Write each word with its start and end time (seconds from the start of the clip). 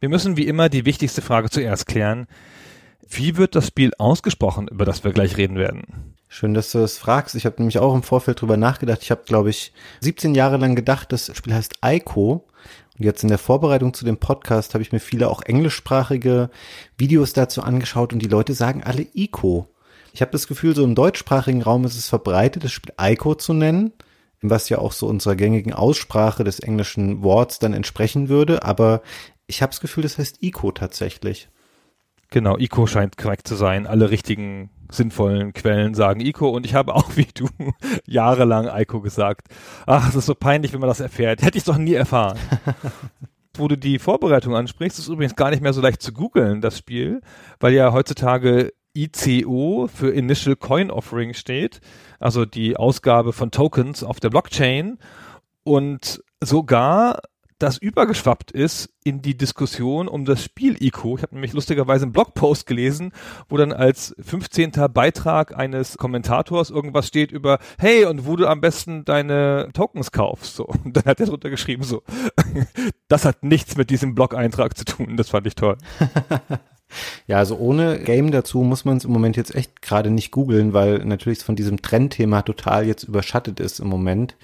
Wir 0.00 0.08
müssen 0.08 0.38
wie 0.38 0.46
immer 0.46 0.70
die 0.70 0.86
wichtigste 0.86 1.20
Frage 1.20 1.50
zuerst 1.50 1.86
klären. 1.86 2.26
Wie 3.06 3.36
wird 3.36 3.54
das 3.54 3.66
Spiel 3.66 3.92
ausgesprochen, 3.98 4.66
über 4.68 4.86
das 4.86 5.04
wir 5.04 5.12
gleich 5.12 5.36
reden 5.36 5.56
werden? 5.56 6.14
Schön, 6.26 6.54
dass 6.54 6.72
du 6.72 6.78
das 6.78 6.96
fragst. 6.96 7.34
Ich 7.34 7.44
habe 7.44 7.56
nämlich 7.58 7.78
auch 7.78 7.94
im 7.94 8.02
Vorfeld 8.02 8.40
drüber 8.40 8.56
nachgedacht. 8.56 9.02
Ich 9.02 9.10
habe, 9.10 9.24
glaube 9.26 9.50
ich, 9.50 9.74
17 10.00 10.34
Jahre 10.34 10.56
lang 10.56 10.74
gedacht, 10.74 11.12
das 11.12 11.30
Spiel 11.36 11.52
heißt 11.52 11.74
Aiko. 11.82 12.46
Und 12.98 13.04
jetzt 13.04 13.22
in 13.22 13.28
der 13.28 13.36
Vorbereitung 13.36 13.92
zu 13.92 14.06
dem 14.06 14.16
Podcast 14.16 14.72
habe 14.72 14.80
ich 14.80 14.92
mir 14.92 15.00
viele 15.00 15.28
auch 15.28 15.42
englischsprachige 15.42 16.48
Videos 16.96 17.34
dazu 17.34 17.62
angeschaut 17.62 18.14
und 18.14 18.20
die 18.20 18.28
Leute 18.28 18.54
sagen 18.54 18.82
alle 18.82 19.06
Ico. 19.12 19.68
Ich 20.14 20.22
habe 20.22 20.32
das 20.32 20.46
Gefühl, 20.46 20.74
so 20.74 20.82
im 20.82 20.94
deutschsprachigen 20.94 21.60
Raum 21.60 21.84
ist 21.84 21.98
es 21.98 22.08
verbreitet, 22.08 22.64
das 22.64 22.72
Spiel 22.72 22.94
Aiko 22.96 23.34
zu 23.34 23.52
nennen, 23.52 23.92
was 24.40 24.70
ja 24.70 24.78
auch 24.78 24.92
so 24.92 25.06
unserer 25.06 25.36
gängigen 25.36 25.74
Aussprache 25.74 26.42
des 26.42 26.60
englischen 26.60 27.22
Worts 27.22 27.58
dann 27.58 27.74
entsprechen 27.74 28.28
würde. 28.28 28.62
Aber 28.64 29.02
ich 29.50 29.62
habe 29.62 29.70
das 29.70 29.80
Gefühl, 29.80 30.04
das 30.04 30.16
heißt 30.16 30.42
Ico 30.42 30.72
tatsächlich. 30.72 31.50
Genau, 32.30 32.56
ICO 32.56 32.86
scheint 32.86 33.18
korrekt 33.18 33.48
zu 33.48 33.56
sein. 33.56 33.88
Alle 33.88 34.10
richtigen 34.10 34.70
sinnvollen 34.88 35.52
Quellen 35.52 35.94
sagen 35.94 36.20
ICO 36.20 36.48
und 36.50 36.64
ich 36.64 36.74
habe 36.74 36.94
auch 36.94 37.16
wie 37.16 37.26
du 37.34 37.48
jahrelang 38.06 38.70
ICO 38.72 39.00
gesagt. 39.00 39.48
Ach, 39.86 40.08
es 40.08 40.14
ist 40.14 40.26
so 40.26 40.34
peinlich, 40.34 40.72
wenn 40.72 40.80
man 40.80 40.88
das 40.88 41.00
erfährt. 41.00 41.42
Hätte 41.42 41.58
ich 41.58 41.62
es 41.62 41.66
doch 41.66 41.76
nie 41.76 41.94
erfahren. 41.94 42.38
Wo 43.54 43.66
du 43.66 43.76
die 43.76 43.98
Vorbereitung 43.98 44.54
ansprichst, 44.54 44.98
ist 45.00 45.08
übrigens 45.08 45.34
gar 45.34 45.50
nicht 45.50 45.60
mehr 45.60 45.72
so 45.72 45.80
leicht 45.80 46.00
zu 46.00 46.12
googeln, 46.12 46.60
das 46.60 46.78
Spiel, 46.78 47.20
weil 47.58 47.74
ja 47.74 47.92
heutzutage 47.92 48.72
ICO 48.94 49.88
für 49.92 50.10
Initial 50.10 50.54
Coin 50.54 50.90
Offering 50.90 51.34
steht, 51.34 51.80
also 52.20 52.44
die 52.44 52.76
Ausgabe 52.76 53.32
von 53.32 53.50
Tokens 53.50 54.04
auf 54.04 54.20
der 54.20 54.30
Blockchain 54.30 54.98
und 55.64 56.22
sogar 56.40 57.20
das 57.60 57.76
übergeschwappt 57.76 58.50
ist 58.50 58.88
in 59.04 59.22
die 59.22 59.36
Diskussion 59.36 60.08
um 60.08 60.24
das 60.24 60.42
Spiel 60.42 60.82
ICO. 60.82 61.16
Ich 61.16 61.22
habe 61.22 61.34
nämlich 61.34 61.52
lustigerweise 61.52 62.04
einen 62.04 62.12
Blogpost 62.12 62.66
gelesen, 62.66 63.12
wo 63.48 63.58
dann 63.58 63.72
als 63.72 64.14
15. 64.18 64.72
Beitrag 64.92 65.56
eines 65.56 65.98
Kommentators 65.98 66.70
irgendwas 66.70 67.06
steht 67.06 67.30
über, 67.30 67.58
hey, 67.78 68.06
und 68.06 68.26
wo 68.26 68.36
du 68.36 68.46
am 68.46 68.60
besten 68.60 69.04
deine 69.04 69.68
Tokens 69.74 70.10
kaufst. 70.10 70.56
So. 70.56 70.64
Und 70.84 70.96
dann 70.96 71.04
hat 71.04 71.20
er 71.20 71.26
drunter 71.26 71.50
geschrieben, 71.50 71.82
so, 71.82 72.02
das 73.08 73.26
hat 73.26 73.42
nichts 73.42 73.76
mit 73.76 73.90
diesem 73.90 74.14
Blog-Eintrag 74.14 74.76
zu 74.76 74.86
tun. 74.86 75.16
Das 75.16 75.28
fand 75.28 75.46
ich 75.46 75.54
toll. 75.54 75.76
Ja, 77.28 77.36
also 77.36 77.56
ohne 77.56 78.00
Game 78.00 78.32
dazu 78.32 78.62
muss 78.62 78.84
man 78.84 78.96
es 78.96 79.04
im 79.04 79.12
Moment 79.12 79.36
jetzt 79.36 79.54
echt 79.54 79.80
gerade 79.80 80.10
nicht 80.10 80.32
googeln, 80.32 80.72
weil 80.72 80.98
natürlich 81.04 81.38
von 81.38 81.54
diesem 81.54 81.82
Trendthema 81.82 82.42
total 82.42 82.84
jetzt 82.84 83.04
überschattet 83.04 83.60
ist 83.60 83.78
im 83.78 83.86
Moment. 83.86 84.34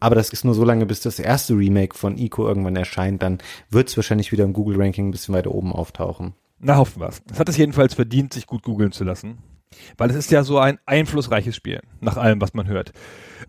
Aber 0.00 0.14
das 0.14 0.30
ist 0.30 0.44
nur 0.44 0.54
so 0.54 0.64
lange, 0.64 0.86
bis 0.86 1.00
das 1.00 1.18
erste 1.18 1.54
Remake 1.54 1.96
von 1.96 2.18
Ico 2.18 2.46
irgendwann 2.46 2.76
erscheint. 2.76 3.22
Dann 3.22 3.38
wird 3.70 3.88
es 3.88 3.96
wahrscheinlich 3.96 4.32
wieder 4.32 4.44
im 4.44 4.52
Google-Ranking 4.52 5.08
ein 5.08 5.10
bisschen 5.10 5.34
weiter 5.34 5.52
oben 5.52 5.72
auftauchen. 5.72 6.34
Na, 6.58 6.76
hoffen 6.76 7.00
wir 7.00 7.08
es. 7.08 7.22
Es 7.30 7.38
hat 7.38 7.48
es 7.48 7.56
jedenfalls 7.56 7.94
verdient, 7.94 8.32
sich 8.32 8.46
gut 8.46 8.62
googeln 8.62 8.92
zu 8.92 9.04
lassen. 9.04 9.38
Weil 9.98 10.10
es 10.10 10.16
ist 10.16 10.30
ja 10.30 10.42
so 10.42 10.58
ein 10.58 10.78
einflussreiches 10.86 11.56
Spiel, 11.56 11.80
nach 12.00 12.16
allem, 12.16 12.40
was 12.40 12.54
man 12.54 12.66
hört. 12.66 12.92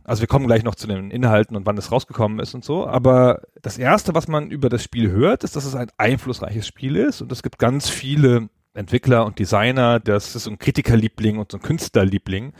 Also 0.03 0.21
wir 0.21 0.27
kommen 0.27 0.47
gleich 0.47 0.63
noch 0.63 0.75
zu 0.75 0.87
den 0.87 1.11
Inhalten 1.11 1.55
und 1.55 1.65
wann 1.65 1.77
es 1.77 1.91
rausgekommen 1.91 2.39
ist 2.39 2.53
und 2.53 2.65
so. 2.65 2.87
Aber 2.87 3.41
das 3.61 3.77
Erste, 3.77 4.13
was 4.13 4.27
man 4.27 4.49
über 4.49 4.69
das 4.69 4.83
Spiel 4.83 5.11
hört, 5.11 5.43
ist, 5.43 5.55
dass 5.55 5.65
es 5.65 5.75
ein 5.75 5.91
einflussreiches 5.97 6.67
Spiel 6.67 6.95
ist. 6.95 7.21
Und 7.21 7.31
es 7.31 7.43
gibt 7.43 7.59
ganz 7.59 7.87
viele 7.89 8.49
Entwickler 8.73 9.25
und 9.25 9.39
Designer, 9.39 9.99
das 9.99 10.35
ist 10.35 10.43
so 10.43 10.51
ein 10.51 10.59
Kritikerliebling 10.59 11.39
und 11.39 11.51
so 11.51 11.57
ein 11.57 11.63
Künstlerliebling, 11.63 12.53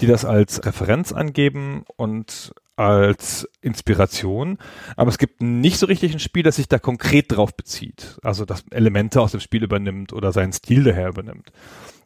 die 0.00 0.06
das 0.06 0.24
als 0.24 0.64
Referenz 0.64 1.12
angeben 1.12 1.84
und 1.96 2.52
als 2.76 3.48
Inspiration, 3.62 4.58
aber 4.96 5.10
es 5.10 5.18
gibt 5.18 5.42
nicht 5.42 5.78
so 5.78 5.86
richtig 5.86 6.12
ein 6.12 6.20
Spiel, 6.20 6.42
das 6.42 6.56
sich 6.56 6.68
da 6.68 6.78
konkret 6.78 7.32
drauf 7.36 7.56
bezieht, 7.56 8.18
also 8.22 8.44
das 8.44 8.64
Elemente 8.70 9.20
aus 9.20 9.32
dem 9.32 9.40
Spiel 9.40 9.64
übernimmt 9.64 10.12
oder 10.12 10.32
seinen 10.32 10.52
Stil 10.52 10.84
daher 10.84 11.08
übernimmt. 11.08 11.50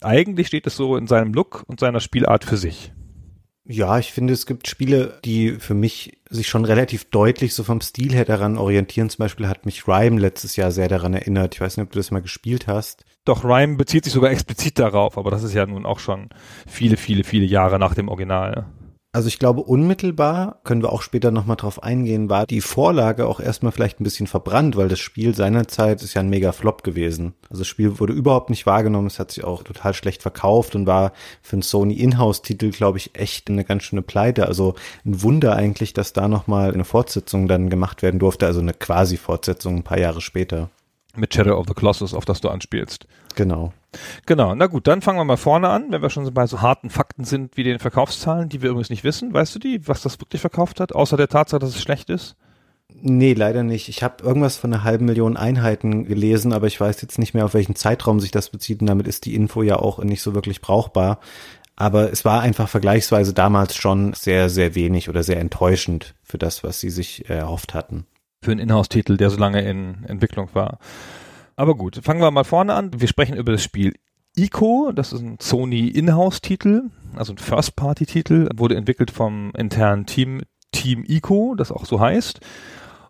Eigentlich 0.01 0.47
steht 0.47 0.67
es 0.67 0.77
so 0.77 0.97
in 0.97 1.07
seinem 1.07 1.35
Look 1.35 1.65
und 1.67 1.81
seiner 1.81 2.01
Spielart 2.01 2.45
für 2.45 2.57
sich. 2.57 2.93
Ja, 3.73 3.99
ich 4.01 4.13
finde, 4.13 4.33
es 4.33 4.47
gibt 4.47 4.67
Spiele, 4.67 5.21
die 5.25 5.53
für 5.53 5.75
mich 5.75 6.19
sich 6.29 6.49
schon 6.49 6.65
relativ 6.65 7.05
deutlich 7.11 7.55
so 7.55 7.63
vom 7.63 7.81
Stil 7.81 8.13
her 8.13 8.25
daran 8.25 8.59
orientieren. 8.59 9.11
Zum 9.11 9.23
Beispiel 9.23 9.47
hat 9.47 9.65
mich 9.65 9.87
Rhyme 9.87 10.19
letztes 10.19 10.57
Jahr 10.57 10.73
sehr 10.73 10.89
daran 10.89 11.15
erinnert. 11.15 11.55
Ich 11.55 11.61
weiß 11.61 11.77
nicht, 11.77 11.85
ob 11.85 11.93
du 11.93 11.99
das 11.99 12.11
mal 12.11 12.23
gespielt 12.23 12.67
hast. 12.67 13.05
Doch, 13.25 13.45
Rhyme 13.45 13.77
bezieht 13.77 14.05
sich 14.05 14.13
sogar 14.13 14.33
explizit 14.33 14.79
darauf, 14.81 15.17
aber 15.19 15.31
das 15.31 15.45
ist 15.45 15.55
ja 15.55 15.67
nun 15.67 15.87
auch 15.87 16.01
schon 16.01 16.31
viele, 16.67 16.97
viele, 16.97 17.23
viele 17.23 17.45
Jahre 17.45 17.79
nach 17.79 17.95
dem 17.95 18.09
Original. 18.09 18.67
Also 19.13 19.27
ich 19.27 19.41
glaube, 19.41 19.63
unmittelbar, 19.63 20.61
können 20.63 20.83
wir 20.83 20.93
auch 20.93 21.03
später 21.03 21.33
nochmal 21.33 21.57
drauf 21.57 21.83
eingehen, 21.83 22.31
war 22.31 22.47
die 22.47 22.61
Vorlage 22.61 23.27
auch 23.27 23.41
erstmal 23.41 23.73
vielleicht 23.73 24.01
ein 24.01 24.05
bisschen 24.05 24.29
verbrannt, 24.29 24.77
weil 24.77 24.89
das 24.89 25.01
Spiel 25.01 25.35
seinerzeit 25.35 26.01
ist 26.03 26.15
ja 26.15 26.21
ein 26.21 26.31
mega 26.31 26.53
Flop 26.53 26.85
gewesen. 26.85 27.35
Also 27.49 27.63
das 27.63 27.67
Spiel 27.67 27.99
wurde 27.99 28.13
überhaupt 28.13 28.51
nicht 28.51 28.67
wahrgenommen, 28.67 29.09
es 29.09 29.19
hat 29.19 29.33
sich 29.33 29.43
auch 29.43 29.65
total 29.65 29.95
schlecht 29.95 30.23
verkauft 30.23 30.77
und 30.77 30.87
war 30.87 31.13
für 31.43 31.55
einen 31.55 31.63
Sony 31.63 31.95
Inhouse-Titel, 31.95 32.71
glaube 32.71 32.99
ich, 32.99 33.17
echt 33.17 33.51
eine 33.51 33.65
ganz 33.65 33.83
schöne 33.83 34.03
Pleite. 34.03 34.47
Also 34.47 34.77
ein 35.05 35.23
Wunder 35.23 35.57
eigentlich, 35.57 35.93
dass 35.93 36.13
da 36.13 36.29
nochmal 36.29 36.73
eine 36.73 36.85
Fortsetzung 36.85 37.49
dann 37.49 37.69
gemacht 37.69 38.03
werden 38.03 38.21
durfte, 38.21 38.47
also 38.47 38.61
eine 38.61 38.75
quasi 38.75 39.17
Fortsetzung 39.17 39.79
ein 39.79 39.83
paar 39.83 39.99
Jahre 39.99 40.21
später. 40.21 40.71
Mit 41.17 41.35
Shadow 41.35 41.59
of 41.59 41.67
the 41.67 41.75
Colossus, 41.75 42.15
auf 42.15 42.25
das 42.25 42.41
du 42.41 42.49
anspielst. 42.49 43.09
Genau. 43.35 43.73
Genau, 44.27 44.55
na 44.55 44.67
gut, 44.67 44.87
dann 44.87 45.03
fangen 45.03 45.19
wir 45.19 45.25
mal 45.25 45.37
vorne 45.37 45.69
an, 45.69 45.87
wenn 45.91 46.03
wir 46.03 46.11
schon 46.11 46.33
bei 46.33 46.47
so 46.47 46.61
harten 46.61 46.91
Fakten 46.91 47.25
sind 47.25 47.57
wie 47.57 47.65
den 47.65 47.79
Verkaufszahlen, 47.79 48.49
die 48.49 48.63
wir 48.63 48.71
übrigens 48.71 48.91
nicht 48.91 49.05
wissen. 49.05 49.33
Weißt 49.33 49.55
du 49.55 49.59
die, 49.59 49.87
was 49.89 50.03
das 50.03 50.21
wirklich 50.21 50.41
verkauft 50.41 50.81
hat, 50.81 50.95
außer 50.95 51.17
der 51.17 51.29
Tatsache, 51.29 51.61
dass 51.61 51.71
es 51.71 51.83
schlecht 51.83 52.11
ist? 52.11 52.37
Nee, 53.03 53.35
leider 53.35 53.63
nicht. 53.63 53.89
Ich 53.89 54.03
habe 54.03 54.23
irgendwas 54.23 54.57
von 54.57 54.73
einer 54.73 54.85
halben 54.85 55.07
Million 55.07 55.37
Einheiten 55.37 56.05
gelesen, 56.05 56.53
aber 56.53 56.67
ich 56.67 56.81
weiß 56.81 57.01
jetzt 57.03 57.19
nicht 57.19 57.35
mehr, 57.35 57.45
auf 57.45 57.55
welchen 57.55 57.77
Zeitraum 57.77 58.21
sich 58.21 58.31
das 58.31 58.51
bezieht 58.51 58.81
und 58.81 58.87
damit 58.87 59.09
ist 59.09 59.27
die 59.27 59.35
Info 59.35 59.63
ja 59.63 59.77
auch 59.77 60.03
nicht 60.03 60.23
so 60.23 60.35
wirklich 60.35 60.61
brauchbar. 60.61 61.21
Aber 61.77 62.13
es 62.13 62.25
war 62.27 62.43
einfach 62.43 62.69
vergleichsweise 62.69 63.33
damals 63.33 63.75
schon 63.75 64.13
sehr, 64.13 64.51
sehr 64.51 64.75
wenig 64.75 65.09
oder 65.09 65.23
sehr 65.23 65.41
enttäuschend 65.41 66.15
für 66.23 66.37
das, 66.37 66.63
was 66.63 66.79
sie 66.79 66.91
sich 66.91 67.31
erhofft 67.31 67.73
hatten. 67.73 68.07
Für 68.43 68.53
einen 68.53 68.61
Inhouse-Titel, 68.61 69.17
der 69.17 69.31
so 69.31 69.39
lange 69.39 69.63
in 69.63 70.05
Entwicklung 70.05 70.51
war. 70.53 70.79
Aber 71.61 71.75
gut, 71.75 72.01
fangen 72.03 72.23
wir 72.23 72.31
mal 72.31 72.45
vorne 72.45 72.73
an. 72.73 72.91
Wir 72.97 73.07
sprechen 73.07 73.37
über 73.37 73.53
das 73.53 73.63
Spiel 73.63 73.93
Ico, 74.35 74.93
das 74.95 75.13
ist 75.13 75.21
ein 75.21 75.37
Sony 75.43 75.89
Inhouse-Titel, 75.89 76.85
also 77.15 77.35
ein 77.35 77.37
First-Party-Titel, 77.37 78.49
wurde 78.57 78.77
entwickelt 78.77 79.11
vom 79.11 79.53
internen 79.55 80.07
Team 80.07 80.41
Team 80.73 81.05
Ico, 81.07 81.55
das 81.55 81.71
auch 81.71 81.85
so 81.85 82.01
heißt, 82.01 82.41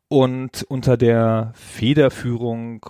und 0.09 0.65
unter 0.69 0.97
der 0.97 1.53
Federführung 1.55 2.85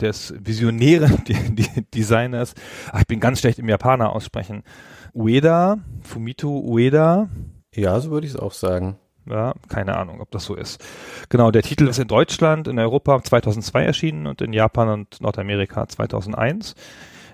des 0.00 0.32
visionären 0.38 1.22
Designers, 1.94 2.54
ach, 2.90 3.00
ich 3.00 3.06
bin 3.06 3.20
ganz 3.20 3.40
schlecht 3.40 3.58
im 3.58 3.68
Japaner 3.68 4.14
aussprechen, 4.14 4.62
Ueda, 5.12 5.76
Fumito 6.00 6.58
Ueda. 6.58 7.28
Ja, 7.74 8.00
so 8.00 8.12
würde 8.12 8.26
ich 8.26 8.32
es 8.32 8.38
auch 8.38 8.52
sagen. 8.52 8.96
Ja, 9.26 9.54
keine 9.68 9.96
Ahnung, 9.96 10.20
ob 10.20 10.30
das 10.30 10.44
so 10.44 10.54
ist. 10.54 10.84
Genau, 11.28 11.50
der 11.50 11.62
Titel 11.62 11.86
ist 11.86 11.98
in 11.98 12.08
Deutschland, 12.08 12.66
in 12.66 12.78
Europa 12.78 13.22
2002 13.22 13.84
erschienen 13.84 14.26
und 14.26 14.40
in 14.40 14.52
Japan 14.52 14.88
und 14.88 15.20
Nordamerika 15.20 15.86
2001. 15.86 16.74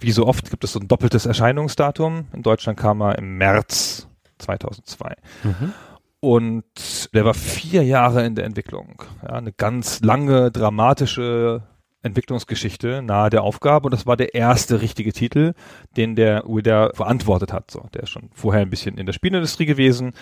Wie 0.00 0.12
so 0.12 0.26
oft 0.26 0.50
gibt 0.50 0.64
es 0.64 0.72
so 0.72 0.80
ein 0.80 0.88
doppeltes 0.88 1.26
Erscheinungsdatum. 1.26 2.26
In 2.32 2.42
Deutschland 2.42 2.78
kam 2.78 3.00
er 3.00 3.18
im 3.18 3.36
März 3.38 4.06
2002. 4.38 5.14
Mhm. 5.42 5.72
Und 6.20 7.14
der 7.14 7.24
war 7.24 7.34
vier 7.34 7.84
Jahre 7.84 8.24
in 8.26 8.34
der 8.34 8.44
Entwicklung. 8.44 9.02
Ja, 9.22 9.34
eine 9.34 9.52
ganz 9.52 10.00
lange, 10.00 10.50
dramatische 10.50 11.62
Entwicklungsgeschichte 12.02 13.02
nahe 13.02 13.30
der 13.30 13.42
Aufgabe 13.42 13.86
und 13.86 13.92
das 13.92 14.06
war 14.06 14.16
der 14.16 14.34
erste 14.34 14.80
richtige 14.80 15.12
Titel, 15.12 15.54
den 15.96 16.14
der 16.14 16.48
Ueda 16.48 16.90
verantwortet 16.94 17.52
hat. 17.52 17.70
So, 17.70 17.86
der 17.92 18.04
ist 18.04 18.10
schon 18.10 18.30
vorher 18.34 18.62
ein 18.62 18.70
bisschen 18.70 18.98
in 18.98 19.06
der 19.06 19.12
Spielindustrie 19.12 19.66
gewesen, 19.66 20.12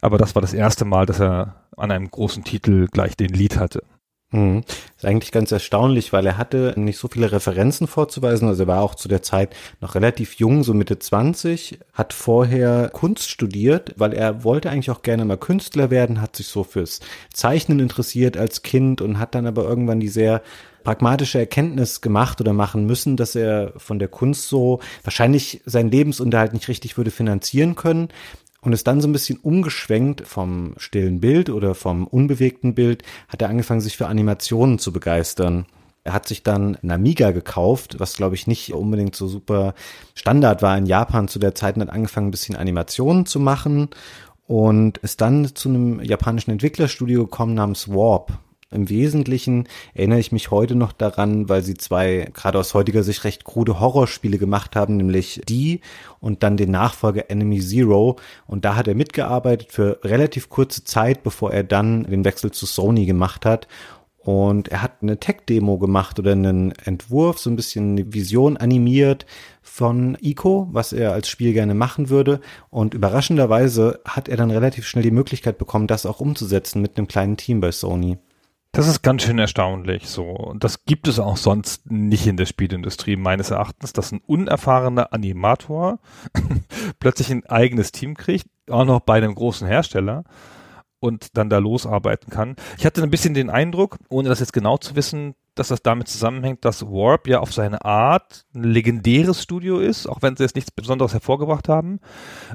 aber 0.00 0.18
das 0.18 0.34
war 0.34 0.42
das 0.42 0.54
erste 0.54 0.84
Mal, 0.84 1.06
dass 1.06 1.20
er 1.20 1.64
an 1.76 1.90
einem 1.90 2.10
großen 2.10 2.44
Titel 2.44 2.86
gleich 2.86 3.16
den 3.16 3.30
Lead 3.30 3.58
hatte. 3.58 3.82
Mhm. 4.34 4.64
Ist 4.96 5.04
eigentlich 5.04 5.30
ganz 5.30 5.52
erstaunlich, 5.52 6.12
weil 6.12 6.26
er 6.26 6.36
hatte 6.36 6.74
nicht 6.76 6.98
so 6.98 7.06
viele 7.06 7.30
Referenzen 7.30 7.86
vorzuweisen. 7.86 8.48
Also 8.48 8.64
er 8.64 8.66
war 8.66 8.82
auch 8.82 8.96
zu 8.96 9.06
der 9.06 9.22
Zeit 9.22 9.54
noch 9.80 9.94
relativ 9.94 10.34
jung, 10.34 10.64
so 10.64 10.74
Mitte 10.74 10.98
20, 10.98 11.78
hat 11.92 12.12
vorher 12.12 12.90
Kunst 12.92 13.30
studiert, 13.30 13.94
weil 13.96 14.12
er 14.12 14.42
wollte 14.42 14.70
eigentlich 14.70 14.90
auch 14.90 15.02
gerne 15.02 15.24
mal 15.24 15.36
Künstler 15.36 15.90
werden, 15.90 16.20
hat 16.20 16.34
sich 16.34 16.48
so 16.48 16.64
fürs 16.64 16.98
Zeichnen 17.32 17.78
interessiert 17.78 18.36
als 18.36 18.62
Kind 18.62 19.00
und 19.00 19.20
hat 19.20 19.36
dann 19.36 19.46
aber 19.46 19.64
irgendwann 19.64 20.00
die 20.00 20.08
sehr 20.08 20.42
pragmatische 20.84 21.38
Erkenntnis 21.38 22.00
gemacht 22.00 22.40
oder 22.40 22.52
machen 22.52 22.86
müssen, 22.86 23.16
dass 23.16 23.34
er 23.34 23.72
von 23.78 23.98
der 23.98 24.08
Kunst 24.08 24.48
so 24.48 24.80
wahrscheinlich 25.02 25.62
seinen 25.64 25.90
Lebensunterhalt 25.90 26.52
nicht 26.52 26.68
richtig 26.68 26.96
würde 26.96 27.10
finanzieren 27.10 27.74
können 27.74 28.08
und 28.60 28.72
ist 28.72 28.86
dann 28.86 29.00
so 29.00 29.08
ein 29.08 29.12
bisschen 29.12 29.38
umgeschwenkt 29.38 30.26
vom 30.26 30.74
stillen 30.76 31.20
Bild 31.20 31.50
oder 31.50 31.74
vom 31.74 32.06
unbewegten 32.06 32.74
Bild, 32.74 33.02
hat 33.28 33.42
er 33.42 33.48
angefangen, 33.48 33.80
sich 33.80 33.96
für 33.96 34.06
Animationen 34.06 34.78
zu 34.78 34.92
begeistern. 34.92 35.66
Er 36.02 36.12
hat 36.12 36.28
sich 36.28 36.42
dann 36.42 36.76
ein 36.82 36.90
Amiga 36.90 37.30
gekauft, 37.30 37.96
was 37.98 38.16
glaube 38.16 38.34
ich 38.34 38.46
nicht 38.46 38.74
unbedingt 38.74 39.16
so 39.16 39.26
super 39.26 39.74
Standard 40.14 40.60
war 40.60 40.76
in 40.76 40.86
Japan 40.86 41.28
zu 41.28 41.38
der 41.38 41.54
Zeit 41.54 41.76
und 41.76 41.82
hat 41.82 41.90
angefangen, 41.90 42.28
ein 42.28 42.30
bisschen 42.30 42.56
Animationen 42.56 43.24
zu 43.24 43.40
machen 43.40 43.88
und 44.46 44.98
ist 44.98 45.22
dann 45.22 45.54
zu 45.54 45.70
einem 45.70 46.02
japanischen 46.02 46.50
Entwicklerstudio 46.50 47.24
gekommen 47.24 47.54
namens 47.54 47.88
Warp. 47.88 48.38
Im 48.74 48.90
Wesentlichen 48.90 49.68
erinnere 49.94 50.18
ich 50.18 50.32
mich 50.32 50.50
heute 50.50 50.74
noch 50.74 50.92
daran, 50.92 51.48
weil 51.48 51.62
sie 51.62 51.74
zwei 51.74 52.28
gerade 52.34 52.58
aus 52.58 52.74
heutiger 52.74 53.04
Sicht 53.04 53.22
recht 53.22 53.44
krude 53.44 53.78
Horrorspiele 53.78 54.36
gemacht 54.36 54.74
haben, 54.74 54.96
nämlich 54.96 55.40
die 55.48 55.80
und 56.18 56.42
dann 56.42 56.56
den 56.56 56.72
Nachfolger 56.72 57.30
Enemy 57.30 57.60
Zero. 57.60 58.16
Und 58.46 58.64
da 58.64 58.74
hat 58.74 58.88
er 58.88 58.96
mitgearbeitet 58.96 59.70
für 59.70 60.00
relativ 60.02 60.48
kurze 60.48 60.82
Zeit, 60.82 61.22
bevor 61.22 61.52
er 61.52 61.62
dann 61.62 62.02
den 62.02 62.24
Wechsel 62.24 62.50
zu 62.50 62.66
Sony 62.66 63.06
gemacht 63.06 63.46
hat. 63.46 63.68
Und 64.18 64.68
er 64.68 64.82
hat 64.82 65.02
eine 65.02 65.20
Tech-Demo 65.20 65.78
gemacht 65.78 66.18
oder 66.18 66.32
einen 66.32 66.72
Entwurf, 66.72 67.38
so 67.38 67.50
ein 67.50 67.56
bisschen 67.56 67.92
eine 67.92 68.12
Vision 68.12 68.56
animiert 68.56 69.26
von 69.62 70.16
Ico, 70.20 70.66
was 70.72 70.94
er 70.94 71.12
als 71.12 71.28
Spiel 71.28 71.52
gerne 71.52 71.74
machen 71.74 72.08
würde. 72.08 72.40
Und 72.70 72.94
überraschenderweise 72.94 74.00
hat 74.04 74.28
er 74.28 74.38
dann 74.38 74.50
relativ 74.50 74.86
schnell 74.86 75.04
die 75.04 75.10
Möglichkeit 75.10 75.58
bekommen, 75.58 75.86
das 75.86 76.06
auch 76.06 76.20
umzusetzen 76.20 76.82
mit 76.82 76.96
einem 76.96 77.06
kleinen 77.06 77.36
Team 77.36 77.60
bei 77.60 77.70
Sony. 77.70 78.16
Das 78.74 78.88
ist 78.88 79.02
ganz 79.02 79.22
schön 79.22 79.38
erstaunlich 79.38 80.08
so. 80.08 80.24
Und 80.24 80.64
das 80.64 80.84
gibt 80.84 81.06
es 81.06 81.20
auch 81.20 81.36
sonst 81.36 81.88
nicht 81.88 82.26
in 82.26 82.36
der 82.36 82.44
Spielindustrie 82.44 83.14
meines 83.14 83.52
Erachtens, 83.52 83.92
dass 83.92 84.10
ein 84.10 84.20
unerfahrener 84.26 85.12
Animator 85.12 86.00
plötzlich 86.98 87.30
ein 87.30 87.46
eigenes 87.46 87.92
Team 87.92 88.16
kriegt, 88.16 88.48
auch 88.68 88.84
noch 88.84 88.98
bei 88.98 89.14
einem 89.14 89.36
großen 89.36 89.68
Hersteller 89.68 90.24
und 90.98 91.36
dann 91.36 91.50
da 91.50 91.58
losarbeiten 91.58 92.30
kann. 92.30 92.56
Ich 92.76 92.84
hatte 92.84 93.00
ein 93.04 93.10
bisschen 93.10 93.32
den 93.32 93.48
Eindruck, 93.48 93.98
ohne 94.08 94.28
das 94.28 94.40
jetzt 94.40 94.52
genau 94.52 94.76
zu 94.76 94.96
wissen, 94.96 95.36
dass 95.54 95.68
das 95.68 95.82
damit 95.82 96.08
zusammenhängt, 96.08 96.64
dass 96.64 96.82
Warp 96.82 97.28
ja 97.28 97.40
auf 97.40 97.52
seine 97.52 97.84
Art 97.84 98.44
ein 98.54 98.64
legendäres 98.64 99.42
Studio 99.42 99.78
ist, 99.78 100.06
auch 100.06 100.22
wenn 100.22 100.36
sie 100.36 100.42
jetzt 100.42 100.56
nichts 100.56 100.70
Besonderes 100.70 101.12
hervorgebracht 101.12 101.68
haben, 101.68 102.00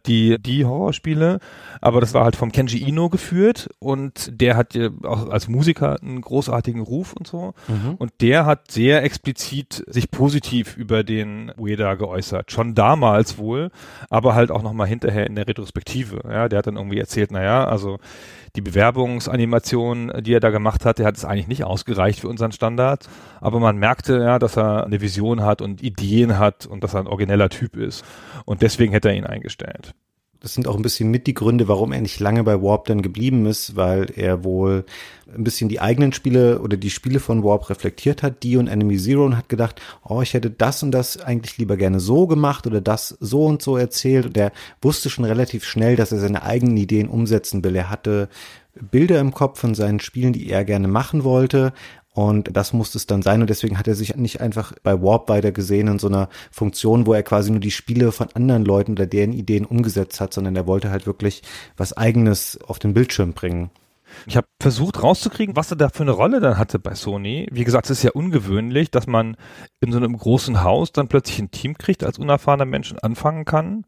die, 0.06 0.38
die 0.40 0.66
Horrorspiele. 0.66 1.40
Aber 1.82 2.02
das 2.02 2.14
war 2.14 2.24
halt 2.24 2.36
vom 2.36 2.52
Kenji 2.52 2.80
Ino 2.88 3.10
geführt 3.10 3.70
und 3.80 4.30
der 4.42 4.58
hat 4.58 4.74
ja 4.76 4.90
auch 5.04 5.30
als 5.30 5.48
Musiker 5.48 5.98
einen 6.02 6.22
großartigen 6.22 6.82
Ruf 6.82 7.14
und 7.14 7.28
so. 7.28 7.54
Mhm. 7.68 7.96
Und 7.98 8.12
der 8.22 8.46
hat 8.46 8.72
sehr 8.72 9.04
explizit 9.04 9.84
sich 9.88 10.12
positiv 10.12 10.76
über 10.76 11.04
den 11.04 11.52
Ueda 11.58 11.96
geäußert. 11.96 12.52
Schon 12.52 12.76
damals 12.76 13.38
wohl, 13.38 13.72
aber 14.10 14.36
halt 14.36 14.52
auch 14.52 14.64
nochmal 14.64 14.88
hinterher 14.88 15.28
in 15.28 15.36
der 15.36 15.48
Retrospektive. 15.48 16.22
Ja, 16.30 16.50
der 16.50 16.60
hat 16.60 16.68
dann 16.68 16.76
irgendwie 16.76 17.00
erzählt, 17.00 17.32
naja, 17.32 17.66
also 17.66 18.00
die 18.56 18.62
Bewerbungsanimation, 18.62 20.12
die 20.22 20.34
er 20.34 20.40
da 20.40 20.50
gemacht 20.50 20.86
hat, 20.86 21.00
der 21.00 21.06
hat 21.06 21.18
es 21.18 21.26
eigentlich 21.26 21.48
nicht 21.48 21.64
ausgereicht 21.64 22.20
für 22.20 22.28
unseren 22.28 22.52
Standard. 22.52 23.08
Aber 23.42 23.60
man 23.60 23.78
merkte 23.78 24.20
ja, 24.20 24.40
dass 24.40 24.58
er 24.58 24.86
eine 24.86 25.02
Vision 25.02 25.44
hat 25.44 25.62
und 25.62 25.82
Ideen 25.82 26.38
hat 26.40 26.66
und 26.66 26.84
dass 26.84 26.94
er 26.94 27.02
ein 27.02 27.08
origineller 27.08 27.50
Typ 27.50 27.76
ist. 27.76 28.04
Und 28.46 28.62
deswegen 28.62 28.94
hätte 28.94 29.10
er 29.10 29.16
ihn 29.16 29.26
eingestellt 29.26 29.94
das 30.42 30.54
sind 30.54 30.68
auch 30.68 30.76
ein 30.78 30.82
bisschen 30.82 31.12
mit 31.12 31.28
die 31.28 31.34
Gründe, 31.34 31.68
warum 31.68 31.92
er 31.92 32.00
nicht 32.00 32.20
lange 32.20 32.44
bei 32.46 32.62
Warp 32.62 32.86
dann 32.86 33.02
geblieben 33.02 33.46
ist, 33.46 33.76
weil 33.76 34.10
er 34.16 34.44
wohl 34.46 34.86
ein 35.36 35.44
bisschen 35.44 35.68
die 35.68 35.82
eigenen 35.82 36.14
Spiele 36.14 36.62
oder 36.62 36.78
die 36.78 36.90
Spiele 36.90 37.20
von 37.20 37.44
Warp 37.44 37.70
reflektiert 37.70 38.24
hat, 38.24 38.42
die 38.44 38.56
und 38.56 38.68
Enemy 38.68 38.98
Zero 38.98 39.26
und 39.26 39.36
hat 39.36 39.50
gedacht, 39.50 39.82
oh, 40.04 40.22
ich 40.22 40.34
hätte 40.34 40.50
das 40.50 40.82
und 40.82 40.92
das 40.92 41.20
eigentlich 41.20 41.58
lieber 41.58 41.76
gerne 41.76 42.00
so 42.00 42.26
gemacht 42.26 42.66
oder 42.68 42.80
das 42.80 43.18
so 43.20 43.46
und 43.46 43.62
so 43.62 43.76
erzählt. 43.76 44.28
Und 44.28 44.38
er 44.38 44.54
wusste 44.82 45.10
schon 45.10 45.26
relativ 45.26 45.66
schnell, 45.66 45.98
dass 45.98 46.14
er 46.14 46.20
seine 46.20 46.44
eigenen 46.44 46.78
Ideen 46.78 47.10
umsetzen 47.10 47.64
will. 47.64 47.76
Er 47.76 47.90
hatte 47.90 48.30
Bilder 48.92 49.20
im 49.20 49.34
Kopf 49.34 49.60
von 49.60 49.76
seinen 49.76 50.00
Spielen, 50.00 50.32
die 50.32 50.50
er 50.50 50.64
gerne 50.64 50.88
machen 50.88 51.26
wollte, 51.26 51.74
und 52.20 52.50
das 52.56 52.74
musste 52.74 52.98
es 52.98 53.08
dann 53.08 53.22
sein. 53.22 53.40
Und 53.40 53.50
deswegen 53.50 53.80
hat 53.80 53.88
er 53.88 53.96
sich 53.96 54.18
nicht 54.18 54.42
einfach 54.42 54.74
bei 54.84 55.02
Warp 55.02 55.30
weiter 55.30 55.54
gesehen 55.54 55.88
in 55.88 56.00
so 56.00 56.08
einer 56.08 56.28
Funktion, 56.52 57.06
wo 57.06 57.14
er 57.14 57.24
quasi 57.24 57.50
nur 57.50 57.62
die 57.62 57.72
Spiele 57.72 58.12
von 58.12 58.28
anderen 58.34 58.66
Leuten 58.66 58.92
oder 58.92 59.06
deren 59.06 59.32
Ideen 59.32 59.64
umgesetzt 59.64 60.20
hat, 60.20 60.34
sondern 60.34 60.58
er 60.58 60.68
wollte 60.68 60.92
halt 60.92 61.08
wirklich 61.08 61.44
was 61.78 61.96
eigenes 61.96 62.60
auf 62.68 62.78
den 62.78 62.94
Bildschirm 62.94 63.32
bringen. 63.32 63.70
Ich 64.26 64.36
habe 64.36 64.48
versucht 64.62 65.02
rauszukriegen, 65.02 65.56
was 65.56 65.72
er 65.72 65.78
da 65.78 65.88
für 65.88 66.04
eine 66.04 66.12
Rolle 66.12 66.42
dann 66.42 66.58
hatte 66.58 66.78
bei 66.78 66.94
Sony. 66.94 67.48
Wie 67.52 67.64
gesagt, 67.64 67.86
es 67.86 68.00
ist 68.00 68.04
ja 68.04 68.12
ungewöhnlich, 68.12 68.92
dass 68.92 69.08
man 69.08 69.38
in 69.80 69.94
so 69.94 69.98
einem 69.98 70.18
großen 70.18 70.62
Haus 70.62 70.92
dann 70.92 71.08
plötzlich 71.08 71.40
ein 71.40 71.52
Team 71.52 71.78
kriegt, 71.78 72.04
als 72.04 72.20
unerfahrener 72.20 72.66
Mensch 72.66 72.94
anfangen 73.02 73.46
kann. 73.46 73.86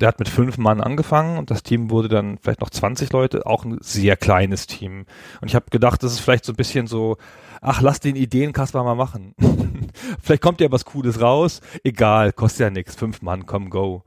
Der 0.00 0.08
hat 0.08 0.18
mit 0.18 0.28
fünf 0.28 0.58
Mann 0.58 0.80
angefangen 0.80 1.38
und 1.38 1.50
das 1.50 1.62
Team 1.62 1.90
wurde 1.90 2.08
dann 2.08 2.38
vielleicht 2.38 2.60
noch 2.60 2.70
20 2.70 3.12
Leute, 3.12 3.46
auch 3.46 3.64
ein 3.64 3.78
sehr 3.80 4.16
kleines 4.16 4.66
Team. 4.66 5.06
Und 5.40 5.48
ich 5.48 5.54
habe 5.54 5.66
gedacht, 5.70 6.02
das 6.02 6.12
ist 6.12 6.20
vielleicht 6.20 6.44
so 6.44 6.52
ein 6.52 6.56
bisschen 6.56 6.86
so 6.86 7.16
ach, 7.60 7.80
lass 7.80 8.00
den 8.00 8.16
Ideenkasper 8.16 8.82
mal 8.82 8.94
machen. 8.94 9.34
Vielleicht 10.22 10.42
kommt 10.42 10.60
ja 10.60 10.70
was 10.70 10.84
Cooles 10.84 11.20
raus. 11.20 11.60
Egal, 11.84 12.32
kostet 12.32 12.60
ja 12.60 12.70
nichts. 12.70 12.94
Fünf 12.94 13.22
Mann, 13.22 13.46
komm, 13.46 13.70
go. 13.70 14.02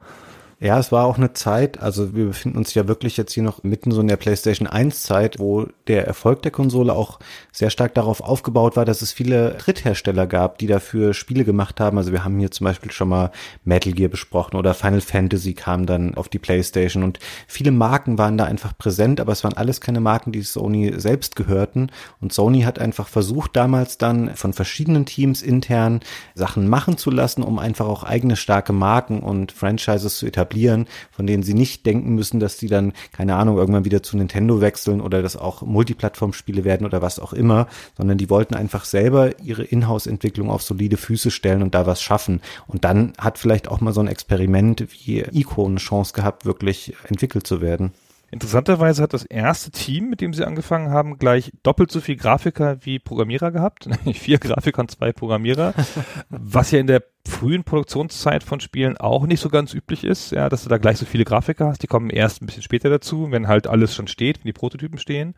Ja, 0.63 0.80
es 0.80 0.94
war 0.94 1.04
auch 1.04 1.18
eine 1.18 1.33
Zeit, 1.33 1.81
also 1.81 2.15
wir 2.15 2.27
befinden 2.27 2.57
uns 2.57 2.74
ja 2.74 2.88
wirklich 2.88 3.18
jetzt 3.18 3.33
hier 3.33 3.44
noch 3.44 3.63
mitten 3.63 3.92
so 3.92 4.00
in 4.00 4.07
der 4.07 4.15
PlayStation 4.15 4.65
1 4.65 5.04
Zeit, 5.04 5.38
wo 5.38 5.68
der 5.88 6.07
Erfolg 6.07 6.42
der 6.42 6.51
Konsole 6.51 6.94
auch 6.94 7.19
sehr 7.51 7.69
stark 7.69 7.94
darauf 7.95 8.21
aufgebaut 8.21 8.77
war, 8.77 8.86
dass 8.86 9.01
es 9.01 9.12
viele 9.12 9.56
Dritthersteller 9.56 10.25
gab, 10.25 10.60
die 10.60 10.68
dafür 10.68 11.13
Spiele 11.13 11.44
gemacht 11.44 11.81
haben. 11.81 11.98
Also 11.98 12.13
wir 12.13 12.24
haben 12.24 12.39
hier 12.39 12.50
zum 12.50 12.63
Beispiel 12.63 12.94
schon 12.94 13.10
mal 13.10 13.31
Metal 13.65 13.92
Gear 13.92 14.07
besprochen 14.07 14.56
oder 14.56 14.74
Final 14.74 15.01
Fantasy 15.01 15.54
kam 15.54 15.86
dann 15.86 16.15
auf 16.15 16.30
die 16.30 16.39
PlayStation 16.39 17.04
und 17.04 17.19
viele 17.45 17.71
Marken 17.71 18.18
waren 18.18 18.38
da 18.38 18.45
einfach 18.45 18.77
präsent, 18.77 19.19
aber 19.19 19.33
es 19.33 19.44
waren 19.44 19.57
alles 19.57 19.81
keine 19.81 20.00
Marken, 20.00 20.31
die 20.31 20.44
Sony 20.44 20.94
selbst 20.95 21.36
gehörten 21.36 21.92
und 22.21 22.31
Sony 22.31 22.62
hat 22.62 22.80
einfach 22.80 23.10
versucht 23.10 23.57
damals 23.57 23.98
dann 23.98 24.33
von 24.38 24.54
verschiedenen 24.54 25.06
Teams 25.06 25.42
intern 25.42 26.00
Sachen 26.36 26.69
machen 26.69 26.98
zu 26.98 27.12
lassen, 27.12 27.44
um 27.44 27.60
einfach 27.60 27.88
auch 27.88 28.04
eigene 28.04 28.38
starke 28.38 28.71
Marken 28.71 29.19
und 29.19 29.51
Franchises 29.51 30.19
zu 30.19 30.25
etablieren 30.25 30.52
etablieren, 30.53 30.88
von 31.11 31.27
denen 31.27 31.44
sie 31.44 31.53
nicht 31.53 31.85
denken 31.85 32.13
müssen, 32.15 32.39
dass 32.39 32.57
die 32.57 32.67
dann, 32.67 32.94
keine 33.11 33.35
Ahnung, 33.35 33.57
irgendwann 33.57 33.85
wieder 33.85 34.03
zu 34.03 34.17
Nintendo 34.17 34.61
wechseln 34.61 35.01
oder 35.01 35.21
dass 35.21 35.35
auch 35.35 35.61
Multiplattform-Spiele 35.61 36.63
werden 36.63 36.85
oder 36.85 37.01
was 37.01 37.19
auch 37.19 37.33
immer, 37.33 37.67
sondern 37.97 38.17
die 38.17 38.29
wollten 38.29 38.55
einfach 38.55 38.85
selber 38.85 39.39
ihre 39.39 39.63
Inhouse-Entwicklung 39.63 40.50
auf 40.50 40.61
solide 40.61 40.97
Füße 40.97 41.31
stellen 41.31 41.63
und 41.63 41.73
da 41.73 41.85
was 41.85 42.01
schaffen. 42.01 42.41
Und 42.67 42.83
dann 42.83 43.13
hat 43.17 43.38
vielleicht 43.38 43.67
auch 43.67 43.81
mal 43.81 43.93
so 43.93 44.01
ein 44.01 44.07
Experiment 44.07 44.88
wie 44.91 45.22
Ico 45.31 45.65
eine 45.65 45.77
Chance 45.77 46.13
gehabt, 46.13 46.45
wirklich 46.45 46.93
entwickelt 47.10 47.48
zu 47.48 47.62
werden. 47.62 47.91
Interessanterweise 48.33 49.03
hat 49.03 49.13
das 49.13 49.25
erste 49.25 49.69
Team, 49.69 50.09
mit 50.09 50.19
dem 50.19 50.33
sie 50.33 50.43
angefangen 50.43 50.89
haben, 50.89 51.19
gleich 51.19 51.51
doppelt 51.61 51.91
so 51.91 52.01
viel 52.01 52.15
Grafiker 52.15 52.77
wie 52.83 52.97
Programmierer 52.97 53.51
gehabt. 53.51 53.87
Vier 54.13 54.39
Grafiker 54.39 54.81
und 54.81 54.89
zwei 54.89 55.11
Programmierer. 55.11 55.75
was 56.29 56.71
ja 56.71 56.79
in 56.79 56.87
der 56.87 57.03
frühen 57.27 57.63
Produktionszeit 57.63 58.43
von 58.43 58.59
Spielen 58.59 58.97
auch 58.97 59.27
nicht 59.27 59.39
so 59.39 59.49
ganz 59.49 59.75
üblich 59.75 60.03
ist, 60.03 60.31
ja, 60.31 60.49
dass 60.49 60.63
du 60.63 60.69
da 60.69 60.79
gleich 60.79 60.97
so 60.97 61.05
viele 61.05 61.25
Grafiker 61.25 61.67
hast. 61.67 61.83
Die 61.83 61.87
kommen 61.87 62.09
erst 62.09 62.41
ein 62.41 62.47
bisschen 62.47 62.63
später 62.63 62.89
dazu, 62.89 63.29
wenn 63.29 63.47
halt 63.47 63.67
alles 63.67 63.93
schon 63.93 64.07
steht, 64.07 64.39
wenn 64.39 64.47
die 64.47 64.53
Prototypen 64.53 64.97
stehen. 64.97 65.35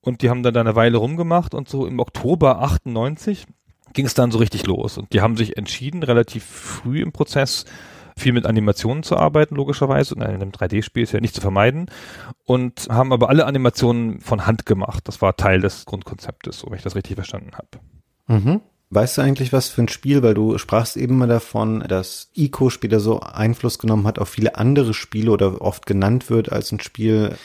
Und 0.00 0.22
die 0.22 0.30
haben 0.30 0.42
dann 0.42 0.54
da 0.54 0.60
eine 0.60 0.76
Weile 0.76 0.96
rumgemacht 0.96 1.54
und 1.54 1.68
so 1.68 1.86
im 1.86 2.00
Oktober 2.00 2.62
98 2.62 3.44
ging 3.92 4.06
es 4.06 4.14
dann 4.14 4.30
so 4.30 4.38
richtig 4.38 4.66
los. 4.66 4.96
Und 4.96 5.12
die 5.12 5.20
haben 5.20 5.36
sich 5.36 5.58
entschieden, 5.58 6.02
relativ 6.02 6.44
früh 6.44 7.02
im 7.02 7.12
Prozess, 7.12 7.66
viel 8.18 8.32
mit 8.32 8.46
Animationen 8.46 9.02
zu 9.02 9.16
arbeiten, 9.16 9.54
logischerweise. 9.54 10.14
In 10.14 10.22
einem 10.22 10.50
3D-Spiel 10.50 11.02
ist 11.02 11.12
ja 11.12 11.20
nicht 11.20 11.34
zu 11.34 11.40
vermeiden. 11.40 11.86
Und 12.44 12.88
haben 12.90 13.12
aber 13.12 13.28
alle 13.28 13.46
Animationen 13.46 14.20
von 14.20 14.46
Hand 14.46 14.66
gemacht. 14.66 15.08
Das 15.08 15.22
war 15.22 15.36
Teil 15.36 15.60
des 15.60 15.86
Grundkonzeptes, 15.86 16.58
so 16.58 16.68
wenn 16.68 16.76
ich 16.76 16.82
das 16.82 16.96
richtig 16.96 17.16
verstanden 17.16 17.52
habe. 17.54 17.68
Mhm. 18.26 18.60
Weißt 18.90 19.18
du 19.18 19.22
eigentlich 19.22 19.52
was 19.52 19.68
für 19.68 19.82
ein 19.82 19.88
Spiel, 19.88 20.22
weil 20.22 20.32
du 20.32 20.56
sprachst 20.56 20.96
eben 20.96 21.18
mal 21.18 21.28
davon, 21.28 21.80
dass 21.86 22.30
Ico 22.34 22.70
später 22.70 23.00
so 23.00 23.20
Einfluss 23.20 23.78
genommen 23.78 24.06
hat 24.06 24.18
auf 24.18 24.30
viele 24.30 24.56
andere 24.56 24.94
Spiele 24.94 25.30
oder 25.30 25.60
oft 25.60 25.84
genannt 25.84 26.30
wird 26.30 26.50
als 26.50 26.72
ein 26.72 26.80
Spiel, 26.80 27.36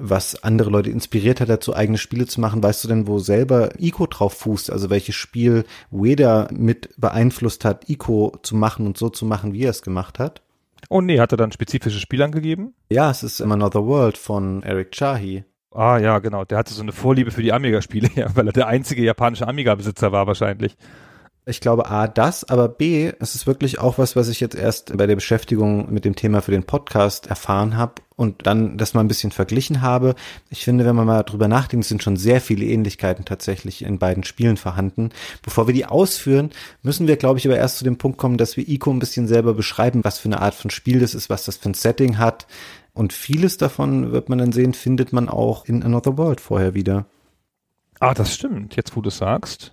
was 0.00 0.42
andere 0.42 0.70
Leute 0.70 0.90
inspiriert 0.90 1.40
hat, 1.40 1.48
dazu 1.48 1.74
eigene 1.74 1.98
Spiele 1.98 2.26
zu 2.26 2.40
machen. 2.40 2.62
Weißt 2.62 2.82
du 2.82 2.88
denn, 2.88 3.06
wo 3.06 3.18
selber 3.18 3.70
Ico 3.78 4.06
drauf 4.06 4.34
fußt? 4.34 4.70
Also 4.70 4.90
welches 4.90 5.14
Spiel 5.14 5.64
Ueda 5.92 6.48
mit 6.52 6.90
beeinflusst 6.96 7.64
hat, 7.64 7.88
Ico 7.88 8.32
zu 8.42 8.56
machen 8.56 8.86
und 8.86 8.96
so 8.96 9.10
zu 9.10 9.26
machen, 9.26 9.52
wie 9.52 9.64
er 9.64 9.70
es 9.70 9.82
gemacht 9.82 10.18
hat? 10.18 10.42
Oh 10.88 11.00
nee, 11.00 11.20
hat 11.20 11.32
er 11.32 11.36
dann 11.36 11.52
spezifische 11.52 12.00
Spiele 12.00 12.24
angegeben? 12.24 12.74
Ja, 12.90 13.10
es 13.10 13.22
ist 13.22 13.40
Another 13.40 13.86
World 13.86 14.16
von 14.16 14.62
Eric 14.62 14.92
Chahi. 14.92 15.44
Ah 15.72 15.98
ja, 15.98 16.18
genau. 16.18 16.44
Der 16.44 16.58
hatte 16.58 16.74
so 16.74 16.82
eine 16.82 16.92
Vorliebe 16.92 17.30
für 17.30 17.42
die 17.42 17.52
Amiga-Spiele, 17.52 18.10
ja, 18.14 18.34
weil 18.34 18.46
er 18.46 18.52
der 18.52 18.66
einzige 18.66 19.04
japanische 19.04 19.46
Amiga-Besitzer 19.46 20.10
war 20.12 20.26
wahrscheinlich. 20.26 20.76
Ich 21.50 21.60
glaube 21.60 21.90
A, 21.90 22.06
das, 22.06 22.44
aber 22.44 22.68
B, 22.68 23.12
es 23.18 23.34
ist 23.34 23.48
wirklich 23.48 23.80
auch 23.80 23.98
was, 23.98 24.14
was 24.14 24.28
ich 24.28 24.38
jetzt 24.38 24.54
erst 24.54 24.96
bei 24.96 25.08
der 25.08 25.16
Beschäftigung 25.16 25.92
mit 25.92 26.04
dem 26.04 26.14
Thema 26.14 26.42
für 26.42 26.52
den 26.52 26.62
Podcast 26.62 27.26
erfahren 27.26 27.76
habe 27.76 27.94
und 28.14 28.46
dann 28.46 28.78
das 28.78 28.94
mal 28.94 29.00
ein 29.00 29.08
bisschen 29.08 29.32
verglichen 29.32 29.82
habe. 29.82 30.14
Ich 30.48 30.64
finde, 30.64 30.84
wenn 30.84 30.94
man 30.94 31.08
mal 31.08 31.24
drüber 31.24 31.48
nachdenkt, 31.48 31.86
sind 31.86 32.04
schon 32.04 32.16
sehr 32.16 32.40
viele 32.40 32.66
Ähnlichkeiten 32.66 33.24
tatsächlich 33.24 33.82
in 33.82 33.98
beiden 33.98 34.22
Spielen 34.22 34.58
vorhanden. 34.58 35.10
Bevor 35.42 35.66
wir 35.66 35.74
die 35.74 35.86
ausführen, 35.86 36.50
müssen 36.82 37.08
wir, 37.08 37.16
glaube 37.16 37.40
ich, 37.40 37.48
aber 37.48 37.56
erst 37.56 37.78
zu 37.78 37.84
dem 37.84 37.98
Punkt 37.98 38.16
kommen, 38.16 38.38
dass 38.38 38.56
wir 38.56 38.68
Ico 38.68 38.92
ein 38.92 39.00
bisschen 39.00 39.26
selber 39.26 39.52
beschreiben, 39.52 40.04
was 40.04 40.20
für 40.20 40.28
eine 40.28 40.40
Art 40.40 40.54
von 40.54 40.70
Spiel 40.70 41.00
das 41.00 41.16
ist, 41.16 41.30
was 41.30 41.46
das 41.46 41.56
für 41.56 41.70
ein 41.70 41.74
Setting 41.74 42.18
hat. 42.18 42.46
Und 42.94 43.12
vieles 43.12 43.56
davon 43.56 44.12
wird 44.12 44.28
man 44.28 44.38
dann 44.38 44.52
sehen, 44.52 44.72
findet 44.72 45.12
man 45.12 45.28
auch 45.28 45.64
in 45.64 45.82
Another 45.82 46.16
World 46.16 46.40
vorher 46.40 46.74
wieder. 46.74 47.06
Ah, 47.98 48.14
das 48.14 48.32
stimmt, 48.32 48.76
jetzt 48.76 48.94
wo 48.94 49.00
du 49.00 49.10
sagst. 49.10 49.72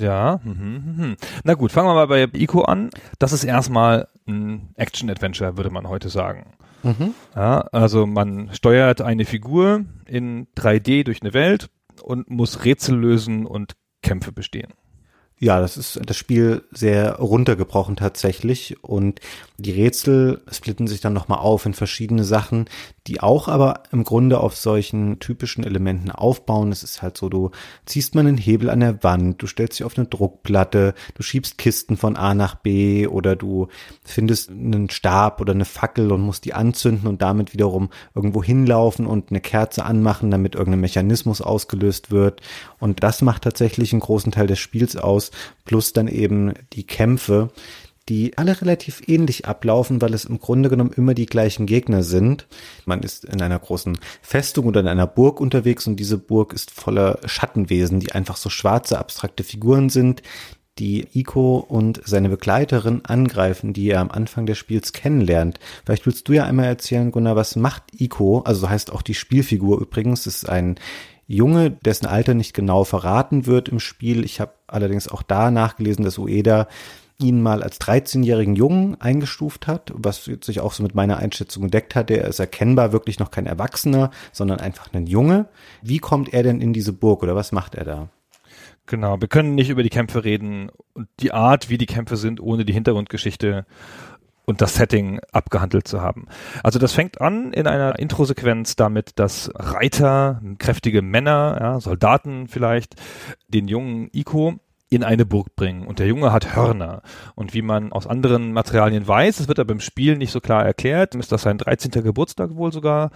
Ja, 0.00 0.40
mhm, 0.44 0.94
mhm. 0.96 1.16
na 1.44 1.54
gut, 1.54 1.72
fangen 1.72 1.88
wir 1.88 1.94
mal 1.94 2.06
bei 2.06 2.28
Ico 2.32 2.62
an. 2.62 2.90
Das 3.18 3.32
ist 3.32 3.44
erstmal 3.44 4.08
ein 4.26 4.68
Action-Adventure, 4.76 5.56
würde 5.56 5.70
man 5.70 5.88
heute 5.88 6.08
sagen. 6.08 6.54
Mhm. 6.82 7.14
Ja, 7.34 7.60
also 7.72 8.06
man 8.06 8.50
steuert 8.52 9.00
eine 9.00 9.24
Figur 9.24 9.84
in 10.06 10.46
3D 10.56 11.04
durch 11.04 11.22
eine 11.22 11.34
Welt 11.34 11.70
und 12.02 12.30
muss 12.30 12.64
Rätsel 12.64 12.96
lösen 12.96 13.46
und 13.46 13.76
Kämpfe 14.02 14.32
bestehen. 14.32 14.72
Ja, 15.40 15.60
das 15.60 15.76
ist 15.76 16.00
das 16.04 16.16
Spiel 16.16 16.64
sehr 16.72 17.16
runtergebrochen 17.16 17.94
tatsächlich 17.94 18.82
und 18.82 19.20
die 19.56 19.70
Rätsel 19.70 20.40
splitten 20.50 20.88
sich 20.88 21.00
dann 21.00 21.12
nochmal 21.12 21.38
auf 21.38 21.64
in 21.64 21.74
verschiedene 21.74 22.24
Sachen, 22.24 22.66
die 23.06 23.20
auch 23.20 23.48
aber 23.48 23.84
im 23.90 24.04
Grunde 24.04 24.40
auf 24.40 24.56
solchen 24.56 25.18
typischen 25.20 25.64
Elementen 25.64 26.10
aufbauen. 26.10 26.72
Es 26.72 26.82
ist 26.82 27.02
halt 27.02 27.16
so, 27.16 27.28
du 27.28 27.50
ziehst 27.86 28.14
mal 28.14 28.20
einen 28.20 28.36
Hebel 28.36 28.68
an 28.68 28.80
der 28.80 29.02
Wand, 29.02 29.40
du 29.40 29.46
stellst 29.46 29.78
dich 29.78 29.84
auf 29.84 29.96
eine 29.96 30.06
Druckplatte, 30.06 30.94
du 31.14 31.22
schiebst 31.22 31.56
Kisten 31.56 31.96
von 31.96 32.16
A 32.16 32.34
nach 32.34 32.56
B 32.56 33.06
oder 33.06 33.34
du 33.34 33.68
findest 34.04 34.50
einen 34.50 34.90
Stab 34.90 35.40
oder 35.40 35.54
eine 35.54 35.64
Fackel 35.64 36.12
und 36.12 36.20
musst 36.20 36.44
die 36.44 36.54
anzünden 36.54 37.08
und 37.08 37.22
damit 37.22 37.52
wiederum 37.52 37.90
irgendwo 38.14 38.42
hinlaufen 38.42 39.06
und 39.06 39.30
eine 39.30 39.40
Kerze 39.40 39.84
anmachen, 39.84 40.30
damit 40.30 40.54
irgendein 40.56 40.80
Mechanismus 40.80 41.40
ausgelöst 41.40 42.10
wird. 42.10 42.42
Und 42.78 43.02
das 43.02 43.22
macht 43.22 43.42
tatsächlich 43.42 43.92
einen 43.92 44.00
großen 44.00 44.32
Teil 44.32 44.48
des 44.48 44.58
Spiels 44.58 44.96
aus, 44.96 45.27
plus 45.64 45.92
dann 45.92 46.08
eben 46.08 46.54
die 46.72 46.86
Kämpfe, 46.86 47.50
die 48.08 48.38
alle 48.38 48.60
relativ 48.60 49.02
ähnlich 49.06 49.46
ablaufen, 49.46 50.00
weil 50.00 50.14
es 50.14 50.24
im 50.24 50.38
Grunde 50.38 50.70
genommen 50.70 50.92
immer 50.96 51.14
die 51.14 51.26
gleichen 51.26 51.66
Gegner 51.66 52.02
sind. 52.02 52.46
Man 52.86 53.02
ist 53.02 53.24
in 53.24 53.42
einer 53.42 53.58
großen 53.58 53.98
Festung 54.22 54.66
oder 54.66 54.80
in 54.80 54.88
einer 54.88 55.06
Burg 55.06 55.40
unterwegs 55.40 55.86
und 55.86 55.96
diese 55.96 56.16
Burg 56.16 56.52
ist 56.52 56.70
voller 56.70 57.18
Schattenwesen, 57.26 58.00
die 58.00 58.12
einfach 58.12 58.36
so 58.36 58.48
schwarze, 58.48 58.98
abstrakte 58.98 59.44
Figuren 59.44 59.90
sind, 59.90 60.22
die 60.78 61.08
Iko 61.12 61.58
und 61.58 62.00
seine 62.04 62.28
Begleiterin 62.28 63.04
angreifen, 63.04 63.72
die 63.72 63.90
er 63.90 64.00
am 64.00 64.10
Anfang 64.10 64.46
des 64.46 64.58
Spiels 64.58 64.92
kennenlernt. 64.92 65.58
Vielleicht 65.84 66.06
willst 66.06 66.28
du 66.28 66.32
ja 66.32 66.44
einmal 66.44 66.66
erzählen, 66.66 67.10
Gunnar, 67.10 67.36
was 67.36 67.56
macht 67.56 67.82
Iko? 67.98 68.40
Also 68.40 68.62
so 68.62 68.70
heißt 68.70 68.92
auch 68.92 69.02
die 69.02 69.14
Spielfigur 69.14 69.80
übrigens, 69.80 70.26
ist 70.26 70.48
ein 70.48 70.76
Junge, 71.28 71.70
dessen 71.70 72.06
Alter 72.06 72.32
nicht 72.32 72.54
genau 72.54 72.84
verraten 72.84 73.44
wird 73.46 73.68
im 73.68 73.80
Spiel. 73.80 74.24
Ich 74.24 74.40
habe 74.40 74.54
allerdings 74.66 75.08
auch 75.08 75.22
da 75.22 75.50
nachgelesen, 75.50 76.02
dass 76.02 76.18
Ueda 76.18 76.66
ihn 77.20 77.42
mal 77.42 77.62
als 77.62 77.80
13-jährigen 77.80 78.56
Jungen 78.56 78.98
eingestuft 78.98 79.66
hat, 79.66 79.92
was 79.94 80.24
sich 80.24 80.60
auch 80.60 80.72
so 80.72 80.82
mit 80.82 80.94
meiner 80.94 81.18
Einschätzung 81.18 81.64
entdeckt 81.64 81.94
hat. 81.94 82.08
Der 82.08 82.24
ist 82.24 82.38
erkennbar 82.38 82.92
wirklich 82.92 83.18
noch 83.18 83.30
kein 83.30 83.46
Erwachsener, 83.46 84.10
sondern 84.32 84.60
einfach 84.60 84.92
ein 84.94 85.06
Junge. 85.06 85.48
Wie 85.82 85.98
kommt 85.98 86.32
er 86.32 86.42
denn 86.42 86.62
in 86.62 86.72
diese 86.72 86.94
Burg 86.94 87.22
oder 87.22 87.36
was 87.36 87.52
macht 87.52 87.74
er 87.74 87.84
da? 87.84 88.08
Genau, 88.86 89.20
wir 89.20 89.28
können 89.28 89.54
nicht 89.54 89.68
über 89.68 89.82
die 89.82 89.90
Kämpfe 89.90 90.24
reden 90.24 90.70
und 90.94 91.08
die 91.20 91.32
Art, 91.32 91.68
wie 91.68 91.76
die 91.76 91.84
Kämpfe 91.84 92.16
sind, 92.16 92.40
ohne 92.40 92.64
die 92.64 92.72
Hintergrundgeschichte 92.72 93.66
und 94.48 94.62
das 94.62 94.76
Setting 94.76 95.20
abgehandelt 95.30 95.86
zu 95.86 96.00
haben. 96.00 96.24
Also 96.62 96.78
das 96.78 96.94
fängt 96.94 97.20
an 97.20 97.52
in 97.52 97.66
einer 97.66 97.98
Introsequenz 97.98 98.76
damit, 98.76 99.18
dass 99.18 99.50
Reiter, 99.54 100.40
kräftige 100.58 101.02
Männer, 101.02 101.58
ja, 101.60 101.80
Soldaten 101.80 102.48
vielleicht, 102.48 102.94
den 103.48 103.68
jungen 103.68 104.08
Iko 104.10 104.54
in 104.88 105.04
eine 105.04 105.26
Burg 105.26 105.54
bringen. 105.54 105.86
Und 105.86 105.98
der 105.98 106.06
Junge 106.06 106.32
hat 106.32 106.56
Hörner. 106.56 107.02
Und 107.34 107.52
wie 107.52 107.60
man 107.60 107.92
aus 107.92 108.06
anderen 108.06 108.54
Materialien 108.54 109.06
weiß, 109.06 109.38
es 109.40 109.48
wird 109.48 109.58
aber 109.58 109.72
im 109.72 109.80
Spiel 109.80 110.16
nicht 110.16 110.32
so 110.32 110.40
klar 110.40 110.64
erklärt, 110.64 111.14
ist 111.14 111.30
das 111.30 111.42
sein 111.42 111.58
13. 111.58 112.02
Geburtstag 112.02 112.54
wohl 112.54 112.72
sogar. 112.72 113.10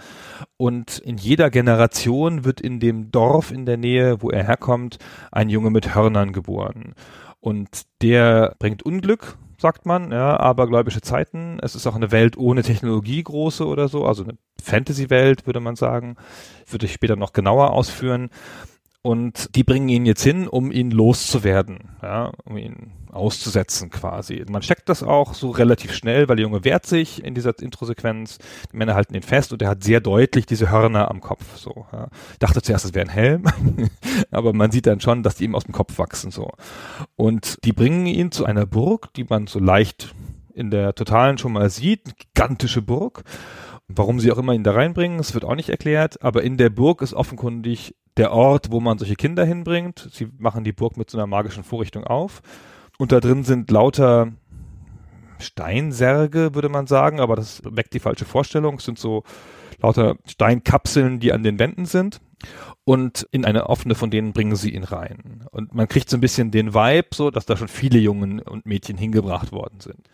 Und 0.57 0.99
in 0.99 1.17
jeder 1.17 1.49
Generation 1.49 2.45
wird 2.45 2.61
in 2.61 2.79
dem 2.79 3.09
Dorf 3.09 3.49
in 3.49 3.65
der 3.65 3.77
Nähe, 3.77 4.21
wo 4.21 4.29
er 4.29 4.43
herkommt, 4.43 4.99
ein 5.31 5.49
Junge 5.49 5.71
mit 5.71 5.95
Hörnern 5.95 6.31
geboren. 6.31 6.93
Und 7.39 7.81
der 8.03 8.55
bringt 8.59 8.83
Unglück, 8.83 9.39
sagt 9.63 9.85
man, 9.85 10.11
ja, 10.11 10.37
abergläubische 10.37 10.99
Zeiten. 10.99 11.57
Es 11.61 11.73
ist 11.73 11.87
auch 11.87 11.95
eine 11.95 12.11
Welt 12.11 12.35
ohne 12.37 12.63
Technologie 12.63 13.23
große 13.23 13.65
oder 13.65 13.87
so, 13.87 14.05
also 14.05 14.25
eine 14.25 14.37
Fantasy-Welt, 14.61 15.47
würde 15.47 15.61
man 15.61 15.77
sagen. 15.77 16.17
Würde 16.67 16.85
ich 16.85 16.91
später 16.91 17.15
noch 17.15 17.31
genauer 17.31 17.71
ausführen. 17.71 18.29
Und 19.03 19.53
die 19.55 19.65
bringen 19.65 19.89
ihn 19.89 20.05
jetzt 20.05 20.23
hin, 20.23 20.47
um 20.47 20.71
ihn 20.71 20.89
loszuwerden, 20.89 21.89
ja, 22.01 22.31
um 22.45 22.55
ihn 22.55 22.93
auszusetzen 23.11 23.89
quasi. 23.89 24.45
Man 24.49 24.61
checkt 24.61 24.87
das 24.87 25.03
auch 25.03 25.33
so 25.33 25.51
relativ 25.51 25.93
schnell, 25.93 26.29
weil 26.29 26.37
der 26.37 26.43
Junge 26.43 26.63
wehrt 26.63 26.85
sich 26.85 27.21
in 27.21 27.35
dieser 27.35 27.53
Introsequenz. 27.59 28.39
Die 28.71 28.77
Männer 28.77 28.95
halten 28.95 29.13
ihn 29.13 29.21
fest 29.21 29.51
und 29.51 29.61
er 29.61 29.67
hat 29.67 29.83
sehr 29.83 29.99
deutlich 29.99 30.45
diese 30.45 30.71
Hörner 30.71 31.11
am 31.11 31.19
Kopf. 31.19 31.57
So, 31.57 31.85
ja. 31.91 32.07
Dachte 32.39 32.61
zuerst, 32.61 32.85
es 32.85 32.93
wäre 32.93 33.05
ein 33.05 33.11
Helm, 33.11 33.43
aber 34.31 34.53
man 34.53 34.71
sieht 34.71 34.87
dann 34.87 35.01
schon, 35.01 35.21
dass 35.21 35.35
die 35.35 35.43
ihm 35.43 35.55
aus 35.55 35.65
dem 35.65 35.73
Kopf 35.73 35.97
wachsen. 35.97 36.31
So 36.31 36.51
und 37.17 37.57
die 37.65 37.73
bringen 37.73 38.05
ihn 38.05 38.31
zu 38.31 38.45
einer 38.45 38.65
Burg, 38.65 39.13
die 39.15 39.25
man 39.25 39.47
so 39.47 39.59
leicht 39.59 40.15
in 40.53 40.71
der 40.71 40.95
Totalen 40.95 41.37
schon 41.37 41.51
mal 41.51 41.69
sieht, 41.69 42.17
gigantische 42.17 42.81
Burg. 42.81 43.25
Warum 43.87 44.19
sie 44.19 44.31
auch 44.31 44.37
immer 44.37 44.53
ihn 44.53 44.63
da 44.63 44.71
reinbringen, 44.71 45.17
das 45.17 45.33
wird 45.33 45.45
auch 45.45 45.55
nicht 45.55 45.69
erklärt, 45.69 46.21
aber 46.21 46.43
in 46.43 46.57
der 46.57 46.69
Burg 46.69 47.01
ist 47.01 47.13
offenkundig 47.13 47.95
der 48.17 48.31
Ort, 48.31 48.71
wo 48.71 48.79
man 48.79 48.97
solche 48.97 49.15
Kinder 49.15 49.43
hinbringt. 49.45 50.09
Sie 50.11 50.27
machen 50.37 50.63
die 50.63 50.71
Burg 50.71 50.97
mit 50.97 51.09
so 51.09 51.17
einer 51.17 51.27
magischen 51.27 51.63
Vorrichtung 51.63 52.03
auf. 52.03 52.41
Und 52.97 53.11
da 53.11 53.19
drin 53.19 53.43
sind 53.43 53.69
lauter 53.71 54.31
Steinsärge, 55.39 56.55
würde 56.55 56.69
man 56.69 56.87
sagen, 56.87 57.19
aber 57.19 57.35
das 57.35 57.61
weckt 57.65 57.93
die 57.93 57.99
falsche 57.99 58.25
Vorstellung. 58.25 58.75
Es 58.75 58.85
sind 58.85 58.99
so 58.99 59.23
lauter 59.81 60.15
Steinkapseln, 60.25 61.19
die 61.19 61.33
an 61.33 61.43
den 61.43 61.59
Wänden 61.59 61.85
sind. 61.85 62.21
Und 62.85 63.27
in 63.31 63.45
eine 63.45 63.69
offene 63.69 63.95
von 63.95 64.11
denen 64.11 64.33
bringen 64.33 64.55
sie 64.55 64.73
ihn 64.73 64.83
rein. 64.83 65.45
Und 65.51 65.73
man 65.73 65.87
kriegt 65.87 66.09
so 66.09 66.17
ein 66.17 66.21
bisschen 66.21 66.51
den 66.51 66.73
Vibe, 66.73 67.09
so, 67.13 67.31
dass 67.31 67.45
da 67.45 67.55
schon 67.55 67.69
viele 67.69 67.99
Jungen 67.99 68.39
und 68.39 68.65
Mädchen 68.65 68.97
hingebracht 68.97 69.51
worden 69.51 69.79
sind. 69.79 70.07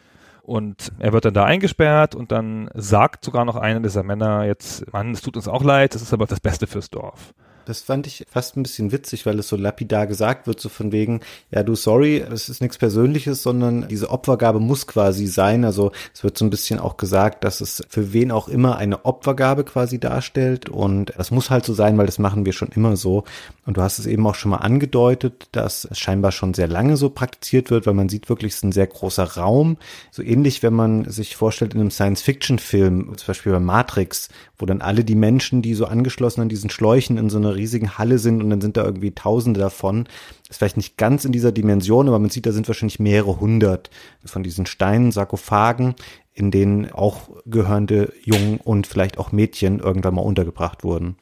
Und 0.49 0.91
er 0.97 1.13
wird 1.13 1.25
dann 1.25 1.35
da 1.35 1.45
eingesperrt 1.45 2.15
und 2.15 2.31
dann 2.31 2.71
sagt 2.73 3.23
sogar 3.23 3.45
noch 3.45 3.55
einer 3.55 3.81
dieser 3.81 4.01
Männer 4.01 4.45
jetzt, 4.45 4.91
Mann, 4.91 5.11
es 5.11 5.21
tut 5.21 5.35
uns 5.35 5.47
auch 5.47 5.63
leid, 5.63 5.93
das 5.93 6.01
ist 6.01 6.11
aber 6.11 6.25
das 6.25 6.39
Beste 6.39 6.65
fürs 6.65 6.89
Dorf. 6.89 7.35
Das 7.69 7.81
fand 7.81 8.07
ich 8.07 8.25
fast 8.27 8.57
ein 8.57 8.63
bisschen 8.63 8.91
witzig, 8.91 9.27
weil 9.27 9.37
es 9.37 9.47
so 9.47 9.55
lapidar 9.55 10.07
gesagt 10.07 10.47
wird, 10.47 10.59
so 10.59 10.69
von 10.69 10.91
wegen, 10.91 11.19
ja 11.51 11.61
du, 11.61 11.75
sorry, 11.75 12.17
es 12.17 12.49
ist 12.49 12.61
nichts 12.61 12.79
Persönliches, 12.79 13.43
sondern 13.43 13.87
diese 13.87 14.09
Opfergabe 14.09 14.59
muss 14.59 14.87
quasi 14.87 15.27
sein. 15.27 15.63
Also 15.63 15.91
es 16.11 16.23
wird 16.23 16.35
so 16.35 16.45
ein 16.45 16.49
bisschen 16.49 16.79
auch 16.79 16.97
gesagt, 16.97 17.43
dass 17.43 17.61
es 17.61 17.83
für 17.87 18.11
wen 18.11 18.31
auch 18.31 18.47
immer 18.47 18.77
eine 18.77 19.05
Opfergabe 19.05 19.65
quasi 19.65 19.99
darstellt 19.99 20.67
und 20.67 21.13
das 21.15 21.29
muss 21.29 21.51
halt 21.51 21.63
so 21.63 21.75
sein, 21.75 21.95
weil 21.99 22.07
das 22.07 22.17
machen 22.17 22.43
wir 22.43 22.53
schon 22.53 22.69
immer 22.69 22.97
so. 22.97 23.23
Und 23.67 23.77
du 23.77 23.83
hast 23.83 23.99
es 23.99 24.07
eben 24.07 24.25
auch 24.25 24.33
schon 24.33 24.49
mal 24.49 24.57
angedeutet, 24.57 25.47
dass 25.51 25.85
es 25.85 25.99
scheinbar 25.99 26.31
schon 26.31 26.55
sehr 26.55 26.67
lange 26.67 26.97
so 26.97 27.11
praktiziert 27.11 27.69
wird, 27.69 27.85
weil 27.85 27.93
man 27.93 28.09
sieht 28.09 28.29
wirklich, 28.29 28.53
es 28.53 28.57
ist 28.57 28.63
ein 28.63 28.71
sehr 28.71 28.87
großer 28.87 29.35
Raum. 29.35 29.77
So 30.09 30.23
ähnlich, 30.23 30.63
wenn 30.63 30.73
man 30.73 31.07
sich 31.07 31.35
vorstellt 31.35 31.75
in 31.75 31.81
einem 31.81 31.91
Science-Fiction-Film, 31.91 33.15
zum 33.15 33.27
Beispiel 33.27 33.51
bei 33.51 33.59
Matrix, 33.59 34.29
wo 34.59 34.65
dann 34.65 34.81
alle 34.81 35.03
die 35.05 35.15
Menschen, 35.15 35.61
die 35.61 35.73
so 35.73 35.85
angeschlossen 35.85 36.41
an 36.41 36.49
diesen 36.49 36.69
Schläuchen 36.69 37.17
in 37.17 37.29
so 37.29 37.37
einer 37.37 37.55
riesigen 37.55 37.97
Halle 37.97 38.19
sind 38.19 38.43
und 38.43 38.49
dann 38.49 38.61
sind 38.61 38.77
da 38.77 38.83
irgendwie 38.83 39.11
Tausende 39.11 39.59
davon. 39.59 40.07
Ist 40.49 40.57
vielleicht 40.57 40.77
nicht 40.77 40.97
ganz 40.97 41.25
in 41.25 41.31
dieser 41.31 41.53
Dimension, 41.53 42.07
aber 42.09 42.19
man 42.19 42.29
sieht, 42.29 42.45
da 42.45 42.51
sind 42.51 42.67
wahrscheinlich 42.67 42.99
mehrere 42.99 43.39
hundert 43.39 43.89
von 44.25 44.43
diesen 44.43 44.65
Steinen, 44.65 45.11
Sarkophagen, 45.11 45.95
in 46.33 46.51
denen 46.51 46.91
auch 46.91 47.29
gehörende 47.45 48.13
Jungen 48.23 48.57
und 48.57 48.85
vielleicht 48.85 49.17
auch 49.17 49.31
Mädchen 49.31 49.79
irgendwann 49.79 50.15
mal 50.15 50.21
untergebracht 50.21 50.83
wurden. 50.83 51.15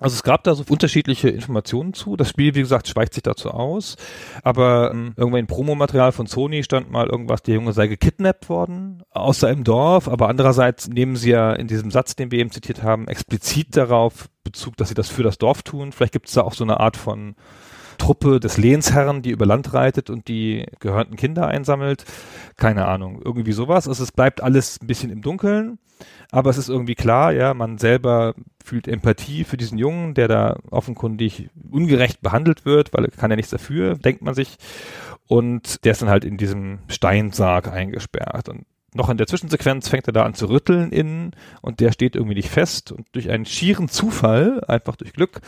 Also 0.00 0.14
es 0.14 0.24
gab 0.24 0.42
da 0.42 0.54
so 0.56 0.64
unterschiedliche 0.68 1.28
Informationen 1.28 1.94
zu. 1.94 2.16
Das 2.16 2.28
Spiel, 2.28 2.54
wie 2.56 2.60
gesagt, 2.60 2.88
schweigt 2.88 3.14
sich 3.14 3.22
dazu 3.22 3.50
aus. 3.50 3.96
Aber 4.42 4.90
ähm, 4.90 5.14
irgendwann 5.16 5.40
im 5.40 5.46
Promomaterial 5.46 6.10
von 6.10 6.26
Sony 6.26 6.64
stand 6.64 6.90
mal 6.90 7.06
irgendwas, 7.06 7.42
der 7.42 7.54
Junge 7.54 7.72
sei 7.72 7.86
gekidnappt 7.86 8.48
worden 8.48 9.04
aus 9.10 9.40
seinem 9.40 9.62
Dorf. 9.62 10.08
Aber 10.08 10.28
andererseits 10.28 10.88
nehmen 10.88 11.14
sie 11.14 11.30
ja 11.30 11.52
in 11.52 11.68
diesem 11.68 11.92
Satz, 11.92 12.16
den 12.16 12.32
wir 12.32 12.40
eben 12.40 12.50
zitiert 12.50 12.82
haben, 12.82 13.06
explizit 13.06 13.76
darauf 13.76 14.28
Bezug, 14.42 14.76
dass 14.76 14.88
sie 14.88 14.94
das 14.94 15.08
für 15.08 15.22
das 15.22 15.38
Dorf 15.38 15.62
tun. 15.62 15.92
Vielleicht 15.92 16.12
gibt 16.12 16.28
es 16.28 16.34
da 16.34 16.42
auch 16.42 16.54
so 16.54 16.64
eine 16.64 16.80
Art 16.80 16.96
von 16.96 17.36
Truppe 17.98 18.40
des 18.40 18.56
Lehnsherren, 18.56 19.22
die 19.22 19.30
über 19.30 19.46
Land 19.46 19.72
reitet 19.72 20.10
und 20.10 20.28
die 20.28 20.66
gehörnten 20.80 21.16
Kinder 21.16 21.46
einsammelt. 21.46 22.04
Keine 22.56 22.86
Ahnung, 22.86 23.20
irgendwie 23.24 23.52
sowas. 23.52 23.88
Also 23.88 24.02
es 24.02 24.12
bleibt 24.12 24.42
alles 24.42 24.80
ein 24.80 24.86
bisschen 24.86 25.10
im 25.10 25.22
Dunkeln, 25.22 25.78
aber 26.30 26.50
es 26.50 26.58
ist 26.58 26.68
irgendwie 26.68 26.94
klar, 26.94 27.32
ja, 27.32 27.54
man 27.54 27.78
selber 27.78 28.34
fühlt 28.64 28.88
Empathie 28.88 29.44
für 29.44 29.56
diesen 29.56 29.78
Jungen, 29.78 30.14
der 30.14 30.28
da 30.28 30.58
offenkundig 30.70 31.50
ungerecht 31.70 32.20
behandelt 32.22 32.64
wird, 32.64 32.92
weil 32.92 33.04
er 33.04 33.10
kann 33.10 33.30
ja 33.30 33.36
nichts 33.36 33.50
dafür, 33.50 33.94
denkt 33.96 34.22
man 34.22 34.34
sich. 34.34 34.56
Und 35.26 35.84
der 35.84 35.92
ist 35.92 36.02
dann 36.02 36.10
halt 36.10 36.24
in 36.24 36.36
diesem 36.36 36.80
Steinsarg 36.88 37.68
eingesperrt. 37.68 38.48
Und 38.48 38.66
noch 38.94 39.10
in 39.10 39.16
der 39.16 39.26
Zwischensequenz 39.26 39.88
fängt 39.88 40.06
er 40.06 40.12
da 40.12 40.22
an 40.22 40.34
zu 40.34 40.48
rütteln 40.48 40.92
innen 40.92 41.32
und 41.60 41.80
der 41.80 41.92
steht 41.92 42.14
irgendwie 42.14 42.36
nicht 42.36 42.48
fest 42.48 42.92
und 42.92 43.06
durch 43.12 43.28
einen 43.28 43.44
schieren 43.44 43.88
Zufall, 43.88 44.62
einfach 44.68 44.96
durch 44.96 45.12
Glück, 45.12 45.40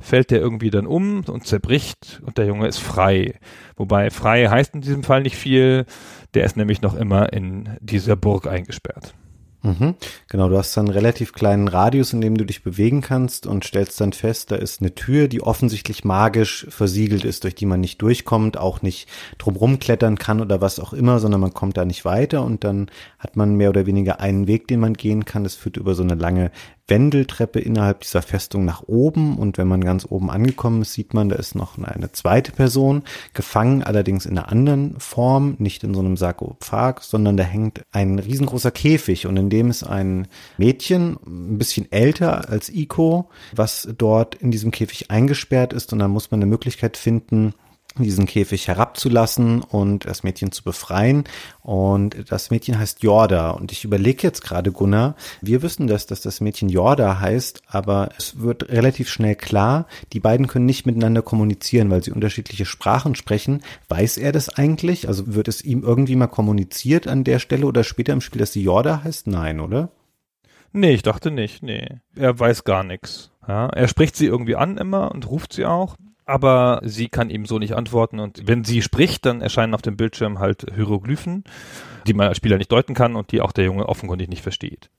fällt 0.00 0.30
der 0.30 0.40
irgendwie 0.40 0.70
dann 0.70 0.86
um 0.86 1.22
und 1.26 1.46
zerbricht 1.46 2.22
und 2.24 2.38
der 2.38 2.46
Junge 2.46 2.66
ist 2.66 2.78
frei. 2.78 3.38
Wobei 3.76 4.10
frei 4.10 4.48
heißt 4.48 4.74
in 4.74 4.80
diesem 4.80 5.02
Fall 5.02 5.22
nicht 5.22 5.36
viel, 5.36 5.84
der 6.32 6.44
ist 6.44 6.56
nämlich 6.56 6.80
noch 6.80 6.94
immer 6.94 7.32
in 7.32 7.76
dieser 7.80 8.16
Burg 8.16 8.46
eingesperrt. 8.46 9.14
Mhm. 9.64 9.94
Genau, 10.28 10.50
du 10.50 10.58
hast 10.58 10.76
dann 10.76 10.86
einen 10.86 10.94
relativ 10.94 11.32
kleinen 11.32 11.68
Radius, 11.68 12.12
in 12.12 12.20
dem 12.20 12.36
du 12.36 12.44
dich 12.44 12.62
bewegen 12.62 13.00
kannst 13.00 13.46
und 13.46 13.64
stellst 13.64 13.98
dann 13.98 14.12
fest, 14.12 14.50
da 14.50 14.56
ist 14.56 14.82
eine 14.82 14.94
Tür, 14.94 15.26
die 15.26 15.40
offensichtlich 15.40 16.04
magisch 16.04 16.66
versiegelt 16.68 17.24
ist, 17.24 17.44
durch 17.44 17.54
die 17.54 17.64
man 17.64 17.80
nicht 17.80 18.02
durchkommt, 18.02 18.58
auch 18.58 18.82
nicht 18.82 19.08
drumrum 19.38 19.78
klettern 19.78 20.18
kann 20.18 20.42
oder 20.42 20.60
was 20.60 20.78
auch 20.78 20.92
immer, 20.92 21.18
sondern 21.18 21.40
man 21.40 21.54
kommt 21.54 21.78
da 21.78 21.86
nicht 21.86 22.04
weiter 22.04 22.44
und 22.44 22.62
dann 22.62 22.90
hat 23.18 23.36
man 23.36 23.56
mehr 23.56 23.70
oder 23.70 23.86
weniger 23.86 24.20
einen 24.20 24.46
Weg, 24.46 24.68
den 24.68 24.80
man 24.80 24.92
gehen 24.92 25.24
kann. 25.24 25.44
Das 25.44 25.54
führt 25.54 25.78
über 25.78 25.94
so 25.94 26.02
eine 26.02 26.14
lange 26.14 26.50
Wendeltreppe 26.86 27.60
innerhalb 27.60 28.00
dieser 28.00 28.22
Festung 28.22 28.64
nach 28.64 28.82
oben. 28.86 29.38
Und 29.38 29.58
wenn 29.58 29.68
man 29.68 29.82
ganz 29.82 30.06
oben 30.08 30.30
angekommen 30.30 30.82
ist, 30.82 30.92
sieht 30.92 31.14
man, 31.14 31.28
da 31.28 31.36
ist 31.36 31.54
noch 31.54 31.78
eine 31.78 32.12
zweite 32.12 32.52
Person, 32.52 33.02
gefangen 33.32 33.82
allerdings 33.82 34.26
in 34.26 34.36
einer 34.36 34.48
anderen 34.48 34.98
Form, 35.00 35.56
nicht 35.58 35.82
in 35.82 35.94
so 35.94 36.00
einem 36.00 36.16
Sarkophag, 36.16 37.00
sondern 37.00 37.36
da 37.36 37.44
hängt 37.44 37.82
ein 37.92 38.18
riesengroßer 38.18 38.70
Käfig. 38.70 39.26
Und 39.26 39.36
in 39.36 39.50
dem 39.50 39.70
ist 39.70 39.84
ein 39.84 40.28
Mädchen, 40.58 41.16
ein 41.26 41.58
bisschen 41.58 41.90
älter 41.90 42.48
als 42.50 42.68
Iko, 42.68 43.30
was 43.54 43.88
dort 43.96 44.34
in 44.34 44.50
diesem 44.50 44.70
Käfig 44.70 45.10
eingesperrt 45.10 45.72
ist. 45.72 45.92
Und 45.92 46.00
dann 46.00 46.10
muss 46.10 46.30
man 46.30 46.40
eine 46.40 46.50
Möglichkeit 46.50 46.96
finden, 46.96 47.54
diesen 47.98 48.26
Käfig 48.26 48.66
herabzulassen 48.66 49.62
und 49.62 50.06
das 50.06 50.24
Mädchen 50.24 50.50
zu 50.50 50.64
befreien. 50.64 51.24
Und 51.62 52.30
das 52.30 52.50
Mädchen 52.50 52.78
heißt 52.78 53.02
Jorda. 53.02 53.50
Und 53.50 53.70
ich 53.70 53.84
überlege 53.84 54.22
jetzt 54.22 54.42
gerade, 54.42 54.72
Gunnar, 54.72 55.14
wir 55.40 55.62
wissen 55.62 55.86
das, 55.86 56.06
dass 56.06 56.20
das 56.20 56.40
Mädchen 56.40 56.68
Jorda 56.68 57.20
heißt, 57.20 57.62
aber 57.68 58.10
es 58.18 58.40
wird 58.40 58.68
relativ 58.68 59.08
schnell 59.08 59.36
klar, 59.36 59.86
die 60.12 60.20
beiden 60.20 60.48
können 60.48 60.66
nicht 60.66 60.86
miteinander 60.86 61.22
kommunizieren, 61.22 61.90
weil 61.90 62.02
sie 62.02 62.10
unterschiedliche 62.10 62.64
Sprachen 62.64 63.14
sprechen. 63.14 63.62
Weiß 63.88 64.16
er 64.16 64.32
das 64.32 64.48
eigentlich? 64.48 65.06
Also 65.06 65.34
wird 65.34 65.48
es 65.48 65.62
ihm 65.62 65.82
irgendwie 65.82 66.16
mal 66.16 66.26
kommuniziert 66.26 67.06
an 67.06 67.22
der 67.22 67.38
Stelle 67.38 67.66
oder 67.66 67.84
später 67.84 68.12
im 68.12 68.20
Spiel, 68.20 68.40
dass 68.40 68.52
sie 68.52 68.62
Jorda 68.62 69.04
heißt? 69.04 69.28
Nein, 69.28 69.60
oder? 69.60 69.90
Nee, 70.72 70.94
ich 70.94 71.02
dachte 71.02 71.30
nicht, 71.30 71.62
nee. 71.62 71.86
Er 72.16 72.36
weiß 72.36 72.64
gar 72.64 72.82
nichts. 72.82 73.30
Ja, 73.46 73.68
er 73.68 73.86
spricht 73.86 74.16
sie 74.16 74.26
irgendwie 74.26 74.56
an 74.56 74.76
immer 74.76 75.12
und 75.12 75.28
ruft 75.28 75.52
sie 75.52 75.66
auch 75.66 75.96
aber 76.26 76.80
sie 76.84 77.08
kann 77.08 77.30
ihm 77.30 77.46
so 77.46 77.58
nicht 77.58 77.74
antworten 77.74 78.18
und 78.18 78.46
wenn 78.46 78.64
sie 78.64 78.82
spricht, 78.82 79.26
dann 79.26 79.40
erscheinen 79.40 79.74
auf 79.74 79.82
dem 79.82 79.96
Bildschirm 79.96 80.38
halt 80.38 80.66
Hieroglyphen, 80.74 81.44
die 82.06 82.14
man 82.14 82.28
als 82.28 82.38
Spieler 82.38 82.58
nicht 82.58 82.72
deuten 82.72 82.94
kann 82.94 83.16
und 83.16 83.32
die 83.32 83.40
auch 83.40 83.52
der 83.52 83.64
Junge 83.64 83.88
offenkundig 83.88 84.28
nicht 84.28 84.42
versteht. 84.42 84.90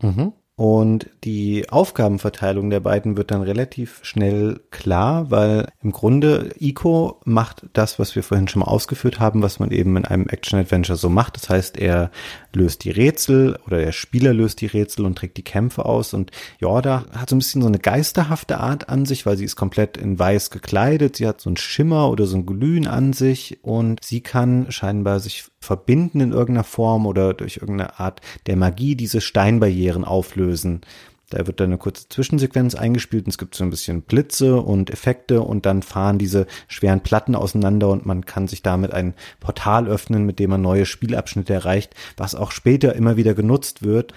Mhm. 0.00 0.32
Und 0.62 1.10
die 1.24 1.68
Aufgabenverteilung 1.70 2.70
der 2.70 2.78
beiden 2.78 3.16
wird 3.16 3.32
dann 3.32 3.42
relativ 3.42 3.98
schnell 4.02 4.60
klar, 4.70 5.28
weil 5.28 5.66
im 5.82 5.90
Grunde 5.90 6.54
Ico 6.60 7.20
macht 7.24 7.66
das, 7.72 7.98
was 7.98 8.14
wir 8.14 8.22
vorhin 8.22 8.46
schon 8.46 8.60
mal 8.60 8.66
ausgeführt 8.66 9.18
haben, 9.18 9.42
was 9.42 9.58
man 9.58 9.72
eben 9.72 9.96
in 9.96 10.04
einem 10.04 10.28
Action-Adventure 10.28 10.96
so 10.96 11.08
macht. 11.08 11.34
Das 11.34 11.50
heißt, 11.50 11.78
er 11.78 12.12
löst 12.52 12.84
die 12.84 12.92
Rätsel 12.92 13.58
oder 13.66 13.78
der 13.78 13.90
Spieler 13.90 14.32
löst 14.32 14.60
die 14.60 14.66
Rätsel 14.66 15.04
und 15.04 15.18
trägt 15.18 15.36
die 15.36 15.42
Kämpfe 15.42 15.84
aus. 15.84 16.14
Und 16.14 16.30
Jorda 16.60 17.06
hat 17.10 17.30
so 17.30 17.34
ein 17.34 17.40
bisschen 17.40 17.62
so 17.62 17.66
eine 17.66 17.80
geisterhafte 17.80 18.60
Art 18.60 18.88
an 18.88 19.04
sich, 19.04 19.26
weil 19.26 19.36
sie 19.36 19.46
ist 19.46 19.56
komplett 19.56 19.96
in 19.96 20.16
weiß 20.16 20.50
gekleidet. 20.50 21.16
Sie 21.16 21.26
hat 21.26 21.40
so 21.40 21.50
ein 21.50 21.56
Schimmer 21.56 22.08
oder 22.08 22.26
so 22.26 22.36
ein 22.36 22.46
Glühen 22.46 22.86
an 22.86 23.14
sich 23.14 23.58
und 23.62 23.98
sie 24.04 24.20
kann 24.20 24.70
scheinbar 24.70 25.18
sich 25.18 25.42
verbinden 25.62 26.20
in 26.20 26.32
irgendeiner 26.32 26.64
Form 26.64 27.06
oder 27.06 27.32
durch 27.34 27.58
irgendeine 27.58 27.98
Art 28.00 28.20
der 28.46 28.56
Magie 28.56 28.96
diese 28.96 29.20
Steinbarrieren 29.20 30.04
auflösen. 30.04 30.82
Da 31.30 31.46
wird 31.46 31.60
dann 31.60 31.68
eine 31.68 31.78
kurze 31.78 32.08
Zwischensequenz 32.10 32.74
eingespielt 32.74 33.24
und 33.24 33.30
es 33.30 33.38
gibt 33.38 33.54
so 33.54 33.64
ein 33.64 33.70
bisschen 33.70 34.02
Blitze 34.02 34.60
und 34.60 34.90
Effekte 34.90 35.40
und 35.40 35.64
dann 35.64 35.82
fahren 35.82 36.18
diese 36.18 36.46
schweren 36.68 37.00
Platten 37.00 37.34
auseinander 37.34 37.88
und 37.88 38.04
man 38.04 38.26
kann 38.26 38.48
sich 38.48 38.62
damit 38.62 38.92
ein 38.92 39.14
Portal 39.40 39.88
öffnen, 39.88 40.26
mit 40.26 40.38
dem 40.38 40.50
man 40.50 40.60
neue 40.60 40.84
Spielabschnitte 40.84 41.54
erreicht, 41.54 41.94
was 42.18 42.34
auch 42.34 42.50
später 42.50 42.94
immer 42.94 43.16
wieder 43.16 43.32
genutzt 43.32 43.82
wird. 43.82 44.12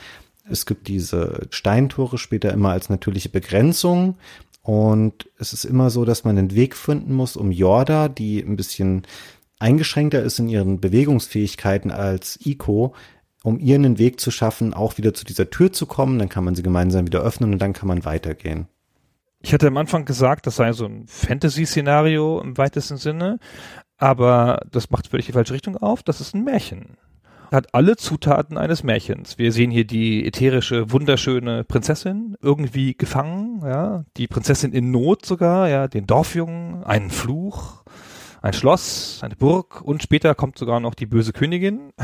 Es 0.49 0.65
gibt 0.65 0.89
diese 0.89 1.47
Steintore 1.51 2.17
später 2.17 2.51
immer 2.51 2.71
als 2.71 2.89
natürliche 2.89 3.29
Begrenzung 3.29 4.15
und 4.65 5.29
es 5.37 5.53
ist 5.53 5.63
immer 5.63 5.91
so, 5.91 6.05
dass 6.05 6.23
man 6.23 6.39
einen 6.39 6.55
Weg 6.55 6.75
finden 6.75 7.13
muss, 7.13 7.37
um 7.37 7.51
Jorda, 7.51 8.09
die 8.09 8.39
ein 8.39 8.55
bisschen 8.55 9.03
eingeschränkter 9.59 10.21
ist 10.21 10.39
in 10.39 10.49
ihren 10.49 10.79
Bewegungsfähigkeiten 10.79 11.91
als 11.91 12.39
Ico, 12.45 12.93
um 13.43 13.59
ihr 13.59 13.75
einen 13.75 13.99
Weg 13.99 14.19
zu 14.19 14.31
schaffen, 14.31 14.73
auch 14.73 14.97
wieder 14.97 15.13
zu 15.13 15.23
dieser 15.23 15.49
Tür 15.49 15.71
zu 15.71 15.85
kommen. 15.85 16.19
Dann 16.19 16.29
kann 16.29 16.43
man 16.43 16.55
sie 16.55 16.63
gemeinsam 16.63 17.05
wieder 17.05 17.21
öffnen 17.21 17.53
und 17.53 17.59
dann 17.59 17.73
kann 17.73 17.87
man 17.87 18.05
weitergehen. 18.05 18.67
Ich 19.41 19.53
hatte 19.53 19.67
am 19.67 19.77
Anfang 19.77 20.05
gesagt, 20.05 20.47
das 20.47 20.55
sei 20.55 20.73
so 20.73 20.85
ein 20.85 21.05
Fantasy-Szenario 21.05 22.41
im 22.41 22.57
weitesten 22.57 22.97
Sinne, 22.97 23.37
aber 23.97 24.61
das 24.71 24.89
macht 24.89 25.07
völlig 25.07 25.27
die 25.27 25.33
falsche 25.33 25.53
Richtung 25.53 25.77
auf. 25.77 26.01
Das 26.01 26.19
ist 26.19 26.33
ein 26.33 26.43
Märchen. 26.43 26.97
Hat 27.51 27.75
alle 27.75 27.95
Zutaten 27.95 28.57
eines 28.57 28.81
Märchens. 28.83 29.37
Wir 29.37 29.51
sehen 29.51 29.69
hier 29.69 29.85
die 29.85 30.25
ätherische, 30.25 30.91
wunderschöne 30.91 31.63
Prinzessin, 31.63 32.35
irgendwie 32.41 32.95
gefangen, 32.95 33.61
ja, 33.63 34.03
die 34.17 34.27
Prinzessin 34.27 34.73
in 34.73 34.89
Not 34.89 35.27
sogar, 35.27 35.69
ja, 35.69 35.87
den 35.87 36.07
Dorfjungen, 36.07 36.83
einen 36.83 37.11
Fluch, 37.11 37.83
ein 38.45 38.53
Schloss, 38.53 39.19
eine 39.23 39.35
Burg 39.35 39.81
und 39.81 40.03
später 40.03 40.35
kommt 40.35 40.59
sogar 40.59 40.79
noch 40.79 40.93
die 40.93 41.07
böse 41.07 41.33
Königin. 41.33 41.91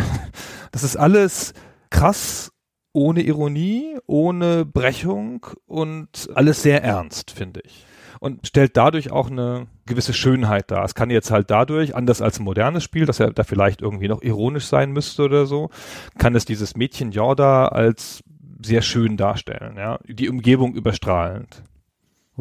Das 0.73 0.83
ist 0.83 0.95
alles 0.95 1.53
krass, 1.89 2.53
ohne 2.93 3.23
Ironie, 3.23 3.97
ohne 4.07 4.63
Brechung 4.63 5.45
und 5.65 6.29
alles 6.33 6.61
sehr 6.61 6.81
ernst, 6.81 7.31
finde 7.31 7.59
ich. 7.65 7.85
Und 8.21 8.47
stellt 8.47 8.77
dadurch 8.77 9.11
auch 9.11 9.29
eine 9.29 9.67
gewisse 9.85 10.13
Schönheit 10.13 10.71
dar. 10.71 10.85
Es 10.85 10.95
kann 10.95 11.09
jetzt 11.09 11.29
halt 11.29 11.51
dadurch, 11.51 11.93
anders 11.93 12.21
als 12.21 12.39
ein 12.39 12.45
modernes 12.45 12.85
Spiel, 12.85 13.05
dass 13.05 13.19
er 13.19 13.33
da 13.33 13.43
vielleicht 13.43 13.81
irgendwie 13.81 14.07
noch 14.07 14.21
ironisch 14.21 14.67
sein 14.67 14.93
müsste 14.93 15.23
oder 15.23 15.45
so, 15.45 15.71
kann 16.17 16.33
es 16.33 16.45
dieses 16.45 16.77
Mädchen 16.77 17.11
Jorda 17.11 17.67
als 17.67 18.23
sehr 18.63 18.81
schön 18.81 19.17
darstellen, 19.17 19.75
ja. 19.75 19.99
Die 20.07 20.29
Umgebung 20.29 20.73
überstrahlend. 20.73 21.63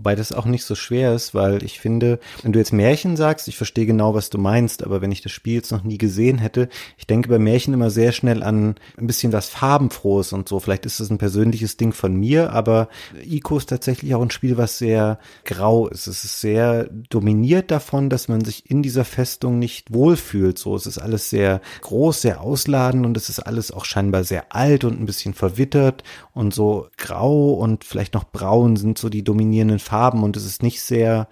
Wobei 0.01 0.15
das 0.15 0.33
auch 0.33 0.47
nicht 0.47 0.65
so 0.65 0.75
schwer 0.75 1.15
ist, 1.15 1.35
weil 1.35 1.63
ich 1.63 1.79
finde, 1.79 2.21
wenn 2.43 2.53
du 2.53 2.59
jetzt 2.59 2.73
Märchen 2.73 3.19
sagst, 3.19 3.49
ich 3.49 3.59
verstehe 3.59 3.85
genau, 3.85 4.15
was 4.15 4.31
du 4.31 4.39
meinst, 4.39 4.83
aber 4.83 5.03
wenn 5.03 5.13
ich 5.13 5.21
das 5.21 5.31
Spiel 5.31 5.57
jetzt 5.57 5.73
noch 5.73 5.85
nie 5.85 5.99
gesehen 5.99 6.39
hätte, 6.39 6.71
ich 6.97 7.07
denke 7.07 7.29
bei 7.29 7.39
Märchen 7.39 7.75
immer 7.75 7.91
sehr 7.91 8.13
schnell 8.13 8.43
an 8.43 8.77
ein 8.97 9.07
bisschen 9.07 9.35
was 9.35 9.51
Farbenfrohes 9.51 10.33
und 10.33 10.49
so. 10.49 10.59
Vielleicht 10.59 10.87
ist 10.87 11.01
das 11.01 11.11
ein 11.11 11.19
persönliches 11.19 11.77
Ding 11.77 11.93
von 11.93 12.15
mir, 12.15 12.51
aber 12.55 12.89
Ico 13.23 13.59
ist 13.59 13.69
tatsächlich 13.69 14.15
auch 14.15 14.23
ein 14.23 14.31
Spiel, 14.31 14.57
was 14.57 14.79
sehr 14.79 15.19
grau 15.45 15.87
ist. 15.87 16.07
Es 16.07 16.25
ist 16.25 16.41
sehr 16.41 16.85
dominiert 17.11 17.71
davon, 17.71 18.09
dass 18.09 18.27
man 18.27 18.43
sich 18.43 18.71
in 18.71 18.83
dieser 18.83 19.05
Festung 19.05 19.59
nicht 19.59 19.93
wohlfühlt. 19.93 20.57
So, 20.57 20.77
es 20.77 20.87
ist 20.87 20.97
alles 20.97 21.29
sehr 21.29 21.61
groß, 21.83 22.23
sehr 22.23 22.41
ausladend 22.41 23.05
und 23.05 23.19
es 23.19 23.29
ist 23.29 23.41
alles 23.41 23.71
auch 23.71 23.85
scheinbar 23.85 24.25
sehr 24.25 24.55
alt 24.57 24.85
und 24.85 24.99
ein 24.99 25.05
bisschen 25.05 25.35
verwittert 25.35 26.05
und 26.33 26.55
so 26.55 26.89
grau 26.97 27.53
und 27.53 27.85
vielleicht 27.85 28.15
noch 28.15 28.25
braun 28.25 28.77
sind 28.77 28.97
so 28.97 29.11
die 29.11 29.23
dominierenden 29.23 29.79
Farben 29.91 30.23
und 30.23 30.37
es 30.37 30.47
ist 30.47 30.63
nicht 30.63 30.83
sehr 30.83 31.27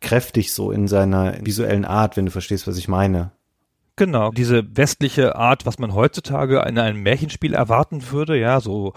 kräftig 0.00 0.52
so 0.52 0.70
in 0.70 0.86
seiner 0.86 1.34
visuellen 1.44 1.84
Art, 1.84 2.16
wenn 2.16 2.26
du 2.26 2.30
verstehst, 2.30 2.68
was 2.68 2.78
ich 2.78 2.86
meine. 2.86 3.32
Genau, 3.96 4.30
diese 4.32 4.76
westliche 4.76 5.36
Art, 5.36 5.66
was 5.66 5.78
man 5.78 5.94
heutzutage 5.94 6.64
in 6.68 6.78
einem 6.78 7.02
Märchenspiel 7.04 7.54
erwarten 7.54 8.10
würde, 8.10 8.36
ja, 8.36 8.60
so 8.60 8.92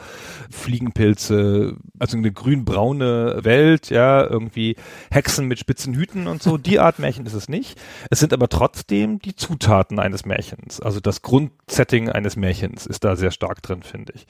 Fliegenpilze, 0.49 1.75
also 1.99 2.17
eine 2.17 2.31
grün-braune 2.31 3.39
Welt, 3.43 3.91
ja, 3.91 4.23
irgendwie 4.23 4.75
Hexen 5.11 5.47
mit 5.47 5.59
spitzen 5.59 5.93
Hüten 5.93 6.25
und 6.27 6.41
so, 6.41 6.57
die 6.57 6.79
Art 6.79 6.97
Märchen 6.97 7.27
ist 7.27 7.33
es 7.33 7.47
nicht. 7.47 7.79
Es 8.09 8.19
sind 8.19 8.33
aber 8.33 8.49
trotzdem 8.49 9.19
die 9.19 9.35
Zutaten 9.35 9.99
eines 9.99 10.25
Märchens, 10.25 10.79
also 10.79 10.99
das 10.99 11.21
Grundsetting 11.21 12.09
eines 12.09 12.35
Märchens 12.35 12.87
ist 12.87 13.03
da 13.03 13.15
sehr 13.15 13.31
stark 13.31 13.61
drin, 13.61 13.83
finde 13.83 14.13
ich. 14.15 14.25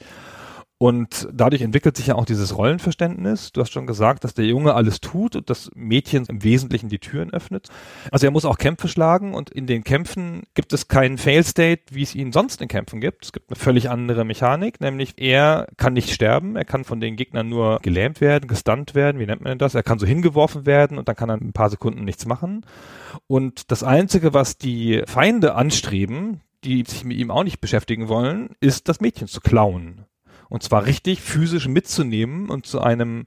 Und 0.80 1.28
dadurch 1.32 1.62
entwickelt 1.62 1.96
sich 1.96 2.06
ja 2.06 2.14
auch 2.14 2.24
dieses 2.24 2.56
Rollenverständnis. 2.56 3.50
Du 3.50 3.60
hast 3.60 3.72
schon 3.72 3.88
gesagt, 3.88 4.22
dass 4.22 4.34
der 4.34 4.44
Junge 4.44 4.74
alles 4.74 5.00
tut 5.00 5.34
und 5.34 5.50
das 5.50 5.70
Mädchen 5.74 6.24
im 6.26 6.44
Wesentlichen 6.44 6.88
die 6.88 7.00
Türen 7.00 7.32
öffnet. 7.32 7.68
Also 8.12 8.26
er 8.26 8.30
muss 8.30 8.44
auch 8.44 8.58
Kämpfe 8.58 8.86
schlagen 8.86 9.34
und 9.34 9.50
in 9.50 9.66
den 9.66 9.82
Kämpfen 9.82 10.44
gibt 10.54 10.72
es 10.72 10.86
keinen 10.86 11.18
Fail-State, 11.18 11.82
wie 11.90 12.04
es 12.04 12.14
ihn 12.14 12.30
sonst 12.30 12.62
in 12.62 12.68
Kämpfen 12.68 13.00
gibt. 13.00 13.24
Es 13.24 13.32
gibt 13.32 13.50
eine 13.50 13.56
völlig 13.56 13.90
andere 13.90 14.24
Mechanik, 14.24 14.80
nämlich 14.80 15.14
er 15.16 15.66
kann 15.78 15.94
nicht 15.94 16.12
sterben, 16.12 16.54
er 16.54 16.64
kann 16.64 16.84
von 16.84 17.00
den 17.00 17.16
Gegnern 17.16 17.48
nur 17.48 17.80
gelähmt 17.82 18.20
werden, 18.20 18.46
gestunt 18.46 18.94
werden, 18.94 19.18
wie 19.18 19.26
nennt 19.26 19.42
man 19.42 19.58
das? 19.58 19.74
Er 19.74 19.82
kann 19.82 19.98
so 19.98 20.06
hingeworfen 20.06 20.64
werden 20.64 20.96
und 20.96 21.08
dann 21.08 21.16
kann 21.16 21.28
er 21.28 21.38
ein 21.38 21.52
paar 21.52 21.70
Sekunden 21.70 22.04
nichts 22.04 22.24
machen. 22.24 22.64
Und 23.26 23.72
das 23.72 23.82
Einzige, 23.82 24.32
was 24.32 24.58
die 24.58 25.02
Feinde 25.06 25.56
anstreben, 25.56 26.40
die 26.62 26.84
sich 26.86 27.04
mit 27.04 27.18
ihm 27.18 27.32
auch 27.32 27.42
nicht 27.42 27.60
beschäftigen 27.60 28.08
wollen, 28.08 28.50
ist 28.60 28.88
das 28.88 29.00
Mädchen 29.00 29.26
zu 29.26 29.40
klauen. 29.40 30.04
Und 30.48 30.62
zwar 30.62 30.86
richtig 30.86 31.20
physisch 31.20 31.68
mitzunehmen 31.68 32.48
und 32.48 32.66
zu 32.66 32.80
einem 32.80 33.26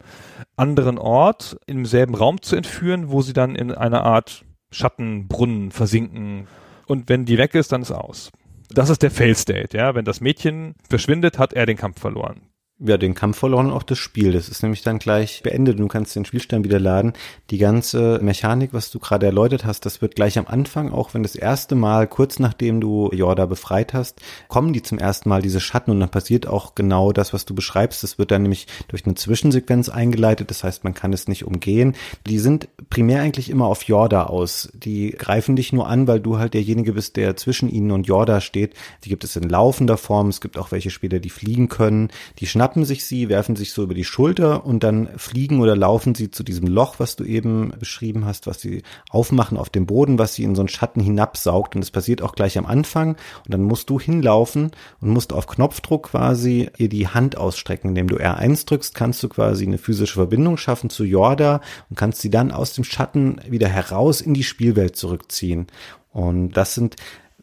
anderen 0.55 0.97
Ort 0.97 1.57
im 1.67 1.85
selben 1.85 2.15
Raum 2.15 2.41
zu 2.41 2.55
entführen, 2.55 3.09
wo 3.09 3.21
sie 3.21 3.33
dann 3.33 3.55
in 3.55 3.71
einer 3.71 4.03
Art 4.03 4.45
Schattenbrunnen 4.71 5.71
versinken. 5.71 6.47
Und 6.87 7.09
wenn 7.09 7.25
die 7.25 7.37
weg 7.37 7.55
ist, 7.55 7.71
dann 7.71 7.83
ist 7.83 7.91
aus. 7.91 8.31
Das 8.69 8.89
ist 8.89 9.03
der 9.03 9.11
Fail 9.11 9.35
State, 9.35 9.77
ja. 9.77 9.95
Wenn 9.95 10.05
das 10.05 10.21
Mädchen 10.21 10.75
verschwindet, 10.89 11.37
hat 11.37 11.53
er 11.53 11.65
den 11.65 11.77
Kampf 11.77 11.99
verloren 11.99 12.50
ja, 12.83 12.97
den 12.97 13.13
Kampf 13.13 13.37
verloren 13.37 13.67
und 13.67 13.73
auch 13.73 13.83
das 13.83 13.99
Spiel. 13.99 14.31
Das 14.31 14.49
ist 14.49 14.63
nämlich 14.63 14.81
dann 14.81 14.97
gleich 14.97 15.43
beendet. 15.43 15.79
Du 15.79 15.87
kannst 15.87 16.15
den 16.15 16.25
Spielstand 16.25 16.65
wieder 16.65 16.79
laden. 16.79 17.13
Die 17.51 17.59
ganze 17.59 18.19
Mechanik, 18.21 18.73
was 18.73 18.89
du 18.89 18.99
gerade 18.99 19.27
erläutert 19.27 19.65
hast, 19.65 19.85
das 19.85 20.01
wird 20.01 20.15
gleich 20.15 20.39
am 20.39 20.47
Anfang, 20.47 20.91
auch 20.91 21.13
wenn 21.13 21.21
das 21.21 21.35
erste 21.35 21.75
Mal, 21.75 22.07
kurz 22.07 22.39
nachdem 22.39 22.81
du 22.81 23.09
Jorda 23.11 23.45
befreit 23.45 23.93
hast, 23.93 24.19
kommen 24.47 24.73
die 24.73 24.81
zum 24.81 24.97
ersten 24.97 25.29
Mal 25.29 25.41
diese 25.41 25.59
Schatten 25.59 25.91
und 25.91 25.99
dann 25.99 26.09
passiert 26.09 26.47
auch 26.47 26.73
genau 26.73 27.11
das, 27.11 27.33
was 27.33 27.45
du 27.45 27.53
beschreibst. 27.53 28.01
Das 28.03 28.17
wird 28.17 28.31
dann 28.31 28.41
nämlich 28.41 28.65
durch 28.87 29.05
eine 29.05 29.15
Zwischensequenz 29.15 29.89
eingeleitet. 29.89 30.49
Das 30.49 30.63
heißt, 30.63 30.83
man 30.83 30.95
kann 30.95 31.13
es 31.13 31.27
nicht 31.27 31.45
umgehen. 31.45 31.95
Die 32.25 32.39
sind 32.39 32.67
primär 32.89 33.21
eigentlich 33.21 33.49
immer 33.49 33.67
auf 33.67 33.83
Jorda 33.83 34.23
aus. 34.23 34.69
Die 34.73 35.11
greifen 35.11 35.55
dich 35.55 35.71
nur 35.71 35.87
an, 35.87 36.07
weil 36.07 36.19
du 36.19 36.39
halt 36.39 36.55
derjenige 36.55 36.93
bist, 36.93 37.15
der 37.15 37.35
zwischen 37.35 37.69
ihnen 37.69 37.91
und 37.91 38.07
Jorda 38.07 38.41
steht. 38.41 38.73
Die 39.03 39.09
gibt 39.09 39.23
es 39.23 39.35
in 39.35 39.47
laufender 39.47 39.97
Form. 39.97 40.29
Es 40.29 40.41
gibt 40.41 40.57
auch 40.57 40.71
welche 40.71 40.89
Spieler, 40.89 41.19
die 41.19 41.29
fliegen 41.29 41.69
können. 41.69 42.09
Die 42.39 42.47
schnappen 42.47 42.70
schnappen 42.71 42.85
sich 42.85 43.03
sie, 43.03 43.27
werfen 43.27 43.57
sich 43.57 43.73
so 43.73 43.83
über 43.83 43.93
die 43.93 44.05
Schulter 44.05 44.65
und 44.65 44.81
dann 44.81 45.09
fliegen 45.17 45.59
oder 45.59 45.75
laufen 45.75 46.15
sie 46.15 46.31
zu 46.31 46.41
diesem 46.41 46.67
Loch, 46.67 46.99
was 46.99 47.17
du 47.17 47.25
eben 47.25 47.73
beschrieben 47.77 48.23
hast, 48.23 48.47
was 48.47 48.61
sie 48.61 48.83
aufmachen 49.09 49.57
auf 49.57 49.69
dem 49.69 49.85
Boden, 49.85 50.17
was 50.17 50.35
sie 50.35 50.43
in 50.43 50.55
so 50.55 50.61
einen 50.61 50.69
Schatten 50.69 51.01
hinabsaugt. 51.01 51.75
Und 51.75 51.81
das 51.81 51.91
passiert 51.91 52.21
auch 52.21 52.33
gleich 52.33 52.57
am 52.57 52.65
Anfang. 52.65 53.17
Und 53.43 53.53
dann 53.53 53.61
musst 53.61 53.89
du 53.89 53.99
hinlaufen 53.99 54.71
und 55.01 55.09
musst 55.09 55.33
auf 55.33 55.47
Knopfdruck 55.47 56.11
quasi 56.11 56.69
ihr 56.77 56.87
die 56.87 57.09
Hand 57.09 57.35
ausstrecken. 57.35 57.89
Indem 57.89 58.07
du 58.07 58.15
R1 58.15 58.65
drückst, 58.65 58.95
kannst 58.95 59.21
du 59.21 59.27
quasi 59.27 59.65
eine 59.65 59.77
physische 59.77 60.13
Verbindung 60.13 60.55
schaffen 60.55 60.89
zu 60.89 61.03
Jorda 61.03 61.59
und 61.89 61.97
kannst 61.97 62.21
sie 62.21 62.29
dann 62.29 62.53
aus 62.53 62.71
dem 62.71 62.85
Schatten 62.85 63.41
wieder 63.49 63.67
heraus 63.67 64.21
in 64.21 64.33
die 64.33 64.45
Spielwelt 64.45 64.95
zurückziehen. 64.95 65.67
Und 66.13 66.53
das 66.53 66.73
sind 66.73 66.95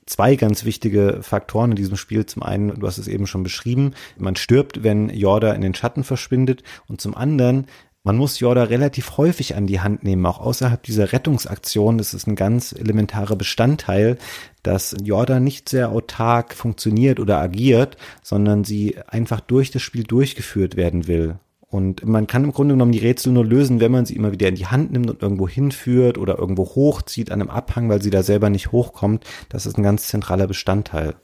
zwei 0.08 0.36
ganz 0.36 0.64
wichtige 0.64 1.20
Faktoren 1.22 1.70
in 1.70 1.76
diesem 1.76 1.96
Spiel. 1.96 2.26
Zum 2.26 2.42
einen, 2.42 2.80
du 2.80 2.86
hast 2.86 2.98
es 2.98 3.08
eben 3.08 3.26
schon 3.26 3.42
beschrieben, 3.42 3.92
man 4.16 4.36
stirbt, 4.36 4.82
wenn 4.82 5.10
Jorda 5.10 5.52
in 5.52 5.60
den 5.60 5.74
Schatten 5.74 6.04
verschwindet 6.04 6.62
und 6.88 7.00
zum 7.00 7.14
anderen, 7.14 7.66
man 8.04 8.16
muss 8.16 8.40
Jorda 8.40 8.62
relativ 8.62 9.18
häufig 9.18 9.54
an 9.54 9.66
die 9.66 9.80
Hand 9.80 10.02
nehmen, 10.02 10.24
auch 10.24 10.40
außerhalb 10.40 10.82
dieser 10.82 11.12
Rettungsaktion. 11.12 11.98
Das 11.98 12.14
ist 12.14 12.26
ein 12.26 12.36
ganz 12.36 12.72
elementarer 12.72 13.36
Bestandteil, 13.36 14.16
dass 14.62 14.96
Jorda 15.02 15.40
nicht 15.40 15.68
sehr 15.68 15.90
autark 15.90 16.54
funktioniert 16.54 17.20
oder 17.20 17.38
agiert, 17.38 17.96
sondern 18.22 18.64
sie 18.64 18.96
einfach 19.08 19.40
durch 19.40 19.72
das 19.72 19.82
Spiel 19.82 20.04
durchgeführt 20.04 20.76
werden 20.76 21.06
will. 21.06 21.38
Und 21.70 22.06
man 22.06 22.26
kann 22.26 22.44
im 22.44 22.52
Grunde 22.52 22.74
genommen 22.74 22.92
die 22.92 22.98
Rätsel 22.98 23.32
nur 23.32 23.44
lösen, 23.44 23.80
wenn 23.80 23.92
man 23.92 24.06
sie 24.06 24.16
immer 24.16 24.32
wieder 24.32 24.48
in 24.48 24.54
die 24.54 24.66
Hand 24.66 24.90
nimmt 24.90 25.10
und 25.10 25.22
irgendwo 25.22 25.46
hinführt 25.46 26.16
oder 26.16 26.38
irgendwo 26.38 26.64
hochzieht 26.64 27.30
an 27.30 27.42
einem 27.42 27.50
Abhang, 27.50 27.90
weil 27.90 28.00
sie 28.00 28.10
da 28.10 28.22
selber 28.22 28.48
nicht 28.48 28.72
hochkommt. 28.72 29.24
Das 29.50 29.66
ist 29.66 29.76
ein 29.76 29.82
ganz 29.82 30.08
zentraler 30.08 30.46
Bestandteil. 30.46 31.14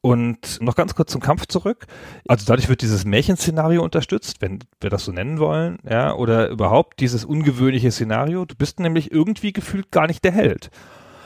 Und 0.00 0.60
noch 0.60 0.74
ganz 0.74 0.94
kurz 0.94 1.12
zum 1.12 1.20
Kampf 1.20 1.46
zurück. 1.46 1.86
Also 2.26 2.44
dadurch 2.44 2.68
wird 2.68 2.82
dieses 2.82 3.04
Märchenszenario 3.06 3.82
unterstützt, 3.82 4.42
wenn 4.42 4.58
wir 4.80 4.90
das 4.90 5.04
so 5.04 5.12
nennen 5.12 5.38
wollen, 5.38 5.78
ja, 5.88 6.12
oder 6.14 6.50
überhaupt 6.50 7.00
dieses 7.00 7.24
ungewöhnliche 7.24 7.90
Szenario. 7.90 8.44
Du 8.44 8.54
bist 8.56 8.80
nämlich 8.80 9.12
irgendwie 9.12 9.52
gefühlt 9.52 9.90
gar 9.92 10.06
nicht 10.06 10.24
der 10.24 10.32
Held. 10.32 10.70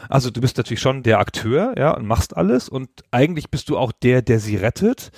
Also 0.09 0.31
du 0.31 0.41
bist 0.41 0.59
natürlich 0.59 0.81
schon 0.81 1.03
der 1.03 1.19
Akteur, 1.19 1.75
ja, 1.77 1.91
und 1.97 2.07
machst 2.07 2.37
alles 2.37 2.69
und 2.69 2.89
eigentlich 3.11 3.51
bist 3.51 3.69
du 3.69 3.77
auch 3.79 3.93
der, 3.93 4.23
der 4.23 4.39
sie 4.39 4.57
rettet 4.57 5.11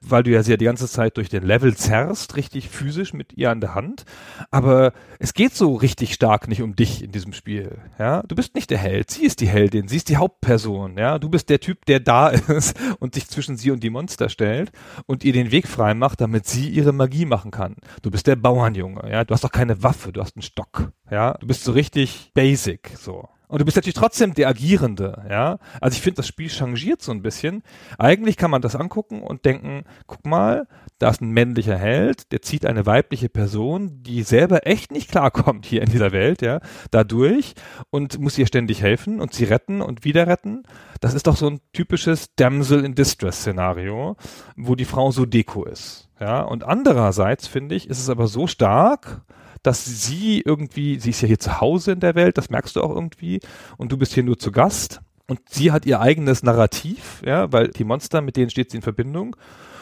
weil 0.00 0.22
du 0.22 0.30
ja 0.30 0.42
sie 0.42 0.52
ja 0.52 0.56
die 0.56 0.64
ganze 0.64 0.88
Zeit 0.88 1.16
durch 1.16 1.28
den 1.28 1.44
Level 1.44 1.76
zerrst, 1.76 2.36
richtig 2.36 2.68
physisch 2.68 3.12
mit 3.12 3.32
ihr 3.34 3.50
an 3.50 3.60
der 3.60 3.74
Hand. 3.74 4.04
Aber 4.50 4.92
es 5.18 5.34
geht 5.34 5.54
so 5.54 5.74
richtig 5.74 6.14
stark 6.14 6.48
nicht 6.48 6.62
um 6.62 6.76
dich 6.76 7.02
in 7.02 7.12
diesem 7.12 7.32
Spiel. 7.32 7.78
Ja, 7.98 8.22
du 8.22 8.34
bist 8.34 8.54
nicht 8.54 8.70
der 8.70 8.78
Held, 8.78 9.10
sie 9.10 9.24
ist 9.24 9.40
die 9.40 9.48
Heldin, 9.48 9.88
sie 9.88 9.96
ist 9.96 10.08
die 10.08 10.16
Hauptperson. 10.16 10.96
Ja, 10.98 11.18
du 11.18 11.28
bist 11.28 11.48
der 11.48 11.60
Typ, 11.60 11.84
der 11.86 12.00
da 12.00 12.28
ist 12.48 12.76
und 12.98 13.14
sich 13.14 13.28
zwischen 13.28 13.56
sie 13.56 13.70
und 13.70 13.82
die 13.82 13.90
Monster 13.90 14.28
stellt 14.28 14.72
und 15.06 15.24
ihr 15.24 15.32
den 15.32 15.50
Weg 15.50 15.68
frei 15.68 15.94
macht, 15.94 16.20
damit 16.20 16.46
sie 16.46 16.68
ihre 16.68 16.92
Magie 16.92 17.24
machen 17.24 17.50
kann. 17.50 17.76
Du 18.02 18.10
bist 18.10 18.26
der 18.26 18.36
Bauernjunge. 18.36 19.10
Ja, 19.10 19.24
du 19.24 19.34
hast 19.34 19.44
doch 19.44 19.52
keine 19.52 19.82
Waffe, 19.82 20.12
du 20.12 20.20
hast 20.20 20.36
einen 20.36 20.42
Stock. 20.42 20.92
Ja, 21.10 21.34
du 21.34 21.46
bist 21.46 21.64
so 21.64 21.72
richtig 21.72 22.30
basic 22.34 22.90
so. 22.98 23.28
Und 23.48 23.60
du 23.60 23.64
bist 23.64 23.76
natürlich 23.76 23.94
trotzdem 23.94 24.34
der 24.34 24.48
Agierende, 24.48 25.24
ja. 25.30 25.58
Also 25.80 25.96
ich 25.96 26.02
finde, 26.02 26.16
das 26.16 26.26
Spiel 26.26 26.48
changiert 26.48 27.02
so 27.02 27.12
ein 27.12 27.22
bisschen. 27.22 27.62
Eigentlich 27.98 28.36
kann 28.36 28.50
man 28.50 28.62
das 28.62 28.74
angucken 28.74 29.22
und 29.22 29.44
denken, 29.44 29.84
guck 30.06 30.26
mal, 30.26 30.66
da 30.98 31.10
ist 31.10 31.20
ein 31.20 31.30
männlicher 31.30 31.76
Held, 31.76 32.32
der 32.32 32.42
zieht 32.42 32.66
eine 32.66 32.86
weibliche 32.86 33.28
Person, 33.28 34.02
die 34.02 34.22
selber 34.22 34.66
echt 34.66 34.90
nicht 34.90 35.10
klarkommt 35.10 35.66
hier 35.66 35.82
in 35.82 35.90
dieser 35.90 36.12
Welt, 36.12 36.42
ja, 36.42 36.60
dadurch 36.90 37.54
und 37.90 38.18
muss 38.18 38.38
ihr 38.38 38.46
ständig 38.46 38.82
helfen 38.82 39.20
und 39.20 39.34
sie 39.34 39.44
retten 39.44 39.82
und 39.82 40.04
wieder 40.04 40.26
retten. 40.26 40.64
Das 41.00 41.14
ist 41.14 41.26
doch 41.26 41.36
so 41.36 41.48
ein 41.48 41.60
typisches 41.72 42.34
Damsel 42.34 42.84
in 42.84 42.94
Distress 42.94 43.40
Szenario, 43.40 44.16
wo 44.56 44.74
die 44.74 44.84
Frau 44.84 45.10
so 45.10 45.26
Deko 45.26 45.64
ist, 45.64 46.08
ja. 46.18 46.40
Und 46.42 46.64
andererseits 46.64 47.46
finde 47.46 47.74
ich, 47.74 47.88
ist 47.88 48.00
es 48.00 48.08
aber 48.08 48.26
so 48.26 48.46
stark, 48.46 49.22
dass 49.66 49.84
sie 49.84 50.40
irgendwie, 50.40 50.98
sie 51.00 51.10
ist 51.10 51.20
ja 51.20 51.28
hier 51.28 51.38
zu 51.38 51.60
Hause 51.60 51.92
in 51.92 52.00
der 52.00 52.14
Welt, 52.14 52.38
das 52.38 52.50
merkst 52.50 52.76
du 52.76 52.82
auch 52.82 52.94
irgendwie, 52.94 53.40
und 53.76 53.90
du 53.90 53.96
bist 53.96 54.14
hier 54.14 54.22
nur 54.22 54.38
zu 54.38 54.52
Gast. 54.52 55.00
Und 55.26 55.40
sie 55.48 55.72
hat 55.72 55.86
ihr 55.86 56.00
eigenes 56.00 56.44
Narrativ, 56.44 57.20
ja, 57.26 57.52
weil 57.52 57.68
die 57.68 57.82
Monster, 57.82 58.20
mit 58.20 58.36
denen 58.36 58.48
steht 58.48 58.70
sie 58.70 58.76
in 58.76 58.82
Verbindung. 58.82 59.34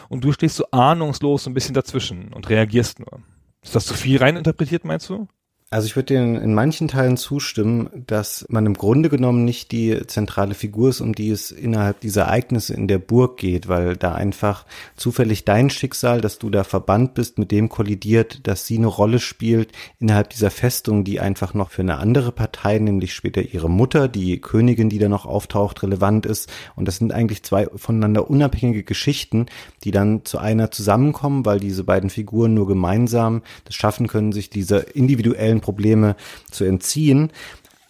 Und 0.09 0.23
du 0.23 0.31
stehst 0.31 0.55
so 0.55 0.65
ahnungslos 0.71 1.45
ein 1.45 1.53
bisschen 1.53 1.75
dazwischen 1.75 2.33
und 2.33 2.49
reagierst 2.49 2.99
nur. 2.99 3.21
Ist 3.61 3.75
das 3.75 3.85
zu 3.85 3.93
viel 3.93 4.17
reininterpretiert, 4.17 4.85
meinst 4.85 5.09
du? 5.09 5.27
Also 5.71 5.87
ich 5.87 5.95
würde 5.95 6.13
dir 6.13 6.19
in 6.19 6.53
manchen 6.53 6.87
Teilen 6.87 7.17
zustimmen, 7.17 7.89
dass 8.05 8.45
man 8.49 8.67
im 8.67 8.75
Grunde 8.75 9.09
genommen 9.09 9.45
nicht 9.45 9.71
die 9.71 10.05
zentrale 10.05 10.53
Figur 10.53 10.89
ist, 10.89 11.01
um 11.01 11.15
die 11.15 11.31
es 11.31 11.49
innerhalb 11.49 11.99
dieser 12.01 12.25
Ereignisse 12.25 12.75
in 12.75 12.87
der 12.87 12.99
Burg 12.99 13.37
geht, 13.37 13.67
weil 13.67 13.97
da 13.97 14.13
einfach 14.13 14.67
zufällig 14.95 15.43
dein 15.43 15.71
Schicksal, 15.71 16.21
dass 16.21 16.37
du 16.37 16.51
da 16.51 16.63
verbannt 16.63 17.15
bist, 17.15 17.39
mit 17.39 17.49
dem 17.49 17.67
kollidiert, 17.67 18.47
dass 18.47 18.67
sie 18.67 18.77
eine 18.77 18.87
Rolle 18.87 19.17
spielt 19.17 19.71
innerhalb 19.99 20.29
dieser 20.29 20.51
Festung, 20.51 21.03
die 21.03 21.19
einfach 21.19 21.55
noch 21.55 21.71
für 21.71 21.81
eine 21.81 21.97
andere 21.97 22.31
Partei, 22.31 22.77
nämlich 22.77 23.15
später 23.15 23.41
ihre 23.41 23.69
Mutter, 23.69 24.07
die 24.07 24.39
Königin, 24.39 24.89
die 24.89 24.99
da 24.99 25.09
noch 25.09 25.25
auftaucht, 25.25 25.81
relevant 25.81 26.27
ist. 26.27 26.47
Und 26.75 26.87
das 26.87 26.97
sind 26.97 27.11
eigentlich 27.11 27.41
zwei 27.41 27.67
voneinander 27.75 28.29
unabhängige 28.29 28.83
Geschichten, 28.83 29.47
die 29.83 29.91
dann 29.91 30.25
zu 30.25 30.37
einer 30.37 30.69
zusammenkommen, 30.69 31.43
weil 31.43 31.59
diese 31.59 31.83
beiden 31.83 32.11
Figuren 32.11 32.53
nur 32.53 32.67
gemeinsam 32.67 33.41
das 33.65 33.73
schaffen 33.73 34.07
können, 34.07 34.31
sich 34.31 34.51
dieser 34.51 34.95
individuellen 34.95 35.54
finanziellen 35.55 35.61
Probleme 35.61 36.15
zu 36.51 36.65
entziehen. 36.65 37.31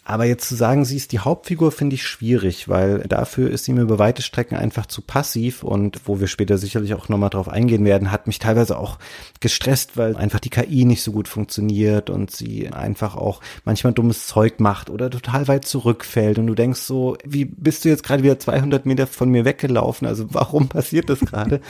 Aber 0.08 0.24
jetzt 0.24 0.48
zu 0.48 0.54
sagen, 0.54 0.84
sie 0.84 0.96
ist 0.96 1.10
die 1.10 1.18
Hauptfigur, 1.18 1.72
finde 1.72 1.94
ich 1.94 2.04
schwierig, 2.04 2.68
weil 2.68 3.00
dafür 3.08 3.50
ist 3.50 3.64
sie 3.64 3.72
mir 3.72 3.80
über 3.80 3.98
weite 3.98 4.22
Strecken 4.22 4.54
einfach 4.54 4.86
zu 4.86 5.02
passiv 5.02 5.64
und 5.64 6.00
wo 6.04 6.20
wir 6.20 6.28
später 6.28 6.58
sicherlich 6.58 6.94
auch 6.94 7.08
nochmal 7.08 7.30
drauf 7.30 7.48
eingehen 7.48 7.84
werden, 7.84 8.12
hat 8.12 8.28
mich 8.28 8.38
teilweise 8.38 8.78
auch 8.78 9.00
gestresst, 9.40 9.96
weil 9.96 10.16
einfach 10.16 10.38
die 10.38 10.50
KI 10.50 10.84
nicht 10.84 11.02
so 11.02 11.10
gut 11.10 11.26
funktioniert 11.26 12.08
und 12.08 12.30
sie 12.30 12.68
einfach 12.68 13.16
auch 13.16 13.40
manchmal 13.64 13.94
dummes 13.94 14.28
Zeug 14.28 14.60
macht 14.60 14.90
oder 14.90 15.10
total 15.10 15.48
weit 15.48 15.64
zurückfällt 15.64 16.38
und 16.38 16.46
du 16.46 16.54
denkst 16.54 16.82
so, 16.82 17.18
wie 17.24 17.44
bist 17.44 17.84
du 17.84 17.88
jetzt 17.88 18.04
gerade 18.04 18.22
wieder 18.22 18.38
200 18.38 18.86
Meter 18.86 19.08
von 19.08 19.28
mir 19.28 19.44
weggelaufen? 19.44 20.06
Also 20.06 20.32
warum 20.32 20.68
passiert 20.76 21.10
das 21.10 21.18
gerade? 21.18 21.60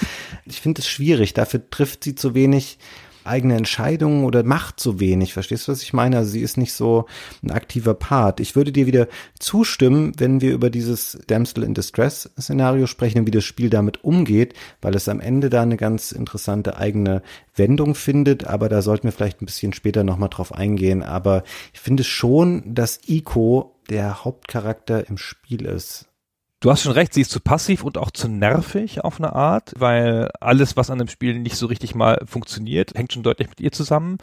ich 0.45 0.61
finde 0.61 0.83
es 0.83 0.89
schwierig, 0.89 1.33
dafür 1.33 1.63
trifft 1.71 2.05
sie 2.05 2.15
zu 2.15 2.35
wenig 2.35 2.77
eigene 3.27 3.57
Entscheidungen 3.57 4.25
oder 4.25 4.43
macht 4.43 4.81
so 4.81 5.01
wenig. 5.01 5.33
Verstehst 5.33 5.67
du, 5.67 5.73
was 5.73 5.83
ich 5.83 5.93
meine? 5.93 6.19
Also 6.19 6.31
sie 6.31 6.41
ist 6.41 6.57
nicht 6.57 6.73
so 6.73 7.07
ein 7.43 7.51
aktiver 7.51 7.95
Part. 7.95 8.41
Ich 8.41 8.57
würde 8.57 8.73
dir 8.73 8.87
wieder 8.87 9.09
zustimmen, 9.39 10.13
wenn 10.19 10.41
wir 10.41 10.53
über 10.53 10.71
dieses 10.71 11.19
Damsel 11.27 11.65
in 11.65 11.75
Distress 11.75 12.31
Szenario 12.41 12.87
sprechen 12.87 13.21
und 13.21 13.27
wie 13.27 13.33
das 13.33 13.45
Spiel 13.45 13.71
damit 13.71 14.05
umgeht, 14.05 14.55
weil 14.81 14.95
es 14.95 15.09
am 15.09 15.21
Ende 15.21 15.51
da 15.51 15.63
eine 15.63 15.77
ganz 15.77 16.13
interessante 16.13 16.77
eigene 16.77 17.23
Wendung 17.55 17.95
findet, 17.95 18.45
aber 18.47 18.69
da 18.69 18.83
sollten 18.83 19.05
wir 19.05 19.13
vielleicht 19.13 19.43
ein 19.43 19.47
bisschen 19.47 19.73
später 19.73 20.05
nochmal 20.05 20.29
drauf 20.29 20.55
eingehen. 20.55 21.03
Aber 21.03 21.43
ich 21.73 21.81
finde 21.81 22.05
schon, 22.05 22.75
dass 22.75 23.01
Ico 23.07 23.77
der 23.89 24.25
Hauptcharakter 24.25 25.09
im 25.09 25.19
Spiel 25.19 25.65
ist. 25.65 26.07
Du 26.67 26.73
hast 26.73 26.83
schon 26.83 26.91
recht, 26.91 27.15
sie 27.15 27.21
ist 27.21 27.31
zu 27.31 27.39
passiv 27.39 27.85
und 27.85 27.97
auch 27.97 28.11
zu 28.11 28.27
nervig 28.27 29.05
auf 29.05 29.21
eine 29.21 29.33
Art, 29.35 29.73
weil 29.79 30.33
alles, 30.41 30.77
was 30.77 30.91
an 30.91 30.99
dem 30.99 31.07
Spiel 31.07 31.39
nicht 31.39 31.55
so 31.55 31.67
richtig 31.67 31.95
mal 31.95 32.21
funktioniert, 32.27 32.95
hängt 32.97 33.13
schon 33.13 33.23
deutlich 33.23 33.49
mit 33.49 33.61
ihr 33.61 33.71
zusammen. 33.71 34.19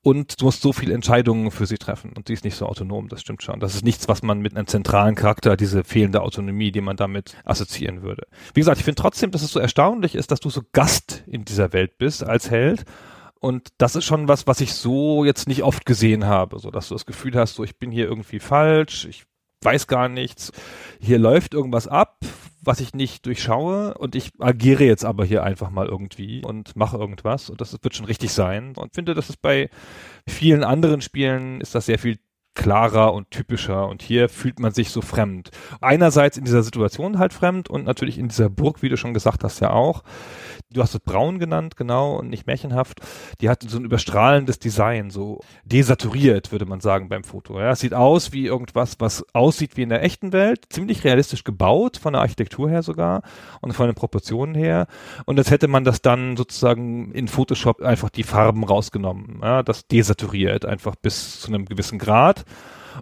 Und 0.00 0.40
du 0.40 0.44
musst 0.44 0.62
so 0.62 0.72
viele 0.72 0.94
Entscheidungen 0.94 1.50
für 1.50 1.66
sie 1.66 1.76
treffen. 1.76 2.12
Und 2.12 2.28
sie 2.28 2.32
ist 2.34 2.44
nicht 2.44 2.54
so 2.54 2.66
autonom, 2.66 3.08
das 3.08 3.22
stimmt 3.22 3.42
schon. 3.42 3.58
Das 3.58 3.74
ist 3.74 3.84
nichts, 3.84 4.06
was 4.06 4.22
man 4.22 4.38
mit 4.38 4.56
einem 4.56 4.68
zentralen 4.68 5.16
Charakter, 5.16 5.56
diese 5.56 5.82
fehlende 5.82 6.22
Autonomie, 6.22 6.70
die 6.70 6.80
man 6.80 6.96
damit 6.96 7.34
assoziieren 7.44 8.02
würde. 8.02 8.28
Wie 8.54 8.60
gesagt, 8.60 8.78
ich 8.78 8.84
finde 8.84 9.02
trotzdem, 9.02 9.32
dass 9.32 9.42
es 9.42 9.50
so 9.50 9.58
erstaunlich 9.58 10.14
ist, 10.14 10.30
dass 10.30 10.38
du 10.38 10.50
so 10.50 10.62
Gast 10.70 11.24
in 11.26 11.44
dieser 11.44 11.72
Welt 11.72 11.98
bist 11.98 12.22
als 12.22 12.52
Held. 12.52 12.84
Und 13.40 13.70
das 13.78 13.96
ist 13.96 14.04
schon 14.04 14.28
was, 14.28 14.46
was 14.46 14.60
ich 14.60 14.74
so 14.74 15.24
jetzt 15.24 15.48
nicht 15.48 15.64
oft 15.64 15.86
gesehen 15.86 16.24
habe, 16.24 16.60
so 16.60 16.70
dass 16.70 16.86
du 16.86 16.94
das 16.94 17.04
Gefühl 17.04 17.34
hast, 17.34 17.56
so 17.56 17.64
ich 17.64 17.80
bin 17.80 17.90
hier 17.90 18.04
irgendwie 18.04 18.38
falsch, 18.38 19.06
ich 19.06 19.24
weiß 19.64 19.86
gar 19.86 20.08
nichts. 20.08 20.52
Hier 21.00 21.18
läuft 21.18 21.54
irgendwas 21.54 21.88
ab, 21.88 22.18
was 22.62 22.80
ich 22.80 22.94
nicht 22.94 23.26
durchschaue 23.26 23.94
und 23.94 24.14
ich 24.14 24.30
agiere 24.38 24.84
jetzt 24.84 25.04
aber 25.04 25.24
hier 25.24 25.42
einfach 25.42 25.70
mal 25.70 25.86
irgendwie 25.86 26.42
und 26.44 26.76
mache 26.76 26.96
irgendwas 26.96 27.50
und 27.50 27.60
das 27.60 27.76
wird 27.82 27.94
schon 27.94 28.06
richtig 28.06 28.32
sein 28.32 28.74
und 28.76 28.94
finde, 28.94 29.14
dass 29.14 29.28
es 29.28 29.36
bei 29.36 29.68
vielen 30.26 30.64
anderen 30.64 31.00
Spielen 31.00 31.60
ist 31.60 31.74
das 31.74 31.86
sehr 31.86 31.98
viel 31.98 32.18
klarer 32.54 33.12
und 33.12 33.30
typischer 33.30 33.88
und 33.88 34.02
hier 34.02 34.28
fühlt 34.28 34.60
man 34.60 34.72
sich 34.72 34.90
so 34.90 35.02
fremd. 35.02 35.50
Einerseits 35.80 36.36
in 36.36 36.44
dieser 36.44 36.62
Situation 36.62 37.18
halt 37.18 37.32
fremd 37.32 37.68
und 37.68 37.84
natürlich 37.84 38.16
in 38.16 38.28
dieser 38.28 38.48
Burg, 38.48 38.80
wie 38.80 38.88
du 38.88 38.96
schon 38.96 39.12
gesagt 39.12 39.42
hast, 39.42 39.60
ja 39.60 39.70
auch 39.70 40.04
du 40.74 40.82
hast 40.82 40.94
es 40.94 41.00
braun 41.00 41.38
genannt, 41.38 41.76
genau, 41.76 42.16
und 42.16 42.28
nicht 42.28 42.46
märchenhaft. 42.46 43.00
Die 43.40 43.48
hat 43.48 43.62
so 43.66 43.78
ein 43.78 43.84
überstrahlendes 43.84 44.58
Design, 44.58 45.10
so 45.10 45.40
desaturiert, 45.64 46.52
würde 46.52 46.66
man 46.66 46.80
sagen, 46.80 47.08
beim 47.08 47.24
Foto. 47.24 47.58
Ja, 47.58 47.70
es 47.70 47.80
sieht 47.80 47.94
aus 47.94 48.32
wie 48.32 48.46
irgendwas, 48.46 48.96
was 48.98 49.24
aussieht 49.32 49.76
wie 49.76 49.82
in 49.82 49.88
der 49.88 50.02
echten 50.02 50.32
Welt, 50.32 50.66
ziemlich 50.68 51.04
realistisch 51.04 51.44
gebaut, 51.44 51.96
von 51.96 52.12
der 52.12 52.22
Architektur 52.22 52.68
her 52.68 52.82
sogar 52.82 53.22
und 53.60 53.72
von 53.72 53.86
den 53.86 53.94
Proportionen 53.94 54.54
her. 54.54 54.86
Und 55.24 55.38
als 55.38 55.50
hätte 55.50 55.68
man 55.68 55.84
das 55.84 56.02
dann 56.02 56.36
sozusagen 56.36 57.12
in 57.12 57.28
Photoshop 57.28 57.80
einfach 57.80 58.10
die 58.10 58.24
Farben 58.24 58.64
rausgenommen, 58.64 59.40
ja, 59.42 59.62
das 59.62 59.86
desaturiert, 59.86 60.66
einfach 60.66 60.96
bis 60.96 61.40
zu 61.40 61.48
einem 61.48 61.64
gewissen 61.64 61.98
Grad 61.98 62.44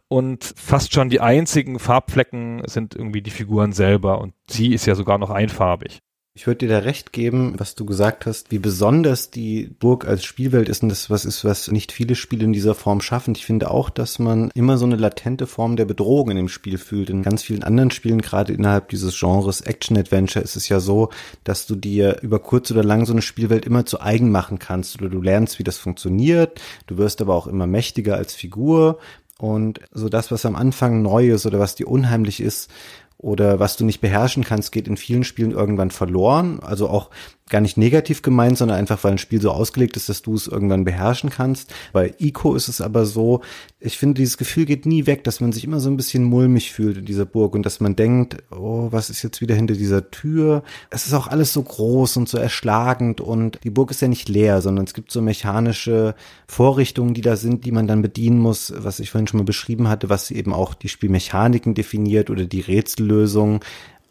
und 0.08 0.54
fast 0.56 0.94
schon 0.94 1.08
die 1.08 1.20
einzigen 1.20 1.78
Farbflecken 1.78 2.62
sind 2.66 2.94
irgendwie 2.94 3.22
die 3.22 3.30
Figuren 3.30 3.72
selber 3.72 4.20
und 4.20 4.34
sie 4.48 4.72
ist 4.72 4.86
ja 4.86 4.94
sogar 4.94 5.18
noch 5.18 5.30
einfarbig. 5.30 6.00
Ich 6.34 6.46
würde 6.46 6.66
dir 6.66 6.68
da 6.68 6.78
recht 6.78 7.12
geben, 7.12 7.56
was 7.58 7.74
du 7.74 7.84
gesagt 7.84 8.24
hast, 8.24 8.50
wie 8.50 8.58
besonders 8.58 9.30
die 9.30 9.70
Burg 9.78 10.06
als 10.06 10.24
Spielwelt 10.24 10.70
ist 10.70 10.82
und 10.82 10.88
das 10.88 11.10
was 11.10 11.26
ist, 11.26 11.44
was 11.44 11.70
nicht 11.70 11.92
viele 11.92 12.14
Spiele 12.14 12.44
in 12.44 12.54
dieser 12.54 12.74
Form 12.74 13.02
schaffen. 13.02 13.34
Ich 13.36 13.44
finde 13.44 13.70
auch, 13.70 13.90
dass 13.90 14.18
man 14.18 14.50
immer 14.54 14.78
so 14.78 14.86
eine 14.86 14.96
latente 14.96 15.46
Form 15.46 15.76
der 15.76 15.84
Bedrohung 15.84 16.30
in 16.30 16.38
dem 16.38 16.48
Spiel 16.48 16.78
fühlt. 16.78 17.10
In 17.10 17.22
ganz 17.22 17.42
vielen 17.42 17.62
anderen 17.62 17.90
Spielen, 17.90 18.22
gerade 18.22 18.54
innerhalb 18.54 18.88
dieses 18.88 19.20
Genres 19.20 19.60
Action-Adventure, 19.60 20.42
ist 20.42 20.56
es 20.56 20.70
ja 20.70 20.80
so, 20.80 21.10
dass 21.44 21.66
du 21.66 21.76
dir 21.76 22.22
über 22.22 22.38
kurz 22.38 22.70
oder 22.70 22.82
lang 22.82 23.04
so 23.04 23.12
eine 23.12 23.20
Spielwelt 23.20 23.66
immer 23.66 23.84
zu 23.84 24.00
eigen 24.00 24.30
machen 24.30 24.58
kannst 24.58 24.98
oder 25.02 25.10
du 25.10 25.20
lernst, 25.20 25.58
wie 25.58 25.64
das 25.64 25.76
funktioniert. 25.76 26.62
Du 26.86 26.96
wirst 26.96 27.20
aber 27.20 27.34
auch 27.34 27.46
immer 27.46 27.66
mächtiger 27.66 28.16
als 28.16 28.32
Figur. 28.32 28.98
Und 29.38 29.80
so 29.90 30.08
das, 30.08 30.30
was 30.30 30.46
am 30.46 30.54
Anfang 30.54 31.02
neu 31.02 31.30
ist 31.30 31.46
oder 31.46 31.58
was 31.58 31.74
dir 31.74 31.88
unheimlich 31.88 32.40
ist, 32.40 32.70
oder 33.22 33.60
was 33.60 33.76
du 33.76 33.84
nicht 33.84 34.00
beherrschen 34.00 34.44
kannst, 34.44 34.72
geht 34.72 34.88
in 34.88 34.96
vielen 34.96 35.24
Spielen 35.24 35.52
irgendwann 35.52 35.92
verloren. 35.92 36.58
Also 36.60 36.88
auch 36.88 37.10
gar 37.52 37.60
nicht 37.60 37.76
negativ 37.76 38.22
gemeint, 38.22 38.58
sondern 38.58 38.78
einfach, 38.78 39.04
weil 39.04 39.12
ein 39.12 39.18
Spiel 39.18 39.40
so 39.40 39.52
ausgelegt 39.52 39.96
ist, 39.96 40.08
dass 40.08 40.22
du 40.22 40.34
es 40.34 40.48
irgendwann 40.48 40.84
beherrschen 40.84 41.30
kannst. 41.30 41.72
Bei 41.92 42.14
Ico 42.18 42.56
ist 42.56 42.68
es 42.68 42.80
aber 42.80 43.06
so, 43.06 43.42
ich 43.78 43.98
finde, 43.98 44.14
dieses 44.14 44.38
Gefühl 44.38 44.64
geht 44.64 44.86
nie 44.86 45.06
weg, 45.06 45.22
dass 45.22 45.40
man 45.40 45.52
sich 45.52 45.64
immer 45.64 45.78
so 45.78 45.90
ein 45.90 45.96
bisschen 45.96 46.24
mulmig 46.24 46.72
fühlt 46.72 46.96
in 46.96 47.04
dieser 47.04 47.26
Burg 47.26 47.54
und 47.54 47.64
dass 47.64 47.78
man 47.80 47.94
denkt, 47.94 48.42
oh, 48.50 48.88
was 48.90 49.10
ist 49.10 49.22
jetzt 49.22 49.40
wieder 49.40 49.54
hinter 49.54 49.74
dieser 49.74 50.10
Tür? 50.10 50.62
Es 50.90 51.06
ist 51.06 51.14
auch 51.14 51.28
alles 51.28 51.52
so 51.52 51.62
groß 51.62 52.16
und 52.16 52.28
so 52.28 52.38
erschlagend 52.38 53.20
und 53.20 53.60
die 53.64 53.70
Burg 53.70 53.90
ist 53.90 54.00
ja 54.00 54.08
nicht 54.08 54.28
leer, 54.28 54.62
sondern 54.62 54.86
es 54.86 54.94
gibt 54.94 55.12
so 55.12 55.20
mechanische 55.20 56.14
Vorrichtungen, 56.46 57.12
die 57.12 57.20
da 57.20 57.36
sind, 57.36 57.64
die 57.66 57.72
man 57.72 57.86
dann 57.86 58.02
bedienen 58.02 58.38
muss, 58.38 58.72
was 58.76 58.98
ich 58.98 59.10
vorhin 59.10 59.26
schon 59.26 59.38
mal 59.38 59.44
beschrieben 59.44 59.88
hatte, 59.88 60.08
was 60.08 60.30
eben 60.30 60.52
auch 60.52 60.74
die 60.74 60.88
Spielmechaniken 60.88 61.74
definiert 61.74 62.30
oder 62.30 62.46
die 62.46 62.60
Rätsellösung. 62.60 63.60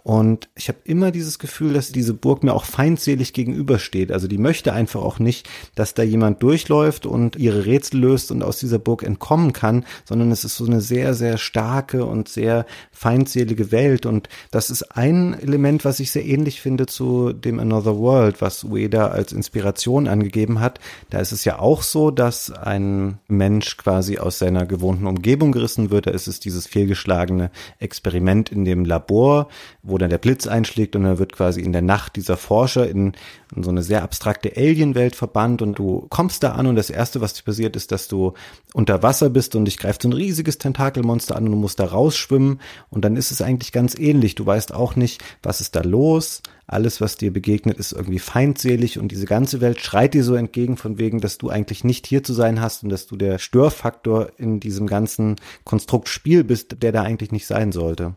Und 0.03 0.49
ich 0.55 0.67
habe 0.67 0.79
immer 0.83 1.11
dieses 1.11 1.37
Gefühl, 1.37 1.73
dass 1.73 1.91
diese 1.91 2.13
Burg 2.13 2.43
mir 2.43 2.53
auch 2.53 2.65
feindselig 2.65 3.33
gegenübersteht. 3.33 4.11
Also 4.11 4.27
die 4.27 4.37
möchte 4.37 4.73
einfach 4.73 5.01
auch 5.01 5.19
nicht, 5.19 5.47
dass 5.75 5.93
da 5.93 6.03
jemand 6.03 6.41
durchläuft 6.41 7.05
und 7.05 7.35
ihre 7.35 7.65
Rätsel 7.65 7.99
löst 7.99 8.31
und 8.31 8.43
aus 8.43 8.57
dieser 8.57 8.79
Burg 8.79 9.03
entkommen 9.03 9.53
kann, 9.53 9.85
sondern 10.05 10.31
es 10.31 10.43
ist 10.43 10.55
so 10.55 10.65
eine 10.65 10.81
sehr, 10.81 11.13
sehr 11.13 11.37
starke 11.37 12.05
und 12.05 12.29
sehr 12.29 12.65
feindselige 12.91 13.71
Welt. 13.71 14.05
Und 14.05 14.29
das 14.49 14.69
ist 14.69 14.97
ein 14.97 15.37
Element, 15.39 15.85
was 15.85 15.99
ich 15.99 16.11
sehr 16.11 16.25
ähnlich 16.25 16.61
finde 16.61 16.87
zu 16.87 17.33
dem 17.33 17.59
Another 17.59 17.97
World, 17.97 18.41
was 18.41 18.63
Ueda 18.63 19.07
als 19.07 19.31
Inspiration 19.31 20.07
angegeben 20.07 20.59
hat. 20.59 20.79
Da 21.09 21.19
ist 21.19 21.31
es 21.31 21.45
ja 21.45 21.59
auch 21.59 21.83
so, 21.83 22.09
dass 22.09 22.51
ein 22.51 23.19
Mensch 23.27 23.77
quasi 23.77 24.17
aus 24.17 24.39
seiner 24.39 24.65
gewohnten 24.65 25.05
Umgebung 25.05 25.51
gerissen 25.51 25.91
wird. 25.91 26.07
Da 26.07 26.11
ist 26.11 26.27
es 26.27 26.39
dieses 26.39 26.65
fehlgeschlagene 26.65 27.51
Experiment 27.79 28.51
in 28.51 28.65
dem 28.65 28.85
Labor, 28.85 29.47
wo 29.91 29.97
dann 29.97 30.09
der 30.09 30.17
Blitz 30.17 30.47
einschlägt 30.47 30.95
und 30.95 31.03
dann 31.03 31.19
wird 31.19 31.33
quasi 31.33 31.61
in 31.61 31.73
der 31.73 31.81
Nacht 31.81 32.15
dieser 32.15 32.37
Forscher 32.37 32.89
in, 32.89 33.13
in 33.55 33.63
so 33.63 33.69
eine 33.69 33.83
sehr 33.83 34.01
abstrakte 34.01 34.55
Alienwelt 34.55 35.15
verbannt 35.15 35.61
und 35.61 35.77
du 35.77 36.07
kommst 36.09 36.43
da 36.43 36.53
an 36.53 36.67
und 36.67 36.75
das 36.75 36.89
erste, 36.89 37.21
was 37.21 37.33
dir 37.33 37.43
passiert, 37.43 37.75
ist, 37.75 37.91
dass 37.91 38.07
du 38.07 38.33
unter 38.73 39.03
Wasser 39.03 39.29
bist 39.29 39.55
und 39.55 39.65
dich 39.65 39.77
greift 39.77 40.01
so 40.01 40.09
ein 40.09 40.13
riesiges 40.13 40.57
Tentakelmonster 40.57 41.35
an 41.35 41.45
und 41.45 41.51
du 41.51 41.57
musst 41.57 41.79
da 41.79 41.85
rausschwimmen 41.85 42.59
und 42.89 43.05
dann 43.05 43.15
ist 43.17 43.31
es 43.31 43.41
eigentlich 43.41 43.71
ganz 43.71 43.95
ähnlich. 43.95 44.35
Du 44.35 44.45
weißt 44.45 44.73
auch 44.73 44.95
nicht, 44.95 45.21
was 45.43 45.61
ist 45.61 45.75
da 45.75 45.81
los. 45.81 46.41
Alles, 46.67 47.01
was 47.01 47.17
dir 47.17 47.33
begegnet, 47.33 47.77
ist 47.77 47.91
irgendwie 47.91 48.19
feindselig 48.19 48.97
und 48.97 49.11
diese 49.11 49.25
ganze 49.25 49.59
Welt 49.59 49.81
schreit 49.81 50.13
dir 50.13 50.23
so 50.23 50.35
entgegen 50.35 50.77
von 50.77 50.97
wegen, 50.97 51.19
dass 51.19 51.37
du 51.37 51.49
eigentlich 51.49 51.83
nicht 51.83 52.07
hier 52.07 52.23
zu 52.23 52.31
sein 52.31 52.61
hast 52.61 52.83
und 52.83 52.89
dass 52.89 53.07
du 53.07 53.17
der 53.17 53.39
Störfaktor 53.39 54.31
in 54.37 54.61
diesem 54.61 54.87
ganzen 54.87 55.35
Konstrukt 55.65 56.07
Spiel 56.07 56.45
bist, 56.45 56.81
der 56.81 56.93
da 56.93 57.01
eigentlich 57.01 57.33
nicht 57.33 57.45
sein 57.45 57.73
sollte. 57.73 58.15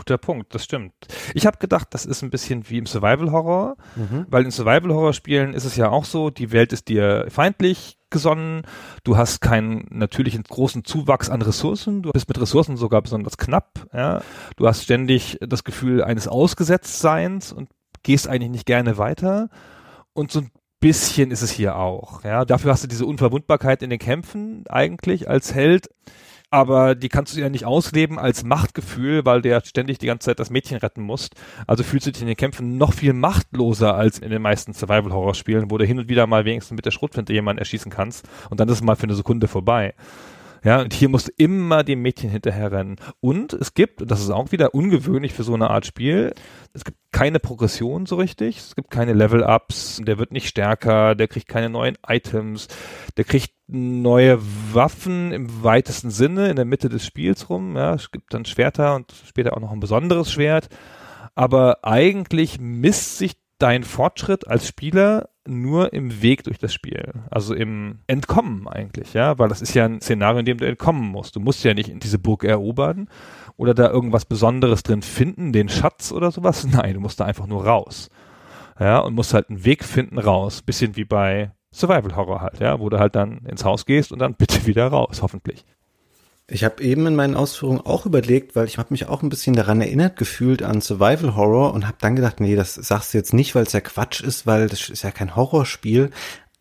Guter 0.00 0.16
Punkt, 0.16 0.54
das 0.54 0.64
stimmt. 0.64 0.94
Ich 1.34 1.44
habe 1.44 1.58
gedacht, 1.58 1.88
das 1.90 2.06
ist 2.06 2.22
ein 2.22 2.30
bisschen 2.30 2.70
wie 2.70 2.78
im 2.78 2.86
Survival-Horror, 2.86 3.76
mhm. 3.96 4.24
weil 4.30 4.46
in 4.46 4.50
Survival-Horror-Spielen 4.50 5.52
ist 5.52 5.66
es 5.66 5.76
ja 5.76 5.90
auch 5.90 6.06
so, 6.06 6.30
die 6.30 6.52
Welt 6.52 6.72
ist 6.72 6.88
dir 6.88 7.26
feindlich 7.28 7.98
gesonnen, 8.08 8.62
du 9.04 9.18
hast 9.18 9.42
keinen 9.42 9.86
natürlichen 9.90 10.42
großen 10.42 10.86
Zuwachs 10.86 11.28
an 11.28 11.42
Ressourcen, 11.42 12.00
du 12.00 12.12
bist 12.12 12.28
mit 12.28 12.40
Ressourcen 12.40 12.78
sogar 12.78 13.02
besonders 13.02 13.36
knapp, 13.36 13.88
ja. 13.92 14.22
Du 14.56 14.66
hast 14.66 14.84
ständig 14.84 15.36
das 15.42 15.64
Gefühl 15.64 16.02
eines 16.02 16.28
Ausgesetztseins 16.28 17.52
und 17.52 17.68
gehst 18.02 18.26
eigentlich 18.26 18.52
nicht 18.52 18.66
gerne 18.66 18.96
weiter. 18.96 19.50
Und 20.14 20.32
so 20.32 20.40
ein 20.40 20.50
bisschen 20.80 21.30
ist 21.30 21.42
es 21.42 21.50
hier 21.50 21.76
auch, 21.76 22.24
ja. 22.24 22.46
Dafür 22.46 22.72
hast 22.72 22.84
du 22.84 22.88
diese 22.88 23.04
Unverwundbarkeit 23.04 23.82
in 23.82 23.90
den 23.90 23.98
Kämpfen 23.98 24.64
eigentlich 24.66 25.28
als 25.28 25.52
Held 25.52 25.90
aber 26.50 26.94
die 26.94 27.08
kannst 27.08 27.36
du 27.36 27.40
ja 27.40 27.48
nicht 27.48 27.64
ausleben 27.64 28.18
als 28.18 28.44
Machtgefühl, 28.44 29.24
weil 29.24 29.40
der 29.40 29.64
ständig 29.64 29.98
die 29.98 30.06
ganze 30.06 30.26
Zeit 30.26 30.40
das 30.40 30.50
Mädchen 30.50 30.78
retten 30.78 31.02
musst. 31.02 31.34
Also 31.66 31.84
fühlst 31.84 32.06
du 32.06 32.12
dich 32.12 32.22
in 32.22 32.28
den 32.28 32.36
Kämpfen 32.36 32.76
noch 32.76 32.92
viel 32.92 33.12
machtloser 33.12 33.94
als 33.94 34.18
in 34.18 34.30
den 34.30 34.42
meisten 34.42 34.72
Survival-Horror-Spielen, 34.72 35.70
wo 35.70 35.78
du 35.78 35.84
hin 35.84 35.98
und 35.98 36.08
wieder 36.08 36.26
mal 36.26 36.44
wenigstens 36.44 36.76
mit 36.76 36.84
der 36.84 36.90
Schrotflinte 36.90 37.32
jemanden 37.32 37.58
erschießen 37.58 37.90
kannst 37.90 38.28
und 38.50 38.58
dann 38.58 38.68
ist 38.68 38.74
es 38.74 38.82
mal 38.82 38.96
für 38.96 39.04
eine 39.04 39.14
Sekunde 39.14 39.46
vorbei. 39.46 39.94
Ja, 40.62 40.80
und 40.80 40.92
hier 40.92 41.08
musst 41.08 41.28
immer 41.36 41.84
dem 41.84 42.02
Mädchen 42.02 42.30
hinterher 42.30 42.70
rennen. 42.70 42.96
Und 43.20 43.52
es 43.52 43.74
gibt, 43.74 44.10
das 44.10 44.20
ist 44.20 44.30
auch 44.30 44.52
wieder 44.52 44.74
ungewöhnlich 44.74 45.32
für 45.32 45.42
so 45.42 45.54
eine 45.54 45.70
Art 45.70 45.86
Spiel, 45.86 46.34
es 46.72 46.84
gibt 46.84 46.98
keine 47.12 47.40
Progression 47.40 48.06
so 48.06 48.16
richtig, 48.16 48.58
es 48.58 48.76
gibt 48.76 48.90
keine 48.90 49.14
Level-Ups, 49.14 50.02
der 50.04 50.18
wird 50.18 50.32
nicht 50.32 50.48
stärker, 50.48 51.14
der 51.14 51.28
kriegt 51.28 51.48
keine 51.48 51.70
neuen 51.70 51.96
Items, 52.06 52.68
der 53.16 53.24
kriegt 53.24 53.52
neue 53.66 54.38
Waffen 54.72 55.32
im 55.32 55.62
weitesten 55.62 56.10
Sinne 56.10 56.50
in 56.50 56.56
der 56.56 56.64
Mitte 56.64 56.88
des 56.88 57.04
Spiels 57.06 57.48
rum. 57.48 57.76
Ja, 57.76 57.94
es 57.94 58.10
gibt 58.10 58.34
dann 58.34 58.44
Schwerter 58.44 58.96
und 58.96 59.12
später 59.26 59.56
auch 59.56 59.60
noch 59.60 59.72
ein 59.72 59.80
besonderes 59.80 60.32
Schwert. 60.32 60.68
Aber 61.34 61.84
eigentlich 61.84 62.60
misst 62.60 63.18
sich 63.18 63.36
dein 63.62 63.84
Fortschritt 63.84 64.48
als 64.48 64.66
Spieler 64.66 65.28
nur 65.46 65.92
im 65.92 66.22
Weg 66.22 66.44
durch 66.44 66.58
das 66.58 66.72
Spiel, 66.72 67.12
also 67.30 67.54
im 67.54 68.00
Entkommen 68.06 68.68
eigentlich, 68.68 69.14
ja, 69.14 69.38
weil 69.38 69.48
das 69.48 69.62
ist 69.62 69.74
ja 69.74 69.84
ein 69.84 70.00
Szenario, 70.00 70.40
in 70.40 70.44
dem 70.44 70.58
du 70.58 70.66
entkommen 70.66 71.08
musst. 71.08 71.36
Du 71.36 71.40
musst 71.40 71.64
ja 71.64 71.74
nicht 71.74 71.88
in 71.88 72.00
diese 72.00 72.18
Burg 72.18 72.44
erobern 72.44 73.08
oder 73.56 73.74
da 73.74 73.90
irgendwas 73.90 74.24
Besonderes 74.24 74.82
drin 74.82 75.02
finden, 75.02 75.52
den 75.52 75.68
Schatz 75.68 76.12
oder 76.12 76.30
sowas. 76.30 76.66
Nein, 76.70 76.94
du 76.94 77.00
musst 77.00 77.20
da 77.20 77.24
einfach 77.24 77.46
nur 77.46 77.66
raus. 77.66 78.10
Ja, 78.78 78.98
und 78.98 79.14
musst 79.14 79.34
halt 79.34 79.50
einen 79.50 79.64
Weg 79.64 79.84
finden 79.84 80.18
raus. 80.18 80.62
Bisschen 80.62 80.96
wie 80.96 81.04
bei 81.04 81.52
Survival 81.72 82.16
Horror 82.16 82.40
halt, 82.40 82.60
ja, 82.60 82.80
wo 82.80 82.88
du 82.88 82.98
halt 82.98 83.14
dann 83.14 83.38
ins 83.46 83.64
Haus 83.64 83.86
gehst 83.86 84.12
und 84.12 84.18
dann 84.18 84.34
bitte 84.38 84.66
wieder 84.66 84.88
raus, 84.88 85.20
hoffentlich. 85.22 85.64
Ich 86.52 86.64
habe 86.64 86.82
eben 86.82 87.06
in 87.06 87.14
meinen 87.14 87.36
Ausführungen 87.36 87.80
auch 87.80 88.06
überlegt, 88.06 88.56
weil 88.56 88.66
ich 88.66 88.76
habe 88.76 88.88
mich 88.90 89.06
auch 89.06 89.22
ein 89.22 89.28
bisschen 89.28 89.54
daran 89.54 89.80
erinnert 89.80 90.16
gefühlt 90.16 90.64
an 90.64 90.80
Survival 90.80 91.36
Horror 91.36 91.72
und 91.72 91.86
habe 91.86 91.96
dann 92.00 92.16
gedacht, 92.16 92.40
nee, 92.40 92.56
das 92.56 92.74
sagst 92.74 93.14
du 93.14 93.18
jetzt 93.18 93.32
nicht, 93.32 93.54
weil 93.54 93.62
es 93.62 93.72
ja 93.72 93.80
Quatsch 93.80 94.20
ist, 94.20 94.46
weil 94.46 94.68
das 94.68 94.88
ist 94.88 95.02
ja 95.02 95.12
kein 95.12 95.36
Horrorspiel. 95.36 96.10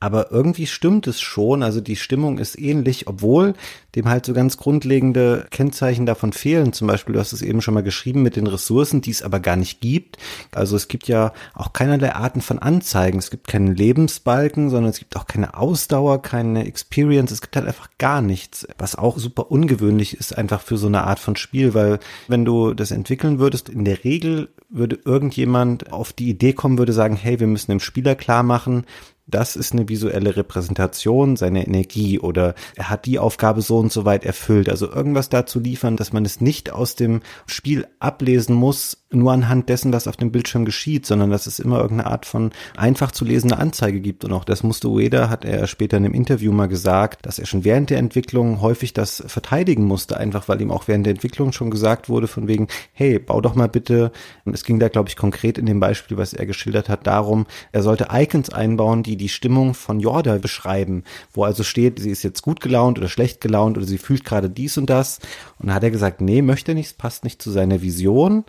Aber 0.01 0.31
irgendwie 0.31 0.65
stimmt 0.65 1.07
es 1.07 1.19
schon, 1.19 1.61
also 1.61 1.81
die 1.81 1.97
Stimmung 1.97 2.37
ist 2.37 2.57
ähnlich, 2.57 3.07
obwohl 3.07 3.53
dem 3.95 4.07
halt 4.07 4.25
so 4.25 4.33
ganz 4.33 4.55
grundlegende 4.55 5.47
Kennzeichen 5.49 6.05
davon 6.05 6.31
fehlen. 6.31 6.71
Zum 6.71 6.87
Beispiel, 6.87 7.13
du 7.13 7.19
hast 7.19 7.33
es 7.33 7.41
eben 7.41 7.61
schon 7.61 7.73
mal 7.73 7.83
geschrieben 7.83 8.21
mit 8.21 8.37
den 8.37 8.47
Ressourcen, 8.47 9.01
die 9.01 9.11
es 9.11 9.23
aber 9.23 9.41
gar 9.41 9.57
nicht 9.57 9.81
gibt. 9.81 10.17
Also 10.51 10.77
es 10.77 10.87
gibt 10.87 11.09
ja 11.09 11.33
auch 11.53 11.73
keinerlei 11.73 12.13
Arten 12.15 12.39
von 12.41 12.59
Anzeigen. 12.59 13.19
Es 13.19 13.29
gibt 13.29 13.47
keinen 13.47 13.75
Lebensbalken, 13.75 14.69
sondern 14.69 14.91
es 14.91 14.99
gibt 14.99 15.17
auch 15.17 15.27
keine 15.27 15.57
Ausdauer, 15.57 16.21
keine 16.21 16.65
Experience. 16.65 17.31
Es 17.31 17.41
gibt 17.41 17.57
halt 17.57 17.67
einfach 17.67 17.89
gar 17.97 18.21
nichts, 18.21 18.67
was 18.77 18.95
auch 18.95 19.17
super 19.17 19.51
ungewöhnlich 19.51 20.15
ist 20.15 20.37
einfach 20.37 20.61
für 20.61 20.77
so 20.77 20.87
eine 20.87 21.03
Art 21.03 21.19
von 21.19 21.35
Spiel, 21.35 21.73
weil 21.73 21.99
wenn 22.29 22.45
du 22.45 22.73
das 22.73 22.91
entwickeln 22.91 23.39
würdest, 23.39 23.67
in 23.67 23.83
der 23.83 24.03
Regel 24.05 24.49
würde 24.69 24.99
irgendjemand 25.03 25.91
auf 25.91 26.13
die 26.13 26.29
Idee 26.29 26.53
kommen, 26.53 26.77
würde 26.77 26.93
sagen, 26.93 27.15
hey, 27.15 27.39
wir 27.39 27.47
müssen 27.47 27.71
dem 27.71 27.79
Spieler 27.79 28.15
klar 28.15 28.43
machen, 28.43 28.85
das 29.29 29.55
ist 29.55 29.73
eine 29.73 29.87
visuelle 29.89 30.35
Repräsentation 30.35 31.35
seiner 31.35 31.67
Energie 31.67 32.19
oder 32.19 32.55
er 32.75 32.89
hat 32.89 33.05
die 33.05 33.19
Aufgabe 33.19 33.61
so 33.61 33.77
und 33.77 33.91
so 33.91 34.05
weit 34.05 34.25
erfüllt. 34.25 34.69
Also 34.69 34.91
irgendwas 34.91 35.29
dazu 35.29 35.59
liefern, 35.59 35.97
dass 35.97 36.13
man 36.13 36.25
es 36.25 36.41
nicht 36.41 36.71
aus 36.71 36.95
dem 36.95 37.21
Spiel 37.45 37.87
ablesen 37.99 38.55
muss, 38.55 38.98
nur 39.11 39.31
anhand 39.31 39.69
dessen, 39.69 39.91
was 39.91 40.07
auf 40.07 40.17
dem 40.17 40.31
Bildschirm 40.31 40.65
geschieht, 40.65 41.05
sondern 41.05 41.31
dass 41.31 41.47
es 41.47 41.59
immer 41.59 41.79
irgendeine 41.79 42.11
Art 42.11 42.25
von 42.25 42.51
einfach 42.77 43.11
zu 43.11 43.25
lesende 43.25 43.57
Anzeige 43.57 43.99
gibt. 44.01 44.23
Und 44.23 44.33
auch 44.33 44.43
das 44.43 44.61
musste 44.61 44.89
Ueda, 44.89 45.29
hat 45.29 45.45
er 45.45 45.65
später 45.67 45.97
in 45.97 46.05
einem 46.05 46.13
Interview 46.13 46.51
mal 46.51 46.67
gesagt, 46.67 47.25
dass 47.25 47.39
er 47.39 47.47
schon 47.47 47.63
während 47.63 47.89
der 47.89 47.97
Entwicklung 47.97 48.61
häufig 48.61 48.93
das 48.93 49.23
verteidigen 49.25 49.85
musste, 49.85 50.17
einfach 50.17 50.47
weil 50.47 50.61
ihm 50.61 50.71
auch 50.71 50.87
während 50.87 51.05
der 51.05 51.11
Entwicklung 51.11 51.51
schon 51.51 51.71
gesagt 51.71 52.09
wurde 52.09 52.27
von 52.27 52.47
wegen, 52.47 52.67
hey, 52.93 53.17
bau 53.17 53.41
doch 53.41 53.55
mal 53.55 53.67
bitte, 53.67 54.11
und 54.45 54.53
es 54.53 54.63
ging 54.63 54.79
da 54.79 54.89
glaube 54.89 55.09
ich 55.09 55.15
konkret 55.15 55.57
in 55.57 55.65
dem 55.65 55.79
Beispiel, 55.79 56.17
was 56.17 56.33
er 56.33 56.45
geschildert 56.45 56.87
hat, 56.87 57.07
darum, 57.07 57.47
er 57.71 57.81
sollte 57.81 58.09
Icons 58.11 58.49
einbauen, 58.51 59.01
die 59.01 59.17
die 59.17 59.29
Stimmung 59.29 59.73
von 59.73 59.99
Jorda 59.99 60.37
beschreiben, 60.37 61.03
wo 61.33 61.43
also 61.43 61.63
steht, 61.63 61.99
sie 61.99 62.11
ist 62.11 62.23
jetzt 62.23 62.43
gut 62.43 62.61
gelaunt 62.61 62.99
oder 62.99 63.07
schlecht 63.07 63.41
gelaunt 63.41 63.77
oder 63.77 63.87
sie 63.87 63.97
fühlt 63.97 64.23
gerade 64.23 64.49
dies 64.49 64.77
und 64.77 64.89
das. 64.89 65.19
Und 65.57 65.67
da 65.67 65.73
hat 65.73 65.83
er 65.83 65.91
gesagt, 65.91 66.21
nee, 66.21 66.41
möchte 66.41 66.75
nicht, 66.75 66.87
es 66.87 66.93
passt 66.93 67.23
nicht 67.23 67.41
zu 67.41 67.51
seiner 67.51 67.81
Vision. 67.81 68.45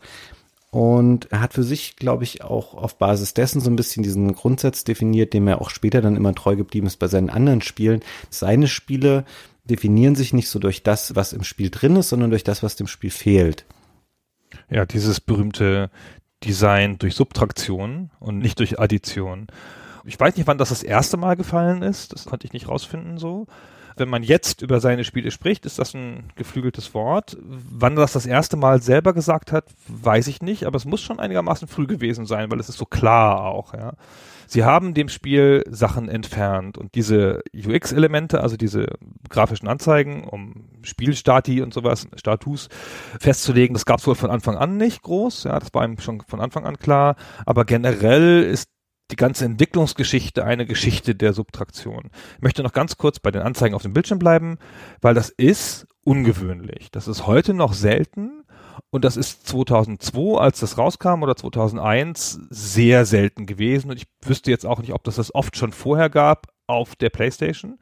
Und 0.71 1.33
er 1.33 1.41
hat 1.41 1.53
für 1.53 1.65
sich, 1.65 1.97
glaube 1.97 2.23
ich, 2.23 2.45
auch 2.45 2.75
auf 2.75 2.97
Basis 2.97 3.35
dessen 3.35 3.61
so 3.61 3.69
ein 3.69 3.77
bisschen 3.77 4.05
diesen 4.05 4.33
Grundsatz 4.35 4.85
definiert, 4.85 5.35
dem 5.35 5.49
er 5.49 5.61
auch 5.61 5.71
später 5.71 6.01
dann 6.01 6.17
immer 6.17 6.33
treu 6.33 6.55
geblieben 6.55 6.87
ist 6.87 6.99
bei 6.99 7.09
seinen 7.09 7.29
anderen 7.29 7.61
Spielen. 7.61 8.03
Seine 8.31 8.69
Spiele 8.69 9.25
definieren 9.65 10.15
sich 10.15 10.33
nicht 10.33 10.49
so 10.49 10.61
durch 10.61 10.85
das, 10.85 11.17
was 11.17 11.33
im 11.33 11.43
Spiel 11.43 11.71
drin 11.71 11.97
ist, 11.97 12.11
sondern 12.11 12.31
durch 12.31 12.45
das, 12.45 12.63
was 12.63 12.77
dem 12.77 12.87
Spiel 12.87 13.11
fehlt. 13.11 13.67
Ja, 14.69 14.87
dieses 14.87 15.21
berühmte 15.21 15.91
Design 16.45 16.99
durch 16.99 17.15
Subtraktion 17.17 18.11
und 18.21 18.39
nicht 18.39 18.59
durch 18.61 18.79
Addition. 18.79 19.49
Ich 20.05 20.19
weiß 20.19 20.37
nicht, 20.37 20.47
wann 20.47 20.59
das 20.59 20.71
das 20.71 20.85
erste 20.85 21.17
Mal 21.17 21.35
gefallen 21.35 21.83
ist. 21.83 22.13
Das 22.13 22.27
konnte 22.27 22.47
ich 22.47 22.53
nicht 22.53 22.69
rausfinden 22.69 23.19
so 23.19 23.47
wenn 24.01 24.09
man 24.09 24.23
jetzt 24.23 24.63
über 24.63 24.81
seine 24.81 25.05
Spiele 25.05 25.31
spricht, 25.31 25.67
ist 25.67 25.79
das 25.79 25.95
ein 25.95 26.25
geflügeltes 26.35 26.95
Wort. 26.95 27.37
Wann 27.43 27.97
er 27.97 28.01
das 28.01 28.15
das 28.15 28.27
erste 28.27 28.57
Mal 28.57 28.83
selber 28.83 29.13
gesagt 29.13 29.53
hat, 29.53 29.67
weiß 29.87 30.27
ich 30.27 30.43
nicht, 30.43 30.65
aber 30.65 30.77
es 30.77 30.85
muss 30.85 31.01
schon 31.01 31.21
einigermaßen 31.21 31.69
früh 31.69 31.87
gewesen 31.87 32.27
sein, 32.27 32.51
weil 32.51 32.59
es 32.59 32.69
ist 32.69 32.79
so 32.79 32.87
klar 32.87 33.45
auch, 33.45 33.75
ja. 33.75 33.93
Sie 34.49 34.65
haben 34.65 34.95
dem 34.95 35.09
Spiel 35.09 35.63
Sachen 35.71 36.09
entfernt 36.09 36.77
und 36.77 36.97
diese 36.97 37.41
UX-Elemente, 37.55 38.41
also 38.41 38.57
diese 38.57 38.89
grafischen 39.29 39.69
Anzeigen, 39.69 40.25
um 40.25 40.65
Spielstati 40.83 41.63
und 41.63 41.73
sowas, 41.73 42.09
Status 42.17 42.69
festzulegen, 43.21 43.75
das 43.75 43.87
gab 43.87 44.01
es 44.01 44.09
wohl 44.09 44.17
von 44.17 44.31
Anfang 44.31 44.57
an 44.57 44.77
nicht 44.77 45.03
groß, 45.03 45.45
ja, 45.45 45.57
das 45.61 45.73
war 45.73 45.85
ihm 45.85 46.01
schon 46.01 46.21
von 46.23 46.41
Anfang 46.41 46.65
an 46.65 46.79
klar, 46.79 47.15
aber 47.47 47.65
generell 47.65 48.43
ist 48.43 48.69
die 49.11 49.17
ganze 49.17 49.45
Entwicklungsgeschichte 49.45 50.45
eine 50.45 50.67
Geschichte 50.67 51.15
der 51.15 51.33
Subtraktion. 51.33 52.11
Ich 52.37 52.43
möchte 52.43 52.63
noch 52.63 52.73
ganz 52.73 52.97
kurz 52.97 53.19
bei 53.19 53.31
den 53.31 53.43
Anzeigen 53.43 53.75
auf 53.75 53.83
dem 53.83 53.93
Bildschirm 53.93 54.19
bleiben, 54.19 54.59
weil 55.01 55.15
das 55.15 55.31
ist 55.31 55.87
ungewöhnlich. 56.05 56.91
Das 56.91 57.09
ist 57.09 57.27
heute 57.27 57.55
noch 57.55 57.73
selten 57.73 58.45
und 58.91 59.05
das 59.05 59.17
ist 59.17 59.47
2002, 59.47 60.39
als 60.39 60.61
das 60.61 60.79
rauskam 60.79 61.23
oder 61.23 61.37
2001 61.37 62.41
sehr 62.51 63.05
selten 63.05 63.47
gewesen 63.47 63.91
und 63.91 63.97
ich 63.97 64.07
wüsste 64.23 64.51
jetzt 64.51 64.67
auch 64.67 64.81
nicht, 64.81 64.93
ob 64.93 65.05
das 65.05 65.17
das 65.17 65.35
oft 65.35 65.57
schon 65.57 65.73
vorher 65.73 66.11
gab 66.11 66.49
auf 66.67 66.97
der 66.97 67.11
PlayStation. 67.11 67.79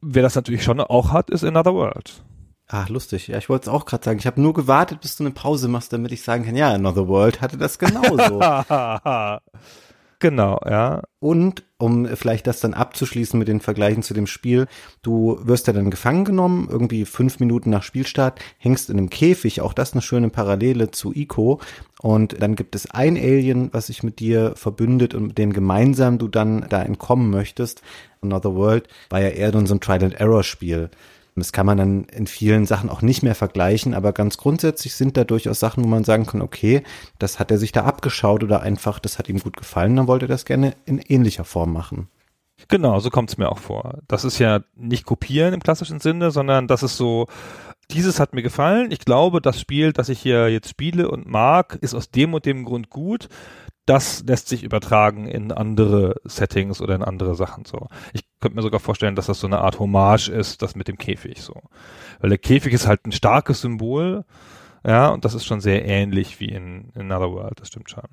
Wer 0.00 0.22
das 0.22 0.34
natürlich 0.34 0.62
schon 0.62 0.80
auch 0.80 1.12
hat, 1.12 1.30
ist 1.30 1.44
Another 1.44 1.74
World. 1.74 2.22
Ah, 2.66 2.86
lustig. 2.88 3.28
Ja, 3.28 3.38
ich 3.38 3.48
wollte 3.48 3.68
es 3.68 3.74
auch 3.74 3.84
gerade 3.84 4.04
sagen. 4.04 4.18
Ich 4.18 4.26
habe 4.26 4.40
nur 4.40 4.54
gewartet, 4.54 5.00
bis 5.00 5.16
du 5.16 5.24
eine 5.24 5.32
Pause 5.32 5.68
machst, 5.68 5.92
damit 5.92 6.12
ich 6.12 6.22
sagen 6.22 6.44
kann, 6.44 6.56
ja, 6.56 6.72
Another 6.72 7.08
World 7.08 7.40
hatte 7.40 7.58
das 7.58 7.78
genauso. 7.78 8.40
Genau, 10.24 10.58
ja. 10.64 11.02
Und 11.18 11.64
um 11.76 12.06
vielleicht 12.06 12.46
das 12.46 12.60
dann 12.60 12.72
abzuschließen 12.72 13.38
mit 13.38 13.46
den 13.46 13.60
Vergleichen 13.60 14.02
zu 14.02 14.14
dem 14.14 14.26
Spiel, 14.26 14.68
du 15.02 15.38
wirst 15.42 15.66
ja 15.66 15.74
dann 15.74 15.90
gefangen 15.90 16.24
genommen, 16.24 16.66
irgendwie 16.70 17.04
fünf 17.04 17.40
Minuten 17.40 17.68
nach 17.68 17.82
Spielstart, 17.82 18.40
hängst 18.56 18.88
in 18.88 18.96
einem 18.96 19.10
Käfig, 19.10 19.60
auch 19.60 19.74
das 19.74 19.92
eine 19.92 20.00
schöne 20.00 20.30
Parallele 20.30 20.90
zu 20.90 21.12
Ico. 21.14 21.60
Und 22.00 22.40
dann 22.40 22.56
gibt 22.56 22.74
es 22.74 22.90
ein 22.90 23.18
Alien, 23.18 23.68
was 23.74 23.88
sich 23.88 24.02
mit 24.02 24.18
dir 24.18 24.54
verbündet 24.56 25.12
und 25.12 25.26
mit 25.26 25.36
dem 25.36 25.52
gemeinsam 25.52 26.16
du 26.16 26.28
dann 26.28 26.64
da 26.70 26.80
entkommen 26.80 27.28
möchtest. 27.28 27.82
Another 28.22 28.54
World 28.54 28.88
war 29.10 29.20
ja 29.20 29.28
eher 29.28 29.52
so 29.52 29.74
ein 29.74 29.80
Trial-and-Error-Spiel. 29.80 30.88
Das 31.36 31.52
kann 31.52 31.66
man 31.66 31.78
dann 31.78 32.04
in 32.04 32.28
vielen 32.28 32.64
Sachen 32.64 32.88
auch 32.88 33.02
nicht 33.02 33.22
mehr 33.22 33.34
vergleichen, 33.34 33.92
aber 33.92 34.12
ganz 34.12 34.36
grundsätzlich 34.36 34.94
sind 34.94 35.16
da 35.16 35.24
durchaus 35.24 35.58
Sachen, 35.58 35.82
wo 35.82 35.88
man 35.88 36.04
sagen 36.04 36.26
kann, 36.26 36.42
okay, 36.42 36.84
das 37.18 37.40
hat 37.40 37.50
er 37.50 37.58
sich 37.58 37.72
da 37.72 37.84
abgeschaut 37.84 38.44
oder 38.44 38.62
einfach, 38.62 39.00
das 39.00 39.18
hat 39.18 39.28
ihm 39.28 39.40
gut 39.40 39.56
gefallen, 39.56 39.96
dann 39.96 40.06
wollte 40.06 40.26
er 40.26 40.28
das 40.28 40.44
gerne 40.44 40.74
in 40.86 40.98
ähnlicher 40.98 41.44
Form 41.44 41.72
machen. 41.72 42.08
Genau, 42.68 43.00
so 43.00 43.10
kommt 43.10 43.30
es 43.30 43.36
mir 43.36 43.50
auch 43.50 43.58
vor. 43.58 43.98
Das 44.06 44.24
ist 44.24 44.38
ja 44.38 44.60
nicht 44.76 45.04
kopieren 45.04 45.54
im 45.54 45.60
klassischen 45.60 45.98
Sinne, 45.98 46.30
sondern 46.30 46.68
das 46.68 46.84
ist 46.84 46.96
so, 46.96 47.26
dieses 47.90 48.20
hat 48.20 48.34
mir 48.34 48.42
gefallen. 48.42 48.90
Ich 48.90 49.00
glaube, 49.00 49.40
das 49.40 49.60
Spiel, 49.60 49.92
das 49.92 50.08
ich 50.08 50.20
hier 50.20 50.48
jetzt 50.48 50.68
spiele 50.68 51.10
und 51.10 51.26
mag, 51.26 51.78
ist 51.80 51.94
aus 51.94 52.10
dem 52.10 52.34
und 52.34 52.46
dem 52.46 52.64
Grund 52.64 52.90
gut 52.90 53.28
das 53.86 54.24
lässt 54.26 54.48
sich 54.48 54.62
übertragen 54.62 55.26
in 55.26 55.52
andere 55.52 56.20
Settings 56.24 56.80
oder 56.80 56.94
in 56.94 57.02
andere 57.02 57.34
Sachen 57.34 57.64
so. 57.64 57.88
Ich 58.12 58.22
könnte 58.40 58.56
mir 58.56 58.62
sogar 58.62 58.80
vorstellen, 58.80 59.14
dass 59.14 59.26
das 59.26 59.40
so 59.40 59.46
eine 59.46 59.58
Art 59.58 59.78
Hommage 59.78 60.28
ist, 60.28 60.62
das 60.62 60.74
mit 60.74 60.88
dem 60.88 60.96
Käfig 60.96 61.42
so. 61.42 61.54
Weil 62.20 62.30
der 62.30 62.38
Käfig 62.38 62.72
ist 62.72 62.86
halt 62.86 63.06
ein 63.06 63.12
starkes 63.12 63.60
Symbol, 63.60 64.24
ja, 64.86 65.08
und 65.08 65.24
das 65.24 65.34
ist 65.34 65.44
schon 65.44 65.60
sehr 65.60 65.84
ähnlich 65.84 66.40
wie 66.40 66.48
in, 66.48 66.90
in 66.94 67.12
Another 67.12 67.32
World, 67.32 67.60
das 67.60 67.68
stimmt 67.68 67.90
schon. 67.90 68.08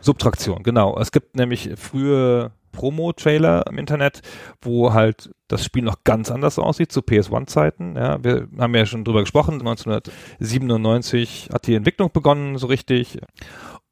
Subtraktion, 0.00 0.62
genau. 0.62 0.98
Es 0.98 1.12
gibt 1.12 1.36
nämlich 1.36 1.70
frühe 1.76 2.52
Promo-Trailer 2.72 3.66
im 3.68 3.78
Internet, 3.78 4.22
wo 4.60 4.92
halt 4.92 5.30
das 5.48 5.64
Spiel 5.64 5.82
noch 5.82 6.04
ganz 6.04 6.30
anders 6.30 6.58
aussieht 6.58 6.92
zu 6.92 7.00
PS1-Zeiten. 7.00 7.96
Ja, 7.96 8.22
wir 8.22 8.48
haben 8.58 8.74
ja 8.74 8.86
schon 8.86 9.04
drüber 9.04 9.20
gesprochen. 9.20 9.54
1997 9.54 11.50
hat 11.52 11.66
die 11.66 11.74
Entwicklung 11.74 12.10
begonnen, 12.12 12.56
so 12.58 12.66
richtig. 12.68 13.18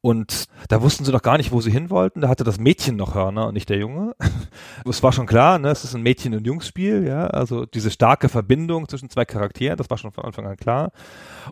Und 0.01 0.45
da 0.69 0.81
wussten 0.81 1.03
sie 1.03 1.11
noch 1.11 1.21
gar 1.21 1.37
nicht, 1.37 1.51
wo 1.51 1.59
sie 1.59 1.71
hin 1.71 1.89
wollten. 1.89 2.21
Da 2.21 2.29
hatte 2.29 2.45
das 2.45 2.57
Mädchen 2.57 2.95
noch 2.95 3.15
Hörner 3.15 3.47
und 3.47 3.53
nicht 3.53 3.67
der 3.67 3.79
Junge. 3.79 4.15
es 4.89 5.03
war 5.03 5.11
schon 5.11 5.25
klar, 5.25 5.59
ne, 5.59 5.69
es 5.69 5.83
ist 5.83 5.93
ein 5.93 6.01
Mädchen- 6.01 6.33
und 6.33 6.47
Jungsspiel, 6.47 7.05
ja. 7.05 7.27
Also 7.27 7.65
diese 7.65 7.91
starke 7.91 8.29
Verbindung 8.29 8.87
zwischen 8.87 9.09
zwei 9.09 9.25
Charakteren, 9.25 9.77
das 9.77 9.89
war 9.89 9.97
schon 9.97 10.13
von 10.13 10.23
Anfang 10.23 10.47
an 10.47 10.55
klar. 10.55 10.91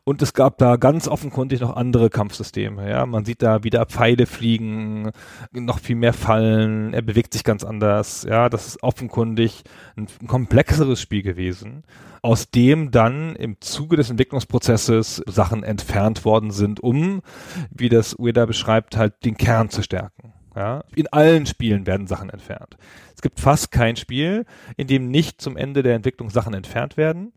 Und 0.06 0.22
es 0.22 0.34
gab 0.34 0.58
da 0.60 0.78
ganz 0.78 1.10
offenkundig 1.10 1.60
noch 1.60 1.76
andere 1.76 2.10
Kampfsysteme, 2.10 2.90
ja. 2.90 3.06
Man 3.06 3.26
sieht 3.26 3.42
da 3.42 3.66
wieder 3.66 3.86
Pfeile 3.86 4.26
fliegen, 4.26 5.12
noch 5.52 5.80
viel 5.80 5.98
mehr 5.98 6.14
Fallen, 6.14 6.94
er 6.94 7.02
bewegt 7.02 7.34
sich 7.34 7.44
ganz 7.44 7.66
anders, 7.66 8.24
ja. 8.24 8.48
Das 8.48 8.66
ist 8.66 8.82
offenkundig 8.82 9.64
ein, 9.98 10.08
ein 10.22 10.28
komplexeres 10.28 11.02
Spiel 11.02 11.22
gewesen 11.22 11.84
aus 12.22 12.50
dem 12.50 12.92
dann 12.92 13.36
im 13.38 13.62
Zuge 13.62 13.96
des 13.96 14.10
Entwicklungsprozesses 14.10 15.24
Sachen 15.28 15.64
entfernt 15.64 16.26
worden 16.26 16.52
sind, 16.52 16.82
um, 16.82 17.22
wie 17.70 17.88
das 17.88 18.20
Ueda 18.20 18.37
beschreibt, 18.46 18.98
halt 18.98 19.26
den 19.26 19.38
Kern 19.38 19.70
zu 19.70 19.82
stärken. 19.82 20.34
Ja, 20.56 20.84
in 20.96 21.08
allen 21.08 21.46
Spielen 21.46 21.86
werden 21.86 22.08
Sachen 22.08 22.32
entfernt. 22.32 22.78
Es 23.16 23.22
gibt 23.22 23.40
fast 23.40 23.72
kein 23.72 23.96
Spiel, 23.96 24.46
in 24.76 24.88
dem 24.88 25.10
nicht 25.10 25.40
zum 25.40 25.56
Ende 25.56 25.84
der 25.84 25.96
Entwicklung 25.96 26.32
Sachen 26.32 26.56
entfernt 26.56 26.98
werden. 26.98 27.32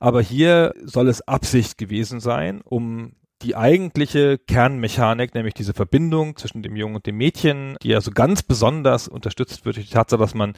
Aber 0.00 0.20
hier 0.20 0.74
soll 0.84 1.08
es 1.08 1.26
Absicht 1.26 1.78
gewesen 1.78 2.20
sein, 2.20 2.60
um 2.62 3.14
die 3.42 3.56
eigentliche 3.56 4.38
Kernmechanik, 4.38 5.34
nämlich 5.34 5.54
diese 5.54 5.74
Verbindung 5.74 6.36
zwischen 6.36 6.62
dem 6.62 6.76
Jungen 6.76 6.96
und 6.96 7.06
dem 7.06 7.16
Mädchen, 7.16 7.76
die 7.82 7.88
ja 7.88 8.00
so 8.00 8.10
ganz 8.10 8.42
besonders 8.42 9.08
unterstützt 9.08 9.64
wird 9.64 9.76
durch 9.76 9.88
die 9.88 9.94
Tatsache, 9.94 10.20
dass 10.20 10.34
man 10.34 10.54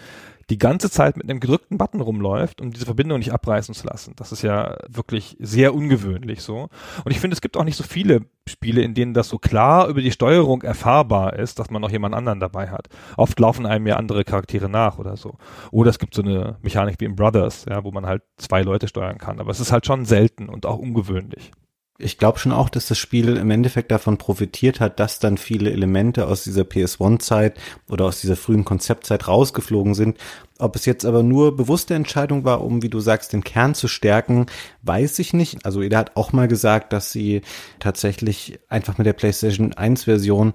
die 0.50 0.59
ganze 0.59 0.90
Zeit 0.90 1.16
mit 1.16 1.28
einem 1.28 1.40
gedrückten 1.40 1.78
Button 1.78 2.00
rumläuft, 2.00 2.61
um 2.61 2.72
diese 2.72 2.85
Verbindung 2.85 3.18
nicht 3.18 3.33
abreißen 3.33 3.74
zu 3.74 3.87
lassen. 3.87 4.14
Das 4.16 4.33
ist 4.33 4.42
ja 4.42 4.76
wirklich 4.88 5.37
sehr 5.40 5.74
ungewöhnlich 5.74 6.42
so. 6.42 6.68
Und 7.04 7.11
ich 7.11 7.20
finde, 7.20 7.35
es 7.35 7.40
gibt 7.40 7.57
auch 7.57 7.64
nicht 7.64 7.76
so 7.76 7.85
viele 7.85 8.26
Spiele, 8.48 8.83
in 8.83 8.94
denen 8.94 9.14
das 9.14 9.28
so 9.28 9.38
klar 9.38 9.88
über 9.88 10.02
die 10.02 10.11
Steuerung 10.11 10.62
erfahrbar 10.62 11.35
ist, 11.35 11.59
dass 11.59 11.70
man 11.70 11.80
noch 11.80 11.90
jemand 11.90 12.14
anderen 12.14 12.40
dabei 12.40 12.68
hat. 12.68 12.88
Oft 13.16 13.40
laufen 13.40 13.66
einem 13.66 13.87
ja 13.87 13.96
andere 13.96 14.24
Charaktere 14.24 14.68
nach 14.68 14.98
oder 14.98 15.16
so. 15.16 15.37
Oder 15.70 15.90
es 15.90 15.98
gibt 15.98 16.14
so 16.14 16.22
eine 16.22 16.57
Mechanik 16.62 16.96
wie 16.98 17.07
in 17.07 17.16
Brothers, 17.16 17.64
ja, 17.68 17.85
wo 17.85 17.90
man 17.90 18.07
halt 18.07 18.22
zwei 18.37 18.62
Leute 18.62 18.88
steuern 18.88 19.18
kann. 19.18 19.40
Aber 19.40 19.50
es 19.50 19.61
ist 19.61 19.72
halt 19.72 19.87
schon 19.87 20.04
selten 20.04 20.48
und 20.48 20.66
auch 20.66 20.78
ungewöhnlich. 20.78 21.52
Ich 21.96 22.18
glaube 22.18 22.40
schon 22.40 22.50
auch, 22.50 22.68
dass 22.68 22.88
das 22.88 22.98
Spiel 22.98 23.37
im 23.37 23.52
Endeffekt 23.52 23.92
davon 23.92 24.18
profitiert 24.18 24.80
hat, 24.80 24.98
dass 24.98 25.20
dann 25.20 25.38
viele 25.38 25.70
Elemente 25.70 26.26
aus 26.26 26.42
dieser 26.42 26.62
PS1-Zeit 26.62 27.57
oder 27.88 28.07
aus 28.07 28.20
dieser 28.20 28.35
frühen 28.35 28.64
Konzeptzeit 28.64 29.28
rausgeflogen 29.28 29.94
sind. 29.94 30.18
Ob 30.59 30.74
es 30.74 30.87
jetzt 30.87 31.04
aber 31.04 31.22
nur 31.22 31.57
bewusste 31.57 31.94
Entscheidung 31.94 32.42
war, 32.44 32.64
um, 32.64 32.83
wie 32.83 32.88
du 32.88 32.98
sagst, 32.98 33.33
den 33.33 33.44
Kern 33.44 33.76
zu 33.76 33.87
stärken, 33.87 34.46
weiß 34.83 35.20
ich 35.20 35.35
nicht. 35.35 35.64
Also 35.64 35.83
jeder 35.83 35.98
hat 35.98 36.16
auch 36.16 36.33
mal 36.33 36.48
gesagt, 36.48 36.92
dass 36.92 37.12
sie 37.12 37.42
tatsächlich 37.78 38.59
einfach 38.68 38.98
mit 38.98 39.07
der 39.07 39.12
PlayStation 39.12 39.72
1 39.72 40.04
Version 40.04 40.52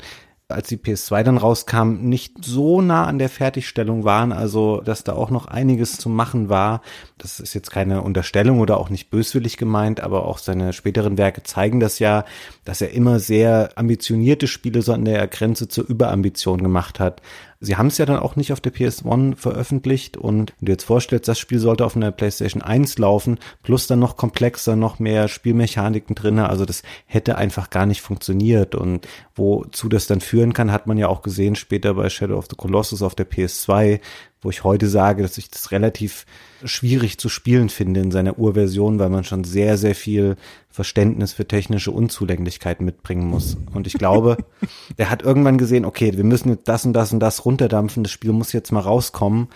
als 0.49 0.67
die 0.67 0.77
PS2 0.77 1.21
dann 1.21 1.37
rauskam, 1.37 1.97
nicht 2.01 2.43
so 2.43 2.81
nah 2.81 3.05
an 3.05 3.19
der 3.19 3.29
Fertigstellung 3.29 4.03
waren, 4.03 4.31
also 4.31 4.81
dass 4.81 5.03
da 5.03 5.13
auch 5.13 5.29
noch 5.29 5.45
einiges 5.45 5.97
zu 5.97 6.09
machen 6.09 6.49
war. 6.49 6.81
Das 7.19 7.39
ist 7.39 7.53
jetzt 7.53 7.69
keine 7.69 8.01
Unterstellung 8.01 8.59
oder 8.59 8.77
auch 8.79 8.89
nicht 8.89 9.11
böswillig 9.11 9.57
gemeint, 9.57 9.99
aber 9.99 10.25
auch 10.25 10.39
seine 10.39 10.73
späteren 10.73 11.19
Werke 11.19 11.43
zeigen 11.43 11.79
das 11.79 11.99
ja, 11.99 12.25
dass 12.65 12.81
er 12.81 12.91
immer 12.93 13.19
sehr 13.19 13.69
ambitionierte 13.75 14.47
Spiele 14.47 14.81
so 14.81 14.91
an 14.91 15.05
der 15.05 15.27
Grenze 15.27 15.67
zur 15.67 15.87
Überambition 15.87 16.63
gemacht 16.63 16.99
hat. 16.99 17.21
Sie 17.61 17.75
haben 17.75 17.87
es 17.87 17.97
ja 17.97 18.05
dann 18.05 18.19
auch 18.19 18.37
nicht 18.37 18.53
auf 18.53 18.61
der 18.61 18.73
PS1 18.73 19.35
veröffentlicht 19.35 20.15
und 20.15 20.53
wenn 20.59 20.67
du 20.67 20.71
jetzt 20.71 20.85
vorstellst, 20.85 21.27
das 21.27 21.39
Spiel 21.39 21.59
sollte 21.59 21.85
auf 21.85 21.93
einer 21.93 22.13
PlayStation 22.13 22.61
1 22.61 22.97
laufen, 22.99 23.37
plus 23.63 23.85
dann 23.85 23.99
noch 23.99 24.15
komplexer, 24.15 24.77
noch 24.77 24.99
mehr 24.99 25.27
Spielmechaniken 25.27 26.15
drinne, 26.15 26.47
also 26.47 26.63
das 26.63 26.83
hätte 27.05 27.37
einfach 27.37 27.69
gar 27.69 27.85
nicht 27.85 27.99
funktioniert. 27.99 28.75
Und 28.75 29.09
wozu 29.35 29.89
das 29.89 30.07
dann 30.07 30.21
führen 30.21 30.53
kann, 30.53 30.71
hat 30.71 30.87
man 30.87 30.97
ja 30.97 31.09
auch 31.09 31.21
gesehen 31.21 31.55
später 31.55 31.95
bei 31.95 32.09
Shadow 32.09 32.37
of 32.37 32.47
the 32.49 32.55
Colossus 32.55 33.01
auf 33.01 33.13
der 33.13 33.29
PS2, 33.29 33.99
wo 34.41 34.49
ich 34.49 34.63
heute 34.63 34.87
sage, 34.87 35.21
dass 35.21 35.37
ich 35.37 35.51
das 35.51 35.71
relativ 35.71 36.25
schwierig 36.63 37.17
zu 37.17 37.27
spielen 37.27 37.67
finde 37.67 37.99
in 37.99 38.11
seiner 38.11 38.39
Urversion, 38.39 38.99
weil 38.99 39.09
man 39.09 39.25
schon 39.25 39.43
sehr, 39.43 39.77
sehr 39.77 39.95
viel 39.95 40.37
Verständnis 40.79 41.33
für 41.33 41.45
technische 41.45 41.91
Unzulänglichkeiten 41.91 42.85
mitbringen 42.85 43.27
muss. 43.27 43.57
Und 43.73 43.85
ich 43.85 43.95
glaube, 43.95 44.37
er 44.95 45.09
hat 45.09 45.23
irgendwann 45.23 45.57
gesehen, 45.57 45.83
okay, 45.83 46.15
wir 46.15 46.23
müssen 46.23 46.47
jetzt 46.47 46.69
das 46.69 46.85
und 46.85 46.93
das 46.93 47.11
und 47.11 47.19
das 47.19 47.43
runterdampfen, 47.43 48.03
das 48.03 48.13
Spiel 48.13 48.31
muss 48.31 48.53
jetzt 48.53 48.71
mal 48.71 48.79
rauskommen. 48.79 49.49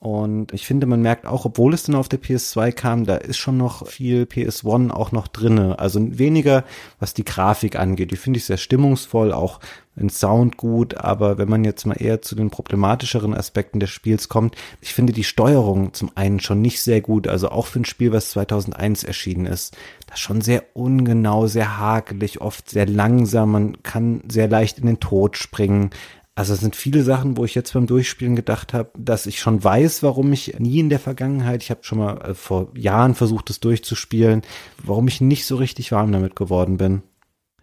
Und 0.00 0.52
ich 0.52 0.66
finde, 0.66 0.88
man 0.88 1.00
merkt 1.00 1.26
auch, 1.26 1.44
obwohl 1.44 1.74
es 1.74 1.84
dann 1.84 1.94
auf 1.94 2.08
der 2.08 2.20
PS2 2.20 2.72
kam, 2.72 3.06
da 3.06 3.14
ist 3.14 3.36
schon 3.36 3.56
noch 3.56 3.86
viel 3.86 4.24
PS1 4.24 4.90
auch 4.90 5.12
noch 5.12 5.28
drinne. 5.28 5.78
Also 5.78 6.00
weniger, 6.18 6.64
was 6.98 7.14
die 7.14 7.24
Grafik 7.24 7.78
angeht. 7.78 8.10
Die 8.10 8.16
finde 8.16 8.38
ich 8.38 8.44
sehr 8.44 8.56
stimmungsvoll, 8.56 9.32
auch 9.32 9.60
in 9.96 10.08
Sound 10.08 10.56
gut. 10.56 10.96
Aber 10.96 11.38
wenn 11.38 11.48
man 11.48 11.64
jetzt 11.64 11.86
mal 11.86 12.00
eher 12.00 12.22
zu 12.22 12.34
den 12.34 12.50
problematischeren 12.50 13.34
Aspekten 13.34 13.80
des 13.80 13.90
Spiels 13.90 14.28
kommt, 14.28 14.56
ich 14.80 14.94
finde 14.94 15.12
die 15.12 15.24
Steuerung 15.24 15.92
zum 15.92 16.10
einen 16.14 16.40
schon 16.40 16.60
nicht 16.60 16.82
sehr 16.82 17.00
gut. 17.00 17.28
Also 17.28 17.48
auch 17.48 17.66
für 17.66 17.80
ein 17.80 17.84
Spiel, 17.84 18.12
was 18.12 18.30
2001 18.30 19.04
erschienen 19.04 19.46
ist. 19.46 19.76
Das 20.06 20.16
ist 20.16 20.22
schon 20.22 20.40
sehr 20.40 20.64
ungenau, 20.74 21.46
sehr 21.46 21.78
hakelig, 21.78 22.40
oft 22.40 22.70
sehr 22.70 22.86
langsam. 22.86 23.52
Man 23.52 23.82
kann 23.82 24.22
sehr 24.28 24.48
leicht 24.48 24.78
in 24.78 24.86
den 24.86 25.00
Tod 25.00 25.36
springen. 25.36 25.90
Also 26.36 26.52
es 26.52 26.60
sind 26.60 26.74
viele 26.74 27.04
Sachen, 27.04 27.36
wo 27.36 27.44
ich 27.44 27.54
jetzt 27.54 27.74
beim 27.74 27.86
Durchspielen 27.86 28.34
gedacht 28.34 28.74
habe, 28.74 28.90
dass 28.98 29.26
ich 29.26 29.38
schon 29.38 29.62
weiß, 29.62 30.02
warum 30.02 30.32
ich 30.32 30.58
nie 30.58 30.80
in 30.80 30.88
der 30.88 30.98
Vergangenheit, 30.98 31.62
ich 31.62 31.70
habe 31.70 31.84
schon 31.84 31.98
mal 31.98 32.20
äh, 32.22 32.34
vor 32.34 32.72
Jahren 32.76 33.14
versucht, 33.14 33.50
es 33.50 33.60
durchzuspielen, 33.60 34.42
warum 34.82 35.06
ich 35.06 35.20
nicht 35.20 35.46
so 35.46 35.54
richtig 35.54 35.92
warm 35.92 36.10
damit 36.10 36.34
geworden 36.34 36.76
bin. 36.76 37.02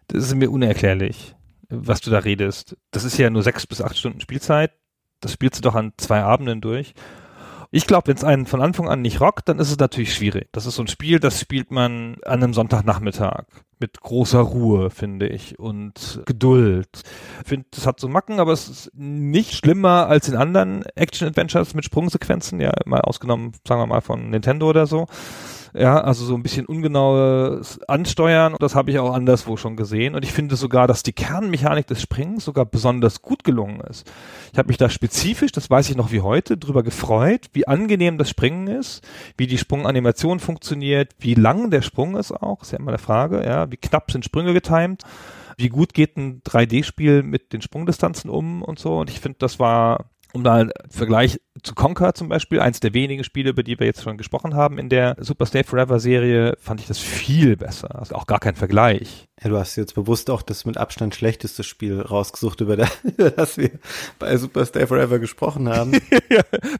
Das 0.08 0.24
ist 0.24 0.36
mir 0.36 0.50
unerklärlich, 0.50 1.36
was 1.72 2.02
du 2.02 2.12
da 2.12 2.20
redest. 2.20 2.78
Das 2.92 3.04
ist 3.04 3.18
ja 3.18 3.30
nur 3.30 3.44
sechs 3.44 3.66
bis 3.66 3.82
acht 3.82 3.98
Stunden 3.98 4.22
Spielzeit. 4.22 4.72
Das 5.22 5.34
spielst 5.34 5.60
du 5.60 5.62
doch 5.62 5.76
an 5.76 5.94
zwei 5.98 6.22
Abenden 6.22 6.62
durch. 6.62 6.94
Ich 7.74 7.88
glaube, 7.88 8.08
wenn 8.08 8.18
es 8.18 8.26
einen 8.26 8.48
von 8.48 8.62
Anfang 8.62 8.90
an 8.90 9.02
nicht 9.02 9.22
rockt, 9.22 9.48
dann 9.48 9.58
ist 9.58 9.72
es 9.72 9.80
natürlich 9.80 10.14
schwierig. 10.14 10.50
Das 10.52 10.66
ist 10.66 10.76
so 10.76 10.84
ein 10.84 10.88
Spiel, 10.88 11.22
das 11.22 11.40
spielt 11.40 11.72
man 11.72 12.18
an 12.26 12.44
einem 12.44 12.54
Sonntagnachmittag 12.54 13.46
mit 13.80 14.02
großer 14.02 14.42
Ruhe, 14.42 14.90
finde 14.90 15.28
ich, 15.28 15.58
und 15.58 16.22
Geduld. 16.26 16.90
Ich 17.42 17.48
finde, 17.48 17.68
das 17.72 17.88
hat 17.88 18.02
so 18.02 18.10
Macken, 18.10 18.42
aber 18.42 18.52
es 18.52 18.68
ist 18.68 18.92
nicht 18.94 19.54
schlimmer 19.54 20.08
als 20.08 20.28
in 20.28 20.36
anderen 20.36 20.84
Action-Adventures 20.96 21.74
mit 21.74 21.86
Sprungsequenzen, 21.86 22.60
ja, 22.60 22.74
mal 22.86 23.02
ausgenommen, 23.02 23.54
sagen 23.66 23.82
wir 23.82 23.88
mal, 23.88 24.02
von 24.02 24.30
Nintendo 24.30 24.70
oder 24.70 24.86
so. 24.86 25.08
Ja, 25.74 26.02
also 26.02 26.26
so 26.26 26.36
ein 26.36 26.44
bisschen 26.44 26.66
ungenaues 26.66 27.82
Ansteuern. 27.88 28.56
Das 28.60 28.76
habe 28.76 28.92
ich 28.92 29.00
auch 29.00 29.14
anderswo 29.14 29.56
schon 29.58 29.76
gesehen. 29.76 30.16
Und 30.16 30.24
ich 30.24 30.32
finde 30.32 30.56
sogar, 30.56 30.88
dass 30.88 31.04
die 31.04 31.14
Kernmechanik 31.14 31.88
des 31.88 32.02
Springens 32.02 32.46
sogar 32.46 32.66
besonders 32.66 33.22
gut 33.22 33.44
gelungen 33.44 33.82
ist. 33.82 34.12
Ich 34.52 34.58
habe 34.58 34.68
mich 34.68 34.78
da 34.78 34.90
spezifisch, 34.90 35.52
das 35.52 35.70
weiß 35.70 35.90
ich 35.90 35.96
noch 35.96 36.12
wie 36.12 36.22
heute, 36.22 36.58
drüber 36.58 36.84
gefreut, 36.84 37.48
wie 37.54 37.68
angenehm 37.68 38.18
das 38.18 38.30
Springen 38.30 38.68
ist, 38.68 39.08
wie 39.38 39.48
die 39.48 39.58
Sprunganimation 39.58 40.40
funktioniert, 40.40 41.14
wie 41.20 41.36
lang 41.36 41.70
der 41.72 41.82
Sprung 41.82 42.18
ist 42.18 42.32
auch, 42.32 42.64
ist 42.64 42.72
ja 42.72 42.80
immer 42.80 42.92
eine 42.92 42.98
Frage, 42.98 43.46
ja, 43.46 43.72
wie 43.72 43.78
knapp 43.78 44.12
sind 44.12 44.26
Sprünge 44.26 44.54
getimed, 44.54 45.04
wie 45.58 45.70
gut 45.70 45.94
geht 45.94 46.18
ein 46.18 46.42
3D-Spiel 46.44 47.24
mit 47.24 47.54
den 47.54 47.62
Sprungdistanzen 47.62 48.30
um 48.30 48.62
und 48.62 48.80
so. 48.80 49.00
Und 49.00 49.10
ich 49.10 49.20
finde, 49.20 49.38
das 49.40 49.60
war 49.60 50.06
um 50.34 50.44
da 50.44 50.56
einen 50.56 50.72
Vergleich 50.90 51.40
zu 51.64 51.76
Conquer 51.76 52.14
zum 52.14 52.30
Beispiel, 52.30 52.60
eins 52.62 52.80
der 52.80 52.94
wenigen 52.94 53.24
Spiele, 53.24 53.50
über 53.50 53.64
die 53.64 53.78
wir 53.80 53.86
jetzt 53.86 54.04
schon 54.04 54.18
gesprochen 54.18 54.56
haben 54.56 54.78
in 54.78 54.90
der 54.90 55.18
Super 55.20 55.46
Stay 55.46 55.64
Forever 55.64 56.00
Serie, 56.00 56.58
fand 56.60 56.80
ich 56.80 56.88
das 56.88 57.00
viel 57.00 57.58
besser. 57.58 58.00
Also 58.00 58.16
auch 58.16 58.26
gar 58.26 58.40
kein 58.40 58.56
Vergleich. 58.56 59.28
Ja, 59.44 59.50
du 59.50 59.58
hast 59.58 59.76
jetzt 59.76 59.96
bewusst 59.96 60.30
auch 60.30 60.44
das 60.44 60.66
mit 60.66 60.78
Abstand 60.78 61.16
schlechteste 61.16 61.64
Spiel 61.64 62.00
rausgesucht, 62.00 62.62
über 62.62 62.78
das 62.78 63.58
wir 63.58 63.72
bei 64.20 64.38
Super 64.38 64.66
Stay 64.66 64.86
Forever 64.86 65.20
gesprochen 65.20 65.68
haben. 65.68 65.94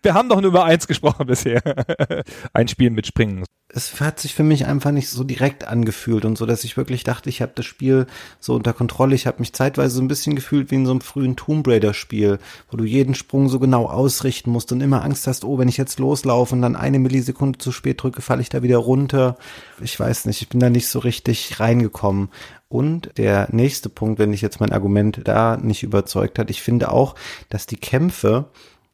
wir 0.04 0.14
haben 0.14 0.30
doch 0.30 0.40
nur 0.40 0.52
über 0.52 0.64
eins 0.64 0.88
gesprochen 0.88 1.26
bisher. 1.26 1.62
Ein 2.54 2.68
Spiel 2.68 2.92
mit 2.92 3.08
Springen. 3.08 3.44
Es 3.74 4.00
hat 4.02 4.20
sich 4.20 4.36
für 4.36 4.44
mich 4.44 4.66
einfach 4.66 4.92
nicht 4.92 5.10
so 5.10 5.24
direkt 5.24 5.64
angefühlt 5.64 6.26
und 6.26 6.38
so, 6.38 6.46
dass 6.46 6.64
ich 6.64 6.78
wirklich 6.78 7.04
dachte, 7.04 7.30
ich 7.30 7.42
habe 7.42 7.54
das 7.56 7.66
Spiel 7.66 8.06
so 8.40 8.54
unter 8.54 8.74
Kontrolle. 8.74 9.16
Ich 9.16 9.28
habe 9.28 9.40
mich 9.40 9.54
zeitweise 9.54 9.96
so 9.96 10.02
ein 10.02 10.10
bisschen 10.10 10.36
gefühlt 10.36 10.72
wie 10.72 10.76
in 10.76 10.86
so 10.86 10.92
einem 10.92 11.02
frühen 11.02 11.38
Tomb 11.38 11.68
Raider 11.68 11.94
Spiel, 11.94 12.38
wo 12.70 12.78
du 12.78 12.84
jeden 12.84 13.16
Sprung 13.16 13.50
so 13.50 13.60
genau 13.60 13.86
ausrichten 13.88 14.52
musst 14.52 14.71
und 14.72 14.82
immer 14.82 15.04
Angst 15.04 15.28
hast, 15.28 15.44
oh, 15.44 15.58
wenn 15.58 15.68
ich 15.68 15.78
jetzt 15.78 16.00
loslaufe 16.00 16.56
und 16.56 16.62
dann 16.62 16.76
eine 16.76 17.00
Millisekunde 17.00 17.60
zu 17.60 17.72
spät 17.72 18.02
drücke, 18.02 18.22
falle 18.22 18.42
ich 18.42 18.50
da 18.50 18.64
wieder 18.64 18.78
runter. 18.78 19.38
Ich 19.82 20.00
weiß 20.00 20.26
nicht, 20.26 20.42
ich 20.42 20.50
bin 20.50 20.60
da 20.60 20.70
nicht 20.70 20.88
so 20.88 21.00
richtig 21.00 21.60
reingekommen. 21.60 22.30
Und 22.70 23.18
der 23.18 23.48
nächste 23.52 23.90
Punkt, 23.90 24.18
wenn 24.20 24.34
ich 24.34 24.42
jetzt 24.42 24.60
mein 24.60 24.72
Argument 24.72 25.22
da 25.26 25.58
nicht 25.58 25.84
überzeugt 25.84 26.40
hat, 26.40 26.50
ich 26.50 26.62
finde 26.62 26.92
auch, 26.92 27.16
dass 27.50 27.66
die 27.66 27.78
Kämpfe 27.78 28.46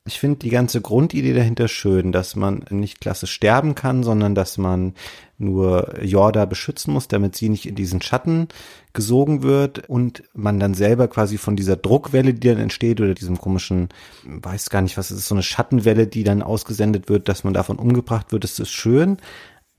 ich 0.08 0.20
finde 0.20 0.40
die 0.40 0.50
ganze 0.50 0.82
Grundidee 0.82 1.34
dahinter 1.34 1.68
schön, 1.68 2.12
dass 2.12 2.36
man 2.36 2.66
nicht 2.70 3.02
klassisch 3.02 3.32
sterben 3.32 3.76
kann, 3.76 4.04
sondern 4.04 4.34
dass 4.36 4.58
man 4.58 4.94
nur 5.38 6.02
Jorda 6.02 6.46
beschützen 6.46 6.94
muss, 6.94 7.08
damit 7.08 7.36
sie 7.36 7.50
nicht 7.50 7.68
in 7.68 7.76
diesen 7.76 8.02
Schatten 8.02 8.48
gesogen 8.94 9.44
wird 9.44 9.88
und 9.90 10.24
man 10.34 10.60
dann 10.60 10.74
selber 10.74 11.08
quasi 11.08 11.38
von 11.38 11.56
dieser 11.56 11.76
Druckwelle, 11.76 12.34
die 12.34 12.48
dann 12.48 12.58
entsteht 12.58 13.00
oder 13.02 13.14
diesem 13.14 13.38
komischen, 13.38 13.90
weiß 14.24 14.70
gar 14.70 14.82
nicht 14.82 14.98
was 14.98 15.12
es 15.12 15.20
ist, 15.20 15.28
so 15.28 15.36
eine 15.36 15.44
Schattenwelle, 15.44 16.08
die 16.08 16.24
dann 16.24 16.42
ausgesendet 16.42 17.10
wird, 17.10 17.30
dass 17.30 17.44
man 17.44 17.54
davon 17.54 17.78
umgebracht 17.78 18.32
wird, 18.32 18.44
das 18.44 18.60
ist 18.60 18.72
schön 18.72 19.18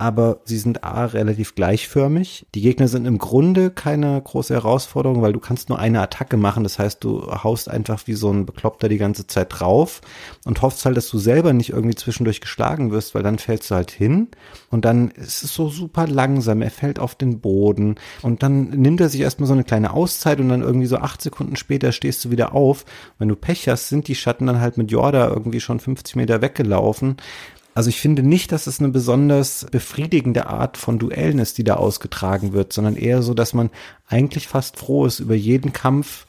aber 0.00 0.38
sie 0.44 0.58
sind 0.58 0.84
A, 0.84 1.06
relativ 1.06 1.56
gleichförmig. 1.56 2.46
Die 2.54 2.60
Gegner 2.60 2.86
sind 2.86 3.04
im 3.04 3.18
Grunde 3.18 3.70
keine 3.70 4.22
große 4.22 4.54
Herausforderung, 4.54 5.22
weil 5.22 5.32
du 5.32 5.40
kannst 5.40 5.68
nur 5.68 5.80
eine 5.80 6.00
Attacke 6.00 6.36
machen. 6.36 6.62
Das 6.62 6.78
heißt, 6.78 7.02
du 7.02 7.26
haust 7.42 7.68
einfach 7.68 8.06
wie 8.06 8.14
so 8.14 8.30
ein 8.30 8.46
Bekloppter 8.46 8.88
die 8.88 8.98
ganze 8.98 9.26
Zeit 9.26 9.48
drauf 9.50 10.00
und 10.44 10.62
hoffst 10.62 10.84
halt, 10.84 10.96
dass 10.96 11.10
du 11.10 11.18
selber 11.18 11.52
nicht 11.52 11.70
irgendwie 11.70 11.96
zwischendurch 11.96 12.40
geschlagen 12.40 12.92
wirst, 12.92 13.16
weil 13.16 13.24
dann 13.24 13.38
fällst 13.38 13.72
du 13.72 13.74
halt 13.74 13.90
hin 13.90 14.28
und 14.70 14.84
dann 14.84 15.10
ist 15.10 15.42
es 15.42 15.52
so 15.52 15.68
super 15.68 16.06
langsam. 16.06 16.62
Er 16.62 16.70
fällt 16.70 17.00
auf 17.00 17.16
den 17.16 17.40
Boden 17.40 17.96
und 18.22 18.44
dann 18.44 18.70
nimmt 18.70 19.00
er 19.00 19.08
sich 19.08 19.22
erstmal 19.22 19.48
so 19.48 19.54
eine 19.54 19.64
kleine 19.64 19.92
Auszeit 19.92 20.38
und 20.38 20.48
dann 20.48 20.62
irgendwie 20.62 20.86
so 20.86 20.98
acht 20.98 21.20
Sekunden 21.22 21.56
später 21.56 21.90
stehst 21.90 22.24
du 22.24 22.30
wieder 22.30 22.54
auf. 22.54 22.84
Wenn 23.18 23.28
du 23.28 23.34
Pech 23.34 23.68
hast, 23.68 23.88
sind 23.88 24.06
die 24.06 24.14
Schatten 24.14 24.46
dann 24.46 24.60
halt 24.60 24.78
mit 24.78 24.92
Jorda 24.92 25.26
irgendwie 25.26 25.60
schon 25.60 25.80
50 25.80 26.14
Meter 26.14 26.40
weggelaufen. 26.40 27.16
Also 27.78 27.90
ich 27.90 28.00
finde 28.00 28.24
nicht, 28.24 28.50
dass 28.50 28.66
es 28.66 28.80
eine 28.80 28.88
besonders 28.88 29.64
befriedigende 29.70 30.48
Art 30.48 30.76
von 30.76 30.98
Duellen 30.98 31.38
ist, 31.38 31.58
die 31.58 31.62
da 31.62 31.74
ausgetragen 31.74 32.52
wird, 32.52 32.72
sondern 32.72 32.96
eher 32.96 33.22
so, 33.22 33.34
dass 33.34 33.54
man 33.54 33.70
eigentlich 34.08 34.48
fast 34.48 34.76
froh 34.76 35.06
ist 35.06 35.20
über 35.20 35.36
jeden 35.36 35.72
Kampf, 35.72 36.26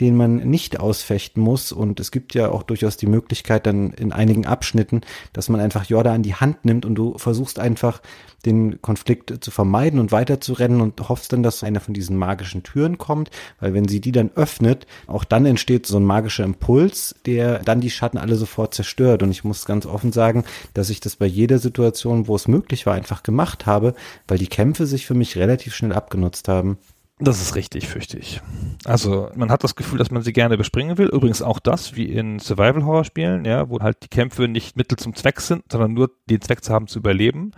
den 0.00 0.16
man 0.16 0.36
nicht 0.36 0.80
ausfechten 0.80 1.42
muss. 1.42 1.72
Und 1.72 2.00
es 2.00 2.10
gibt 2.10 2.34
ja 2.34 2.50
auch 2.50 2.62
durchaus 2.62 2.96
die 2.96 3.06
Möglichkeit 3.06 3.66
dann 3.66 3.90
in 3.92 4.12
einigen 4.12 4.46
Abschnitten, 4.46 5.00
dass 5.32 5.48
man 5.48 5.60
einfach 5.60 5.84
Jorda 5.84 6.12
an 6.12 6.22
die 6.22 6.34
Hand 6.34 6.64
nimmt 6.64 6.84
und 6.84 6.94
du 6.94 7.18
versuchst 7.18 7.58
einfach 7.58 8.00
den 8.46 8.80
Konflikt 8.80 9.44
zu 9.44 9.50
vermeiden 9.50 9.98
und 9.98 10.12
weiterzurennen 10.12 10.80
und 10.80 11.08
hoffst 11.08 11.32
dann, 11.32 11.42
dass 11.42 11.64
einer 11.64 11.80
von 11.80 11.94
diesen 11.94 12.16
magischen 12.16 12.62
Türen 12.62 12.96
kommt, 12.96 13.30
weil 13.58 13.74
wenn 13.74 13.88
sie 13.88 14.00
die 14.00 14.12
dann 14.12 14.30
öffnet, 14.36 14.86
auch 15.06 15.24
dann 15.24 15.44
entsteht 15.44 15.86
so 15.86 15.96
ein 15.96 16.04
magischer 16.04 16.44
Impuls, 16.44 17.16
der 17.26 17.58
dann 17.60 17.80
die 17.80 17.90
Schatten 17.90 18.18
alle 18.18 18.36
sofort 18.36 18.74
zerstört. 18.74 19.22
Und 19.22 19.30
ich 19.30 19.42
muss 19.42 19.64
ganz 19.64 19.86
offen 19.86 20.12
sagen, 20.12 20.44
dass 20.72 20.90
ich 20.90 21.00
das 21.00 21.16
bei 21.16 21.26
jeder 21.26 21.58
Situation, 21.58 22.28
wo 22.28 22.36
es 22.36 22.46
möglich 22.46 22.86
war, 22.86 22.94
einfach 22.94 23.22
gemacht 23.24 23.66
habe, 23.66 23.94
weil 24.28 24.38
die 24.38 24.46
Kämpfe 24.46 24.86
sich 24.86 25.06
für 25.06 25.14
mich 25.14 25.36
relativ 25.36 25.74
schnell 25.74 25.92
abgenutzt 25.92 26.46
haben. 26.46 26.78
Das 27.20 27.40
ist 27.40 27.56
richtig, 27.56 27.88
fürchte 27.88 28.16
ich. 28.16 28.40
Also 28.84 29.28
man 29.34 29.50
hat 29.50 29.64
das 29.64 29.74
Gefühl, 29.74 29.98
dass 29.98 30.12
man 30.12 30.22
sie 30.22 30.32
gerne 30.32 30.56
bespringen 30.56 30.98
will. 30.98 31.08
Übrigens 31.08 31.42
auch 31.42 31.58
das, 31.58 31.96
wie 31.96 32.04
in 32.04 32.38
Survival-Horror-Spielen, 32.38 33.44
ja, 33.44 33.68
wo 33.68 33.80
halt 33.80 33.98
die 34.04 34.08
Kämpfe 34.08 34.46
nicht 34.46 34.76
Mittel 34.76 34.98
zum 34.98 35.14
Zweck 35.14 35.40
sind, 35.40 35.64
sondern 35.70 35.94
nur 35.94 36.12
den 36.30 36.40
Zweck 36.40 36.62
zu 36.62 36.72
haben, 36.72 36.86
zu 36.86 37.00
überleben. 37.00 37.52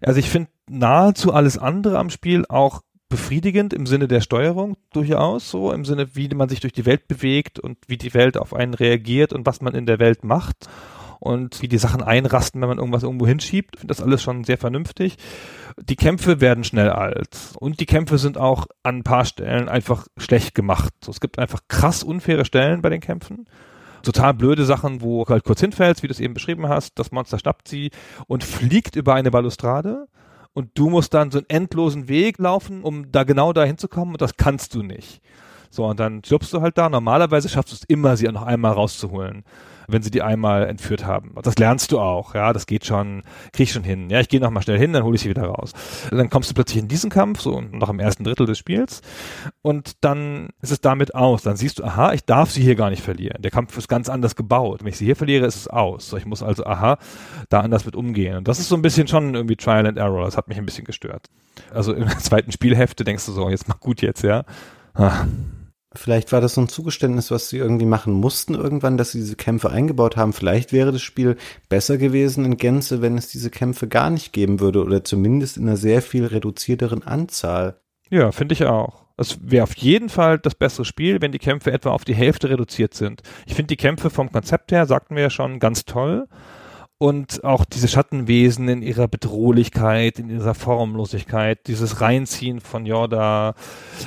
Also 0.00 0.18
ich 0.18 0.30
finde 0.30 0.50
nahezu 0.68 1.32
alles 1.32 1.58
andere 1.58 1.98
am 1.98 2.08
Spiel 2.08 2.46
auch 2.48 2.82
befriedigend 3.08 3.72
im 3.72 3.86
Sinne 3.86 4.08
der 4.08 4.20
Steuerung 4.20 4.76
durchaus, 4.92 5.50
so 5.50 5.72
im 5.72 5.84
Sinne, 5.84 6.16
wie 6.16 6.28
man 6.28 6.48
sich 6.48 6.60
durch 6.60 6.72
die 6.72 6.86
Welt 6.86 7.06
bewegt 7.06 7.58
und 7.58 7.78
wie 7.86 7.98
die 7.98 8.14
Welt 8.14 8.36
auf 8.36 8.54
einen 8.54 8.74
reagiert 8.74 9.32
und 9.32 9.46
was 9.46 9.60
man 9.60 9.74
in 9.74 9.86
der 9.86 9.98
Welt 9.98 10.24
macht 10.24 10.68
und 11.20 11.62
wie 11.62 11.68
die 11.68 11.78
Sachen 11.78 12.02
einrasten, 12.02 12.60
wenn 12.60 12.68
man 12.68 12.78
irgendwas 12.78 13.04
irgendwo 13.04 13.26
hinschiebt. 13.26 13.76
Ich 13.76 13.80
finde 13.80 13.94
das 13.94 14.02
alles 14.02 14.22
schon 14.22 14.44
sehr 14.44 14.58
vernünftig. 14.58 15.16
Die 15.78 15.96
Kämpfe 15.96 16.40
werden 16.40 16.64
schnell 16.64 16.90
alt 16.90 17.36
und 17.58 17.80
die 17.80 17.86
Kämpfe 17.86 18.16
sind 18.18 18.38
auch 18.38 18.66
an 18.82 18.98
ein 18.98 19.02
paar 19.04 19.26
Stellen 19.26 19.68
einfach 19.68 20.06
schlecht 20.16 20.54
gemacht. 20.54 20.92
So, 21.04 21.10
es 21.10 21.20
gibt 21.20 21.38
einfach 21.38 21.60
krass 21.68 22.02
unfaire 22.02 22.44
Stellen 22.46 22.80
bei 22.80 22.88
den 22.88 23.00
Kämpfen 23.00 23.46
total 24.06 24.34
blöde 24.34 24.64
Sachen, 24.64 25.02
wo 25.02 25.24
du 25.24 25.30
halt 25.30 25.44
kurz 25.44 25.60
hinfällst, 25.60 26.02
wie 26.02 26.06
du 26.06 26.12
es 26.12 26.20
eben 26.20 26.34
beschrieben 26.34 26.68
hast, 26.68 26.98
das 26.98 27.10
Monster 27.10 27.38
schnappt 27.38 27.68
sie 27.68 27.90
und 28.26 28.44
fliegt 28.44 28.96
über 28.96 29.14
eine 29.14 29.30
Balustrade 29.30 30.06
und 30.54 30.70
du 30.74 30.88
musst 30.88 31.12
dann 31.12 31.30
so 31.30 31.38
einen 31.38 31.48
endlosen 31.48 32.08
Weg 32.08 32.38
laufen, 32.38 32.82
um 32.82 33.10
da 33.10 33.24
genau 33.24 33.52
da 33.52 33.64
hinzukommen 33.64 34.14
und 34.14 34.22
das 34.22 34.36
kannst 34.36 34.74
du 34.74 34.82
nicht. 34.82 35.20
So, 35.70 35.84
und 35.84 36.00
dann 36.00 36.22
stirbst 36.24 36.52
du 36.52 36.62
halt 36.62 36.78
da. 36.78 36.88
Normalerweise 36.88 37.48
schaffst 37.48 37.72
du 37.72 37.76
es 37.76 37.84
immer, 37.88 38.16
sie 38.16 38.26
noch 38.28 38.44
einmal 38.44 38.72
rauszuholen 38.72 39.44
wenn 39.88 40.02
sie 40.02 40.10
die 40.10 40.22
einmal 40.22 40.66
entführt 40.66 41.04
haben. 41.04 41.34
Das 41.42 41.56
lernst 41.56 41.92
du 41.92 42.00
auch, 42.00 42.34
ja, 42.34 42.52
das 42.52 42.66
geht 42.66 42.86
schon, 42.86 43.22
krieg 43.52 43.64
ich 43.64 43.72
schon 43.72 43.84
hin. 43.84 44.10
Ja, 44.10 44.20
ich 44.20 44.28
gehe 44.28 44.40
noch 44.40 44.50
mal 44.50 44.62
schnell 44.62 44.78
hin, 44.78 44.92
dann 44.92 45.04
hole 45.04 45.16
ich 45.16 45.22
sie 45.22 45.30
wieder 45.30 45.44
raus. 45.44 45.72
Dann 46.10 46.30
kommst 46.30 46.50
du 46.50 46.54
plötzlich 46.54 46.82
in 46.82 46.88
diesen 46.88 47.10
Kampf, 47.10 47.40
so 47.40 47.60
noch 47.60 47.88
im 47.88 48.00
ersten 48.00 48.24
Drittel 48.24 48.46
des 48.46 48.58
Spiels, 48.58 49.02
und 49.62 50.04
dann 50.04 50.48
ist 50.62 50.72
es 50.72 50.80
damit 50.80 51.14
aus. 51.14 51.42
Dann 51.42 51.56
siehst 51.56 51.78
du, 51.78 51.84
aha, 51.84 52.12
ich 52.12 52.24
darf 52.24 52.50
sie 52.50 52.62
hier 52.62 52.74
gar 52.74 52.90
nicht 52.90 53.02
verlieren. 53.02 53.42
Der 53.42 53.50
Kampf 53.50 53.76
ist 53.76 53.88
ganz 53.88 54.08
anders 54.08 54.36
gebaut. 54.36 54.80
Wenn 54.80 54.88
ich 54.88 54.98
sie 54.98 55.04
hier 55.04 55.16
verliere, 55.16 55.46
ist 55.46 55.56
es 55.56 55.68
aus. 55.68 56.08
So, 56.08 56.16
ich 56.16 56.26
muss 56.26 56.42
also, 56.42 56.64
aha, 56.64 56.98
da 57.48 57.60
anders 57.60 57.84
mit 57.84 57.96
umgehen. 57.96 58.36
Und 58.36 58.48
das 58.48 58.58
ist 58.58 58.68
so 58.68 58.74
ein 58.76 58.82
bisschen 58.82 59.08
schon 59.08 59.34
irgendwie 59.34 59.56
Trial 59.56 59.86
and 59.86 59.98
Error. 59.98 60.24
Das 60.24 60.36
hat 60.36 60.48
mich 60.48 60.58
ein 60.58 60.66
bisschen 60.66 60.84
gestört. 60.84 61.26
Also 61.72 61.92
im 61.94 62.08
zweiten 62.18 62.52
Spielhefte 62.52 63.04
denkst 63.04 63.26
du 63.26 63.32
so, 63.32 63.48
jetzt 63.48 63.68
mach 63.68 63.80
gut 63.80 64.02
jetzt, 64.02 64.22
ja. 64.22 64.44
Ah. 64.94 65.26
Vielleicht 65.96 66.32
war 66.32 66.40
das 66.40 66.54
so 66.54 66.60
ein 66.60 66.68
Zugeständnis, 66.68 67.30
was 67.30 67.48
sie 67.48 67.58
irgendwie 67.58 67.86
machen 67.86 68.12
mussten 68.12 68.54
irgendwann, 68.54 68.96
dass 68.96 69.12
sie 69.12 69.18
diese 69.18 69.36
Kämpfe 69.36 69.70
eingebaut 69.70 70.16
haben. 70.16 70.32
Vielleicht 70.32 70.72
wäre 70.72 70.92
das 70.92 71.02
Spiel 71.02 71.36
besser 71.68 71.98
gewesen 71.98 72.44
in 72.44 72.56
Gänze, 72.56 73.02
wenn 73.02 73.18
es 73.18 73.28
diese 73.28 73.50
Kämpfe 73.50 73.88
gar 73.88 74.10
nicht 74.10 74.32
geben 74.32 74.60
würde 74.60 74.82
oder 74.82 75.04
zumindest 75.04 75.56
in 75.56 75.66
einer 75.66 75.76
sehr 75.76 76.02
viel 76.02 76.26
reduzierteren 76.26 77.02
Anzahl. 77.02 77.80
Ja, 78.10 78.32
finde 78.32 78.52
ich 78.54 78.64
auch. 78.64 79.04
Es 79.16 79.38
wäre 79.42 79.64
auf 79.64 79.74
jeden 79.76 80.10
Fall 80.10 80.38
das 80.38 80.54
bessere 80.54 80.84
Spiel, 80.84 81.22
wenn 81.22 81.32
die 81.32 81.38
Kämpfe 81.38 81.72
etwa 81.72 81.90
auf 81.90 82.04
die 82.04 82.14
Hälfte 82.14 82.50
reduziert 82.50 82.94
sind. 82.94 83.22
Ich 83.46 83.54
finde 83.54 83.68
die 83.68 83.76
Kämpfe 83.76 84.10
vom 84.10 84.30
Konzept 84.30 84.72
her, 84.72 84.86
sagten 84.86 85.16
wir 85.16 85.22
ja 85.22 85.30
schon, 85.30 85.58
ganz 85.58 85.86
toll 85.86 86.28
und 86.98 87.44
auch 87.44 87.64
diese 87.64 87.88
Schattenwesen 87.88 88.68
in 88.68 88.82
ihrer 88.82 89.08
Bedrohlichkeit, 89.08 90.18
in 90.18 90.30
ihrer 90.30 90.54
Formlosigkeit, 90.54 91.66
dieses 91.66 92.00
Reinziehen 92.00 92.60
von 92.60 92.86
Jorda, 92.86 93.54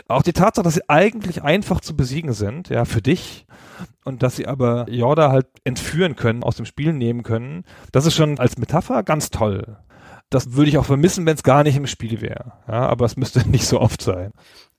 auch 0.08 0.24
die 0.24 0.34
Tatsache, 0.34 0.64
dass 0.64 0.74
sie 0.74 0.90
eigentlich 0.90 1.44
einfach 1.44 1.82
zu 1.82 1.96
besiegen 1.96 2.34
sind, 2.34 2.70
ja, 2.70 2.86
für 2.86 3.02
dich 3.02 3.46
und 4.06 4.24
dass 4.24 4.36
sie 4.36 4.48
aber 4.48 4.90
Jorda 4.90 5.32
halt 5.32 5.48
entführen 5.64 6.16
können, 6.16 6.44
aus 6.44 6.56
dem 6.56 6.66
Spiel 6.66 6.94
nehmen 6.94 7.24
können, 7.24 7.64
das 7.92 8.06
ist 8.06 8.16
schon 8.16 8.40
als 8.40 8.58
Metapher 8.58 9.04
ganz 9.04 9.30
toll. 9.30 9.78
Das 10.32 10.54
würde 10.54 10.70
ich 10.70 10.78
auch 10.78 10.86
vermissen, 10.86 11.26
wenn 11.26 11.36
es 11.36 11.44
gar 11.44 11.64
nicht 11.64 11.76
im 11.76 11.88
Spiel 11.88 12.22
wäre. 12.22 12.54
Ja, 12.68 12.88
aber 12.88 13.06
es 13.06 13.18
müsste 13.18 13.40
nicht 13.50 13.66
so 13.66 13.80
oft 13.80 14.02
sein 14.02 14.32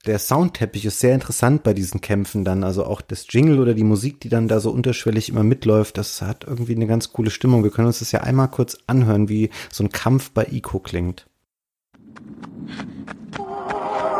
der 0.07 0.19
Soundteppich 0.19 0.87
ist 0.87 1.01
sehr 1.01 1.15
interessant 1.15 1.63
bei 1.63 1.75
diesen 1.75 2.01
Kämpfen 2.01 2.45
dann. 2.45 2.65
Also 2.65 2.85
auch 2.85 3.01
das 3.01 3.27
Jingle 3.29 3.59
oder 3.59 3.75
die 3.75 3.85
Musik, 3.85 4.21
die 4.21 4.29
dann 4.29 4.49
da 4.49 4.61
so 4.61 4.71
unterschwellig 4.71 5.29
immer 5.29 5.43
mitläuft, 5.43 5.99
das 5.99 6.23
hat 6.23 6.45
irgendwie 6.45 6.75
eine 6.75 6.87
ganz 6.87 7.13
coole 7.13 7.31
Stimmung. 7.31 7.65
Wir 7.65 7.71
können 7.71 7.89
uns 7.89 7.99
das 7.99 8.13
ja 8.13 8.21
einmal 8.21 8.49
kurz 8.49 8.79
anhören, 8.87 9.29
wie 9.29 9.51
so 9.71 9.85
ein 9.85 9.91
Kampf 9.91 10.31
bei 10.31 10.47
Ico 10.51 10.79
klingt. 10.79 11.27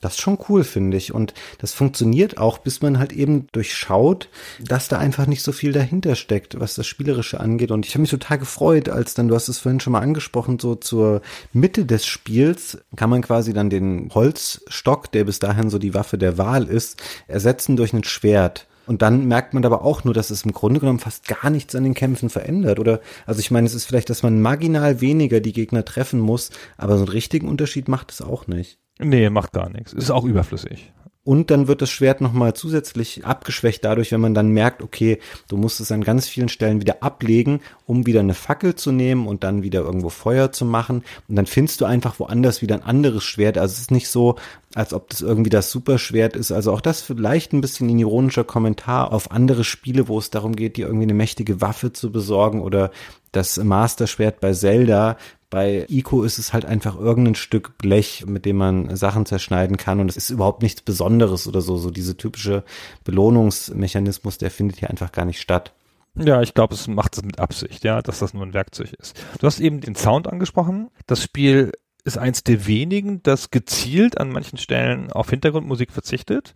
Das 0.00 0.14
ist 0.14 0.20
schon 0.20 0.38
cool, 0.48 0.64
finde 0.64 0.96
ich. 0.96 1.12
Und 1.12 1.34
das 1.58 1.72
funktioniert 1.72 2.38
auch, 2.38 2.58
bis 2.58 2.82
man 2.82 2.98
halt 2.98 3.12
eben 3.12 3.48
durchschaut, 3.52 4.28
dass 4.60 4.88
da 4.88 4.98
einfach 4.98 5.26
nicht 5.26 5.42
so 5.42 5.52
viel 5.52 5.72
dahinter 5.72 6.14
steckt, 6.14 6.60
was 6.60 6.74
das 6.74 6.86
Spielerische 6.86 7.40
angeht. 7.40 7.70
Und 7.70 7.86
ich 7.86 7.94
habe 7.94 8.02
mich 8.02 8.10
total 8.10 8.38
gefreut, 8.38 8.88
als 8.88 9.14
dann, 9.14 9.28
du 9.28 9.34
hast 9.34 9.48
es 9.48 9.58
vorhin 9.58 9.80
schon 9.80 9.92
mal 9.92 10.00
angesprochen, 10.00 10.58
so 10.58 10.74
zur 10.74 11.22
Mitte 11.52 11.84
des 11.84 12.06
Spiels 12.06 12.78
kann 12.96 13.10
man 13.10 13.22
quasi 13.22 13.52
dann 13.52 13.70
den 13.70 14.10
Holzstock, 14.14 15.10
der 15.12 15.24
bis 15.24 15.38
dahin 15.38 15.70
so 15.70 15.78
die 15.78 15.94
Waffe 15.94 16.18
der 16.18 16.38
Wahl 16.38 16.68
ist, 16.68 17.02
ersetzen 17.26 17.76
durch 17.76 17.92
ein 17.92 18.04
Schwert. 18.04 18.66
Und 18.88 19.02
dann 19.02 19.28
merkt 19.28 19.52
man 19.52 19.66
aber 19.66 19.84
auch 19.84 20.04
nur, 20.04 20.14
dass 20.14 20.30
es 20.30 20.46
im 20.46 20.52
Grunde 20.52 20.80
genommen 20.80 20.98
fast 20.98 21.28
gar 21.28 21.50
nichts 21.50 21.74
an 21.74 21.84
den 21.84 21.92
Kämpfen 21.92 22.30
verändert. 22.30 22.78
Oder, 22.78 23.00
also 23.26 23.38
ich 23.38 23.50
meine, 23.50 23.66
es 23.66 23.74
ist 23.74 23.84
vielleicht, 23.84 24.08
dass 24.08 24.22
man 24.22 24.40
marginal 24.40 25.02
weniger 25.02 25.40
die 25.40 25.52
Gegner 25.52 25.84
treffen 25.84 26.20
muss, 26.20 26.50
aber 26.78 26.94
so 26.96 27.04
einen 27.04 27.12
richtigen 27.12 27.48
Unterschied 27.48 27.86
macht 27.88 28.12
es 28.12 28.22
auch 28.22 28.46
nicht. 28.46 28.78
Nee, 28.98 29.30
macht 29.30 29.52
gar 29.52 29.70
nichts. 29.70 29.92
Ist 29.92 30.10
auch 30.10 30.24
überflüssig. 30.24 30.92
Und 31.28 31.50
dann 31.50 31.68
wird 31.68 31.82
das 31.82 31.90
Schwert 31.90 32.22
nochmal 32.22 32.54
zusätzlich 32.54 33.26
abgeschwächt 33.26 33.84
dadurch, 33.84 34.12
wenn 34.12 34.20
man 34.22 34.32
dann 34.32 34.48
merkt, 34.48 34.80
okay, 34.80 35.18
du 35.48 35.58
musst 35.58 35.78
es 35.78 35.92
an 35.92 36.02
ganz 36.02 36.26
vielen 36.26 36.48
Stellen 36.48 36.80
wieder 36.80 37.02
ablegen, 37.02 37.60
um 37.84 38.06
wieder 38.06 38.20
eine 38.20 38.32
Fackel 38.32 38.76
zu 38.76 38.92
nehmen 38.92 39.26
und 39.26 39.44
dann 39.44 39.62
wieder 39.62 39.80
irgendwo 39.82 40.08
Feuer 40.08 40.52
zu 40.52 40.64
machen. 40.64 41.04
Und 41.28 41.36
dann 41.36 41.44
findest 41.44 41.82
du 41.82 41.84
einfach 41.84 42.18
woanders 42.18 42.62
wieder 42.62 42.76
ein 42.76 42.82
anderes 42.82 43.24
Schwert. 43.24 43.58
Also 43.58 43.72
es 43.74 43.80
ist 43.80 43.90
nicht 43.90 44.08
so, 44.08 44.36
als 44.74 44.94
ob 44.94 45.10
das 45.10 45.20
irgendwie 45.20 45.50
das 45.50 45.70
Superschwert 45.70 46.34
ist. 46.34 46.50
Also 46.50 46.72
auch 46.72 46.80
das 46.80 47.02
vielleicht 47.02 47.52
ein 47.52 47.60
bisschen 47.60 47.90
ein 47.90 47.98
ironischer 47.98 48.44
Kommentar 48.44 49.12
auf 49.12 49.30
andere 49.30 49.64
Spiele, 49.64 50.08
wo 50.08 50.18
es 50.18 50.30
darum 50.30 50.56
geht, 50.56 50.78
dir 50.78 50.86
irgendwie 50.86 51.04
eine 51.04 51.12
mächtige 51.12 51.60
Waffe 51.60 51.92
zu 51.92 52.10
besorgen 52.10 52.62
oder 52.62 52.90
das 53.32 53.56
Master-Schwert 53.56 54.40
bei 54.40 54.52
Zelda, 54.52 55.16
bei 55.50 55.86
Ico 55.88 56.24
ist 56.24 56.38
es 56.38 56.52
halt 56.52 56.66
einfach 56.66 56.98
irgendein 56.98 57.34
Stück 57.34 57.78
Blech, 57.78 58.24
mit 58.26 58.44
dem 58.44 58.56
man 58.56 58.94
Sachen 58.96 59.24
zerschneiden 59.24 59.78
kann 59.78 60.00
und 60.00 60.10
es 60.10 60.16
ist 60.16 60.30
überhaupt 60.30 60.62
nichts 60.62 60.82
Besonderes 60.82 61.46
oder 61.46 61.62
so. 61.62 61.78
So 61.78 61.90
diese 61.90 62.16
typische 62.16 62.64
Belohnungsmechanismus, 63.04 64.36
der 64.38 64.50
findet 64.50 64.78
hier 64.78 64.90
einfach 64.90 65.10
gar 65.10 65.24
nicht 65.24 65.40
statt. 65.40 65.72
Ja, 66.16 66.42
ich 66.42 66.52
glaube, 66.52 66.74
es 66.74 66.86
macht 66.86 67.16
es 67.16 67.24
mit 67.24 67.38
Absicht, 67.38 67.84
ja, 67.84 68.02
dass 68.02 68.18
das 68.18 68.34
nur 68.34 68.44
ein 68.44 68.52
Werkzeug 68.52 68.92
ist. 68.94 69.18
Du 69.38 69.46
hast 69.46 69.60
eben 69.60 69.80
den 69.80 69.94
Sound 69.94 70.26
angesprochen. 70.26 70.90
Das 71.06 71.22
Spiel 71.22 71.72
ist 72.04 72.18
eins 72.18 72.42
der 72.42 72.66
wenigen, 72.66 73.22
das 73.22 73.50
gezielt 73.50 74.18
an 74.18 74.30
manchen 74.30 74.58
Stellen 74.58 75.12
auf 75.12 75.30
Hintergrundmusik 75.30 75.92
verzichtet 75.92 76.54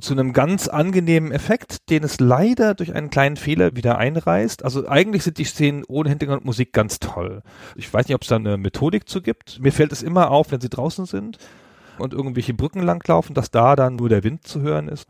zu 0.00 0.14
einem 0.14 0.32
ganz 0.32 0.68
angenehmen 0.68 1.32
Effekt, 1.32 1.90
den 1.90 2.02
es 2.04 2.18
leider 2.18 2.74
durch 2.74 2.94
einen 2.94 3.10
kleinen 3.10 3.36
Fehler 3.36 3.76
wieder 3.76 3.98
einreißt. 3.98 4.64
Also 4.64 4.88
eigentlich 4.88 5.22
sind 5.22 5.38
die 5.38 5.44
Szenen 5.44 5.84
ohne 5.86 6.08
Hintergrundmusik 6.08 6.72
ganz 6.72 6.98
toll. 6.98 7.42
Ich 7.76 7.92
weiß 7.92 8.08
nicht, 8.08 8.14
ob 8.14 8.22
es 8.22 8.28
da 8.28 8.36
eine 8.36 8.56
Methodik 8.56 9.08
zu 9.08 9.22
gibt. 9.22 9.60
Mir 9.60 9.72
fällt 9.72 9.92
es 9.92 10.02
immer 10.02 10.30
auf, 10.30 10.50
wenn 10.50 10.60
sie 10.60 10.70
draußen 10.70 11.06
sind 11.06 11.38
und 11.98 12.14
irgendwelche 12.14 12.54
Brücken 12.54 12.82
langlaufen, 12.82 13.34
dass 13.34 13.50
da 13.50 13.76
dann 13.76 13.96
nur 13.96 14.08
der 14.08 14.24
Wind 14.24 14.46
zu 14.46 14.60
hören 14.60 14.88
ist. 14.88 15.06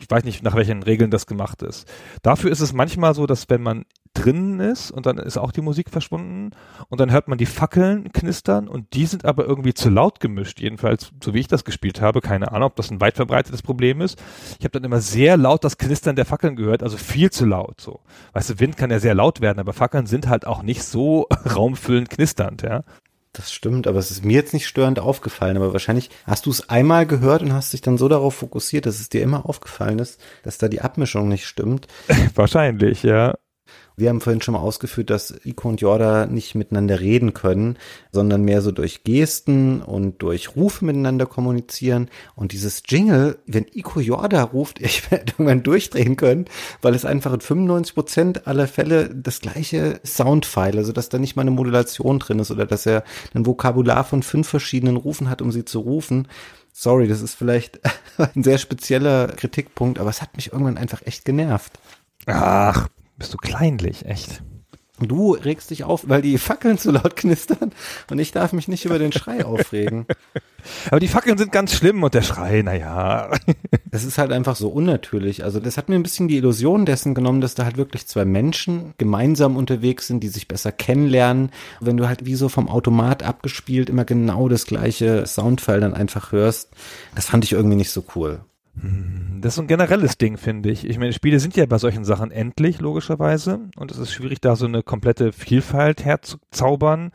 Ich 0.00 0.08
weiß 0.08 0.22
nicht, 0.22 0.44
nach 0.44 0.54
welchen 0.54 0.82
Regeln 0.82 1.10
das 1.10 1.26
gemacht 1.26 1.62
ist. 1.62 1.90
Dafür 2.22 2.52
ist 2.52 2.60
es 2.60 2.72
manchmal 2.72 3.14
so, 3.14 3.26
dass 3.26 3.50
wenn 3.50 3.62
man 3.62 3.84
drinnen 4.14 4.60
ist 4.60 4.90
und 4.90 5.06
dann 5.06 5.18
ist 5.18 5.36
auch 5.36 5.52
die 5.52 5.60
Musik 5.60 5.90
verschwunden 5.90 6.50
und 6.88 7.00
dann 7.00 7.10
hört 7.10 7.28
man 7.28 7.38
die 7.38 7.46
Fackeln 7.46 8.12
knistern 8.12 8.68
und 8.68 8.94
die 8.94 9.06
sind 9.06 9.24
aber 9.24 9.44
irgendwie 9.46 9.74
zu 9.74 9.90
laut 9.90 10.20
gemischt, 10.20 10.60
jedenfalls 10.60 11.12
so 11.22 11.34
wie 11.34 11.40
ich 11.40 11.48
das 11.48 11.64
gespielt 11.64 12.00
habe, 12.00 12.20
keine 12.20 12.52
Ahnung, 12.52 12.68
ob 12.68 12.76
das 12.76 12.90
ein 12.90 13.00
weit 13.00 13.16
verbreitetes 13.16 13.62
Problem 13.62 14.00
ist. 14.00 14.20
Ich 14.58 14.64
habe 14.64 14.70
dann 14.70 14.84
immer 14.84 15.00
sehr 15.00 15.36
laut 15.36 15.64
das 15.64 15.78
Knistern 15.78 16.16
der 16.16 16.24
Fackeln 16.24 16.56
gehört, 16.56 16.82
also 16.82 16.96
viel 16.96 17.30
zu 17.30 17.44
laut 17.44 17.80
so. 17.80 18.00
Weißt 18.32 18.50
du, 18.50 18.60
Wind 18.60 18.76
kann 18.76 18.90
ja 18.90 18.98
sehr 18.98 19.14
laut 19.14 19.40
werden, 19.40 19.58
aber 19.58 19.72
Fackeln 19.72 20.06
sind 20.06 20.28
halt 20.28 20.46
auch 20.46 20.62
nicht 20.62 20.82
so 20.82 21.26
raumfüllend 21.56 22.10
knisternd, 22.10 22.62
ja. 22.62 22.84
Das 23.32 23.52
stimmt, 23.52 23.86
aber 23.86 23.98
es 23.98 24.10
ist 24.10 24.24
mir 24.24 24.32
jetzt 24.32 24.52
nicht 24.52 24.66
störend 24.66 24.98
aufgefallen. 24.98 25.56
Aber 25.56 25.72
wahrscheinlich 25.72 26.10
hast 26.24 26.46
du 26.46 26.50
es 26.50 26.68
einmal 26.68 27.06
gehört 27.06 27.42
und 27.42 27.52
hast 27.52 27.72
dich 27.72 27.80
dann 27.82 27.98
so 27.98 28.08
darauf 28.08 28.34
fokussiert, 28.34 28.86
dass 28.86 28.98
es 28.98 29.10
dir 29.10 29.22
immer 29.22 29.46
aufgefallen 29.46 29.98
ist, 29.98 30.20
dass 30.42 30.58
da 30.58 30.66
die 30.68 30.80
Abmischung 30.80 31.28
nicht 31.28 31.46
stimmt. 31.46 31.86
Wahrscheinlich, 32.34 33.02
ja. 33.02 33.34
Wir 33.98 34.10
haben 34.10 34.20
vorhin 34.20 34.40
schon 34.40 34.54
mal 34.54 34.60
ausgeführt, 34.60 35.10
dass 35.10 35.34
Iko 35.44 35.68
und 35.68 35.80
Jorda 35.80 36.26
nicht 36.26 36.54
miteinander 36.54 37.00
reden 37.00 37.34
können, 37.34 37.76
sondern 38.12 38.42
mehr 38.44 38.62
so 38.62 38.70
durch 38.70 39.02
Gesten 39.02 39.82
und 39.82 40.22
durch 40.22 40.54
Rufe 40.54 40.84
miteinander 40.84 41.26
kommunizieren. 41.26 42.08
Und 42.36 42.52
dieses 42.52 42.84
Jingle, 42.86 43.38
wenn 43.46 43.66
Iko 43.74 43.98
Jorda 43.98 44.44
ruft, 44.44 44.80
ich 44.80 45.10
werde 45.10 45.32
irgendwann 45.32 45.64
durchdrehen 45.64 46.14
können, 46.14 46.44
weil 46.80 46.94
es 46.94 47.04
einfach 47.04 47.32
in 47.32 47.40
95 47.40 47.94
Prozent 47.96 48.46
aller 48.46 48.68
Fälle 48.68 49.12
das 49.12 49.40
gleiche 49.40 49.98
Soundfile, 50.06 50.78
also 50.78 50.92
dass 50.92 51.08
da 51.08 51.18
nicht 51.18 51.34
mal 51.34 51.42
eine 51.42 51.50
Modulation 51.50 52.20
drin 52.20 52.38
ist 52.38 52.52
oder 52.52 52.66
dass 52.66 52.86
er 52.86 53.02
ein 53.34 53.46
Vokabular 53.46 54.04
von 54.04 54.22
fünf 54.22 54.48
verschiedenen 54.48 54.96
Rufen 54.96 55.28
hat, 55.28 55.42
um 55.42 55.50
sie 55.50 55.64
zu 55.64 55.80
rufen. 55.80 56.28
Sorry, 56.72 57.08
das 57.08 57.20
ist 57.20 57.34
vielleicht 57.34 57.80
ein 58.16 58.44
sehr 58.44 58.58
spezieller 58.58 59.26
Kritikpunkt, 59.26 59.98
aber 59.98 60.10
es 60.10 60.22
hat 60.22 60.36
mich 60.36 60.52
irgendwann 60.52 60.78
einfach 60.78 61.02
echt 61.04 61.24
genervt. 61.24 61.80
Ach, 62.26 62.86
Bist 63.18 63.34
du 63.34 63.36
kleinlich, 63.36 64.06
echt? 64.06 64.42
Du 65.00 65.32
regst 65.32 65.70
dich 65.70 65.84
auf, 65.84 66.08
weil 66.08 66.22
die 66.22 66.38
Fackeln 66.38 66.76
zu 66.76 66.90
laut 66.90 67.14
knistern 67.14 67.72
und 68.10 68.18
ich 68.18 68.32
darf 68.32 68.52
mich 68.52 68.66
nicht 68.66 68.84
über 68.84 68.98
den 68.98 69.12
Schrei 69.12 69.44
aufregen. 69.44 70.06
Aber 70.90 70.98
die 70.98 71.08
Fackeln 71.08 71.38
sind 71.38 71.52
ganz 71.52 71.72
schlimm 71.72 72.02
und 72.02 72.14
der 72.14 72.22
Schrei, 72.22 72.62
naja. 72.62 73.30
Das 73.90 74.04
ist 74.04 74.18
halt 74.18 74.32
einfach 74.32 74.54
so 74.54 74.68
unnatürlich. 74.68 75.44
Also 75.44 75.60
das 75.60 75.78
hat 75.78 75.88
mir 75.88 75.94
ein 75.94 76.02
bisschen 76.02 76.28
die 76.28 76.36
Illusion 76.36 76.84
dessen 76.84 77.14
genommen, 77.14 77.40
dass 77.40 77.54
da 77.54 77.64
halt 77.64 77.78
wirklich 77.78 78.06
zwei 78.06 78.24
Menschen 78.26 78.92
gemeinsam 78.98 79.56
unterwegs 79.56 80.06
sind, 80.06 80.20
die 80.22 80.28
sich 80.28 80.46
besser 80.46 80.72
kennenlernen. 80.72 81.50
Wenn 81.80 81.96
du 81.96 82.06
halt 82.06 82.26
wie 82.26 82.34
so 82.34 82.48
vom 82.48 82.68
Automat 82.68 83.22
abgespielt 83.22 83.88
immer 83.88 84.04
genau 84.04 84.48
das 84.48 84.66
gleiche 84.66 85.26
Soundfile 85.26 85.80
dann 85.80 85.94
einfach 85.94 86.32
hörst, 86.32 86.70
das 87.14 87.26
fand 87.26 87.44
ich 87.44 87.52
irgendwie 87.52 87.76
nicht 87.76 87.90
so 87.90 88.04
cool. 88.14 88.40
Das 89.40 89.52
ist 89.52 89.56
so 89.56 89.62
ein 89.62 89.68
generelles 89.68 90.18
Ding, 90.18 90.36
finde 90.36 90.70
ich. 90.70 90.84
Ich 90.84 90.98
meine, 90.98 91.12
Spiele 91.12 91.40
sind 91.40 91.56
ja 91.56 91.66
bei 91.66 91.78
solchen 91.78 92.04
Sachen 92.04 92.30
endlich, 92.30 92.80
logischerweise. 92.80 93.68
Und 93.76 93.90
es 93.90 93.98
ist 93.98 94.12
schwierig, 94.12 94.40
da 94.40 94.56
so 94.56 94.66
eine 94.66 94.82
komplette 94.82 95.32
Vielfalt 95.32 96.04
herzuzaubern. 96.04 97.12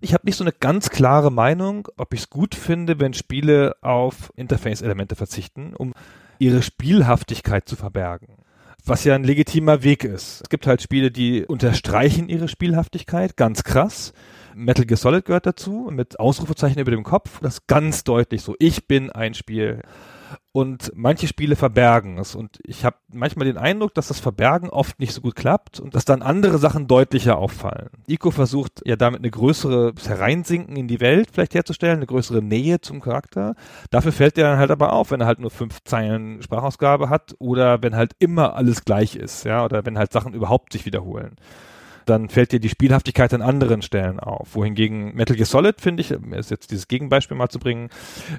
Ich 0.00 0.14
habe 0.14 0.26
nicht 0.26 0.36
so 0.36 0.44
eine 0.44 0.52
ganz 0.52 0.90
klare 0.90 1.30
Meinung, 1.30 1.88
ob 1.96 2.12
ich 2.14 2.22
es 2.22 2.30
gut 2.30 2.54
finde, 2.54 2.98
wenn 2.98 3.14
Spiele 3.14 3.76
auf 3.82 4.32
Interface-Elemente 4.34 5.14
verzichten, 5.14 5.74
um 5.76 5.92
ihre 6.38 6.62
Spielhaftigkeit 6.62 7.68
zu 7.68 7.76
verbergen. 7.76 8.38
Was 8.84 9.04
ja 9.04 9.14
ein 9.14 9.22
legitimer 9.22 9.84
Weg 9.84 10.02
ist. 10.02 10.40
Es 10.42 10.48
gibt 10.48 10.66
halt 10.66 10.82
Spiele, 10.82 11.12
die 11.12 11.46
unterstreichen 11.46 12.28
ihre 12.28 12.48
Spielhaftigkeit, 12.48 13.36
ganz 13.36 13.62
krass. 13.62 14.12
Metal 14.56 14.84
Gear 14.84 14.96
Solid 14.96 15.24
gehört 15.24 15.46
dazu, 15.46 15.88
mit 15.92 16.18
Ausrufezeichen 16.18 16.80
über 16.80 16.90
dem 16.90 17.04
Kopf. 17.04 17.38
Das 17.40 17.68
ganz 17.68 18.02
deutlich 18.02 18.42
so. 18.42 18.56
Ich 18.58 18.88
bin 18.88 19.10
ein 19.10 19.34
Spiel 19.34 19.82
und 20.52 20.92
manche 20.94 21.26
Spiele 21.26 21.56
verbergen 21.56 22.18
es. 22.18 22.34
Und 22.34 22.58
ich 22.64 22.84
habe 22.84 22.96
manchmal 23.12 23.46
den 23.46 23.56
Eindruck, 23.56 23.94
dass 23.94 24.08
das 24.08 24.20
Verbergen 24.20 24.68
oft 24.68 25.00
nicht 25.00 25.12
so 25.12 25.20
gut 25.20 25.34
klappt 25.34 25.80
und 25.80 25.94
dass 25.94 26.04
dann 26.04 26.22
andere 26.22 26.58
Sachen 26.58 26.86
deutlicher 26.86 27.38
auffallen. 27.38 27.90
Ico 28.06 28.30
versucht 28.30 28.82
ja 28.84 28.96
damit 28.96 29.20
eine 29.20 29.30
größere 29.30 29.94
Hereinsinken 30.04 30.76
in 30.76 30.88
die 30.88 31.00
Welt 31.00 31.30
vielleicht 31.32 31.54
herzustellen, 31.54 31.96
eine 31.96 32.06
größere 32.06 32.42
Nähe 32.42 32.80
zum 32.80 33.00
Charakter. 33.00 33.54
Dafür 33.90 34.12
fällt 34.12 34.36
er 34.38 34.50
dann 34.50 34.58
halt 34.58 34.70
aber 34.70 34.92
auf, 34.92 35.10
wenn 35.10 35.20
er 35.20 35.26
halt 35.26 35.40
nur 35.40 35.50
fünf 35.50 35.82
Zeilen 35.84 36.42
Sprachausgabe 36.42 37.08
hat 37.08 37.34
oder 37.38 37.82
wenn 37.82 37.96
halt 37.96 38.12
immer 38.18 38.54
alles 38.54 38.84
gleich 38.84 39.16
ist, 39.16 39.44
ja, 39.44 39.64
oder 39.64 39.86
wenn 39.86 39.98
halt 39.98 40.12
Sachen 40.12 40.34
überhaupt 40.34 40.72
sich 40.72 40.84
wiederholen 40.84 41.36
dann 42.06 42.28
fällt 42.28 42.52
dir 42.52 42.60
die 42.60 42.68
Spielhaftigkeit 42.68 43.32
an 43.34 43.42
anderen 43.42 43.82
Stellen 43.82 44.20
auf. 44.20 44.54
Wohingegen 44.54 45.14
Metal 45.14 45.36
Gear 45.36 45.46
Solid, 45.46 45.80
finde 45.80 46.02
ich, 46.02 46.10
ist 46.10 46.50
jetzt 46.50 46.70
dieses 46.70 46.88
Gegenbeispiel 46.88 47.36
mal 47.36 47.48
zu 47.48 47.58
bringen, 47.58 47.88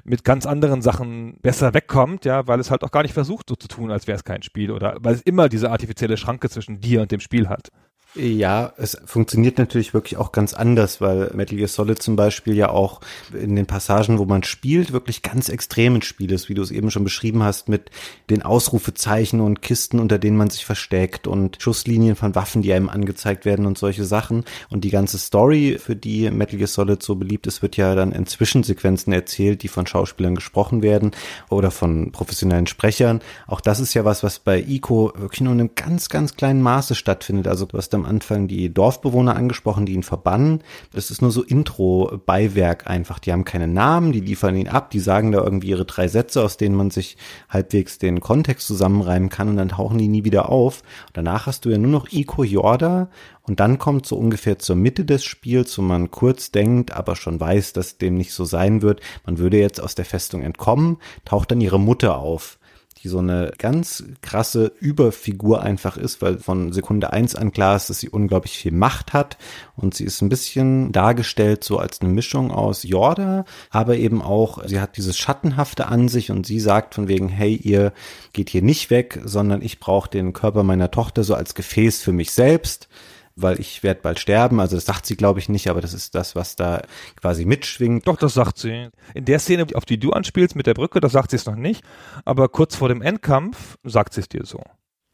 mit 0.04 0.24
ganz 0.24 0.46
anderen 0.46 0.82
Sachen 0.82 1.38
besser 1.42 1.74
wegkommt, 1.74 2.24
ja, 2.24 2.46
weil 2.46 2.60
es 2.60 2.70
halt 2.70 2.84
auch 2.84 2.90
gar 2.90 3.02
nicht 3.02 3.14
versucht, 3.14 3.48
so 3.48 3.56
zu 3.56 3.68
tun, 3.68 3.90
als 3.90 4.06
wäre 4.06 4.16
es 4.16 4.24
kein 4.24 4.42
Spiel 4.42 4.70
oder 4.70 4.96
weil 5.00 5.14
es 5.14 5.22
immer 5.22 5.48
diese 5.48 5.70
artifizielle 5.70 6.16
Schranke 6.16 6.48
zwischen 6.48 6.80
dir 6.80 7.02
und 7.02 7.10
dem 7.10 7.20
Spiel 7.20 7.48
hat. 7.48 7.70
Ja, 8.16 8.72
es 8.76 8.96
funktioniert 9.06 9.58
natürlich 9.58 9.92
wirklich 9.92 10.18
auch 10.18 10.30
ganz 10.30 10.54
anders, 10.54 11.00
weil 11.00 11.32
Metal 11.34 11.56
Gear 11.56 11.66
Solid 11.66 12.00
zum 12.00 12.14
Beispiel 12.14 12.54
ja 12.54 12.68
auch 12.68 13.00
in 13.32 13.56
den 13.56 13.66
Passagen, 13.66 14.20
wo 14.20 14.24
man 14.24 14.44
spielt, 14.44 14.92
wirklich 14.92 15.22
ganz 15.22 15.48
extremen 15.48 16.00
Spiel 16.00 16.30
ist, 16.30 16.48
wie 16.48 16.54
du 16.54 16.62
es 16.62 16.70
eben 16.70 16.92
schon 16.92 17.02
beschrieben 17.02 17.42
hast, 17.42 17.68
mit 17.68 17.90
den 18.30 18.42
Ausrufezeichen 18.42 19.40
und 19.40 19.62
Kisten, 19.62 19.98
unter 19.98 20.20
denen 20.20 20.36
man 20.36 20.48
sich 20.48 20.64
versteckt 20.64 21.26
und 21.26 21.60
Schusslinien 21.60 22.14
von 22.14 22.36
Waffen, 22.36 22.62
die 22.62 22.72
einem 22.72 22.88
angezeigt 22.88 23.44
werden 23.44 23.66
und 23.66 23.78
solche 23.78 24.04
Sachen. 24.04 24.44
Und 24.70 24.84
die 24.84 24.90
ganze 24.90 25.18
Story, 25.18 25.78
für 25.80 25.96
die 25.96 26.30
Metal 26.30 26.56
Gear 26.56 26.68
Solid 26.68 27.02
so 27.02 27.16
beliebt 27.16 27.48
ist, 27.48 27.62
wird 27.62 27.76
ja 27.76 27.96
dann 27.96 28.12
in 28.12 28.26
Zwischensequenzen 28.26 29.12
erzählt, 29.12 29.64
die 29.64 29.68
von 29.68 29.88
Schauspielern 29.88 30.36
gesprochen 30.36 30.84
werden 30.84 31.10
oder 31.50 31.72
von 31.72 32.12
professionellen 32.12 32.68
Sprechern. 32.68 33.22
Auch 33.48 33.60
das 33.60 33.80
ist 33.80 33.92
ja 33.94 34.04
was, 34.04 34.22
was 34.22 34.38
bei 34.38 34.60
Ico 34.60 35.12
wirklich 35.16 35.40
nur 35.40 35.52
in 35.52 35.58
einem 35.58 35.74
ganz, 35.74 36.08
ganz 36.08 36.36
kleinen 36.36 36.62
Maße 36.62 36.94
stattfindet. 36.94 37.48
Also 37.48 37.66
du 37.66 37.76
hast 37.76 37.92
am 37.92 38.03
Anfang 38.04 38.48
die 38.48 38.72
Dorfbewohner 38.72 39.36
angesprochen, 39.36 39.86
die 39.86 39.92
ihn 39.92 40.02
verbannen. 40.02 40.62
Das 40.92 41.10
ist 41.10 41.22
nur 41.22 41.30
so 41.30 41.42
Intro-Beiwerk 41.42 42.88
einfach. 42.88 43.18
Die 43.18 43.32
haben 43.32 43.44
keine 43.44 43.68
Namen, 43.68 44.12
die 44.12 44.20
liefern 44.20 44.56
ihn 44.56 44.68
ab, 44.68 44.90
die 44.90 45.00
sagen 45.00 45.32
da 45.32 45.42
irgendwie 45.42 45.68
ihre 45.68 45.84
drei 45.84 46.08
Sätze, 46.08 46.42
aus 46.42 46.56
denen 46.56 46.74
man 46.74 46.90
sich 46.90 47.16
halbwegs 47.48 47.98
den 47.98 48.20
Kontext 48.20 48.66
zusammenreimen 48.66 49.28
kann 49.28 49.48
und 49.48 49.56
dann 49.56 49.70
tauchen 49.70 49.98
die 49.98 50.08
nie 50.08 50.24
wieder 50.24 50.48
auf. 50.48 50.82
danach 51.12 51.46
hast 51.46 51.64
du 51.64 51.70
ja 51.70 51.78
nur 51.78 51.90
noch 51.90 52.12
Iko 52.12 52.44
Jorda 52.44 53.08
und 53.42 53.60
dann 53.60 53.78
kommt 53.78 54.06
so 54.06 54.16
ungefähr 54.16 54.58
zur 54.58 54.76
Mitte 54.76 55.04
des 55.04 55.24
Spiels, 55.24 55.76
wo 55.76 55.82
man 55.82 56.10
kurz 56.10 56.50
denkt, 56.50 56.92
aber 56.92 57.14
schon 57.16 57.38
weiß, 57.38 57.74
dass 57.74 57.98
dem 57.98 58.14
nicht 58.14 58.32
so 58.32 58.44
sein 58.44 58.82
wird. 58.82 59.00
Man 59.26 59.38
würde 59.38 59.58
jetzt 59.58 59.82
aus 59.82 59.94
der 59.94 60.04
Festung 60.04 60.42
entkommen, 60.42 60.98
taucht 61.24 61.50
dann 61.50 61.60
ihre 61.60 61.80
Mutter 61.80 62.18
auf 62.18 62.58
die 63.04 63.08
so 63.10 63.18
eine 63.18 63.52
ganz 63.58 64.02
krasse 64.22 64.72
Überfigur 64.80 65.62
einfach 65.62 65.98
ist, 65.98 66.22
weil 66.22 66.38
von 66.38 66.72
Sekunde 66.72 67.12
eins 67.12 67.34
an 67.34 67.52
klar 67.52 67.76
ist, 67.76 67.90
dass 67.90 68.00
sie 68.00 68.08
unglaublich 68.08 68.56
viel 68.56 68.72
Macht 68.72 69.12
hat. 69.12 69.36
Und 69.76 69.94
sie 69.94 70.04
ist 70.04 70.22
ein 70.22 70.30
bisschen 70.30 70.90
dargestellt 70.90 71.64
so 71.64 71.78
als 71.78 72.00
eine 72.00 72.10
Mischung 72.10 72.50
aus 72.50 72.82
Jorda, 72.82 73.44
aber 73.68 73.96
eben 73.96 74.22
auch, 74.22 74.66
sie 74.66 74.80
hat 74.80 74.96
dieses 74.96 75.18
Schattenhafte 75.18 75.86
an 75.86 76.08
sich 76.08 76.30
und 76.30 76.46
sie 76.46 76.60
sagt 76.60 76.94
von 76.94 77.06
wegen, 77.06 77.28
hey, 77.28 77.54
ihr 77.54 77.92
geht 78.32 78.48
hier 78.48 78.62
nicht 78.62 78.88
weg, 78.88 79.20
sondern 79.24 79.60
ich 79.60 79.78
brauche 79.80 80.08
den 80.08 80.32
Körper 80.32 80.62
meiner 80.62 80.90
Tochter 80.90 81.24
so 81.24 81.34
als 81.34 81.54
Gefäß 81.54 82.02
für 82.02 82.12
mich 82.12 82.30
selbst 82.30 82.88
weil 83.36 83.60
ich 83.60 83.82
werde 83.82 84.00
bald 84.02 84.18
sterben. 84.20 84.60
Also 84.60 84.76
das 84.76 84.84
sagt 84.84 85.06
sie, 85.06 85.16
glaube 85.16 85.38
ich, 85.38 85.48
nicht, 85.48 85.68
aber 85.68 85.80
das 85.80 85.94
ist 85.94 86.14
das, 86.14 86.34
was 86.36 86.56
da 86.56 86.82
quasi 87.20 87.44
mitschwingt. 87.44 88.06
Doch, 88.06 88.16
das 88.16 88.34
sagt 88.34 88.58
sie. 88.58 88.88
In 89.14 89.24
der 89.24 89.38
Szene, 89.38 89.66
auf 89.74 89.84
die 89.84 89.98
du 89.98 90.12
anspielst 90.12 90.56
mit 90.56 90.66
der 90.66 90.74
Brücke, 90.74 91.00
da 91.00 91.08
sagt 91.08 91.30
sie 91.30 91.36
es 91.36 91.46
noch 91.46 91.56
nicht. 91.56 91.84
Aber 92.24 92.48
kurz 92.48 92.76
vor 92.76 92.88
dem 92.88 93.02
Endkampf 93.02 93.76
sagt 93.84 94.14
sie 94.14 94.20
es 94.20 94.28
dir 94.28 94.44
so. 94.44 94.62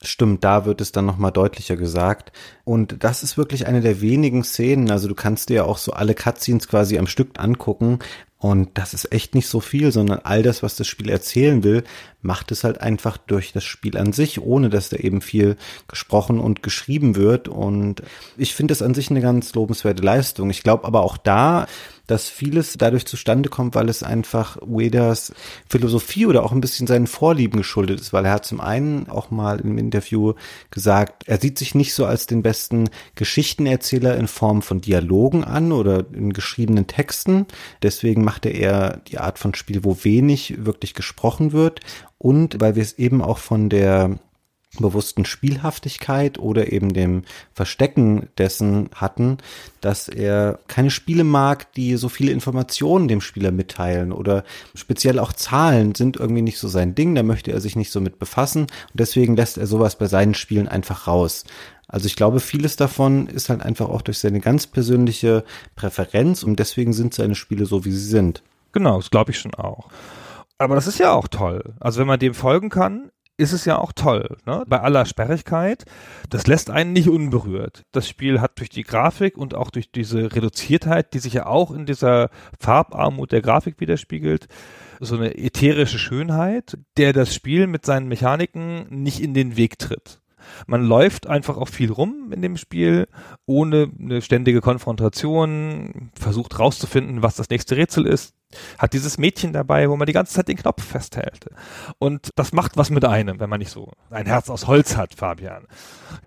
Stimmt, 0.02 0.44
da 0.44 0.64
wird 0.64 0.80
es 0.80 0.92
dann 0.92 1.04
nochmal 1.04 1.30
deutlicher 1.30 1.76
gesagt. 1.76 2.32
Und 2.64 3.04
das 3.04 3.22
ist 3.22 3.36
wirklich 3.36 3.66
eine 3.66 3.82
der 3.82 4.00
wenigen 4.00 4.44
Szenen. 4.44 4.90
Also 4.90 5.08
du 5.08 5.14
kannst 5.14 5.50
dir 5.50 5.56
ja 5.56 5.64
auch 5.64 5.76
so 5.76 5.92
alle 5.92 6.14
Cutscenes 6.14 6.68
quasi 6.68 6.98
am 6.98 7.06
Stück 7.06 7.38
angucken. 7.38 7.98
Und 8.40 8.70
das 8.78 8.94
ist 8.94 9.12
echt 9.12 9.34
nicht 9.34 9.48
so 9.48 9.60
viel, 9.60 9.92
sondern 9.92 10.20
all 10.24 10.42
das, 10.42 10.62
was 10.62 10.74
das 10.74 10.86
Spiel 10.86 11.10
erzählen 11.10 11.62
will, 11.62 11.84
macht 12.22 12.50
es 12.52 12.64
halt 12.64 12.80
einfach 12.80 13.18
durch 13.18 13.52
das 13.52 13.64
Spiel 13.64 13.98
an 13.98 14.14
sich, 14.14 14.40
ohne 14.40 14.70
dass 14.70 14.88
da 14.88 14.96
eben 14.96 15.20
viel 15.20 15.58
gesprochen 15.88 16.40
und 16.40 16.62
geschrieben 16.62 17.16
wird. 17.16 17.48
Und 17.48 18.02
ich 18.38 18.54
finde 18.54 18.72
das 18.72 18.80
an 18.80 18.94
sich 18.94 19.10
eine 19.10 19.20
ganz 19.20 19.54
lobenswerte 19.54 20.02
Leistung. 20.02 20.48
Ich 20.48 20.62
glaube 20.62 20.86
aber 20.86 21.02
auch 21.02 21.18
da, 21.18 21.66
dass 22.10 22.28
vieles 22.28 22.74
dadurch 22.76 23.06
zustande 23.06 23.48
kommt, 23.48 23.74
weil 23.74 23.88
es 23.88 24.02
einfach 24.02 24.60
Uedas 24.60 25.32
Philosophie 25.68 26.26
oder 26.26 26.42
auch 26.42 26.52
ein 26.52 26.60
bisschen 26.60 26.86
seinen 26.86 27.06
Vorlieben 27.06 27.58
geschuldet 27.58 28.00
ist, 28.00 28.12
weil 28.12 28.24
er 28.24 28.32
hat 28.32 28.44
zum 28.44 28.60
einen 28.60 29.08
auch 29.08 29.30
mal 29.30 29.60
im 29.60 29.78
Interview 29.78 30.34
gesagt, 30.70 31.28
er 31.28 31.40
sieht 31.40 31.58
sich 31.58 31.74
nicht 31.74 31.94
so 31.94 32.06
als 32.06 32.26
den 32.26 32.42
besten 32.42 32.90
Geschichtenerzähler 33.14 34.16
in 34.16 34.26
Form 34.26 34.62
von 34.62 34.80
Dialogen 34.80 35.44
an 35.44 35.70
oder 35.70 36.04
in 36.12 36.32
geschriebenen 36.32 36.88
Texten. 36.88 37.46
Deswegen 37.82 38.24
macht 38.24 38.44
er 38.44 38.54
eher 38.54 38.96
die 39.08 39.18
Art 39.18 39.38
von 39.38 39.54
Spiel, 39.54 39.84
wo 39.84 39.96
wenig 40.02 40.64
wirklich 40.64 40.94
gesprochen 40.94 41.52
wird 41.52 41.80
und 42.18 42.60
weil 42.60 42.74
wir 42.74 42.82
es 42.82 42.98
eben 42.98 43.22
auch 43.22 43.38
von 43.38 43.68
der 43.68 44.18
bewussten 44.78 45.24
Spielhaftigkeit 45.24 46.38
oder 46.38 46.72
eben 46.72 46.92
dem 46.92 47.22
Verstecken 47.52 48.28
dessen 48.38 48.88
hatten, 48.94 49.38
dass 49.80 50.08
er 50.08 50.60
keine 50.68 50.90
Spiele 50.90 51.24
mag, 51.24 51.72
die 51.72 51.96
so 51.96 52.08
viele 52.08 52.30
Informationen 52.32 53.08
dem 53.08 53.20
Spieler 53.20 53.50
mitteilen 53.50 54.12
oder 54.12 54.44
speziell 54.74 55.18
auch 55.18 55.32
Zahlen 55.32 55.94
sind 55.94 56.16
irgendwie 56.16 56.42
nicht 56.42 56.58
so 56.58 56.68
sein 56.68 56.94
Ding, 56.94 57.14
da 57.14 57.22
möchte 57.22 57.50
er 57.50 57.60
sich 57.60 57.74
nicht 57.74 57.90
so 57.90 58.00
mit 58.00 58.18
befassen 58.18 58.62
und 58.62 58.70
deswegen 58.94 59.36
lässt 59.36 59.58
er 59.58 59.66
sowas 59.66 59.96
bei 59.96 60.06
seinen 60.06 60.34
Spielen 60.34 60.68
einfach 60.68 61.08
raus. 61.08 61.44
Also 61.88 62.06
ich 62.06 62.14
glaube, 62.14 62.38
vieles 62.38 62.76
davon 62.76 63.26
ist 63.26 63.48
halt 63.48 63.62
einfach 63.62 63.88
auch 63.88 64.02
durch 64.02 64.20
seine 64.20 64.38
ganz 64.38 64.68
persönliche 64.68 65.42
Präferenz 65.74 66.44
und 66.44 66.60
deswegen 66.60 66.92
sind 66.92 67.14
seine 67.14 67.34
Spiele 67.34 67.66
so, 67.66 67.84
wie 67.84 67.90
sie 67.90 68.08
sind. 68.08 68.44
Genau, 68.70 68.98
das 68.98 69.10
glaube 69.10 69.32
ich 69.32 69.38
schon 69.40 69.54
auch. 69.54 69.88
Aber 70.58 70.76
das 70.76 70.86
ist 70.86 70.98
ja 70.98 71.12
auch 71.12 71.26
toll. 71.26 71.74
Also 71.80 71.98
wenn 71.98 72.06
man 72.06 72.20
dem 72.20 72.34
folgen 72.34 72.68
kann, 72.68 73.10
ist 73.40 73.52
es 73.52 73.64
ja 73.64 73.78
auch 73.78 73.92
toll, 73.92 74.36
ne? 74.46 74.64
bei 74.68 74.80
aller 74.80 75.06
Sperrigkeit. 75.06 75.84
Das 76.28 76.46
lässt 76.46 76.70
einen 76.70 76.92
nicht 76.92 77.08
unberührt. 77.08 77.84
Das 77.92 78.08
Spiel 78.08 78.40
hat 78.40 78.58
durch 78.58 78.68
die 78.68 78.84
Grafik 78.84 79.38
und 79.38 79.54
auch 79.54 79.70
durch 79.70 79.90
diese 79.90 80.34
Reduziertheit, 80.34 81.14
die 81.14 81.18
sich 81.18 81.32
ja 81.32 81.46
auch 81.46 81.70
in 81.70 81.86
dieser 81.86 82.28
Farbarmut 82.58 83.32
der 83.32 83.40
Grafik 83.40 83.80
widerspiegelt, 83.80 84.46
so 85.00 85.16
eine 85.16 85.36
ätherische 85.38 85.98
Schönheit, 85.98 86.76
der 86.98 87.14
das 87.14 87.34
Spiel 87.34 87.66
mit 87.66 87.86
seinen 87.86 88.08
Mechaniken 88.08 88.86
nicht 88.90 89.20
in 89.20 89.32
den 89.32 89.56
Weg 89.56 89.78
tritt. 89.78 90.19
Man 90.66 90.84
läuft 90.84 91.26
einfach 91.26 91.56
auch 91.56 91.68
viel 91.68 91.90
rum 91.90 92.32
in 92.32 92.42
dem 92.42 92.56
Spiel, 92.56 93.08
ohne 93.46 93.90
eine 93.98 94.22
ständige 94.22 94.60
Konfrontation, 94.60 96.10
versucht 96.14 96.58
rauszufinden, 96.58 97.22
was 97.22 97.36
das 97.36 97.50
nächste 97.50 97.76
Rätsel 97.76 98.06
ist, 98.06 98.34
hat 98.78 98.92
dieses 98.92 99.18
Mädchen 99.18 99.52
dabei, 99.52 99.88
wo 99.90 99.96
man 99.96 100.06
die 100.06 100.12
ganze 100.12 100.34
Zeit 100.34 100.48
den 100.48 100.56
Knopf 100.56 100.82
festhält. 100.82 101.46
Und 101.98 102.30
das 102.36 102.52
macht 102.52 102.76
was 102.76 102.90
mit 102.90 103.04
einem, 103.04 103.40
wenn 103.40 103.50
man 103.50 103.60
nicht 103.60 103.70
so 103.70 103.92
ein 104.10 104.26
Herz 104.26 104.50
aus 104.50 104.66
Holz 104.66 104.96
hat, 104.96 105.14
Fabian. 105.14 105.66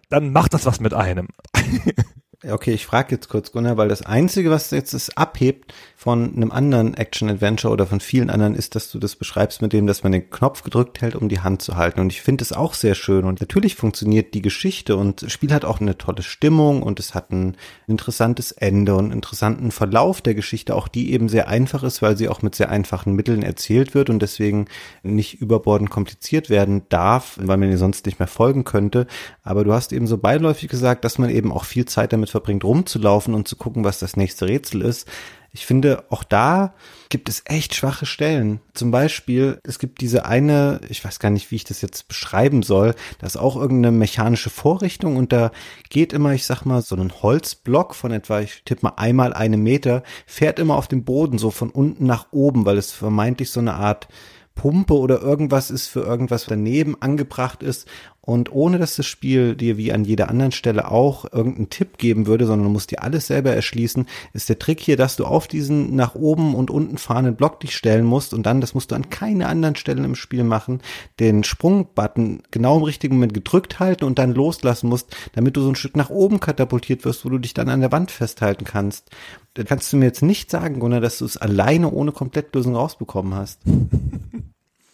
Dann 0.09 0.31
macht 0.31 0.53
das 0.53 0.65
was 0.65 0.79
mit 0.79 0.93
einem. 0.93 1.27
Okay, 2.45 2.73
ich 2.73 2.85
frage 2.85 3.15
jetzt 3.15 3.29
kurz, 3.29 3.53
Gunnar, 3.53 3.77
weil 3.77 3.87
das 3.87 4.01
Einzige, 4.01 4.49
was 4.49 4.71
jetzt 4.71 4.93
es 4.93 5.15
abhebt 5.15 5.73
von 5.95 6.35
einem 6.35 6.51
anderen 6.51 6.93
Action-Adventure 6.93 7.71
oder 7.71 7.87
von 7.87 8.01
vielen 8.01 8.29
anderen, 8.29 8.53
ist, 8.53 8.75
dass 8.75 8.91
du 8.91 8.99
das 8.99 9.15
beschreibst 9.15 9.61
mit 9.61 9.71
dem, 9.71 9.87
dass 9.87 10.03
man 10.03 10.11
den 10.11 10.29
Knopf 10.29 10.61
gedrückt 10.63 11.01
hält, 11.01 11.15
um 11.15 11.29
die 11.29 11.39
Hand 11.39 11.61
zu 11.61 11.77
halten. 11.77 12.01
Und 12.01 12.11
ich 12.11 12.21
finde 12.21 12.41
es 12.41 12.51
auch 12.51 12.73
sehr 12.73 12.95
schön. 12.95 13.23
Und 13.23 13.39
natürlich 13.39 13.75
funktioniert 13.75 14.33
die 14.33 14.41
Geschichte 14.41 14.97
und 14.97 15.21
das 15.21 15.31
Spiel 15.31 15.53
hat 15.53 15.63
auch 15.63 15.79
eine 15.79 15.97
tolle 15.97 16.21
Stimmung 16.21 16.83
und 16.83 16.99
es 16.99 17.15
hat 17.15 17.31
ein 17.31 17.55
interessantes 17.87 18.51
Ende 18.51 18.95
und 18.95 19.05
einen 19.05 19.13
interessanten 19.13 19.71
Verlauf 19.71 20.21
der 20.21 20.35
Geschichte, 20.35 20.75
auch 20.75 20.89
die 20.89 21.13
eben 21.13 21.29
sehr 21.29 21.47
einfach 21.47 21.83
ist, 21.83 22.01
weil 22.01 22.17
sie 22.17 22.27
auch 22.27 22.41
mit 22.41 22.55
sehr 22.55 22.69
einfachen 22.69 23.13
Mitteln 23.13 23.41
erzählt 23.41 23.95
wird 23.95 24.09
und 24.09 24.21
deswegen 24.21 24.65
nicht 25.01 25.35
überbordend 25.35 25.91
kompliziert 25.91 26.49
werden 26.49 26.81
darf, 26.89 27.39
weil 27.41 27.55
man 27.55 27.71
ihr 27.71 27.77
sonst 27.77 28.05
nicht 28.05 28.19
mehr 28.19 28.27
folgen 28.27 28.65
könnte. 28.65 29.07
Aber 29.43 29.63
du 29.63 29.71
hast 29.71 29.93
eben 29.93 30.07
so 30.07 30.17
beiläufig 30.17 30.67
gesagt, 30.67 31.05
dass 31.05 31.17
man 31.17 31.29
eben 31.29 31.53
auch 31.53 31.63
viel 31.63 31.85
Zeit 31.85 32.11
damit 32.11 32.32
verbringt, 32.33 32.63
rumzulaufen 32.65 33.33
und 33.33 33.47
zu 33.47 33.55
gucken, 33.55 33.83
was 33.83 33.99
das 33.99 34.17
nächste 34.17 34.47
Rätsel 34.47 34.81
ist. 34.81 35.07
Ich 35.55 35.67
finde, 35.67 36.05
auch 36.09 36.23
da 36.23 36.73
gibt 37.09 37.29
es 37.29 37.43
echt 37.45 37.75
schwache 37.75 38.07
Stellen. 38.07 38.59
Zum 38.73 38.89
Beispiel, 38.89 39.59
es 39.63 39.77
gibt 39.77 40.01
diese 40.01 40.25
eine, 40.25 40.81
ich 40.89 41.05
weiß 41.05 41.19
gar 41.19 41.29
nicht, 41.29 41.51
wie 41.51 41.57
ich 41.57 41.63
das 41.63 41.81
jetzt 41.81 42.07
beschreiben 42.07 42.63
soll, 42.63 42.95
da 43.19 43.27
ist 43.27 43.37
auch 43.37 43.55
irgendeine 43.55 43.95
mechanische 43.95 44.49
Vorrichtung 44.49 45.15
und 45.15 45.31
da 45.31 45.51
geht 45.89 46.11
immer, 46.11 46.33
ich 46.33 46.45
sag 46.45 46.65
mal, 46.65 46.81
so 46.81 46.95
ein 46.95 47.21
Holzblock 47.21 47.93
von 47.93 48.11
etwa, 48.11 48.41
ich 48.41 48.63
tippe 48.65 48.87
mal 48.87 48.93
einmal 48.97 49.31
eine 49.33 49.57
Meter, 49.57 50.01
fährt 50.25 50.57
immer 50.57 50.75
auf 50.75 50.87
dem 50.87 51.05
Boden 51.05 51.37
so 51.37 51.51
von 51.51 51.69
unten 51.69 52.07
nach 52.07 52.31
oben, 52.31 52.65
weil 52.65 52.79
es 52.79 52.91
vermeintlich 52.91 53.51
so 53.51 53.59
eine 53.59 53.75
Art 53.75 54.07
Pumpe 54.55 54.95
oder 54.95 55.21
irgendwas 55.21 55.71
ist 55.71 55.87
für 55.87 56.01
irgendwas 56.01 56.45
daneben 56.45 56.99
angebracht 57.01 57.63
ist 57.63 57.87
und 58.25 58.53
ohne 58.53 58.79
dass 58.79 58.95
das 58.95 59.05
Spiel 59.05 59.53
dir 59.55 59.75
wie 59.75 59.91
an 59.91 60.05
jeder 60.05 60.29
anderen 60.29 60.53
Stelle 60.53 60.89
auch 60.89 61.25
irgendeinen 61.33 61.69
Tipp 61.69 61.97
geben 61.97 62.25
würde, 62.25 62.45
sondern 62.45 62.67
du 62.67 62.71
musst 62.71 62.91
dir 62.91 63.03
alles 63.03 63.27
selber 63.27 63.51
erschließen, 63.51 64.05
ist 64.31 64.47
der 64.47 64.59
Trick 64.59 64.79
hier, 64.79 64.95
dass 64.95 65.17
du 65.17 65.25
auf 65.25 65.47
diesen 65.47 65.95
nach 65.97 66.15
oben 66.15 66.55
und 66.55 66.71
unten 66.71 66.97
fahrenden 66.97 67.35
Block 67.35 67.59
dich 67.59 67.75
stellen 67.75 68.05
musst 68.05 68.33
und 68.33 68.45
dann, 68.45 68.61
das 68.61 68.73
musst 68.73 68.91
du 68.91 68.95
an 68.95 69.09
keine 69.09 69.47
anderen 69.47 69.75
Stellen 69.75 70.05
im 70.05 70.15
Spiel 70.15 70.45
machen, 70.45 70.79
den 71.19 71.43
Sprungbutton 71.43 72.43
genau 72.49 72.77
im 72.77 72.83
richtigen 72.83 73.15
Moment 73.15 73.33
gedrückt 73.33 73.81
halten 73.81 74.05
und 74.05 74.17
dann 74.17 74.33
loslassen 74.33 74.87
musst, 74.87 75.13
damit 75.33 75.57
du 75.57 75.61
so 75.61 75.69
ein 75.69 75.75
Stück 75.75 75.97
nach 75.97 76.09
oben 76.09 76.39
katapultiert 76.39 77.03
wirst, 77.03 77.25
wo 77.25 77.29
du 77.29 77.39
dich 77.39 77.53
dann 77.53 77.67
an 77.67 77.81
der 77.81 77.91
Wand 77.91 78.09
festhalten 78.09 78.63
kannst. 78.63 79.09
Da 79.53 79.63
kannst 79.63 79.91
du 79.91 79.97
mir 79.97 80.05
jetzt 80.05 80.23
nicht 80.23 80.49
sagen, 80.49 80.79
Gunnar, 80.79 81.01
dass 81.01 81.17
du 81.17 81.25
es 81.25 81.35
alleine 81.35 81.91
ohne 81.91 82.13
Komplettlösung 82.13 82.75
rausbekommen 82.75 83.35
hast. 83.35 83.59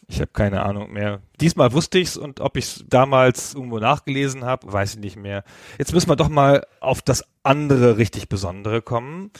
Ich 0.10 0.20
habe 0.20 0.32
keine 0.34 0.64
Ahnung 0.64 0.92
mehr. 0.92 1.22
Diesmal 1.40 1.72
wusste 1.72 2.00
ich's 2.00 2.18
und 2.18 2.40
ob 2.40 2.58
ich's 2.58 2.84
damals 2.88 3.54
irgendwo 3.54 3.78
nachgelesen 3.78 4.44
habe, 4.44 4.74
weiß 4.74 4.96
ich 4.96 5.00
nicht 5.00 5.16
mehr. 5.16 5.44
Jetzt 5.78 5.94
müssen 5.94 6.10
wir 6.10 6.16
doch 6.16 6.30
mal 6.30 6.66
auf 6.80 7.04
das 7.04 7.24
andere 7.44 7.98
richtig 7.98 8.28
Besondere 8.28 8.82
kommen. 8.82 9.32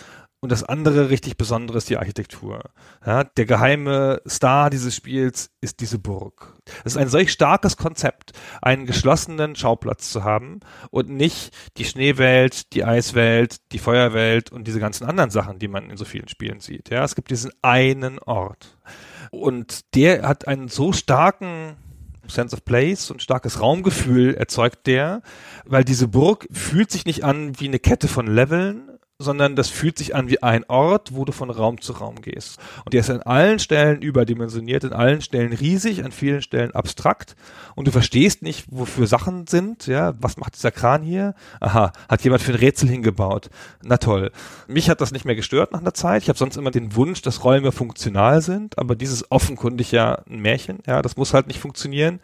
Und 0.42 0.54
das 0.54 0.64
andere 0.64 1.10
richtig 1.10 1.36
Besondere 1.36 1.80
ist 1.80 1.90
die 1.90 1.98
Architektur. 1.98 2.62
Ja, 3.06 3.26
der 3.26 3.46
geheime 3.46 4.22
Star 4.26 4.70
dieses 4.70 4.96
Spiels 4.96 5.52
ist 5.60 5.82
diese 5.82 6.00
Burg. 6.00 6.54
Es 6.86 6.94
ist 6.94 6.98
ein 6.98 7.10
solch 7.10 7.32
starkes 7.32 7.76
Konzept, 7.76 8.32
einen 8.62 8.86
geschlossenen 8.86 9.58
Schauplatz 9.58 10.12
zu 10.12 10.24
haben 10.24 10.62
und 10.92 11.10
nicht 11.10 11.54
die 11.76 11.84
Schneewelt, 11.84 12.72
die 12.72 12.86
Eiswelt, 12.86 13.58
die 13.74 13.80
Feuerwelt 13.80 14.50
und 14.52 14.66
diese 14.66 14.80
ganzen 14.80 15.06
anderen 15.06 15.30
Sachen, 15.30 15.60
die 15.60 15.68
man 15.68 15.90
in 15.90 15.98
so 15.98 16.06
vielen 16.06 16.30
Spielen 16.30 16.62
sieht. 16.62 16.90
Ja, 16.90 17.04
es 17.04 17.16
gibt 17.16 17.32
diesen 17.32 17.52
einen 17.62 18.18
Ort. 18.20 18.78
Und 19.32 19.96
der 19.96 20.28
hat 20.28 20.48
einen 20.48 20.68
so 20.68 20.94
starken 20.94 21.76
Sense 22.28 22.56
of 22.56 22.64
Place 22.64 23.12
und 23.12 23.22
starkes 23.22 23.62
Raumgefühl 23.62 24.36
erzeugt 24.36 24.88
der, 24.88 25.22
weil 25.66 25.84
diese 25.84 26.08
Burg 26.08 26.48
fühlt 26.52 26.92
sich 26.92 27.06
nicht 27.06 27.24
an 27.24 27.60
wie 27.60 27.68
eine 27.68 27.80
Kette 27.80 28.08
von 28.08 28.28
Leveln, 28.28 28.89
sondern 29.22 29.58
das 29.58 29.70
fühlt 29.70 29.98
sich 29.98 30.16
an 30.16 30.30
wie 30.30 30.42
ein 30.42 30.64
Ort, 30.70 31.14
wo 31.14 31.26
du 31.26 31.34
von 31.34 31.50
Raum 31.50 31.82
zu 31.82 31.92
Raum 31.92 32.22
gehst. 32.22 32.58
Und 32.86 32.94
der 32.94 33.02
ist 33.02 33.10
an 33.10 33.22
allen 33.22 33.60
Stellen 33.60 34.02
überdimensioniert, 34.02 34.86
in 34.86 34.94
allen 34.94 35.22
Stellen 35.22 35.52
riesig, 35.52 36.06
an 36.06 36.14
vielen 36.14 36.42
Stellen 36.42 36.72
abstrakt. 36.72 37.36
Und 37.76 37.86
du 37.86 37.92
verstehst 37.92 38.44
nicht, 38.44 38.68
wofür 38.72 39.08
Sachen 39.08 39.46
sind. 39.46 39.88
Ja, 39.88 40.14
was 40.22 40.38
macht 40.38 40.56
dieser 40.56 40.72
Kran 40.72 41.04
hier? 41.04 41.36
Aha, 41.60 41.92
hat 42.08 42.24
jemand 42.24 42.42
für 42.42 42.54
ein 42.54 42.60
Rätsel 42.60 42.88
hingebaut. 42.88 43.50
Na 43.84 43.98
toll. 43.98 44.32
Mich 44.68 44.90
hat 44.90 45.02
das 45.02 45.12
nicht 45.12 45.26
mehr 45.26 45.36
gestört 45.36 45.74
nach 45.74 45.82
einer 45.82 45.94
Zeit. 45.94 46.24
Ich 46.24 46.30
habe 46.30 46.40
sonst 46.40 46.56
immer 46.56 46.72
den 46.72 46.96
Wunsch, 46.96 47.22
dass 47.22 47.44
Räume 47.44 47.74
funktional 47.74 48.42
sind, 48.42 48.78
aber 48.80 48.96
dieses 48.96 49.30
offenkundig 49.30 49.92
ja 49.92 50.22
ein 50.30 50.40
Märchen. 50.40 50.80
Ja, 50.88 51.02
das 51.02 51.18
muss 51.18 51.34
halt 51.34 51.48
nicht 51.48 51.60
funktionieren 51.60 52.22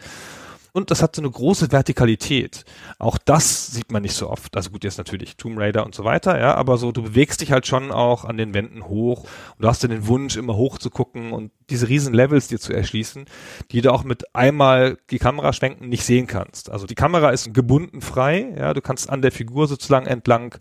und 0.76 0.92
das 0.92 1.02
hat 1.02 1.16
so 1.16 1.22
eine 1.22 1.32
große 1.32 1.72
Vertikalität. 1.72 2.66
Auch 3.00 3.18
das 3.18 3.68
sieht 3.68 3.94
man 3.94 4.02
nicht 4.02 4.14
so 4.14 4.30
oft. 4.30 4.58
Also 4.58 4.72
gut, 4.72 4.84
jetzt 4.84 4.98
natürlich 4.98 5.38
Tomb 5.38 5.58
Raider 5.58 5.86
und 5.86 5.96
so 5.96 6.04
weiter, 6.04 6.38
ja, 6.38 6.54
aber 6.56 6.78
so, 6.78 6.92
du 6.92 7.02
bewegst 7.02 7.40
dich 7.40 7.54
halt 7.54 7.66
schon 7.66 7.94
auch 7.94 8.26
an 8.26 8.36
den 8.36 8.54
Wänden 8.54 8.84
hoch 8.84 9.22
und 9.22 9.62
du 9.64 9.70
hast 9.70 9.84
ja 9.84 9.90
den 9.90 10.06
Wunsch, 10.08 10.36
immer 10.36 10.58
hoch 10.58 10.78
zu 10.78 10.90
gucken 10.90 11.32
und 11.32 11.54
diese 11.70 11.88
riesen 11.88 12.14
Levels 12.14 12.50
dir 12.50 12.60
zu 12.60 12.74
erschließen, 12.74 13.24
die 13.72 13.82
du 13.82 13.94
auch 13.94 14.04
mit 14.04 14.36
einmal 14.36 14.98
die 15.12 15.18
Kamera 15.18 15.54
schwenken 15.54 15.88
nicht 15.88 16.04
sehen 16.04 16.28
kannst. 16.28 16.70
Also 16.70 16.86
die 16.86 16.96
Kamera 16.96 17.30
ist 17.30 17.54
gebunden 17.54 18.02
frei, 18.02 18.54
ja, 18.58 18.74
du 18.74 18.82
kannst 18.82 19.10
an 19.10 19.22
der 19.22 19.32
Figur 19.32 19.70
sozusagen 19.70 20.08
entlang 20.08 20.56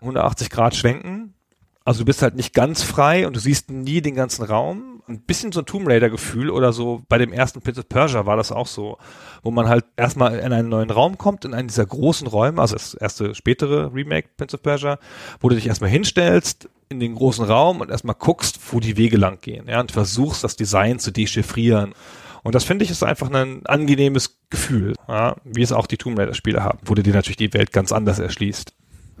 180 0.00 0.48
Grad 0.50 0.76
schwenken. 0.76 1.34
Also 1.84 2.02
du 2.02 2.04
bist 2.04 2.22
halt 2.22 2.36
nicht 2.36 2.54
ganz 2.54 2.84
frei 2.84 3.26
und 3.26 3.34
du 3.34 3.40
siehst 3.40 3.68
nie 3.68 4.00
den 4.00 4.14
ganzen 4.14 4.44
Raum, 4.44 4.99
ein 5.10 5.20
bisschen 5.20 5.52
so 5.52 5.60
ein 5.60 5.66
Tomb 5.66 5.88
Raider-Gefühl 5.88 6.50
oder 6.50 6.72
so. 6.72 7.02
Bei 7.08 7.18
dem 7.18 7.32
ersten 7.32 7.60
Prince 7.60 7.80
of 7.80 7.88
Persia 7.88 8.26
war 8.26 8.36
das 8.36 8.52
auch 8.52 8.66
so, 8.66 8.98
wo 9.42 9.50
man 9.50 9.68
halt 9.68 9.84
erstmal 9.96 10.38
in 10.38 10.52
einen 10.52 10.68
neuen 10.68 10.90
Raum 10.90 11.18
kommt, 11.18 11.44
in 11.44 11.54
einen 11.54 11.68
dieser 11.68 11.86
großen 11.86 12.26
Räume, 12.26 12.60
also 12.60 12.74
das 12.74 12.94
erste 12.94 13.34
spätere 13.34 13.92
Remake 13.92 14.28
Prince 14.36 14.56
of 14.56 14.62
Persia, 14.62 14.98
wo 15.40 15.48
du 15.48 15.54
dich 15.54 15.66
erstmal 15.66 15.90
hinstellst 15.90 16.68
in 16.88 17.00
den 17.00 17.14
großen 17.14 17.44
Raum 17.44 17.80
und 17.80 17.90
erstmal 17.90 18.16
guckst, 18.16 18.58
wo 18.72 18.80
die 18.80 18.96
Wege 18.96 19.16
lang 19.16 19.38
gehen, 19.40 19.68
ja, 19.68 19.80
und 19.80 19.92
versuchst 19.92 20.42
das 20.42 20.56
Design 20.56 20.98
zu 20.98 21.10
dechiffrieren. 21.12 21.94
Und 22.42 22.54
das 22.54 22.64
finde 22.64 22.84
ich 22.84 22.90
ist 22.90 23.02
einfach 23.02 23.30
ein 23.30 23.66
angenehmes 23.66 24.38
Gefühl, 24.48 24.94
ja, 25.08 25.36
wie 25.44 25.62
es 25.62 25.72
auch 25.72 25.86
die 25.86 25.98
Tomb 25.98 26.18
Raider 26.18 26.34
Spiele 26.34 26.64
haben, 26.64 26.78
wo 26.84 26.94
du 26.94 27.02
dir 27.02 27.12
natürlich 27.12 27.36
die 27.36 27.52
Welt 27.52 27.72
ganz 27.72 27.92
anders 27.92 28.18
erschließt. 28.18 28.72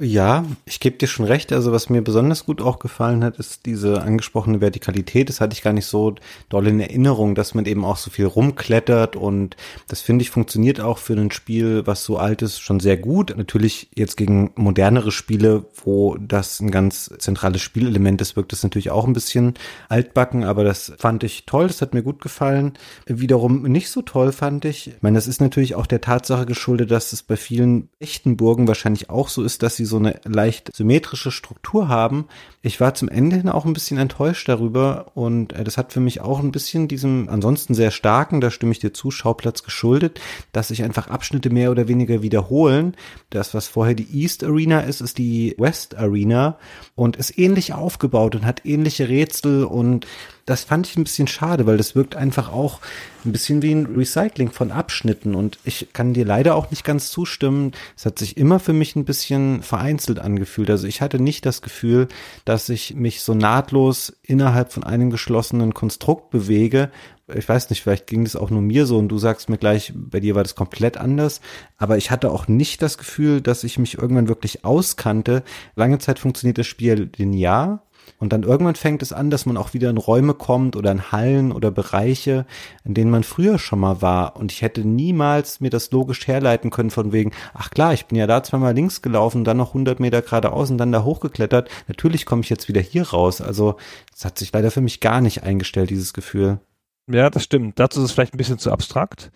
Ja, 0.02 0.46
ich 0.64 0.80
gebe 0.80 0.96
dir 0.96 1.06
schon 1.06 1.26
recht. 1.26 1.52
Also 1.52 1.72
was 1.72 1.90
mir 1.90 2.00
besonders 2.00 2.46
gut 2.46 2.62
auch 2.62 2.78
gefallen 2.78 3.22
hat, 3.22 3.36
ist 3.36 3.66
diese 3.66 4.00
angesprochene 4.00 4.62
Vertikalität. 4.62 5.28
Das 5.28 5.42
hatte 5.42 5.52
ich 5.52 5.60
gar 5.60 5.74
nicht 5.74 5.84
so 5.84 6.14
doll 6.48 6.68
in 6.68 6.80
Erinnerung, 6.80 7.34
dass 7.34 7.52
man 7.52 7.66
eben 7.66 7.84
auch 7.84 7.98
so 7.98 8.10
viel 8.10 8.24
rumklettert 8.24 9.14
und 9.14 9.56
das 9.88 10.00
finde 10.00 10.22
ich 10.22 10.30
funktioniert 10.30 10.80
auch 10.80 10.96
für 10.96 11.12
ein 11.12 11.30
Spiel, 11.30 11.86
was 11.86 12.02
so 12.02 12.16
alt 12.16 12.40
ist, 12.40 12.60
schon 12.60 12.80
sehr 12.80 12.96
gut. 12.96 13.34
Natürlich 13.36 13.90
jetzt 13.94 14.16
gegen 14.16 14.52
modernere 14.54 15.12
Spiele, 15.12 15.66
wo 15.84 16.16
das 16.16 16.60
ein 16.60 16.70
ganz 16.70 17.12
zentrales 17.18 17.60
Spielelement 17.60 18.22
ist, 18.22 18.36
wirkt 18.36 18.52
das 18.52 18.62
natürlich 18.62 18.90
auch 18.90 19.06
ein 19.06 19.12
bisschen 19.12 19.52
altbacken, 19.90 20.44
aber 20.44 20.64
das 20.64 20.94
fand 20.96 21.24
ich 21.24 21.44
toll. 21.44 21.66
Das 21.66 21.82
hat 21.82 21.92
mir 21.92 22.02
gut 22.02 22.22
gefallen. 22.22 22.72
Wiederum 23.04 23.64
nicht 23.64 23.90
so 23.90 24.00
toll 24.00 24.32
fand 24.32 24.64
ich. 24.64 24.86
Ich 24.86 25.02
meine, 25.02 25.18
das 25.18 25.26
ist 25.26 25.42
natürlich 25.42 25.74
auch 25.74 25.86
der 25.86 26.00
Tatsache 26.00 26.46
geschuldet, 26.46 26.90
dass 26.90 27.12
es 27.12 27.22
bei 27.22 27.36
vielen 27.36 27.90
echten 27.98 28.38
Burgen 28.38 28.66
wahrscheinlich 28.66 29.10
auch 29.10 29.28
so 29.28 29.42
ist, 29.42 29.62
dass 29.62 29.76
sie 29.76 29.89
so 29.90 29.98
eine 29.98 30.20
leicht 30.24 30.74
symmetrische 30.74 31.30
Struktur 31.30 31.88
haben. 31.88 32.28
Ich 32.62 32.78
war 32.78 32.92
zum 32.92 33.08
Ende 33.08 33.36
hin 33.36 33.48
auch 33.48 33.64
ein 33.64 33.72
bisschen 33.72 33.96
enttäuscht 33.96 34.46
darüber 34.46 35.12
und 35.14 35.54
äh, 35.54 35.64
das 35.64 35.78
hat 35.78 35.94
für 35.94 36.00
mich 36.00 36.20
auch 36.20 36.40
ein 36.40 36.52
bisschen 36.52 36.88
diesem 36.88 37.30
ansonsten 37.30 37.72
sehr 37.72 37.90
starken, 37.90 38.42
da 38.42 38.50
stimme 38.50 38.72
ich 38.72 38.78
dir 38.78 38.92
zu, 38.92 39.10
Schauplatz 39.10 39.62
geschuldet, 39.62 40.20
dass 40.52 40.68
sich 40.68 40.82
einfach 40.82 41.08
Abschnitte 41.08 41.48
mehr 41.48 41.70
oder 41.70 41.88
weniger 41.88 42.20
wiederholen. 42.20 42.96
Das, 43.30 43.54
was 43.54 43.66
vorher 43.66 43.94
die 43.94 44.08
East 44.12 44.44
Arena 44.44 44.80
ist, 44.80 45.00
ist 45.00 45.16
die 45.16 45.54
West 45.56 45.96
Arena 45.96 46.58
und 46.96 47.16
ist 47.16 47.38
ähnlich 47.38 47.72
aufgebaut 47.72 48.34
und 48.34 48.44
hat 48.44 48.66
ähnliche 48.66 49.08
Rätsel 49.08 49.64
und 49.64 50.06
das 50.50 50.64
fand 50.64 50.88
ich 50.88 50.96
ein 50.96 51.04
bisschen 51.04 51.28
schade, 51.28 51.66
weil 51.66 51.76
das 51.76 51.94
wirkt 51.94 52.16
einfach 52.16 52.52
auch 52.52 52.80
ein 53.24 53.30
bisschen 53.30 53.62
wie 53.62 53.72
ein 53.72 53.86
Recycling 53.86 54.50
von 54.50 54.72
Abschnitten 54.72 55.36
und 55.36 55.60
ich 55.64 55.88
kann 55.92 56.12
dir 56.12 56.24
leider 56.24 56.56
auch 56.56 56.70
nicht 56.70 56.82
ganz 56.82 57.10
zustimmen. 57.10 57.70
Es 57.96 58.04
hat 58.04 58.18
sich 58.18 58.36
immer 58.36 58.58
für 58.58 58.72
mich 58.72 58.96
ein 58.96 59.04
bisschen 59.04 59.62
vereinzelt 59.62 60.18
angefühlt. 60.18 60.68
Also 60.68 60.88
ich 60.88 61.02
hatte 61.02 61.20
nicht 61.20 61.46
das 61.46 61.62
Gefühl, 61.62 62.08
dass 62.50 62.68
ich 62.68 62.96
mich 62.96 63.22
so 63.22 63.32
nahtlos 63.32 64.12
innerhalb 64.22 64.72
von 64.72 64.82
einem 64.82 65.10
geschlossenen 65.10 65.72
Konstrukt 65.72 66.30
bewege. 66.30 66.90
Ich 67.32 67.48
weiß 67.48 67.70
nicht, 67.70 67.80
vielleicht 67.80 68.08
ging 68.08 68.24
das 68.24 68.34
auch 68.34 68.50
nur 68.50 68.60
mir 68.60 68.86
so 68.86 68.98
und 68.98 69.06
du 69.06 69.18
sagst 69.18 69.48
mir 69.48 69.56
gleich, 69.56 69.92
bei 69.94 70.18
dir 70.18 70.34
war 70.34 70.42
das 70.42 70.56
komplett 70.56 70.96
anders. 70.96 71.40
Aber 71.76 71.96
ich 71.96 72.10
hatte 72.10 72.32
auch 72.32 72.48
nicht 72.48 72.82
das 72.82 72.98
Gefühl, 72.98 73.40
dass 73.40 73.62
ich 73.62 73.78
mich 73.78 73.98
irgendwann 73.98 74.26
wirklich 74.26 74.64
auskannte. 74.64 75.44
Lange 75.76 76.00
Zeit 76.00 76.18
funktioniert 76.18 76.58
das 76.58 76.66
Spiel 76.66 77.12
linear 77.16 77.84
und 78.18 78.32
dann 78.32 78.42
irgendwann 78.42 78.74
fängt 78.74 79.02
es 79.02 79.12
an, 79.12 79.30
dass 79.30 79.46
man 79.46 79.56
auch 79.56 79.74
wieder 79.74 79.90
in 79.90 79.96
Räume 79.96 80.34
kommt 80.34 80.76
oder 80.76 80.90
in 80.92 81.12
Hallen 81.12 81.52
oder 81.52 81.70
Bereiche, 81.70 82.46
in 82.84 82.94
denen 82.94 83.10
man 83.10 83.22
früher 83.22 83.58
schon 83.58 83.80
mal 83.80 84.02
war. 84.02 84.36
Und 84.36 84.52
ich 84.52 84.62
hätte 84.62 84.86
niemals 84.86 85.60
mir 85.60 85.70
das 85.70 85.90
logisch 85.90 86.26
herleiten 86.26 86.70
können 86.70 86.90
von 86.90 87.12
wegen, 87.12 87.32
ach 87.54 87.70
klar, 87.70 87.92
ich 87.92 88.06
bin 88.06 88.18
ja 88.18 88.26
da 88.26 88.42
zweimal 88.42 88.74
links 88.74 89.02
gelaufen, 89.02 89.44
dann 89.44 89.56
noch 89.56 89.68
100 89.68 90.00
Meter 90.00 90.22
geradeaus 90.22 90.70
und 90.70 90.78
dann 90.78 90.92
da 90.92 91.04
hochgeklettert. 91.04 91.68
Natürlich 91.88 92.26
komme 92.26 92.42
ich 92.42 92.50
jetzt 92.50 92.68
wieder 92.68 92.80
hier 92.80 93.08
raus. 93.08 93.40
Also 93.40 93.76
es 94.14 94.24
hat 94.24 94.38
sich 94.38 94.52
leider 94.52 94.70
für 94.70 94.80
mich 94.80 95.00
gar 95.00 95.20
nicht 95.20 95.42
eingestellt, 95.42 95.90
dieses 95.90 96.12
Gefühl. 96.12 96.60
Ja, 97.08 97.30
das 97.30 97.44
stimmt. 97.44 97.78
Dazu 97.78 98.00
ist 98.00 98.06
es 98.06 98.12
vielleicht 98.12 98.34
ein 98.34 98.38
bisschen 98.38 98.58
zu 98.58 98.70
abstrakt. 98.70 99.30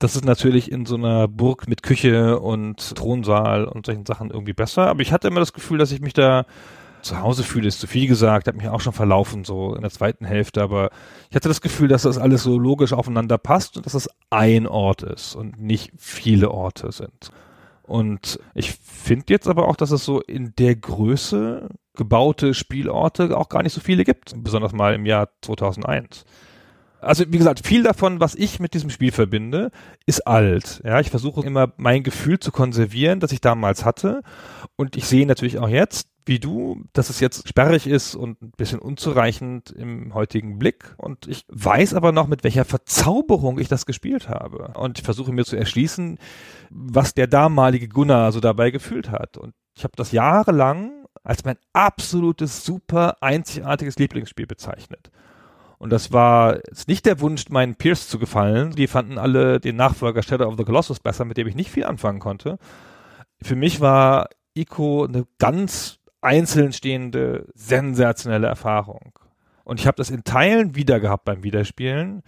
Das 0.00 0.16
ist 0.16 0.24
natürlich 0.24 0.72
in 0.72 0.86
so 0.86 0.94
einer 0.94 1.28
Burg 1.28 1.68
mit 1.68 1.82
Küche 1.82 2.40
und 2.40 2.96
Thronsaal 2.96 3.66
und 3.66 3.84
solchen 3.84 4.06
Sachen 4.06 4.30
irgendwie 4.30 4.54
besser. 4.54 4.86
Aber 4.86 5.02
ich 5.02 5.12
hatte 5.12 5.28
immer 5.28 5.40
das 5.40 5.52
Gefühl, 5.52 5.76
dass 5.76 5.92
ich 5.92 6.00
mich 6.00 6.14
da 6.14 6.46
zu 7.02 7.20
Hause 7.20 7.42
fühle, 7.42 7.68
ist 7.68 7.80
zu 7.80 7.86
viel 7.86 8.06
gesagt, 8.06 8.46
habe 8.46 8.58
mich 8.58 8.68
auch 8.68 8.80
schon 8.80 8.92
verlaufen, 8.92 9.44
so 9.44 9.74
in 9.74 9.82
der 9.82 9.90
zweiten 9.90 10.24
Hälfte, 10.24 10.62
aber 10.62 10.90
ich 11.28 11.36
hatte 11.36 11.48
das 11.48 11.60
Gefühl, 11.60 11.88
dass 11.88 12.02
das 12.02 12.18
alles 12.18 12.42
so 12.42 12.58
logisch 12.58 12.92
aufeinander 12.92 13.38
passt 13.38 13.76
und 13.76 13.86
dass 13.86 13.94
es 13.94 14.08
ein 14.30 14.66
Ort 14.66 15.02
ist 15.02 15.34
und 15.34 15.60
nicht 15.60 15.92
viele 15.96 16.50
Orte 16.50 16.92
sind. 16.92 17.30
Und 17.82 18.38
ich 18.54 18.72
finde 18.72 19.26
jetzt 19.30 19.48
aber 19.48 19.66
auch, 19.66 19.74
dass 19.74 19.90
es 19.90 20.04
so 20.04 20.20
in 20.20 20.54
der 20.56 20.76
Größe 20.76 21.68
gebaute 21.94 22.54
Spielorte 22.54 23.36
auch 23.36 23.48
gar 23.48 23.62
nicht 23.62 23.72
so 23.72 23.80
viele 23.80 24.04
gibt, 24.04 24.32
besonders 24.36 24.72
mal 24.72 24.94
im 24.94 25.06
Jahr 25.06 25.28
2001. 25.42 26.24
Also 27.00 27.24
wie 27.28 27.38
gesagt, 27.38 27.66
viel 27.66 27.82
davon, 27.82 28.20
was 28.20 28.34
ich 28.34 28.60
mit 28.60 28.74
diesem 28.74 28.90
Spiel 28.90 29.12
verbinde, 29.12 29.70
ist 30.06 30.26
alt. 30.26 30.82
Ja, 30.84 31.00
ich 31.00 31.10
versuche 31.10 31.44
immer 31.44 31.72
mein 31.76 32.02
Gefühl 32.02 32.38
zu 32.38 32.52
konservieren, 32.52 33.20
das 33.20 33.32
ich 33.32 33.40
damals 33.40 33.84
hatte. 33.84 34.22
Und 34.76 34.96
ich 34.96 35.06
sehe 35.06 35.26
natürlich 35.26 35.58
auch 35.58 35.68
jetzt, 35.68 36.08
wie 36.26 36.38
du, 36.38 36.84
dass 36.92 37.10
es 37.10 37.20
jetzt 37.20 37.48
sperrig 37.48 37.86
ist 37.86 38.14
und 38.14 38.40
ein 38.42 38.52
bisschen 38.56 38.78
unzureichend 38.78 39.70
im 39.70 40.14
heutigen 40.14 40.58
Blick. 40.58 40.94
Und 40.96 41.26
ich 41.26 41.44
weiß 41.48 41.94
aber 41.94 42.12
noch, 42.12 42.28
mit 42.28 42.44
welcher 42.44 42.64
Verzauberung 42.64 43.58
ich 43.58 43.68
das 43.68 43.86
gespielt 43.86 44.28
habe. 44.28 44.72
Und 44.78 44.98
ich 44.98 45.04
versuche 45.04 45.32
mir 45.32 45.44
zu 45.44 45.56
erschließen, 45.56 46.18
was 46.70 47.14
der 47.14 47.26
damalige 47.26 47.88
Gunnar 47.88 48.32
so 48.32 48.40
dabei 48.40 48.70
gefühlt 48.70 49.10
hat. 49.10 49.38
Und 49.38 49.54
ich 49.74 49.84
habe 49.84 49.94
das 49.96 50.12
jahrelang 50.12 50.92
als 51.22 51.44
mein 51.44 51.56
absolutes, 51.72 52.64
super 52.64 53.16
einzigartiges 53.22 53.98
Lieblingsspiel 53.98 54.46
bezeichnet. 54.46 55.10
Und 55.80 55.88
das 55.90 56.12
war 56.12 56.56
jetzt 56.68 56.88
nicht 56.88 57.06
der 57.06 57.20
Wunsch, 57.20 57.48
meinen 57.48 57.74
Peers 57.74 58.06
zu 58.06 58.18
gefallen. 58.18 58.72
Die 58.72 58.86
fanden 58.86 59.16
alle 59.16 59.60
den 59.60 59.76
Nachfolger 59.76 60.22
Shadow 60.22 60.44
of 60.44 60.58
the 60.58 60.64
Colossus 60.64 61.00
besser, 61.00 61.24
mit 61.24 61.38
dem 61.38 61.46
ich 61.46 61.54
nicht 61.54 61.70
viel 61.70 61.84
anfangen 61.84 62.20
konnte. 62.20 62.58
Für 63.40 63.56
mich 63.56 63.80
war 63.80 64.28
Ico 64.52 65.06
eine 65.06 65.26
ganz 65.38 65.98
einzeln 66.20 66.74
stehende, 66.74 67.46
sensationelle 67.54 68.46
Erfahrung. 68.46 69.18
Und 69.64 69.80
ich 69.80 69.86
habe 69.86 69.96
das 69.96 70.10
in 70.10 70.22
Teilen 70.22 70.74
wieder 70.74 71.00
gehabt 71.00 71.24
beim 71.24 71.42
Wiederspielen. 71.44 72.22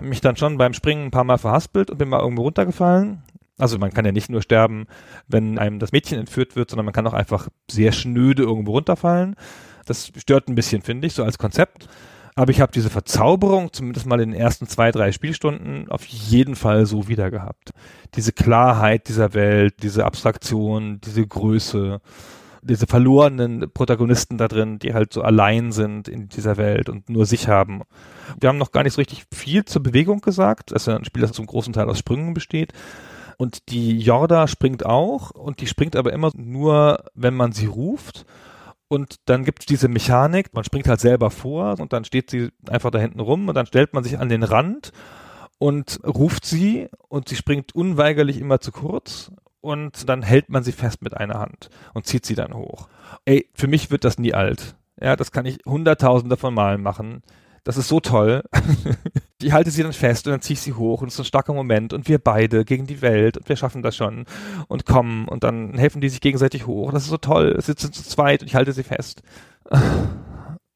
Mich 0.00 0.20
dann 0.20 0.36
schon 0.36 0.56
beim 0.56 0.72
Springen 0.72 1.06
ein 1.06 1.10
paar 1.10 1.24
Mal 1.24 1.38
verhaspelt 1.38 1.90
und 1.90 1.98
bin 1.98 2.08
mal 2.08 2.20
irgendwo 2.20 2.42
runtergefallen. 2.42 3.24
Also 3.58 3.78
man 3.78 3.92
kann 3.92 4.04
ja 4.04 4.12
nicht 4.12 4.30
nur 4.30 4.42
sterben, 4.42 4.86
wenn 5.26 5.58
einem 5.58 5.80
das 5.80 5.90
Mädchen 5.90 6.20
entführt 6.20 6.54
wird, 6.54 6.70
sondern 6.70 6.84
man 6.84 6.94
kann 6.94 7.08
auch 7.08 7.14
einfach 7.14 7.48
sehr 7.68 7.90
schnöde 7.90 8.44
irgendwo 8.44 8.72
runterfallen. 8.72 9.34
Das 9.86 10.12
stört 10.16 10.48
ein 10.48 10.54
bisschen, 10.54 10.82
finde 10.82 11.08
ich, 11.08 11.14
so 11.14 11.24
als 11.24 11.38
Konzept. 11.38 11.88
Aber 12.34 12.50
ich 12.50 12.60
habe 12.60 12.72
diese 12.72 12.88
Verzauberung, 12.88 13.72
zumindest 13.72 14.06
mal 14.06 14.20
in 14.20 14.30
den 14.30 14.40
ersten 14.40 14.66
zwei, 14.66 14.90
drei 14.90 15.12
Spielstunden, 15.12 15.90
auf 15.90 16.04
jeden 16.04 16.56
Fall 16.56 16.86
so 16.86 17.08
wieder 17.08 17.30
gehabt. 17.30 17.72
Diese 18.14 18.32
Klarheit 18.32 19.08
dieser 19.08 19.34
Welt, 19.34 19.82
diese 19.82 20.06
Abstraktion, 20.06 21.00
diese 21.02 21.26
Größe, 21.26 22.00
diese 22.62 22.86
verlorenen 22.86 23.70
Protagonisten 23.72 24.38
da 24.38 24.48
drin, 24.48 24.78
die 24.78 24.94
halt 24.94 25.12
so 25.12 25.20
allein 25.20 25.72
sind 25.72 26.08
in 26.08 26.28
dieser 26.28 26.56
Welt 26.56 26.88
und 26.88 27.10
nur 27.10 27.26
sich 27.26 27.48
haben. 27.48 27.82
Wir 28.40 28.48
haben 28.48 28.58
noch 28.58 28.72
gar 28.72 28.84
nicht 28.84 28.94
so 28.94 29.00
richtig 29.00 29.24
viel 29.32 29.64
zur 29.64 29.82
Bewegung 29.82 30.20
gesagt. 30.20 30.70
Das 30.70 30.82
ist 30.82 30.88
ein 30.88 31.04
Spiel, 31.04 31.22
das 31.22 31.32
zum 31.32 31.46
großen 31.46 31.72
Teil 31.72 31.90
aus 31.90 31.98
Sprüngen 31.98 32.32
besteht. 32.32 32.72
Und 33.36 33.70
die 33.70 33.98
Jorda 33.98 34.46
springt 34.46 34.86
auch 34.86 35.32
und 35.32 35.60
die 35.60 35.66
springt 35.66 35.96
aber 35.96 36.12
immer 36.12 36.30
nur, 36.34 37.04
wenn 37.14 37.34
man 37.34 37.52
sie 37.52 37.66
ruft. 37.66 38.24
Und 38.92 39.20
dann 39.24 39.46
gibt 39.46 39.60
es 39.60 39.64
diese 39.66 39.88
Mechanik, 39.88 40.52
man 40.52 40.64
springt 40.64 40.86
halt 40.86 41.00
selber 41.00 41.30
vor 41.30 41.80
und 41.80 41.94
dann 41.94 42.04
steht 42.04 42.28
sie 42.28 42.50
einfach 42.68 42.90
da 42.90 42.98
hinten 42.98 43.20
rum 43.20 43.48
und 43.48 43.54
dann 43.54 43.64
stellt 43.64 43.94
man 43.94 44.04
sich 44.04 44.18
an 44.18 44.28
den 44.28 44.42
Rand 44.42 44.92
und 45.56 46.00
ruft 46.04 46.44
sie 46.44 46.90
und 47.08 47.26
sie 47.26 47.36
springt 47.36 47.74
unweigerlich 47.74 48.38
immer 48.38 48.60
zu 48.60 48.70
kurz 48.70 49.32
und 49.62 50.10
dann 50.10 50.20
hält 50.20 50.50
man 50.50 50.62
sie 50.62 50.72
fest 50.72 51.00
mit 51.00 51.16
einer 51.16 51.38
Hand 51.38 51.70
und 51.94 52.04
zieht 52.06 52.26
sie 52.26 52.34
dann 52.34 52.52
hoch. 52.52 52.90
Ey, 53.24 53.48
für 53.54 53.66
mich 53.66 53.90
wird 53.90 54.04
das 54.04 54.18
nie 54.18 54.34
alt. 54.34 54.76
Ja, 55.00 55.16
das 55.16 55.32
kann 55.32 55.46
ich 55.46 55.60
hunderttausende 55.64 56.36
von 56.36 56.52
Malen 56.52 56.82
machen. 56.82 57.22
Das 57.64 57.76
ist 57.76 57.88
so 57.88 58.00
toll. 58.00 58.42
ich 59.42 59.52
halte 59.52 59.70
sie 59.70 59.82
dann 59.82 59.92
fest 59.92 60.26
und 60.26 60.32
dann 60.32 60.40
ziehe 60.40 60.54
ich 60.54 60.60
sie 60.60 60.72
hoch 60.72 61.02
und 61.02 61.08
es 61.08 61.14
ist 61.14 61.20
ein 61.20 61.24
starker 61.24 61.54
Moment 61.54 61.92
und 61.92 62.08
wir 62.08 62.18
beide 62.18 62.64
gegen 62.64 62.86
die 62.86 63.02
Welt 63.02 63.36
und 63.36 63.48
wir 63.48 63.56
schaffen 63.56 63.82
das 63.82 63.96
schon 63.96 64.24
und 64.68 64.84
kommen 64.84 65.28
und 65.28 65.44
dann 65.44 65.74
helfen 65.74 66.00
die 66.00 66.08
sich 66.08 66.20
gegenseitig 66.20 66.66
hoch. 66.66 66.92
Das 66.92 67.04
ist 67.04 67.10
so 67.10 67.18
toll. 67.18 67.54
Es 67.56 67.66
sitzen 67.66 67.92
zu 67.92 68.02
zweit 68.02 68.42
und 68.42 68.48
ich 68.48 68.54
halte 68.54 68.72
sie 68.72 68.82
fest. 68.82 69.22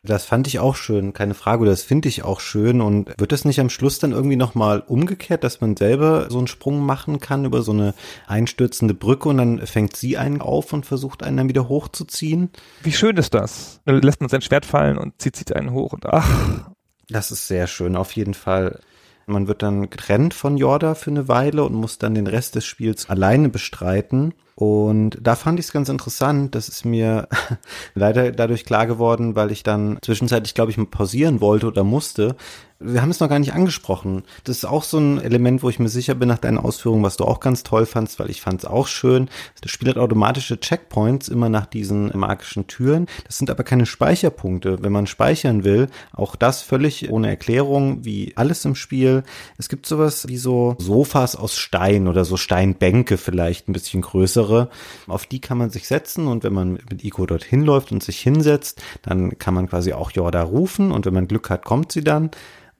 Das 0.06 0.24
fand 0.24 0.46
ich 0.46 0.60
auch 0.60 0.76
schön, 0.76 1.12
keine 1.12 1.34
Frage, 1.34 1.64
das 1.64 1.82
finde 1.82 2.08
ich 2.08 2.22
auch 2.22 2.40
schön. 2.40 2.80
Und 2.80 3.12
wird 3.18 3.32
es 3.32 3.44
nicht 3.44 3.60
am 3.60 3.70
Schluss 3.70 3.98
dann 3.98 4.12
irgendwie 4.12 4.36
nochmal 4.36 4.80
umgekehrt, 4.86 5.42
dass 5.42 5.60
man 5.60 5.76
selber 5.76 6.30
so 6.30 6.38
einen 6.38 6.46
Sprung 6.46 6.80
machen 6.80 7.18
kann 7.18 7.44
über 7.44 7.62
so 7.62 7.72
eine 7.72 7.94
einstürzende 8.26 8.94
Brücke 8.94 9.28
und 9.28 9.38
dann 9.38 9.66
fängt 9.66 9.96
sie 9.96 10.16
einen 10.16 10.40
auf 10.40 10.72
und 10.72 10.86
versucht 10.86 11.22
einen 11.22 11.36
dann 11.36 11.48
wieder 11.48 11.68
hochzuziehen? 11.68 12.50
Wie 12.82 12.92
schön 12.92 13.16
ist 13.16 13.34
das? 13.34 13.80
Dann 13.84 14.00
lässt 14.00 14.20
man 14.20 14.28
sein 14.28 14.42
Schwert 14.42 14.64
fallen 14.64 14.96
und 14.96 15.20
zieht 15.20 15.36
sich 15.36 15.54
einen 15.54 15.72
hoch 15.72 15.92
und 15.92 16.06
ach. 16.06 16.70
Das 17.08 17.30
ist 17.30 17.46
sehr 17.46 17.66
schön, 17.66 17.96
auf 17.96 18.12
jeden 18.12 18.34
Fall. 18.34 18.80
Man 19.26 19.48
wird 19.48 19.62
dann 19.62 19.90
getrennt 19.90 20.34
von 20.34 20.56
Jorda 20.56 20.94
für 20.94 21.10
eine 21.10 21.28
Weile 21.28 21.64
und 21.64 21.74
muss 21.74 21.98
dann 21.98 22.14
den 22.14 22.26
Rest 22.26 22.54
des 22.54 22.64
Spiels 22.64 23.08
alleine 23.08 23.48
bestreiten. 23.48 24.34
Und 24.56 25.18
da 25.20 25.36
fand 25.36 25.60
ich 25.60 25.66
es 25.66 25.72
ganz 25.72 25.90
interessant. 25.90 26.54
Das 26.54 26.68
ist 26.68 26.86
mir 26.86 27.28
leider 27.94 28.32
dadurch 28.32 28.64
klar 28.64 28.86
geworden, 28.86 29.36
weil 29.36 29.52
ich 29.52 29.62
dann 29.62 29.98
zwischenzeitlich, 30.00 30.54
glaube 30.54 30.70
ich, 30.70 30.90
pausieren 30.90 31.40
wollte 31.42 31.66
oder 31.66 31.84
musste, 31.84 32.36
wir 32.78 33.00
haben 33.00 33.10
es 33.10 33.20
noch 33.20 33.28
gar 33.28 33.38
nicht 33.38 33.54
angesprochen. 33.54 34.24
Das 34.44 34.58
ist 34.58 34.64
auch 34.66 34.82
so 34.82 34.98
ein 34.98 35.20
Element, 35.20 35.62
wo 35.62 35.70
ich 35.70 35.78
mir 35.78 35.88
sicher 35.88 36.14
bin 36.14 36.28
nach 36.28 36.38
deinen 36.38 36.58
Ausführungen, 36.58 37.02
was 37.02 37.16
du 37.16 37.24
auch 37.24 37.40
ganz 37.40 37.62
toll 37.62 37.86
fandst, 37.86 38.18
weil 38.18 38.28
ich 38.28 38.42
fand 38.42 38.60
es 38.60 38.66
auch 38.66 38.86
schön. 38.86 39.30
Das 39.62 39.70
Spiel 39.70 39.88
hat 39.88 39.96
automatische 39.96 40.60
Checkpoints 40.60 41.28
immer 41.28 41.48
nach 41.48 41.64
diesen 41.64 42.16
magischen 42.16 42.66
Türen. 42.66 43.06
Das 43.26 43.38
sind 43.38 43.48
aber 43.50 43.64
keine 43.64 43.86
Speicherpunkte. 43.86 44.82
Wenn 44.82 44.92
man 44.92 45.06
speichern 45.06 45.64
will, 45.64 45.88
auch 46.12 46.36
das 46.36 46.60
völlig 46.60 47.10
ohne 47.10 47.28
Erklärung, 47.28 48.04
wie 48.04 48.34
alles 48.36 48.64
im 48.66 48.74
Spiel. 48.74 49.22
Es 49.56 49.70
gibt 49.70 49.86
sowas 49.86 50.28
wie 50.28 50.36
so 50.36 50.76
Sofas 50.78 51.34
aus 51.34 51.56
Stein 51.56 52.08
oder 52.08 52.26
so 52.26 52.36
Steinbänke 52.36 53.16
vielleicht, 53.16 53.68
ein 53.68 53.72
bisschen 53.72 54.02
größere. 54.46 54.68
Auf 55.06 55.26
die 55.26 55.40
kann 55.40 55.58
man 55.58 55.70
sich 55.70 55.86
setzen 55.86 56.26
und 56.26 56.44
wenn 56.44 56.52
man 56.52 56.74
mit 56.90 57.04
Ico 57.04 57.26
dorthin 57.26 57.62
läuft 57.62 57.92
und 57.92 58.02
sich 58.02 58.20
hinsetzt, 58.20 58.82
dann 59.02 59.38
kann 59.38 59.54
man 59.54 59.68
quasi 59.68 59.92
auch 59.92 60.10
Jorda 60.10 60.42
rufen 60.42 60.92
und 60.92 61.06
wenn 61.06 61.14
man 61.14 61.28
Glück 61.28 61.50
hat, 61.50 61.64
kommt 61.64 61.92
sie 61.92 62.04
dann 62.04 62.30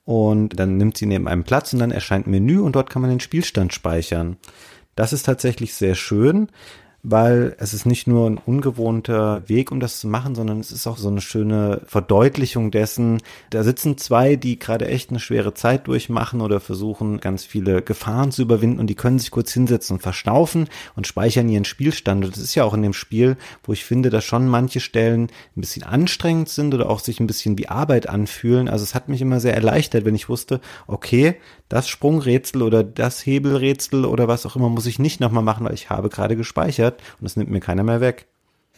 und 0.05 0.59
dann 0.59 0.77
nimmt 0.77 0.97
sie 0.97 1.07
neben 1.07 1.29
einem 1.29 1.45
Platz 1.45 1.73
und 1.73 1.81
dann 1.81 1.91
erscheint 1.91 2.27
Menü 2.27 2.61
und 2.61 2.77
dort 2.77 2.91
kann 2.91 3.03
man 3.03 3.11
den 3.11 3.21
Spielstand 3.21 3.73
speichern. 3.73 4.37
Das 4.95 5.13
ist 5.13 5.25
tatsächlich 5.25 5.75
sehr 5.75 5.95
schön 5.95 6.49
weil 7.09 7.55
es 7.61 7.73
ist 7.73 7.87
nicht 7.87 8.09
nur 8.09 8.29
ein 8.29 8.37
ungewohnter 8.37 9.49
Weg, 9.49 9.71
um 9.71 9.79
das 9.79 10.01
zu 10.01 10.09
machen, 10.09 10.35
sondern 10.35 10.59
es 10.59 10.73
ist 10.73 10.89
auch 10.89 10.99
so 10.99 11.07
eine 11.07 11.21
schöne 11.21 11.81
Verdeutlichung 11.87 12.73
dessen. 12.73 13.23
Da 13.51 13.63
sitzen 13.63 13.97
zwei, 13.97 14.35
die 14.35 14.59
gerade 14.59 14.89
echt 14.89 15.11
eine 15.11 15.21
schwere 15.21 15.55
Zeit 15.55 15.87
durchmachen 15.87 16.41
oder 16.41 16.59
versuchen, 16.59 17.21
ganz 17.21 17.45
viele 17.45 17.81
Gefahren 17.81 18.33
zu 18.33 18.43
überwinden 18.43 18.81
und 18.81 18.89
die 18.89 18.97
können 18.97 19.21
sich 19.21 19.31
kurz 19.31 19.53
hinsetzen 19.53 19.95
und 19.95 20.03
verschnaufen 20.03 20.69
und 20.97 21.07
speichern 21.07 21.49
ihren 21.49 21.65
Spielstand. 21.65 22.25
Und 22.25 22.37
das 22.37 22.43
ist 22.43 22.57
ja 22.57 22.65
auch 22.65 22.75
in 22.75 22.83
dem 22.83 22.93
Spiel, 22.93 23.37
wo 23.63 23.73
ich 23.73 23.85
finde, 23.85 24.11
dass 24.11 24.25
schon 24.25 24.49
manche 24.49 24.81
Stellen 24.81 25.29
ein 25.57 25.61
bisschen 25.61 25.85
anstrengend 25.85 26.49
sind 26.49 26.75
oder 26.75 26.91
auch 26.91 26.99
sich 26.99 27.21
ein 27.21 27.29
bisschen 27.29 27.57
wie 27.57 27.69
Arbeit 27.69 28.09
anfühlen. 28.09 28.69
Also 28.69 28.83
es 28.83 28.97
hat 28.97 29.09
mich 29.09 29.23
immer 29.23 29.39
sehr 29.39 29.55
erleichtert, 29.55 30.05
wenn 30.05 30.17
ich 30.17 30.29
wusste, 30.29 30.61
okay, 30.89 31.37
das 31.69 31.89
Sprungrätsel 31.89 32.63
oder 32.63 32.83
das 32.83 33.25
Hebelrätsel 33.25 34.05
oder 34.05 34.27
was 34.27 34.45
auch 34.45 34.57
immer 34.57 34.69
muss 34.69 34.87
ich 34.87 34.99
nicht 34.99 35.21
nochmal 35.21 35.43
machen, 35.43 35.67
weil 35.67 35.75
ich 35.75 35.91
habe 35.91 36.09
gerade 36.09 36.37
gespeichert 36.37 36.96
und 37.19 37.25
das 37.25 37.37
nimmt 37.37 37.51
mir 37.51 37.61
keiner 37.61 37.83
mehr 37.83 38.01
weg. 38.01 38.27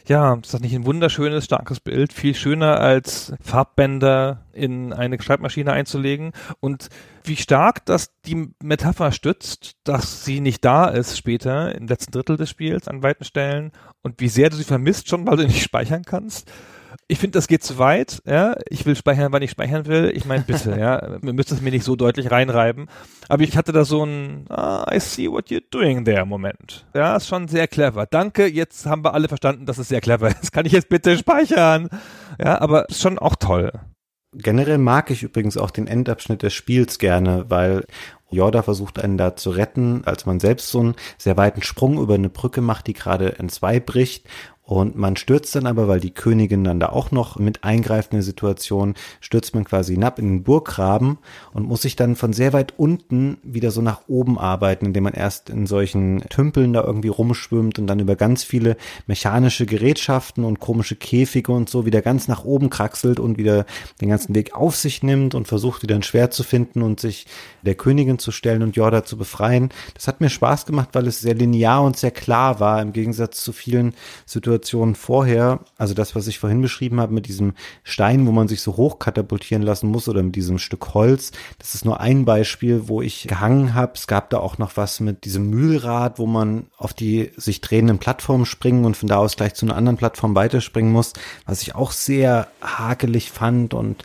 Ja, 0.09 0.39
ist 0.43 0.55
das 0.55 0.62
nicht 0.62 0.75
ein 0.75 0.87
wunderschönes, 0.87 1.45
starkes 1.45 1.81
Bild? 1.81 2.14
Viel 2.14 2.35
schöner 2.35 2.81
als 2.81 3.35
Farbbänder 3.43 4.41
in 4.55 4.95
eine 4.95 5.21
Schreibmaschine 5.21 5.71
einzulegen. 5.71 6.33
Und 6.61 6.89
wie 7.25 7.37
stark 7.37 7.85
das 7.85 8.11
die 8.25 8.49
Metapher 8.62 9.12
stützt, 9.12 9.77
dass 9.85 10.25
sie 10.25 10.41
nicht 10.41 10.64
da 10.64 10.87
ist 10.87 11.19
später 11.19 11.75
im 11.75 11.89
letzten 11.89 12.12
Drittel 12.12 12.39
des 12.39 12.49
Spiels 12.49 12.89
an 12.89 13.03
weiten 13.03 13.25
Stellen 13.25 13.71
und 14.03 14.19
wie 14.23 14.29
sehr 14.29 14.49
du 14.49 14.57
sie 14.57 14.64
vermisst 14.64 15.11
schon, 15.11 15.27
weil 15.27 15.37
du 15.37 15.47
nicht 15.47 15.62
speichern 15.62 16.05
kannst 16.05 16.51
ich 17.11 17.19
finde, 17.19 17.39
das 17.39 17.49
geht 17.49 17.65
zu 17.65 17.79
weit. 17.79 18.23
Ja, 18.27 18.57
ich 18.69 18.85
will 18.85 18.95
speichern, 18.95 19.33
wann 19.33 19.43
ich 19.43 19.51
speichern 19.51 19.87
will. 19.87 20.13
Ich 20.15 20.27
meine, 20.27 20.45
bitte, 20.45 20.79
ja, 20.79 21.19
wir 21.23 21.33
müssen 21.33 21.55
es 21.55 21.63
mir 21.63 21.71
nicht 21.71 21.85
so 21.85 21.97
deutlich 21.97 22.31
reinreiben. 22.31 22.89
Aber 23.29 23.43
ich 23.43 23.57
hatte 23.57 23.73
da 23.73 23.87
so 23.87 24.05
ein 24.05 24.45
ah, 24.51 24.87
I 24.93 25.01
see 25.01 25.31
what 25.31 25.49
you're 25.49 25.63
doing 25.71 26.05
there 26.05 26.27
Moment. 26.27 26.87
Ja, 26.95 27.17
ist 27.17 27.27
schon 27.27 27.49
sehr 27.49 27.67
clever. 27.67 28.05
Danke, 28.07 28.47
jetzt 28.47 28.85
haben 28.85 29.05
wir 29.05 29.15
alle 29.15 29.29
verstanden, 29.29 29.65
dass 29.65 29.79
es 29.79 29.89
sehr 29.89 30.03
clever 30.03 30.29
ist. 30.29 30.53
Kann 30.53 30.67
ich 30.67 30.73
jetzt 30.73 30.91
bitte 30.91 31.17
speichern? 31.17 31.89
Ja, 32.39 32.61
aber 32.61 32.89
ist 32.91 33.01
schon 33.01 33.19
auch 33.19 33.37
toll. 33.37 33.73
Generell 34.35 34.77
mag 34.77 35.11
ich 35.11 35.23
übrigens 35.23 35.57
auch 35.57 35.71
den 35.71 35.87
Endabschnitt 35.87 36.43
des 36.43 36.53
Spiels 36.53 36.99
gerne, 36.99 37.47
weil 37.49 37.87
Jorda 38.31 38.63
versucht 38.63 39.03
einen 39.03 39.17
da 39.17 39.35
zu 39.37 39.49
retten, 39.49 40.03
als 40.05 40.27
man 40.27 40.39
selbst 40.39 40.69
so 40.69 40.81
einen 40.81 40.95
sehr 41.17 41.39
weiten 41.39 41.63
Sprung 41.63 41.99
über 41.99 42.15
eine 42.15 42.29
Brücke 42.29 42.61
macht, 42.61 42.87
die 42.89 42.93
gerade 42.93 43.29
in 43.31 43.49
zwei 43.49 43.81
bricht 43.81 44.27
Und 44.69 44.97
man 44.97 45.16
stürzt 45.16 45.57
dann 45.57 45.66
aber, 45.66 45.89
weil 45.89 45.99
die 45.99 46.12
Königin 46.12 46.62
dann 46.62 46.79
da 46.79 46.91
auch 46.91 47.11
noch 47.11 47.39
mit 47.39 47.64
eingreift 47.64 48.12
in 48.12 48.21
Situation, 48.21 48.93
stürzt 49.19 49.55
man 49.55 49.64
quasi 49.64 49.95
hinab 49.95 50.19
in 50.19 50.29
den 50.29 50.43
Burggraben 50.43 51.16
und 51.55 51.66
muss 51.66 51.81
sich 51.81 51.97
dann 51.97 52.16
von 52.16 52.35
sehr 52.35 52.53
weit 52.53 52.75
unten 52.77 53.39
wieder 53.43 53.71
so 53.71 53.81
nach 53.81 54.03
oben 54.09 54.39
arbeiten, 54.39 54.85
indem 54.85 55.05
man 55.05 55.14
erst 55.14 55.49
in 55.49 55.66
solchen 55.66 56.21
Tümpeln 56.29 56.75
da 56.75 56.85
irgendwie 56.85 57.09
rumschwimmt 57.09 57.79
und 57.79 57.87
dann 57.87 57.99
über 57.99 58.14
ganz 58.14 58.45
viele 58.45 58.77
mechanische 59.07 59.64
Gerätschaften 59.64 60.45
und 60.45 60.61
komische 60.61 60.97
Käfige 60.97 61.51
und 61.53 61.71
so 61.71 61.87
wieder 61.87 62.03
ganz 62.03 62.29
nach 62.29 62.45
oben 62.45 62.69
kraxelt 62.69 63.21
und 63.21 63.39
wieder 63.39 63.64
den 64.03 64.11
ganzen 64.11 64.35
Weg 64.35 64.55
auf 64.55 64.77
sich 64.77 65.03
nimmt 65.03 65.35
und 65.35 65.49
versucht 65.49 65.83
wieder 65.83 65.95
ein 65.95 66.03
Schwert 66.03 66.35
zu 66.35 66.43
finden 66.43 66.83
und 66.83 67.01
sich 67.01 67.27
der 67.62 67.75
Königin 67.75 68.19
zu 68.19 68.33
stellen 68.33 68.62
und 68.62 68.77
Jorda 68.77 69.03
zu 69.03 69.16
befreien. 69.16 69.71
Das 69.95 70.09
hat 70.09 70.21
mir 70.21 70.29
Spaß 70.29 70.66
gemacht, 70.66 70.91
weil 70.93 71.07
es 71.07 71.23
sehr 71.23 71.35
linear 71.35 71.83
und 71.83 71.97
sehr 71.97 72.11
klar 72.11 72.61
war, 72.61 72.83
im 72.83 72.93
Gegensatz 72.93 73.43
zu 73.43 73.55
vielen 73.55 73.95
Situationen 74.27 74.58
vorher. 74.95 75.61
Also 75.77 75.95
das, 75.95 76.15
was 76.15 76.27
ich 76.27 76.39
vorhin 76.39 76.63
beschrieben 76.63 77.01
habe 77.01 77.15
mit 77.15 77.27
diesem 77.27 77.55
Stein, 77.83 78.27
wo 78.27 78.33
man 78.33 78.49
sich 78.49 78.63
so 78.63 78.77
hoch 78.77 78.99
katapultieren 78.99 79.63
lassen 79.63 79.91
muss 79.91 80.09
oder 80.09 80.23
mit 80.23 80.37
diesem 80.37 80.59
Stück 80.59 80.95
Holz. 80.95 81.33
Das 81.59 81.75
ist 81.75 81.85
nur 81.85 82.01
ein 82.01 82.25
Beispiel, 82.25 82.89
wo 82.89 83.03
ich 83.03 83.29
gehangen 83.29 83.75
habe. 83.75 83.93
Es 83.95 84.07
gab 84.07 84.31
da 84.31 84.39
auch 84.39 84.59
noch 84.59 84.77
was 84.77 85.01
mit 85.01 85.25
diesem 85.25 85.51
Mühlrad, 85.51 86.19
wo 86.19 86.27
man 86.27 86.67
auf 86.77 86.95
die 86.95 87.31
sich 87.37 87.61
drehenden 87.61 87.99
Plattformen 87.99 88.47
springen 88.47 88.85
und 88.85 88.97
von 88.97 89.09
da 89.09 89.19
aus 89.19 89.37
gleich 89.37 89.55
zu 89.55 89.67
einer 89.67 89.77
anderen 89.77 89.97
Plattform 89.97 90.35
weiterspringen 90.35 90.93
muss, 90.93 91.13
was 91.47 91.63
ich 91.63 91.75
auch 91.75 91.93
sehr 91.93 92.49
hakelig 92.63 93.31
fand 93.31 93.75
und 93.75 94.05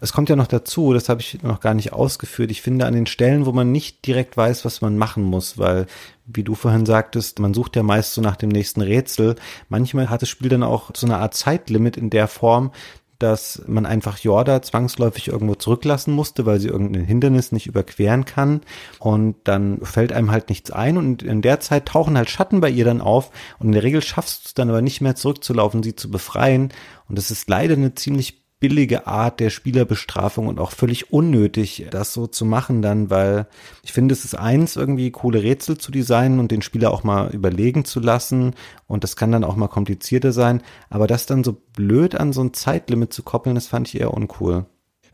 es 0.00 0.12
kommt 0.12 0.28
ja 0.28 0.36
noch 0.36 0.46
dazu, 0.46 0.92
das 0.92 1.08
habe 1.08 1.20
ich 1.20 1.42
noch 1.42 1.60
gar 1.60 1.74
nicht 1.74 1.92
ausgeführt. 1.92 2.50
Ich 2.50 2.62
finde 2.62 2.86
an 2.86 2.94
den 2.94 3.06
Stellen, 3.06 3.46
wo 3.46 3.52
man 3.52 3.72
nicht 3.72 4.06
direkt 4.06 4.36
weiß, 4.36 4.64
was 4.64 4.80
man 4.80 4.96
machen 4.96 5.24
muss, 5.24 5.58
weil, 5.58 5.86
wie 6.26 6.44
du 6.44 6.54
vorhin 6.54 6.86
sagtest, 6.86 7.40
man 7.40 7.54
sucht 7.54 7.76
ja 7.76 7.82
meist 7.82 8.14
so 8.14 8.20
nach 8.20 8.36
dem 8.36 8.50
nächsten 8.50 8.80
Rätsel. 8.80 9.36
Manchmal 9.68 10.10
hat 10.10 10.22
das 10.22 10.28
Spiel 10.28 10.48
dann 10.48 10.62
auch 10.62 10.90
so 10.94 11.06
eine 11.06 11.18
Art 11.18 11.34
Zeitlimit 11.34 11.96
in 11.96 12.10
der 12.10 12.28
Form, 12.28 12.70
dass 13.18 13.62
man 13.66 13.84
einfach 13.84 14.18
Jorda 14.18 14.62
zwangsläufig 14.62 15.28
irgendwo 15.28 15.56
zurücklassen 15.56 16.14
musste, 16.14 16.46
weil 16.46 16.60
sie 16.60 16.68
irgendein 16.68 17.04
Hindernis 17.04 17.50
nicht 17.50 17.66
überqueren 17.66 18.24
kann. 18.24 18.60
Und 19.00 19.34
dann 19.44 19.80
fällt 19.82 20.12
einem 20.12 20.30
halt 20.30 20.48
nichts 20.48 20.70
ein. 20.70 20.96
Und 20.96 21.24
in 21.24 21.42
der 21.42 21.58
Zeit 21.58 21.86
tauchen 21.86 22.16
halt 22.16 22.30
Schatten 22.30 22.60
bei 22.60 22.70
ihr 22.70 22.84
dann 22.84 23.00
auf. 23.00 23.32
Und 23.58 23.66
in 23.66 23.72
der 23.72 23.82
Regel 23.82 24.02
schaffst 24.02 24.44
du 24.44 24.48
es 24.48 24.54
dann 24.54 24.68
aber 24.68 24.82
nicht 24.82 25.00
mehr 25.00 25.16
zurückzulaufen, 25.16 25.82
sie 25.82 25.96
zu 25.96 26.10
befreien. 26.10 26.72
Und 27.08 27.18
das 27.18 27.32
ist 27.32 27.48
leider 27.48 27.74
eine 27.74 27.94
ziemlich 27.96 28.47
billige 28.60 29.06
Art 29.06 29.40
der 29.40 29.50
Spielerbestrafung 29.50 30.48
und 30.48 30.58
auch 30.58 30.72
völlig 30.72 31.12
unnötig, 31.12 31.86
das 31.90 32.12
so 32.12 32.26
zu 32.26 32.44
machen 32.44 32.82
dann, 32.82 33.10
weil 33.10 33.46
ich 33.82 33.92
finde, 33.92 34.12
es 34.12 34.24
ist 34.24 34.34
eins, 34.34 34.76
irgendwie 34.76 35.10
coole 35.10 35.42
Rätsel 35.42 35.78
zu 35.78 35.92
designen 35.92 36.40
und 36.40 36.50
den 36.50 36.62
Spieler 36.62 36.90
auch 36.90 37.04
mal 37.04 37.30
überlegen 37.30 37.84
zu 37.84 38.00
lassen 38.00 38.54
und 38.86 39.04
das 39.04 39.16
kann 39.16 39.32
dann 39.32 39.44
auch 39.44 39.56
mal 39.56 39.68
komplizierter 39.68 40.32
sein, 40.32 40.62
aber 40.90 41.06
das 41.06 41.26
dann 41.26 41.44
so 41.44 41.52
blöd 41.52 42.14
an 42.14 42.32
so 42.32 42.42
ein 42.42 42.52
Zeitlimit 42.52 43.12
zu 43.12 43.22
koppeln, 43.22 43.54
das 43.54 43.68
fand 43.68 43.88
ich 43.88 44.00
eher 44.00 44.12
uncool. 44.12 44.66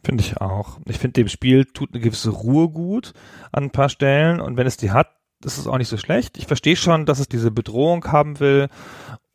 Finde 0.03 0.22
ich 0.22 0.38
auch. 0.38 0.78
Ich 0.86 0.99
finde, 0.99 1.14
dem 1.14 1.28
Spiel 1.28 1.64
tut 1.64 1.95
eine 1.95 2.03
gewisse 2.03 2.30
Ruhe 2.30 2.68
gut 2.68 3.14
an 3.53 3.64
ein 3.64 3.70
paar 3.70 3.88
Stellen 3.88 4.40
und 4.40 4.57
wenn 4.57 4.66
es 4.66 4.76
die 4.76 4.90
hat, 4.90 5.09
ist 5.45 5.59
es 5.59 5.66
auch 5.66 5.78
nicht 5.78 5.88
so 5.88 5.97
schlecht. 5.97 6.38
Ich 6.38 6.47
verstehe 6.47 6.76
schon, 6.76 7.07
dass 7.07 7.18
es 7.18 7.28
diese 7.28 7.51
Bedrohung 7.51 8.05
haben 8.07 8.40
will 8.40 8.68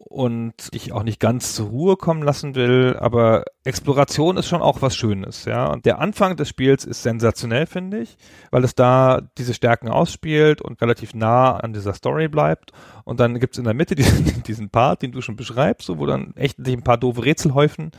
und 0.10 0.55
ich 0.72 0.91
auch 0.91 1.03
nicht 1.03 1.20
ganz 1.20 1.53
zur 1.53 1.68
Ruhe 1.68 1.95
kommen 1.95 2.24
lassen 2.24 2.55
will, 2.55 2.97
aber 2.99 3.45
Exploration 3.64 4.38
ist 4.38 4.47
schon 4.47 4.64
auch 4.64 4.82
was 4.82 4.95
Schönes, 4.95 5.45
ja. 5.45 5.68
Und 5.68 5.86
der 5.86 5.99
Anfang 5.99 6.36
des 6.36 6.49
Spiels 6.49 6.84
ist 6.84 7.03
sensationell, 7.03 7.68
finde 7.68 7.99
ich, 7.99 8.18
weil 8.49 8.64
es 8.64 8.74
da 8.74 9.22
diese 9.38 9.53
Stärken 9.53 9.88
ausspielt 9.88 10.62
und 10.62 10.82
relativ 10.82 11.14
nah 11.14 11.57
an 11.57 11.74
dieser 11.74 11.93
Story 11.93 12.28
bleibt. 12.28 12.72
Und 13.03 13.20
dann 13.20 13.39
gibt's 13.39 13.60
in 13.60 13.66
der 13.66 13.76
Mitte 13.76 13.93
diesen, 13.95 14.41
diesen 14.41 14.72
Part, 14.72 15.03
den 15.03 15.12
du 15.12 15.22
schon 15.22 15.36
beschreibst, 15.36 15.86
so, 15.86 15.99
wo 15.99 16.07
dann 16.07 16.36
echt 16.36 16.57
ein 16.57 16.82
paar 16.82 16.97
doofe 16.97 17.24
Rätsel 17.24 17.53
häufen. 17.53 17.91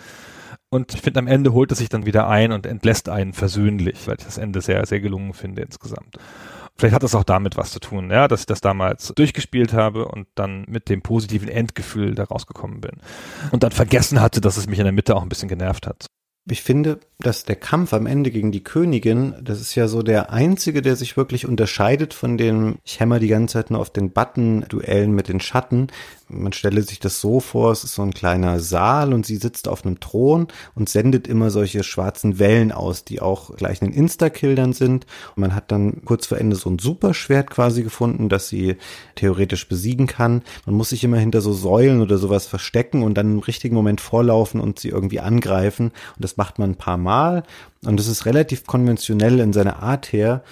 Und 0.69 0.93
ich 0.95 1.03
finde, 1.03 1.21
am 1.21 1.29
Ende 1.29 1.53
holt 1.53 1.71
es 1.71 1.79
sich 1.79 1.89
dann 1.89 2.07
wieder 2.07 2.29
ein 2.29 2.51
und 2.51 2.67
entlässt 2.67 3.09
einen 3.09 3.35
versöhnlich, 3.35 4.09
weil 4.09 4.17
ich 4.19 4.25
das 4.25 4.39
Ende 4.39 4.61
sehr, 4.61 4.85
sehr 4.85 5.01
gelungen 5.01 5.33
finde 5.33 5.63
insgesamt. 5.63 6.17
Vielleicht 6.81 6.95
hat 6.95 7.03
das 7.03 7.15
auch 7.15 7.25
damit 7.25 7.59
was 7.59 7.73
zu 7.73 7.79
tun, 7.79 8.11
ja, 8.11 8.27
dass 8.27 8.41
ich 8.41 8.47
das 8.47 8.63
damals 8.63 9.13
durchgespielt 9.15 9.75
habe 9.75 10.09
und 10.09 10.29
dann 10.35 10.65
mit 10.67 10.89
dem 10.89 11.03
positiven 11.03 11.49
Endgefühl 11.49 12.15
da 12.15 12.25
rausgekommen 12.25 12.81
bin. 12.81 12.93
Und 13.51 13.63
dann 13.63 13.71
vergessen 13.71 14.23
hatte, 14.23 14.41
dass 14.41 14.57
es 14.57 14.67
mich 14.67 14.79
in 14.79 14.87
der 14.87 14.93
Mitte 14.93 15.15
auch 15.15 15.23
ein 15.23 15.29
bisschen 15.29 15.51
genervt 15.51 15.87
hat. 15.87 16.07
Ich 16.49 16.63
finde, 16.63 16.99
dass 17.19 17.45
der 17.45 17.57
Kampf 17.57 17.93
am 17.93 18.07
Ende 18.07 18.31
gegen 18.31 18.51
die 18.51 18.65
Königin, 18.65 19.35
das 19.43 19.61
ist 19.61 19.75
ja 19.75 19.89
so 19.89 20.03
der 20.03 20.33
einzige, 20.33 20.81
der 20.81 20.97
sich 20.97 21.19
wirklich 21.19 21.47
unterscheidet 21.47 22.15
von 22.15 22.39
dem, 22.39 22.79
ich 22.83 22.99
hämmer 22.99 23.19
die 23.19 23.29
ganze 23.29 23.53
Zeit 23.53 23.71
nur 23.71 23.81
auf 23.81 23.91
den 23.91 24.11
Button-Duellen 24.13 25.13
mit 25.13 25.29
den 25.29 25.41
Schatten, 25.41 25.89
man 26.31 26.53
stelle 26.53 26.83
sich 26.83 27.01
das 27.01 27.21
so 27.21 27.41
vor, 27.41 27.73
es 27.73 27.85
ist 27.85 27.95
so 27.95 28.03
ein 28.03 28.15
kleiner 28.15 28.61
Saal 28.61 29.13
und 29.13 29.27
sie 29.27 29.37
sitzt 29.37 29.69
auf 29.69 29.85
einem 29.85 30.01
Thron 30.01 30.49
und 30.75 30.89
sendet 30.89 31.27
immer 31.27 31.51
solche 31.51 31.83
schwarzen 31.83 32.39
Wellen 32.39 32.73
aus, 32.73 33.05
die 33.05 33.21
auch 33.21 33.57
gleich 33.57 33.83
ein 33.83 33.93
Insta-Kill 33.93 34.55
dann 34.55 34.73
sind. 34.73 35.07
Und 35.35 35.41
man 35.41 35.55
hat 35.55 35.71
dann 35.71 36.05
kurz 36.05 36.27
vor 36.27 36.39
Ende 36.39 36.57
so 36.57 36.71
ein 36.71 36.79
Superschwert 36.79 37.51
quasi 37.51 37.83
gefunden, 37.83 38.29
das 38.29 38.49
sie 38.49 38.77
theoretisch 39.15 39.69
besiegen 39.69 40.07
kann. 40.07 40.43
Man 40.67 40.77
muss 40.77 40.91
sich 40.91 41.05
immer 41.05 41.19
hinter 41.19 41.41
so 41.41 41.53
Säulen 41.53 42.01
oder 42.01 42.19
sowas 42.19 42.47
verstecken 42.47 43.03
und 43.03 43.15
dann 43.15 43.33
im 43.33 43.39
richtigen 43.41 43.75
Moment 43.75 44.01
vorlaufen 44.01 44.61
und 44.61 44.79
sie 44.79 44.89
irgendwie 44.89 45.21
angreifen. 45.21 45.87
Und 45.89 46.25
das 46.25 46.37
macht 46.37 46.59
man 46.59 46.71
ein 46.71 46.77
paar 46.77 46.99
Mal. 46.99 47.43
Und 47.85 47.99
das 47.99 48.07
ist 48.07 48.27
relativ 48.27 48.67
konventionell 48.67 49.41
in 49.41 49.53
seiner 49.53 49.83
Art 49.83 50.13
her. 50.13 50.43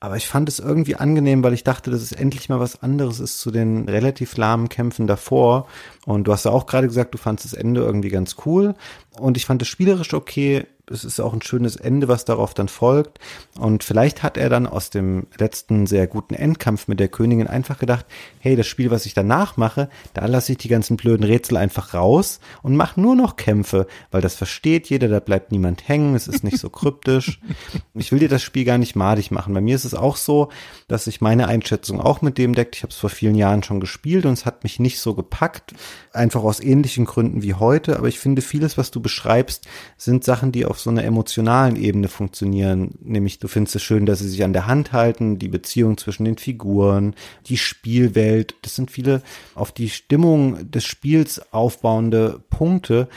Aber 0.00 0.16
ich 0.16 0.28
fand 0.28 0.48
es 0.48 0.60
irgendwie 0.60 0.94
angenehm, 0.94 1.42
weil 1.42 1.54
ich 1.54 1.64
dachte, 1.64 1.90
dass 1.90 2.02
es 2.02 2.12
endlich 2.12 2.48
mal 2.48 2.60
was 2.60 2.82
anderes 2.84 3.18
ist 3.18 3.40
zu 3.40 3.50
den 3.50 3.88
relativ 3.88 4.36
lahmen 4.36 4.68
Kämpfen 4.68 5.08
davor. 5.08 5.66
Und 6.06 6.24
du 6.24 6.32
hast 6.32 6.44
ja 6.44 6.52
auch 6.52 6.66
gerade 6.66 6.86
gesagt, 6.86 7.14
du 7.14 7.18
fandest 7.18 7.52
das 7.52 7.58
Ende 7.58 7.80
irgendwie 7.80 8.10
ganz 8.10 8.36
cool. 8.46 8.76
Und 9.18 9.36
ich 9.36 9.46
fand 9.46 9.62
es 9.62 9.68
spielerisch 9.68 10.14
okay 10.14 10.66
es 10.90 11.04
ist 11.04 11.20
auch 11.20 11.32
ein 11.32 11.42
schönes 11.42 11.76
Ende, 11.76 12.08
was 12.08 12.24
darauf 12.24 12.54
dann 12.54 12.68
folgt. 12.68 13.18
Und 13.58 13.84
vielleicht 13.84 14.22
hat 14.22 14.36
er 14.36 14.48
dann 14.48 14.66
aus 14.66 14.90
dem 14.90 15.26
letzten 15.38 15.86
sehr 15.86 16.06
guten 16.06 16.34
Endkampf 16.34 16.88
mit 16.88 17.00
der 17.00 17.08
Königin 17.08 17.46
einfach 17.46 17.78
gedacht, 17.78 18.06
hey, 18.40 18.56
das 18.56 18.66
Spiel, 18.66 18.90
was 18.90 19.06
ich 19.06 19.14
danach 19.14 19.56
mache, 19.56 19.88
da 20.14 20.26
lasse 20.26 20.52
ich 20.52 20.58
die 20.58 20.68
ganzen 20.68 20.96
blöden 20.96 21.24
Rätsel 21.24 21.56
einfach 21.56 21.94
raus 21.94 22.40
und 22.62 22.76
mache 22.76 23.00
nur 23.00 23.14
noch 23.14 23.36
Kämpfe, 23.36 23.86
weil 24.10 24.20
das 24.20 24.34
versteht 24.34 24.88
jeder, 24.88 25.08
da 25.08 25.20
bleibt 25.20 25.52
niemand 25.52 25.88
hängen, 25.88 26.14
es 26.14 26.28
ist 26.28 26.44
nicht 26.44 26.58
so 26.58 26.70
kryptisch. 26.70 27.40
Ich 27.94 28.12
will 28.12 28.20
dir 28.20 28.28
das 28.28 28.42
Spiel 28.42 28.64
gar 28.64 28.78
nicht 28.78 28.94
madig 28.94 29.30
machen. 29.30 29.52
Bei 29.54 29.60
mir 29.60 29.74
ist 29.74 29.84
es 29.84 29.94
auch 29.94 30.16
so, 30.16 30.50
dass 30.86 31.04
sich 31.04 31.20
meine 31.20 31.48
Einschätzung 31.48 32.00
auch 32.00 32.22
mit 32.22 32.38
dem 32.38 32.54
deckt. 32.54 32.76
Ich 32.76 32.82
habe 32.82 32.92
es 32.92 32.96
vor 32.96 33.10
vielen 33.10 33.34
Jahren 33.34 33.62
schon 33.62 33.80
gespielt 33.80 34.24
und 34.24 34.34
es 34.34 34.46
hat 34.46 34.62
mich 34.62 34.78
nicht 34.78 35.00
so 35.00 35.14
gepackt, 35.14 35.74
einfach 36.12 36.42
aus 36.42 36.60
ähnlichen 36.60 37.06
Gründen 37.06 37.42
wie 37.42 37.54
heute. 37.54 37.96
Aber 37.98 38.06
ich 38.06 38.20
finde, 38.20 38.40
vieles, 38.40 38.78
was 38.78 38.90
du 38.90 39.00
beschreibst, 39.08 39.66
sind 39.96 40.24
Sachen, 40.24 40.52
die 40.52 40.64
auf 40.64 40.78
auf 40.78 40.82
so 40.82 40.90
einer 40.90 41.02
emotionalen 41.02 41.74
Ebene 41.74 42.06
funktionieren. 42.06 42.92
Nämlich 43.02 43.40
du 43.40 43.48
findest 43.48 43.74
es 43.74 43.82
schön, 43.82 44.06
dass 44.06 44.20
sie 44.20 44.28
sich 44.28 44.44
an 44.44 44.52
der 44.52 44.68
Hand 44.68 44.92
halten, 44.92 45.40
die 45.40 45.48
Beziehung 45.48 45.98
zwischen 45.98 46.24
den 46.24 46.38
Figuren, 46.38 47.16
die 47.46 47.56
Spielwelt. 47.56 48.54
Das 48.62 48.76
sind 48.76 48.92
viele 48.92 49.22
auf 49.56 49.72
die 49.72 49.90
Stimmung 49.90 50.70
des 50.70 50.84
Spiels 50.84 51.42
aufbauende 51.52 52.40
Punkte. 52.48 53.08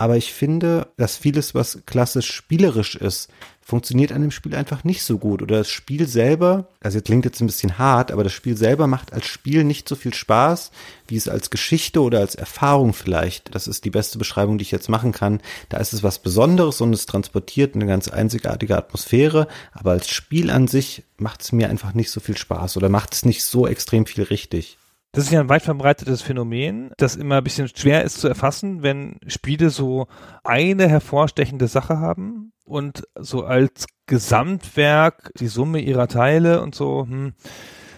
Aber 0.00 0.16
ich 0.16 0.32
finde, 0.32 0.86
dass 0.96 1.18
vieles, 1.18 1.54
was 1.54 1.80
klassisch 1.84 2.32
spielerisch 2.32 2.94
ist, 2.94 3.28
funktioniert 3.60 4.12
an 4.12 4.22
dem 4.22 4.30
Spiel 4.30 4.54
einfach 4.54 4.82
nicht 4.82 5.02
so 5.02 5.18
gut. 5.18 5.42
Oder 5.42 5.58
das 5.58 5.68
Spiel 5.68 6.08
selber, 6.08 6.68
also 6.80 7.02
klingt 7.02 7.26
jetzt 7.26 7.42
ein 7.42 7.46
bisschen 7.46 7.76
hart, 7.76 8.10
aber 8.10 8.24
das 8.24 8.32
Spiel 8.32 8.56
selber 8.56 8.86
macht 8.86 9.12
als 9.12 9.26
Spiel 9.26 9.62
nicht 9.62 9.86
so 9.86 9.96
viel 9.96 10.14
Spaß, 10.14 10.70
wie 11.06 11.16
es 11.16 11.28
als 11.28 11.50
Geschichte 11.50 12.00
oder 12.00 12.20
als 12.20 12.34
Erfahrung 12.34 12.94
vielleicht. 12.94 13.54
Das 13.54 13.66
ist 13.66 13.84
die 13.84 13.90
beste 13.90 14.16
Beschreibung, 14.16 14.56
die 14.56 14.62
ich 14.62 14.70
jetzt 14.70 14.88
machen 14.88 15.12
kann. 15.12 15.42
Da 15.68 15.76
ist 15.76 15.92
es 15.92 16.02
was 16.02 16.20
Besonderes 16.20 16.80
und 16.80 16.94
es 16.94 17.04
transportiert 17.04 17.74
eine 17.74 17.84
ganz 17.84 18.08
einzigartige 18.08 18.78
Atmosphäre. 18.78 19.48
Aber 19.72 19.90
als 19.90 20.08
Spiel 20.08 20.48
an 20.48 20.66
sich 20.66 21.04
macht 21.18 21.42
es 21.42 21.52
mir 21.52 21.68
einfach 21.68 21.92
nicht 21.92 22.10
so 22.10 22.20
viel 22.20 22.38
Spaß 22.38 22.78
oder 22.78 22.88
macht 22.88 23.12
es 23.12 23.26
nicht 23.26 23.44
so 23.44 23.66
extrem 23.66 24.06
viel 24.06 24.24
richtig. 24.24 24.78
Das 25.12 25.24
ist 25.24 25.32
ja 25.32 25.40
ein 25.40 25.48
weit 25.48 25.62
verbreitetes 25.62 26.22
Phänomen, 26.22 26.92
das 26.96 27.16
immer 27.16 27.38
ein 27.38 27.44
bisschen 27.44 27.66
schwer 27.66 28.04
ist 28.04 28.20
zu 28.20 28.28
erfassen, 28.28 28.84
wenn 28.84 29.18
Spiele 29.26 29.70
so 29.70 30.06
eine 30.44 30.88
hervorstechende 30.88 31.66
Sache 31.66 31.98
haben 31.98 32.52
und 32.62 33.02
so 33.18 33.44
als 33.44 33.86
Gesamtwerk 34.06 35.32
die 35.38 35.48
Summe 35.48 35.80
ihrer 35.80 36.06
Teile 36.06 36.62
und 36.62 36.76
so, 36.76 37.06
hm, 37.08 37.32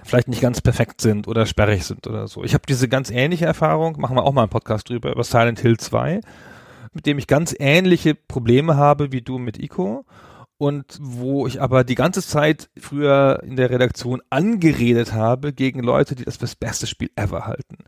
vielleicht 0.05 0.29
nicht 0.29 0.41
ganz 0.41 0.63
perfekt 0.63 1.03
sind 1.03 1.29
oder 1.29 1.45
sperrig 1.45 1.85
sind 1.85 2.07
oder 2.07 2.29
so. 2.29 2.45
Ich 2.45 2.55
habe 2.55 2.65
diese 2.67 2.89
ganz 2.89 3.11
ähnliche 3.11 3.45
Erfahrung, 3.45 4.01
machen 4.01 4.17
wir 4.17 4.25
auch 4.25 4.33
mal 4.33 4.43
einen 4.43 4.51
Podcast 4.51 4.89
drüber, 4.89 5.13
über 5.13 5.25
Silent 5.25 5.61
Hill 5.61 5.77
2, 5.77 6.21
mit 6.95 7.05
dem 7.05 7.19
ich 7.19 7.27
ganz 7.27 7.55
ähnliche 7.59 8.15
Probleme 8.15 8.77
habe 8.77 9.13
wie 9.13 9.21
du 9.21 9.37
mit 9.37 9.63
Ico 9.63 10.07
und 10.63 10.97
wo 11.01 11.49
ich 11.49 11.61
aber 11.61 11.83
die 11.83 11.97
ganze 11.97 12.23
Zeit 12.23 12.71
früher 12.79 13.43
in 13.43 13.57
der 13.57 13.71
Redaktion 13.71 14.23
angeredet 14.31 15.13
habe 15.13 15.53
gegen 15.53 15.83
Leute, 15.83 16.15
die 16.15 16.25
das 16.25 16.37
für 16.37 16.43
das 16.43 16.55
beste 16.55 16.87
Spiel 16.87 17.11
ever 17.17 17.47
halten. 17.47 17.79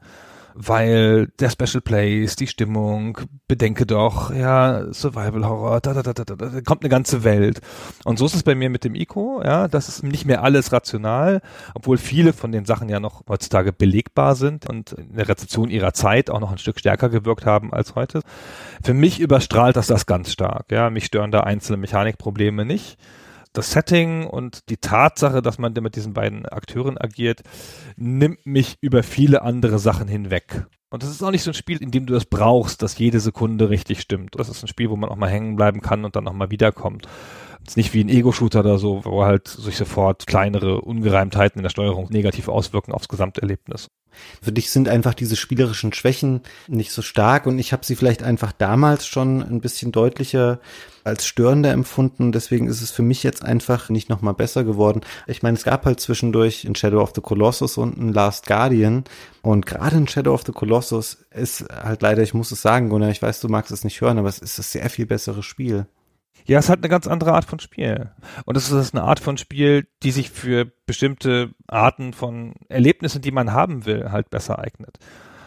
Weil 0.54 1.26
der 1.40 1.50
Special 1.50 1.80
Plays, 1.80 2.36
die 2.36 2.46
Stimmung, 2.46 3.18
bedenke 3.48 3.86
doch, 3.86 4.32
ja, 4.32 4.92
Survival 4.92 5.46
Horror, 5.46 5.80
da, 5.80 5.92
da, 5.94 6.02
da, 6.02 6.12
da, 6.12 6.24
da, 6.24 6.60
kommt 6.62 6.82
eine 6.82 6.88
ganze 6.88 7.24
Welt. 7.24 7.60
Und 8.04 8.18
so 8.18 8.26
ist 8.26 8.34
es 8.34 8.44
bei 8.44 8.54
mir 8.54 8.70
mit 8.70 8.84
dem 8.84 8.94
Ico, 8.94 9.42
ja, 9.44 9.68
das 9.68 9.88
ist 9.88 10.04
nicht 10.04 10.24
mehr 10.24 10.42
alles 10.42 10.72
rational, 10.72 11.42
obwohl 11.74 11.98
viele 11.98 12.32
von 12.32 12.52
den 12.52 12.64
Sachen 12.64 12.88
ja 12.88 13.00
noch 13.00 13.24
heutzutage 13.28 13.72
belegbar 13.72 14.36
sind 14.36 14.68
und 14.68 14.92
in 14.92 15.16
der 15.16 15.28
Rezeption 15.28 15.70
ihrer 15.70 15.92
Zeit 15.92 16.30
auch 16.30 16.40
noch 16.40 16.52
ein 16.52 16.58
Stück 16.58 16.78
stärker 16.78 17.08
gewirkt 17.08 17.46
haben 17.46 17.72
als 17.72 17.96
heute. 17.96 18.20
Für 18.82 18.94
mich 18.94 19.20
überstrahlt 19.20 19.76
das 19.76 19.88
das 19.88 20.06
ganz 20.06 20.30
stark, 20.30 20.70
ja, 20.70 20.88
mich 20.88 21.06
stören 21.06 21.32
da 21.32 21.40
einzelne 21.40 21.78
Mechanikprobleme 21.78 22.64
nicht 22.64 22.96
das 23.54 23.70
Setting 23.70 24.26
und 24.26 24.68
die 24.68 24.76
Tatsache, 24.76 25.40
dass 25.40 25.58
man 25.58 25.72
mit 25.72 25.96
diesen 25.96 26.12
beiden 26.12 26.44
Akteuren 26.44 26.98
agiert, 26.98 27.42
nimmt 27.96 28.44
mich 28.44 28.76
über 28.80 29.02
viele 29.02 29.42
andere 29.42 29.78
Sachen 29.78 30.08
hinweg. 30.08 30.66
Und 30.90 31.02
das 31.02 31.10
ist 31.10 31.22
auch 31.22 31.30
nicht 31.30 31.42
so 31.42 31.50
ein 31.50 31.54
Spiel, 31.54 31.82
in 31.82 31.90
dem 31.90 32.06
du 32.06 32.12
das 32.12 32.24
brauchst, 32.24 32.82
dass 32.82 32.98
jede 32.98 33.20
Sekunde 33.20 33.70
richtig 33.70 34.00
stimmt. 34.00 34.38
Das 34.38 34.48
ist 34.48 34.62
ein 34.62 34.68
Spiel, 34.68 34.90
wo 34.90 34.96
man 34.96 35.10
auch 35.10 35.16
mal 35.16 35.30
hängen 35.30 35.56
bleiben 35.56 35.80
kann 35.80 36.04
und 36.04 36.14
dann 36.14 36.28
auch 36.28 36.32
mal 36.32 36.50
wiederkommt. 36.50 37.08
Das 37.64 37.72
ist 37.72 37.76
nicht 37.76 37.94
wie 37.94 38.04
ein 38.04 38.10
Ego-Shooter 38.10 38.60
oder 38.60 38.78
so, 38.78 39.02
wo 39.04 39.24
halt 39.24 39.48
sich 39.48 39.76
sofort 39.76 40.26
kleinere 40.26 40.82
Ungereimtheiten 40.82 41.58
in 41.58 41.62
der 41.62 41.70
Steuerung 41.70 42.08
negativ 42.10 42.48
auswirken 42.48 42.92
aufs 42.92 43.08
Gesamterlebnis. 43.08 43.88
Für 44.42 44.52
dich 44.52 44.70
sind 44.70 44.88
einfach 44.88 45.14
diese 45.14 45.36
spielerischen 45.36 45.92
Schwächen 45.92 46.42
nicht 46.68 46.92
so 46.92 47.02
stark 47.02 47.46
und 47.46 47.58
ich 47.58 47.72
habe 47.72 47.84
sie 47.84 47.96
vielleicht 47.96 48.22
einfach 48.22 48.52
damals 48.52 49.06
schon 49.06 49.42
ein 49.42 49.60
bisschen 49.60 49.92
deutlicher 49.92 50.60
als 51.04 51.26
störender 51.26 51.72
empfunden. 51.72 52.32
Deswegen 52.32 52.66
ist 52.66 52.80
es 52.80 52.90
für 52.90 53.02
mich 53.02 53.22
jetzt 53.22 53.44
einfach 53.44 53.88
nicht 53.88 54.08
nochmal 54.08 54.34
besser 54.34 54.64
geworden. 54.64 55.00
Ich 55.26 55.42
meine, 55.42 55.56
es 55.56 55.64
gab 55.64 55.84
halt 55.84 56.00
zwischendurch 56.00 56.64
in 56.64 56.74
Shadow 56.74 57.02
of 57.02 57.12
the 57.14 57.20
Colossus 57.20 57.76
und 57.76 57.96
ein 57.98 58.12
Last 58.12 58.46
Guardian. 58.46 59.04
Und 59.42 59.66
gerade 59.66 59.96
in 59.96 60.08
Shadow 60.08 60.32
of 60.32 60.44
the 60.46 60.52
Colossus 60.52 61.26
ist 61.30 61.64
halt 61.70 62.02
leider, 62.02 62.22
ich 62.22 62.34
muss 62.34 62.52
es 62.52 62.62
sagen, 62.62 62.88
Gunnar, 62.88 63.10
ich 63.10 63.20
weiß, 63.20 63.40
du 63.40 63.48
magst 63.48 63.72
es 63.72 63.84
nicht 63.84 64.00
hören, 64.00 64.18
aber 64.18 64.28
es 64.28 64.38
ist 64.38 64.58
ein 64.58 64.62
sehr 64.62 64.88
viel 64.90 65.06
besseres 65.06 65.44
Spiel. 65.44 65.86
Ja, 66.46 66.58
es 66.58 66.68
hat 66.68 66.80
eine 66.80 66.88
ganz 66.88 67.06
andere 67.06 67.32
Art 67.32 67.46
von 67.46 67.58
Spiel. 67.58 68.10
Und 68.44 68.56
es 68.56 68.70
ist 68.70 68.94
eine 68.94 69.04
Art 69.04 69.20
von 69.20 69.38
Spiel, 69.38 69.86
die 70.02 70.10
sich 70.10 70.30
für 70.30 70.66
bestimmte 70.86 71.54
Arten 71.66 72.12
von 72.12 72.54
Erlebnissen, 72.68 73.22
die 73.22 73.30
man 73.30 73.52
haben 73.52 73.86
will, 73.86 74.12
halt 74.12 74.30
besser 74.30 74.58
eignet 74.58 74.98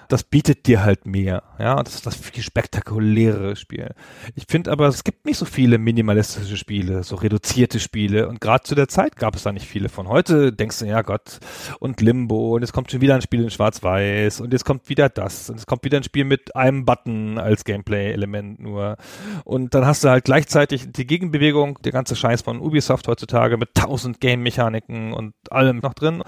das 0.10 0.24
bietet 0.24 0.68
dir 0.68 0.84
halt 0.84 1.06
mehr. 1.06 1.44
Ja, 1.60 1.82
das 1.84 1.96
ist 1.96 2.06
das 2.06 2.16
viel 2.16 2.44
spektakulärere 2.44 3.56
Spiel. 3.56 3.94
Ich 4.36 4.46
finde 4.48 4.72
aber, 4.72 4.88
es 4.88 5.04
gibt 5.04 5.26
nicht 5.26 5.38
so 5.38 5.46
viele 5.46 5.78
minimalistische 5.78 6.58
Spiele, 6.58 7.04
so 7.04 7.16
reduzierte 7.16 7.80
Spiele. 7.80 8.28
Und 8.28 8.42
gerade 8.42 8.64
zu 8.64 8.76
der 8.76 8.88
Zeit 8.88 9.16
gab 9.16 9.36
es 9.36 9.44
da 9.44 9.52
nicht 9.52 9.68
viele 9.68 9.90
von. 9.90 10.08
Heute 10.08 10.54
denkst 10.54 10.80
du, 10.80 10.86
ja 10.86 11.02
Gott, 11.02 11.40
und 11.80 12.02
Limbo, 12.02 12.56
und 12.56 12.62
jetzt 12.62 12.74
kommt 12.74 12.92
schon 12.92 13.02
wieder 13.02 13.16
ein 13.16 13.22
Spiel 13.22 13.44
in 13.44 13.50
Schwarz-Weiß, 13.50 14.42
und 14.42 14.54
jetzt 14.54 14.66
kommt 14.66 14.90
wieder 14.90 15.10
das, 15.10 15.50
und 15.50 15.58
es 15.58 15.66
kommt 15.66 15.84
wieder 15.84 15.98
ein 15.98 16.04
Spiel 16.04 16.26
mit 16.26 16.56
einem 16.56 16.86
Button 16.86 17.38
als 17.38 17.64
Gameplay-Element 17.64 18.60
nur. 18.60 18.98
Und 19.44 19.74
dann 19.74 19.86
hast 19.86 20.04
du 20.04 20.10
halt 20.10 20.26
gleichzeitig 20.26 20.92
die 20.92 21.08
Gegenbewegung, 21.08 21.80
der 21.84 21.92
ganze 21.92 22.16
Scheiß 22.16 22.42
von 22.42 22.60
Ubisoft 22.60 23.08
heutzutage 23.08 23.58
mit 23.58 23.76
tausend 23.76 24.20
Game-Mechaniken 24.20 25.14
und 25.14 25.34
allem 25.50 25.80
noch 25.80 25.94
drin. 25.94 26.24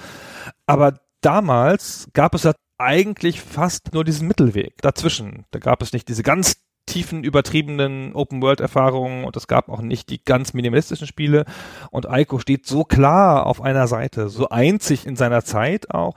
Aber 0.66 1.00
damals 1.22 2.10
gab 2.14 2.36
es 2.36 2.44
ja 2.44 2.54
eigentlich 2.80 3.42
fast 3.42 3.94
nur 3.94 4.04
diesen 4.04 4.28
Mittelweg 4.28 4.82
dazwischen. 4.82 5.46
Da 5.52 5.60
gab 5.60 5.82
es 5.82 5.94
nicht 5.94 6.08
diese 6.08 6.24
ganz 6.24 6.58
tiefen, 6.86 7.24
übertriebenen 7.24 8.14
Open-World-Erfahrungen 8.14 9.24
und 9.24 9.36
es 9.38 9.48
gab 9.48 9.70
auch 9.70 9.82
nicht 9.82 10.10
die 10.10 10.24
ganz 10.24 10.54
minimalistischen 10.54 11.06
Spiele. 11.08 11.46
Und 11.92 12.10
Aiko 12.10 12.40
steht 12.40 12.66
so 12.66 12.84
klar 12.84 13.46
auf 13.46 13.62
einer 13.62 13.88
Seite, 13.88 14.30
so 14.30 14.50
einzig 14.50 15.06
in 15.06 15.16
seiner 15.16 15.44
Zeit 15.44 15.92
auch, 15.92 16.16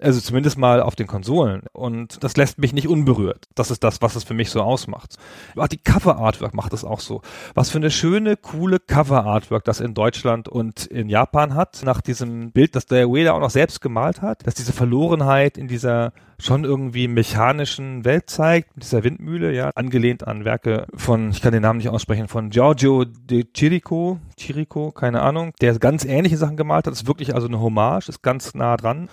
also 0.00 0.20
zumindest 0.20 0.58
mal 0.58 0.82
auf 0.82 0.96
den 0.96 1.06
Konsolen. 1.06 1.62
Und 1.72 2.22
das 2.22 2.36
lässt 2.36 2.58
mich 2.58 2.72
nicht 2.72 2.88
unberührt. 2.88 3.46
Das 3.54 3.70
ist 3.70 3.84
das, 3.84 4.02
was 4.02 4.16
es 4.16 4.24
für 4.24 4.34
mich 4.34 4.50
so 4.50 4.62
ausmacht. 4.62 5.16
Auch 5.56 5.68
die 5.68 5.78
Cover-Artwork 5.78 6.54
macht 6.54 6.72
es 6.72 6.84
auch 6.84 7.00
so. 7.00 7.22
Was 7.54 7.70
für 7.70 7.78
eine 7.78 7.90
schöne, 7.90 8.36
coole 8.36 8.78
Cover-Artwork 8.78 9.64
das 9.64 9.80
in 9.80 9.94
Deutschland 9.94 10.48
und 10.48 10.86
in 10.86 11.08
Japan 11.08 11.54
hat, 11.54 11.82
nach 11.84 12.00
diesem 12.00 12.52
Bild, 12.52 12.74
das 12.74 12.86
der 12.86 13.08
Ueda 13.08 13.32
auch 13.32 13.40
noch 13.40 13.50
selbst 13.50 13.80
gemalt 13.80 14.22
hat, 14.22 14.46
dass 14.46 14.54
diese 14.54 14.72
Verlorenheit 14.72 15.58
in 15.58 15.68
dieser 15.68 16.12
schon 16.38 16.64
irgendwie 16.64 17.06
mechanischen 17.06 18.04
Welt 18.06 18.30
zeigt, 18.30 18.74
mit 18.74 18.84
dieser 18.84 19.04
Windmühle, 19.04 19.52
ja, 19.52 19.70
angelehnt 19.74 20.26
an 20.26 20.46
Werke 20.46 20.86
von, 20.94 21.30
ich 21.30 21.42
kann 21.42 21.52
den 21.52 21.60
Namen 21.60 21.78
nicht 21.78 21.90
aussprechen, 21.90 22.28
von 22.28 22.48
Giorgio 22.48 23.04
de 23.04 23.44
Chirico, 23.52 24.18
Chirico, 24.38 24.90
keine 24.90 25.20
Ahnung, 25.20 25.52
der 25.60 25.78
ganz 25.78 26.06
ähnliche 26.06 26.38
Sachen 26.38 26.56
gemalt 26.56 26.86
hat, 26.86 26.94
ist 26.94 27.06
wirklich 27.06 27.34
also 27.34 27.46
eine 27.46 27.60
Hommage, 27.60 28.08
ist 28.08 28.22
ganz 28.22 28.54
nah 28.54 28.78
dran 28.78 29.10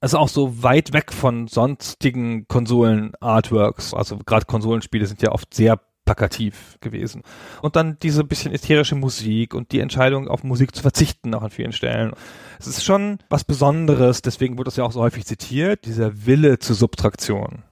ist 0.00 0.14
auch 0.14 0.28
so 0.28 0.62
weit 0.62 0.92
weg 0.92 1.12
von 1.12 1.48
sonstigen 1.48 2.46
Konsolen-Artworks. 2.48 3.94
Also 3.94 4.18
gerade 4.18 4.46
Konsolenspiele 4.46 5.06
sind 5.06 5.22
ja 5.22 5.32
oft 5.32 5.54
sehr 5.54 5.80
plakativ 6.04 6.76
gewesen. 6.80 7.22
Und 7.62 7.76
dann 7.76 7.98
diese 8.02 8.24
bisschen 8.24 8.52
ätherische 8.52 8.94
Musik 8.94 9.54
und 9.54 9.72
die 9.72 9.80
Entscheidung 9.80 10.28
auf 10.28 10.44
Musik 10.44 10.74
zu 10.74 10.82
verzichten 10.82 11.34
auch 11.34 11.42
an 11.42 11.50
vielen 11.50 11.72
Stellen. 11.72 12.12
Es 12.58 12.66
ist 12.66 12.84
schon 12.84 13.18
was 13.30 13.44
Besonderes, 13.44 14.22
deswegen 14.22 14.58
wird 14.58 14.66
das 14.66 14.76
ja 14.76 14.84
auch 14.84 14.92
so 14.92 15.00
häufig 15.00 15.24
zitiert, 15.24 15.86
dieser 15.86 16.26
Wille 16.26 16.58
zur 16.58 16.76
Subtraktion. 16.76 17.62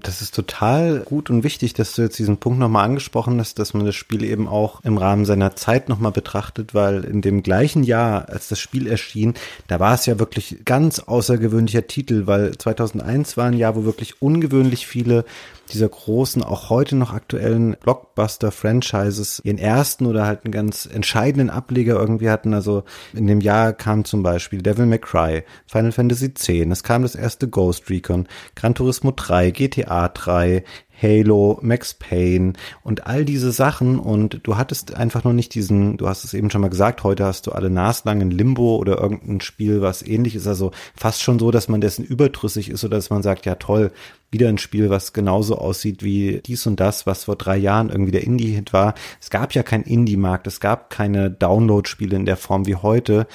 Das 0.00 0.22
ist 0.22 0.34
total 0.34 1.00
gut 1.00 1.28
und 1.28 1.44
wichtig, 1.44 1.74
dass 1.74 1.92
du 1.92 2.00
jetzt 2.00 2.18
diesen 2.18 2.38
Punkt 2.38 2.58
nochmal 2.58 2.86
angesprochen 2.86 3.38
hast, 3.38 3.58
dass 3.58 3.74
man 3.74 3.84
das 3.84 3.94
Spiel 3.94 4.24
eben 4.24 4.48
auch 4.48 4.82
im 4.84 4.96
Rahmen 4.96 5.26
seiner 5.26 5.54
Zeit 5.54 5.90
nochmal 5.90 6.12
betrachtet, 6.12 6.72
weil 6.72 7.04
in 7.04 7.20
dem 7.20 7.42
gleichen 7.42 7.84
Jahr, 7.84 8.30
als 8.30 8.48
das 8.48 8.58
Spiel 8.58 8.86
erschien, 8.86 9.34
da 9.68 9.80
war 9.80 9.92
es 9.92 10.06
ja 10.06 10.18
wirklich 10.18 10.60
ganz 10.64 10.98
außergewöhnlicher 10.98 11.86
Titel, 11.88 12.26
weil 12.26 12.56
2001 12.56 13.36
war 13.36 13.48
ein 13.48 13.58
Jahr, 13.58 13.76
wo 13.76 13.84
wirklich 13.84 14.22
ungewöhnlich 14.22 14.86
viele 14.86 15.26
dieser 15.72 15.88
großen, 15.88 16.42
auch 16.42 16.70
heute 16.70 16.96
noch 16.96 17.12
aktuellen 17.12 17.76
Blockbuster-Franchises 17.80 19.40
ihren 19.44 19.58
ersten 19.58 20.06
oder 20.06 20.26
halt 20.26 20.44
einen 20.44 20.52
ganz 20.52 20.86
entscheidenden 20.86 21.50
Ableger 21.50 21.94
irgendwie 21.94 22.30
hatten. 22.30 22.54
Also 22.54 22.84
in 23.14 23.26
dem 23.26 23.40
Jahr 23.40 23.72
kam 23.72 24.04
zum 24.04 24.22
Beispiel 24.22 24.62
Devil 24.62 24.86
May 24.86 24.98
Cry, 24.98 25.44
Final 25.66 25.92
Fantasy 25.92 26.26
X, 26.26 26.48
es 26.48 26.82
kam 26.82 27.02
das 27.02 27.14
erste 27.14 27.48
Ghost 27.48 27.90
Recon, 27.90 28.28
Gran 28.54 28.74
Turismo 28.74 29.12
3, 29.14 29.50
GTA 29.50 30.08
3, 30.08 30.64
Halo, 31.02 31.58
Max 31.62 31.94
Payne 31.94 32.52
und 32.84 33.08
all 33.08 33.24
diese 33.24 33.50
Sachen 33.50 33.98
und 33.98 34.40
du 34.44 34.56
hattest 34.56 34.94
einfach 34.94 35.24
noch 35.24 35.32
nicht 35.32 35.54
diesen, 35.54 35.96
du 35.96 36.08
hast 36.08 36.22
es 36.22 36.32
eben 36.32 36.48
schon 36.48 36.60
mal 36.60 36.70
gesagt, 36.70 37.02
heute 37.02 37.24
hast 37.24 37.48
du 37.48 37.52
alle 37.52 37.70
naslangen 37.70 38.30
Limbo 38.30 38.76
oder 38.76 39.00
irgendein 39.00 39.40
Spiel, 39.40 39.82
was 39.82 40.02
ähnlich 40.02 40.36
ist, 40.36 40.46
also 40.46 40.70
fast 40.94 41.22
schon 41.22 41.40
so, 41.40 41.50
dass 41.50 41.68
man 41.68 41.80
dessen 41.80 42.04
überdrüssig 42.04 42.70
ist 42.70 42.84
oder 42.84 42.98
dass 42.98 43.10
man 43.10 43.24
sagt, 43.24 43.46
ja 43.46 43.56
toll, 43.56 43.90
wieder 44.30 44.48
ein 44.48 44.58
Spiel, 44.58 44.90
was 44.90 45.12
genauso 45.12 45.58
aussieht 45.58 46.04
wie 46.04 46.40
dies 46.46 46.66
und 46.66 46.78
das, 46.78 47.04
was 47.04 47.24
vor 47.24 47.36
drei 47.36 47.56
Jahren 47.56 47.90
irgendwie 47.90 48.12
der 48.12 48.24
Indie-Hit 48.24 48.72
war. 48.72 48.94
Es 49.20 49.30
gab 49.30 49.54
ja 49.54 49.62
keinen 49.62 49.84
Indie-Markt, 49.84 50.46
es 50.46 50.60
gab 50.60 50.88
keine 50.88 51.30
Download-Spiele 51.30 52.16
in 52.16 52.26
der 52.26 52.36
Form 52.36 52.66
wie 52.66 52.76
heute. 52.76 53.26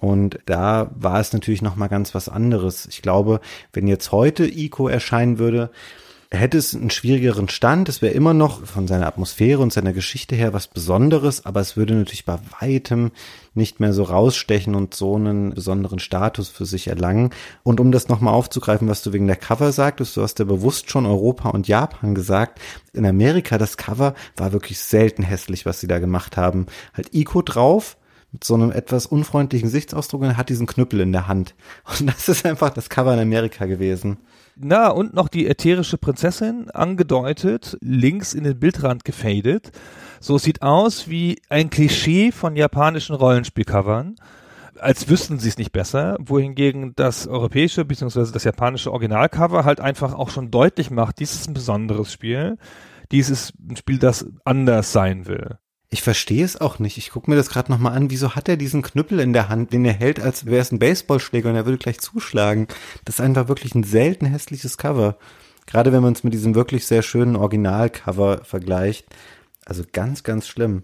Und 0.00 0.38
da 0.44 0.90
war 0.96 1.18
es 1.18 1.32
natürlich 1.32 1.62
noch 1.62 1.76
mal 1.76 1.88
ganz 1.88 2.14
was 2.14 2.28
anderes. 2.28 2.86
Ich 2.90 3.00
glaube, 3.00 3.40
wenn 3.72 3.86
jetzt 3.86 4.12
heute 4.12 4.44
Ico 4.44 4.86
erscheinen 4.86 5.38
würde, 5.38 5.70
hätte 6.36 6.58
es 6.58 6.74
einen 6.74 6.90
schwierigeren 6.90 7.48
Stand. 7.48 7.88
Es 7.88 8.02
wäre 8.02 8.14
immer 8.14 8.34
noch 8.34 8.64
von 8.64 8.86
seiner 8.86 9.06
Atmosphäre 9.06 9.60
und 9.60 9.72
seiner 9.72 9.92
Geschichte 9.92 10.34
her 10.34 10.52
was 10.52 10.68
Besonderes, 10.68 11.44
aber 11.44 11.60
es 11.60 11.76
würde 11.76 11.94
natürlich 11.94 12.24
bei 12.24 12.38
weitem 12.60 13.10
nicht 13.54 13.80
mehr 13.80 13.92
so 13.92 14.02
rausstechen 14.04 14.74
und 14.74 14.94
so 14.94 15.16
einen 15.16 15.54
besonderen 15.54 15.98
Status 15.98 16.48
für 16.48 16.66
sich 16.66 16.88
erlangen. 16.88 17.30
Und 17.62 17.80
um 17.80 17.92
das 17.92 18.08
nochmal 18.08 18.34
aufzugreifen, 18.34 18.88
was 18.88 19.02
du 19.02 19.12
wegen 19.12 19.26
der 19.26 19.36
Cover 19.36 19.72
sagtest, 19.72 20.16
du 20.16 20.22
hast 20.22 20.38
ja 20.38 20.44
bewusst 20.44 20.90
schon 20.90 21.06
Europa 21.06 21.50
und 21.50 21.68
Japan 21.68 22.14
gesagt. 22.14 22.60
In 22.92 23.06
Amerika, 23.06 23.58
das 23.58 23.76
Cover 23.76 24.14
war 24.36 24.52
wirklich 24.52 24.78
selten 24.78 25.22
hässlich, 25.22 25.66
was 25.66 25.80
sie 25.80 25.88
da 25.88 25.98
gemacht 25.98 26.36
haben. 26.36 26.66
Halt 26.94 27.14
Ico 27.14 27.42
drauf, 27.42 27.96
mit 28.34 28.42
so 28.42 28.54
einem 28.54 28.72
etwas 28.72 29.06
unfreundlichen 29.06 29.68
Gesichtsausdruck 29.68 30.22
und 30.22 30.28
er 30.28 30.36
hat 30.36 30.48
diesen 30.48 30.66
Knüppel 30.66 31.00
in 31.00 31.12
der 31.12 31.28
Hand. 31.28 31.54
Und 32.00 32.08
das 32.08 32.28
ist 32.28 32.44
einfach 32.44 32.70
das 32.70 32.90
Cover 32.90 33.14
in 33.14 33.20
Amerika 33.20 33.66
gewesen. 33.66 34.18
Na, 34.56 34.88
und 34.88 35.14
noch 35.14 35.28
die 35.28 35.46
ätherische 35.46 35.98
Prinzessin 35.98 36.70
angedeutet, 36.70 37.76
links 37.80 38.34
in 38.34 38.44
den 38.44 38.58
Bildrand 38.58 39.04
gefadet. 39.04 39.72
So 40.20 40.38
sieht 40.38 40.62
aus 40.62 41.08
wie 41.08 41.40
ein 41.48 41.70
Klischee 41.70 42.30
von 42.30 42.56
japanischen 42.56 43.16
Rollenspielcovern 43.16 44.16
als 44.80 45.08
wüssten 45.08 45.38
sie 45.38 45.48
es 45.48 45.58
nicht 45.58 45.72
besser, 45.72 46.16
wohingegen 46.20 46.94
das 46.96 47.26
europäische 47.26 47.84
bzw. 47.84 48.30
das 48.32 48.44
japanische 48.44 48.92
Originalcover 48.92 49.64
halt 49.64 49.80
einfach 49.80 50.14
auch 50.14 50.30
schon 50.30 50.50
deutlich 50.50 50.90
macht, 50.90 51.20
dies 51.20 51.34
ist 51.34 51.48
ein 51.48 51.54
besonderes 51.54 52.12
Spiel, 52.12 52.58
dies 53.12 53.30
ist 53.30 53.54
ein 53.68 53.76
Spiel, 53.76 53.98
das 53.98 54.26
anders 54.44 54.92
sein 54.92 55.26
will. 55.26 55.58
Ich 55.94 56.02
verstehe 56.02 56.44
es 56.44 56.60
auch 56.60 56.80
nicht. 56.80 56.98
Ich 56.98 57.10
gucke 57.10 57.30
mir 57.30 57.36
das 57.36 57.50
gerade 57.50 57.70
nochmal 57.70 57.96
an. 57.96 58.10
Wieso 58.10 58.34
hat 58.34 58.48
er 58.48 58.56
diesen 58.56 58.82
Knüppel 58.82 59.20
in 59.20 59.32
der 59.32 59.48
Hand, 59.48 59.72
den 59.72 59.84
er 59.84 59.92
hält, 59.92 60.18
als 60.18 60.44
wäre 60.44 60.60
es 60.60 60.72
ein 60.72 60.80
Baseballschläger 60.80 61.48
und 61.48 61.54
er 61.54 61.66
würde 61.66 61.78
gleich 61.78 62.00
zuschlagen? 62.00 62.66
Das 63.04 63.14
ist 63.14 63.20
einfach 63.20 63.46
wirklich 63.46 63.76
ein 63.76 63.84
selten 63.84 64.26
hässliches 64.26 64.76
Cover. 64.76 65.18
Gerade 65.66 65.92
wenn 65.92 66.02
man 66.02 66.12
es 66.12 66.24
mit 66.24 66.34
diesem 66.34 66.56
wirklich 66.56 66.84
sehr 66.88 67.02
schönen 67.02 67.36
Originalcover 67.36 68.40
vergleicht. 68.42 69.06
Also 69.64 69.84
ganz, 69.92 70.24
ganz 70.24 70.48
schlimm. 70.48 70.82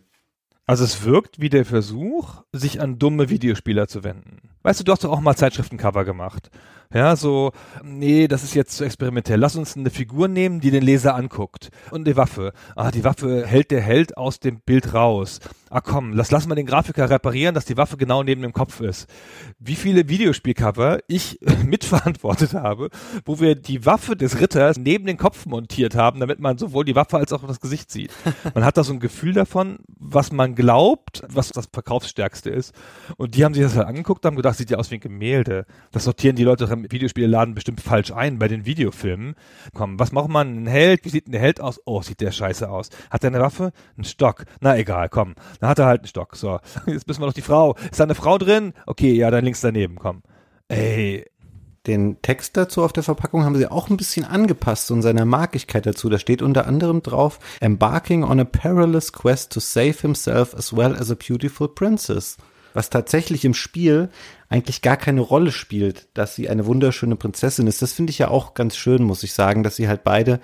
Also 0.65 0.85
es 0.85 1.03
wirkt 1.03 1.41
wie 1.41 1.49
der 1.49 1.65
Versuch, 1.65 2.45
sich 2.53 2.81
an 2.81 3.01
dumme 3.01 3.31
Videospieler 3.31 3.89
zu 3.89 4.05
wenden. 4.05 4.51
Weißt 4.63 4.79
du, 4.79 4.85
du 4.85 4.93
hast 4.93 5.03
doch 5.03 5.11
auch 5.11 5.19
mal 5.19 5.35
Zeitschriftencover 5.35 6.05
gemacht. 6.05 6.53
Ja, 6.93 7.15
so, 7.15 7.53
nee, 7.85 8.27
das 8.27 8.43
ist 8.43 8.55
jetzt 8.55 8.77
zu 8.77 8.83
experimentell. 8.83 9.39
Lass 9.39 9.55
uns 9.55 9.77
eine 9.77 9.91
Figur 9.91 10.27
nehmen, 10.27 10.59
die 10.59 10.73
den 10.73 10.83
Leser 10.83 11.15
anguckt. 11.15 11.71
Und 11.93 12.05
die 12.05 12.17
Waffe. 12.17 12.53
Ah, 12.75 12.91
die 12.91 13.05
Waffe 13.05 13.47
hält 13.47 13.71
der 13.71 13.81
Held 13.81 14.17
aus 14.17 14.41
dem 14.41 14.59
Bild 14.59 14.93
raus. 14.93 15.39
Ah 15.73 15.81
komm, 15.81 16.15
lass, 16.15 16.33
lass 16.33 16.49
mal 16.49 16.57
den 16.57 16.67
Grafiker 16.67 17.09
reparieren, 17.09 17.55
dass 17.55 17.65
die 17.65 17.77
Waffe 17.77 17.97
genau 17.97 18.25
neben 18.25 18.43
dem 18.43 18.53
Kopf 18.53 18.81
ist. 18.81 19.09
Wie 19.61 19.77
viele 19.77 20.09
Videospielcover 20.09 20.99
ich 21.07 21.39
mitverantwortet 21.65 22.55
habe, 22.55 22.91
wo 23.25 23.39
wir 23.39 23.55
die 23.55 23.87
Waffe 23.87 24.17
des 24.17 24.41
Ritters 24.41 24.77
neben 24.77 25.07
den 25.07 25.17
Kopf 25.17 25.47
montiert 25.47 25.95
haben, 25.95 26.19
damit 26.19 26.41
man 26.41 26.59
sowohl 26.59 26.85
die 26.85 26.97
Waffe 26.97 27.19
als 27.19 27.33
auch 27.33 27.47
das 27.47 27.61
Gesicht 27.61 27.93
sieht. 27.93 28.11
Man 28.55 28.65
hat 28.65 28.77
da 28.77 28.83
so 28.83 28.93
ein 28.93 28.99
Gefühl 28.99 29.33
davon, 29.33 29.79
was 29.97 30.33
man 30.33 30.57
glaubt, 30.57 31.23
was 31.29 31.51
das 31.51 31.69
Verkaufsstärkste 31.73 32.51
ist. 32.51 32.75
Und 33.17 33.37
die 33.37 33.45
haben 33.45 33.55
sich 33.55 33.63
das 33.63 33.77
halt 33.77 33.87
angeguckt, 33.87 34.25
haben 34.25 34.35
gedacht, 34.35 34.57
sieht 34.57 34.71
ja 34.71 34.79
aus 34.79 34.91
wie 34.91 34.97
ein 34.97 35.01
Gemälde. 35.01 35.67
Das 35.93 36.05
sortieren 36.05 36.35
die 36.35 36.43
Leute 36.45 36.69
im 36.85 36.93
Videospielladen 36.93 37.55
bestimmt 37.55 37.81
falsch 37.81 38.13
ein 38.13 38.39
bei 38.39 38.49
den 38.49 38.67
Videofilmen. 38.67 39.35
Komm, 39.75 39.99
was 39.99 40.13
macht 40.13 40.29
man? 40.29 40.65
Ein 40.65 40.67
Held? 40.67 41.05
Wie 41.05 41.11
sieht 41.11 41.33
der 41.33 41.41
Held 41.41 41.61
aus? 41.61 41.81
Oh, 41.85 42.03
sieht 42.03 42.21
der 42.21 42.33
scheiße 42.33 42.69
aus. 42.69 42.91
Hat 43.11 43.25
er 43.25 43.29
eine 43.29 43.41
Waffe? 43.41 43.73
Ein 43.97 44.05
Stock. 44.05 44.45
Na 44.61 44.77
egal, 44.77 45.09
komm. 45.09 45.35
Dann 45.61 45.71
hat 45.71 45.79
er 45.79 45.87
halt 45.87 46.01
einen 46.01 46.09
Stock. 46.09 46.37
So, 46.37 46.61
jetzt 46.87 47.07
müssen 47.07 47.21
wir 47.21 47.27
noch 47.27 47.33
die 47.33 47.43
Frau. 47.43 47.77
Ist 47.91 48.01
da 48.01 48.05
eine 48.05 48.15
Frau 48.15 48.39
drin? 48.39 48.73
Okay, 48.87 49.13
ja, 49.13 49.31
dann 49.31 49.45
links 49.45 49.61
daneben, 49.61 49.97
komm. 49.97 50.23
Ey, 50.69 51.25
Den 51.87 52.21
Text 52.21 52.59
dazu 52.59 52.85
auf 52.85 52.93
der 52.93 53.03
Verpackung 53.03 53.45
haben 53.45 53.57
sie 53.57 53.67
auch 53.67 53.89
ein 53.89 53.97
bisschen 53.97 54.27
angepasst 54.27 54.91
und 54.91 55.01
seiner 55.01 55.25
Markigkeit 55.25 55.87
dazu. 55.87 56.11
Da 56.11 56.19
steht 56.19 56.43
unter 56.43 56.67
anderem 56.67 57.03
drauf, 57.03 57.39
embarking 57.61 58.23
on 58.23 58.39
a 58.39 58.45
perilous 58.45 59.13
quest 59.13 59.53
to 59.53 59.61
save 59.61 59.95
himself 60.03 60.55
as 60.55 60.77
well 60.77 60.95
as 60.95 61.11
a 61.11 61.15
beautiful 61.15 61.69
princess. 61.69 62.37
Was 62.75 62.91
tatsächlich 62.91 63.45
im 63.45 63.55
Spiel 63.55 64.11
eigentlich 64.51 64.83
gar 64.83 64.97
keine 64.97 65.21
Rolle 65.21 65.53
spielt, 65.53 66.09
dass 66.15 66.35
sie 66.35 66.49
eine 66.49 66.67
wunderschöne 66.67 67.17
Prinzessin 67.17 67.69
ist. 67.69 67.81
Das 67.83 67.93
finde 67.93 68.11
ich 68.11 68.19
ja 68.19 68.29
auch 68.29 68.55
ganz 68.55 68.77
schön, 68.77 69.05
muss 69.05 69.23
ich 69.23 69.33
sagen, 69.33 69.63
dass 69.63 69.77
sie 69.77 69.89
halt 69.89 70.03
beide 70.05 70.41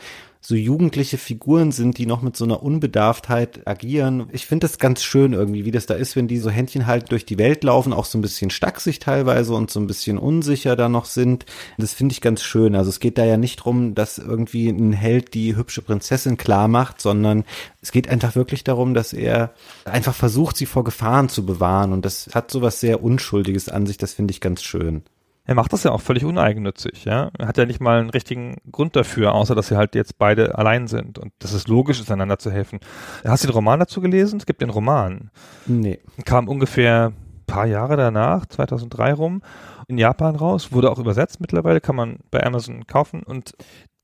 so 0.47 0.55
jugendliche 0.55 1.19
Figuren 1.19 1.73
sind, 1.73 1.99
die 1.99 2.07
noch 2.07 2.23
mit 2.23 2.37
so 2.37 2.45
einer 2.45 2.63
Unbedarftheit 2.63 3.67
agieren. 3.67 4.29
Ich 4.31 4.47
finde 4.47 4.69
das 4.69 4.79
ganz 4.79 5.03
schön 5.03 5.33
irgendwie, 5.33 5.65
wie 5.65 5.73
das 5.73 5.87
da 5.87 5.95
ist, 5.95 6.15
wenn 6.15 6.29
die 6.29 6.39
so 6.39 6.51
Händchen 6.51 6.87
halt 6.87 7.11
durch 7.11 7.27
die 7.27 7.37
Welt 7.37 7.65
laufen, 7.65 7.93
auch 7.93 8.05
so 8.05 8.17
ein 8.17 8.23
bisschen 8.23 8.51
stacksig 8.51 9.01
teilweise 9.01 9.55
und 9.55 9.73
so 9.73 9.81
ein 9.81 9.89
bisschen 9.89 10.19
unsicher 10.19 10.77
da 10.77 10.89
noch 10.89 11.07
sind. 11.07 11.47
Das 11.79 11.95
finde 11.95 12.13
ich 12.13 12.21
ganz 12.21 12.45
schön. 12.45 12.77
Also 12.77 12.91
es 12.91 13.01
geht 13.01 13.19
da 13.19 13.25
ja 13.25 13.39
nicht 13.39 13.57
drum, 13.57 13.97
dass 13.97 14.19
irgendwie 14.19 14.69
ein 14.69 14.93
Held 14.93 15.35
die 15.35 15.57
hübsche 15.57 15.83
Prinzessin 15.83 16.37
klar 16.37 16.69
macht, 16.69 17.01
sondern 17.01 17.45
es 17.83 17.91
geht 17.91 18.09
einfach 18.09 18.37
wirklich 18.37 18.63
darum, 18.63 18.95
dass 18.95 19.13
er 19.13 19.53
einfach 19.85 20.15
versucht, 20.15 20.57
sie 20.57 20.67
vor 20.67 20.85
Gefahren 20.85 21.29
zu 21.29 21.45
bewahren. 21.45 21.93
Und 21.93 22.05
das 22.05 22.31
hat 22.35 22.53
so 22.53 22.63
was 22.63 22.79
sehr 22.79 23.03
Unschuldiges 23.03 23.69
an 23.69 23.87
sich. 23.87 23.99
Das 23.99 24.15
finde 24.15 24.31
ich 24.31 24.41
ganz 24.41 24.63
schön. 24.63 25.03
Er 25.47 25.55
macht 25.55 25.73
das 25.73 25.85
ja 25.85 25.93
auch 25.93 26.01
völlig 26.01 26.25
uneigennützig, 26.25 27.05
ja. 27.05 27.31
Er 27.39 27.47
hat 27.47 27.57
ja 27.57 27.67
nicht 27.67 27.81
mal 27.81 28.01
einen 28.01 28.11
richtigen 28.11 28.57
Grund 28.71 28.97
dafür, 28.97 29.33
außer 29.33 29.55
dass 29.55 29.69
sie 29.69 29.77
halt 29.77 29.95
jetzt 29.95 30.19
beide 30.19 30.59
allein 30.59 30.89
sind 30.89 31.19
und 31.19 31.33
dass 31.39 31.53
es 31.53 31.69
logisch 31.69 32.01
ist, 32.01 32.11
einander 32.11 32.39
zu 32.39 32.51
helfen. 32.51 32.81
Hast 33.25 33.45
du 33.45 33.49
den 33.49 33.55
Roman 33.55 33.79
dazu 33.79 34.01
gelesen? 34.01 34.39
Es 34.39 34.47
gibt 34.47 34.61
den 34.61 34.71
Roman. 34.71 35.31
Nee. 35.67 36.01
Kam 36.25 36.49
ungefähr 36.49 37.13
ein 37.13 37.45
paar 37.47 37.67
Jahre 37.67 37.97
danach, 37.97 38.47
2003 38.47 39.13
rum, 39.13 39.43
in 39.87 39.99
Japan 39.99 40.35
raus, 40.35 40.73
wurde 40.73 40.91
auch 40.91 40.99
übersetzt 40.99 41.41
mittlerweile, 41.41 41.81
kann 41.81 41.95
man 41.95 42.19
bei 42.33 42.45
Amazon 42.45 42.89
kaufen 42.89 43.23
und 43.23 43.55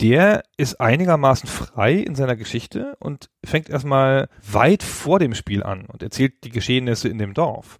der 0.01 0.45
ist 0.57 0.81
einigermaßen 0.81 1.49
frei 1.49 1.95
in 1.95 2.15
seiner 2.15 2.37
Geschichte 2.37 2.97
und 3.01 3.31
fängt 3.45 3.69
erstmal 3.69 4.29
weit 4.49 4.85
vor 4.85 5.19
dem 5.19 5.35
Spiel 5.35 5.63
an 5.65 5.87
und 5.87 6.05
erzählt 6.05 6.45
die 6.45 6.51
Geschehnisse 6.51 7.09
in 7.09 7.19
dem 7.19 7.35
Dorf 7.35 7.79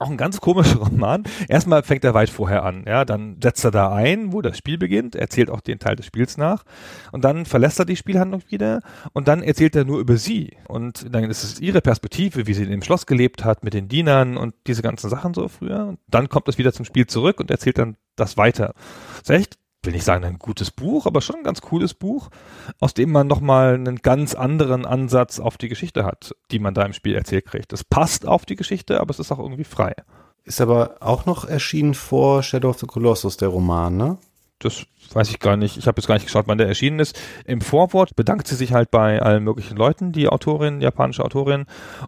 auch 0.00 0.10
ein 0.10 0.16
ganz 0.16 0.40
komischer 0.40 0.78
Roman. 0.78 1.24
Erstmal 1.48 1.82
fängt 1.82 2.04
er 2.04 2.14
weit 2.14 2.30
vorher 2.30 2.64
an, 2.64 2.84
ja, 2.86 3.04
dann 3.04 3.36
setzt 3.42 3.64
er 3.64 3.70
da 3.70 3.92
ein, 3.92 4.32
wo 4.32 4.40
das 4.40 4.56
Spiel 4.56 4.78
beginnt, 4.78 5.14
erzählt 5.14 5.50
auch 5.50 5.60
den 5.60 5.78
Teil 5.78 5.96
des 5.96 6.06
Spiels 6.06 6.36
nach 6.36 6.64
und 7.12 7.24
dann 7.24 7.44
verlässt 7.44 7.78
er 7.78 7.84
die 7.84 7.96
Spielhandlung 7.96 8.42
wieder 8.48 8.80
und 9.12 9.28
dann 9.28 9.42
erzählt 9.42 9.76
er 9.76 9.84
nur 9.84 10.00
über 10.00 10.16
sie 10.16 10.56
und 10.66 11.14
dann 11.14 11.24
ist 11.24 11.44
es 11.44 11.60
ihre 11.60 11.80
Perspektive, 11.80 12.46
wie 12.46 12.54
sie 12.54 12.64
in 12.64 12.70
dem 12.70 12.82
Schloss 12.82 13.06
gelebt 13.06 13.44
hat 13.44 13.62
mit 13.62 13.74
den 13.74 13.88
Dienern 13.88 14.36
und 14.36 14.54
diese 14.66 14.82
ganzen 14.82 15.10
Sachen 15.10 15.34
so 15.34 15.48
früher 15.48 15.86
und 15.86 15.98
dann 16.08 16.28
kommt 16.28 16.48
es 16.48 16.58
wieder 16.58 16.72
zum 16.72 16.84
Spiel 16.84 17.06
zurück 17.06 17.38
und 17.38 17.50
erzählt 17.50 17.78
dann 17.78 17.96
das 18.16 18.36
weiter. 18.36 18.74
Das 19.18 19.22
ist 19.22 19.30
echt 19.30 19.59
will 19.82 19.92
nicht 19.92 20.04
sagen 20.04 20.24
ein 20.24 20.38
gutes 20.38 20.70
Buch, 20.70 21.06
aber 21.06 21.20
schon 21.20 21.36
ein 21.36 21.44
ganz 21.44 21.62
cooles 21.62 21.94
Buch, 21.94 22.28
aus 22.80 22.94
dem 22.94 23.12
man 23.12 23.26
nochmal 23.26 23.74
einen 23.74 23.96
ganz 23.96 24.34
anderen 24.34 24.84
Ansatz 24.84 25.40
auf 25.40 25.56
die 25.56 25.68
Geschichte 25.68 26.04
hat, 26.04 26.34
die 26.50 26.58
man 26.58 26.74
da 26.74 26.82
im 26.82 26.92
Spiel 26.92 27.14
erzählt 27.14 27.46
kriegt. 27.46 27.72
Es 27.72 27.84
passt 27.84 28.26
auf 28.26 28.44
die 28.44 28.56
Geschichte, 28.56 29.00
aber 29.00 29.10
es 29.10 29.18
ist 29.18 29.32
auch 29.32 29.38
irgendwie 29.38 29.64
frei. 29.64 29.94
Ist 30.44 30.60
aber 30.60 30.96
auch 31.00 31.26
noch 31.26 31.44
erschienen 31.46 31.94
vor 31.94 32.42
Shadow 32.42 32.70
of 32.70 32.78
the 32.78 32.86
Colossus, 32.86 33.36
der 33.36 33.48
Roman, 33.48 33.96
ne? 33.96 34.18
Das 34.60 34.84
weiß 35.14 35.30
ich 35.30 35.40
gar 35.40 35.56
nicht. 35.56 35.78
Ich 35.78 35.86
habe 35.86 35.98
jetzt 35.98 36.06
gar 36.06 36.14
nicht 36.14 36.26
geschaut, 36.26 36.46
wann 36.46 36.58
der 36.58 36.68
erschienen 36.68 37.00
ist. 37.00 37.18
Im 37.46 37.62
Vorwort 37.62 38.14
bedankt 38.14 38.46
sie 38.46 38.54
sich 38.54 38.72
halt 38.72 38.90
bei 38.90 39.20
allen 39.20 39.42
möglichen 39.42 39.76
Leuten, 39.76 40.12
die 40.12 40.28
Autorin, 40.28 40.82
japanische 40.82 41.24
Autorin, 41.24 41.64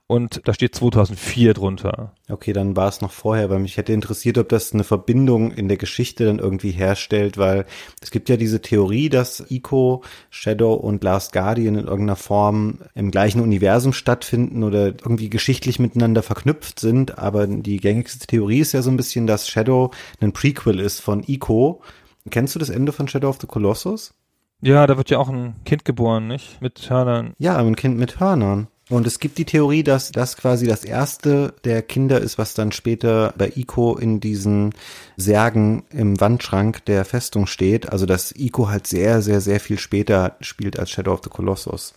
und 0.07 0.43
da 0.45 0.53
steht 0.53 0.75
2004 0.75 1.55
drunter. 1.55 2.13
Okay, 2.29 2.53
dann 2.53 2.77
war 2.77 2.89
es 2.89 3.01
noch 3.01 3.11
vorher, 3.11 3.49
weil 3.49 3.59
mich 3.59 3.79
hätte 3.79 3.95
interessiert, 3.95 4.37
ob 4.37 4.51
das 4.51 4.73
eine 4.73 4.85
Verbindung 4.85 5.51
in 5.51 5.69
der 5.69 5.79
Geschichte 5.79 6.27
dann 6.27 6.39
irgendwie 6.39 6.71
herstellt, 6.71 7.39
weil 7.39 7.65
es 8.03 8.11
gibt 8.11 8.29
ja 8.29 8.37
diese 8.37 8.61
Theorie, 8.61 9.09
dass 9.09 9.51
Ico, 9.51 10.03
Shadow 10.29 10.75
und 10.75 11.03
Last 11.03 11.33
Guardian 11.33 11.75
in 11.77 11.87
irgendeiner 11.87 12.17
Form 12.17 12.81
im 12.95 13.11
gleichen 13.11 13.41
Universum 13.41 13.95
stattfinden 13.95 14.63
oder 14.63 14.89
irgendwie 14.89 15.31
geschichtlich 15.31 15.79
miteinander 15.79 16.23
verknüpft 16.23 16.81
sind, 16.81 17.19
aber 17.19 17.47
die 17.47 17.79
gängigste 17.79 18.27
Theorie 18.27 18.61
ist 18.61 18.73
ja 18.73 18.83
so 18.83 18.91
ein 18.91 18.97
bisschen, 18.99 19.27
dass 19.27 19.49
Shadow 19.49 19.91
ein 20.21 20.33
Prequel 20.33 20.81
ist 20.81 21.01
von 21.01 21.25
Ico, 21.27 21.81
Kennst 22.31 22.55
du 22.55 22.59
das 22.59 22.71
Ende 22.71 22.93
von 22.93 23.09
Shadow 23.09 23.29
of 23.29 23.39
the 23.41 23.47
Colossus? 23.47 24.15
Ja, 24.61 24.87
da 24.87 24.97
wird 24.97 25.11
ja 25.11 25.19
auch 25.19 25.29
ein 25.29 25.57
Kind 25.65 25.85
geboren, 25.85 26.29
nicht? 26.29 26.61
Mit 26.61 26.89
Hörnern. 26.89 27.35
Ja, 27.39 27.57
ein 27.57 27.75
Kind 27.75 27.99
mit 27.99 28.21
Hörnern. 28.21 28.69
Und 28.91 29.07
es 29.07 29.19
gibt 29.19 29.39
die 29.39 29.45
Theorie, 29.45 29.83
dass 29.83 30.13
das 30.13 30.37
quasi 30.37 30.67
das 30.67 30.85
erste 30.85 31.55
der 31.65 31.83
Kinder 31.83 32.21
ist, 32.21 32.37
was 32.37 32.55
dann 32.55 32.73
später 32.73 33.33
bei 33.39 33.51
Ico 33.57 33.97
in 33.97 34.21
diesen 34.21 34.75
Särgen 35.17 35.85
im 35.91 36.21
Wandschrank 36.21 36.85
der 36.85 37.05
Festung 37.05 37.47
steht. 37.47 37.91
Also 37.91 38.07
dass 38.07 38.33
Ico 38.33 38.69
halt 38.69 38.87
sehr, 38.87 39.23
sehr, 39.23 39.41
sehr 39.41 39.61
viel 39.61 39.79
später 39.79 40.37
spielt 40.41 40.79
als 40.79 40.91
Shadow 40.91 41.15
of 41.15 41.23
the 41.25 41.31
Colossus. 41.31 41.95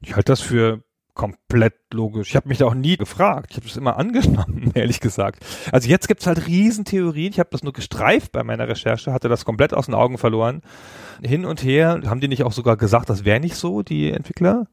Ich 0.00 0.14
halte 0.14 0.32
das 0.32 0.40
für 0.40 0.80
komplett 1.16 1.74
logisch. 1.92 2.28
Ich 2.28 2.36
habe 2.36 2.48
mich 2.48 2.58
da 2.58 2.66
auch 2.66 2.74
nie 2.74 2.96
gefragt. 2.96 3.48
Ich 3.50 3.56
habe 3.56 3.66
das 3.66 3.76
immer 3.76 3.96
angenommen, 3.96 4.70
ehrlich 4.74 5.00
gesagt. 5.00 5.44
Also 5.72 5.88
jetzt 5.88 6.06
gibt's 6.06 6.26
halt 6.26 6.46
Riesentheorien. 6.46 7.32
Ich 7.32 7.40
habe 7.40 7.48
das 7.50 7.64
nur 7.64 7.72
gestreift 7.72 8.30
bei 8.30 8.44
meiner 8.44 8.68
Recherche, 8.68 9.12
hatte 9.12 9.28
das 9.28 9.44
komplett 9.44 9.74
aus 9.74 9.86
den 9.86 9.94
Augen 9.94 10.18
verloren. 10.18 10.62
Hin 11.22 11.44
und 11.44 11.64
her, 11.64 12.02
haben 12.06 12.20
die 12.20 12.28
nicht 12.28 12.44
auch 12.44 12.52
sogar 12.52 12.76
gesagt, 12.76 13.10
das 13.10 13.24
wäre 13.24 13.40
nicht 13.40 13.56
so, 13.56 13.82
die 13.82 14.12
Entwickler? 14.12 14.66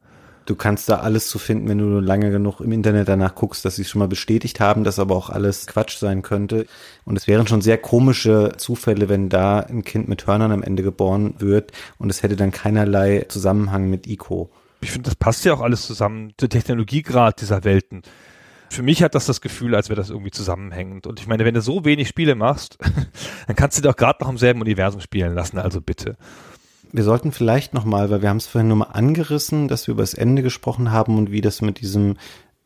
Du 0.46 0.54
kannst 0.54 0.90
da 0.90 0.98
alles 0.98 1.28
zu 1.28 1.38
finden, 1.38 1.68
wenn 1.70 1.78
du 1.78 2.00
lange 2.00 2.30
genug 2.30 2.60
im 2.60 2.70
Internet 2.70 3.08
danach 3.08 3.34
guckst, 3.34 3.64
dass 3.64 3.76
sie 3.76 3.82
es 3.82 3.88
schon 3.88 4.00
mal 4.00 4.08
bestätigt 4.08 4.60
haben, 4.60 4.84
dass 4.84 4.98
aber 4.98 5.16
auch 5.16 5.30
alles 5.30 5.66
Quatsch 5.66 5.96
sein 5.96 6.20
könnte. 6.20 6.66
Und 7.06 7.16
es 7.16 7.26
wären 7.26 7.46
schon 7.46 7.62
sehr 7.62 7.78
komische 7.78 8.52
Zufälle, 8.58 9.08
wenn 9.08 9.30
da 9.30 9.60
ein 9.60 9.84
Kind 9.84 10.06
mit 10.06 10.26
Hörnern 10.26 10.52
am 10.52 10.62
Ende 10.62 10.82
geboren 10.82 11.34
wird 11.38 11.72
und 11.96 12.10
es 12.10 12.22
hätte 12.22 12.36
dann 12.36 12.50
keinerlei 12.50 13.24
Zusammenhang 13.28 13.88
mit 13.88 14.06
Ico 14.06 14.50
ich 14.84 14.90
finde, 14.90 15.08
das 15.08 15.16
passt 15.16 15.44
ja 15.44 15.54
auch 15.54 15.60
alles 15.60 15.86
zusammen, 15.86 16.34
der 16.40 16.48
Technologiegrad 16.48 17.40
dieser 17.40 17.64
Welten. 17.64 18.02
Für 18.70 18.82
mich 18.82 19.02
hat 19.02 19.14
das 19.14 19.26
das 19.26 19.40
Gefühl, 19.40 19.74
als 19.74 19.88
wäre 19.88 19.96
das 19.96 20.10
irgendwie 20.10 20.30
zusammenhängend. 20.30 21.06
Und 21.06 21.20
ich 21.20 21.26
meine, 21.26 21.44
wenn 21.44 21.54
du 21.54 21.62
so 21.62 21.84
wenig 21.84 22.08
Spiele 22.08 22.34
machst, 22.34 22.78
dann 23.46 23.56
kannst 23.56 23.78
du 23.78 23.82
doch 23.82 23.96
gerade 23.96 24.22
noch 24.22 24.30
im 24.30 24.38
selben 24.38 24.60
Universum 24.60 25.00
spielen 25.00 25.34
lassen, 25.34 25.58
also 25.58 25.80
bitte. 25.80 26.16
Wir 26.92 27.02
sollten 27.02 27.32
vielleicht 27.32 27.74
nochmal, 27.74 28.10
weil 28.10 28.22
wir 28.22 28.28
haben 28.28 28.36
es 28.36 28.46
vorhin 28.46 28.68
nur 28.68 28.76
mal 28.76 28.84
angerissen, 28.92 29.68
dass 29.68 29.86
wir 29.86 29.92
über 29.92 30.02
das 30.02 30.14
Ende 30.14 30.42
gesprochen 30.42 30.92
haben 30.92 31.18
und 31.18 31.32
wie 31.32 31.40
das 31.40 31.60
mit 31.60 31.80
diesem 31.80 32.16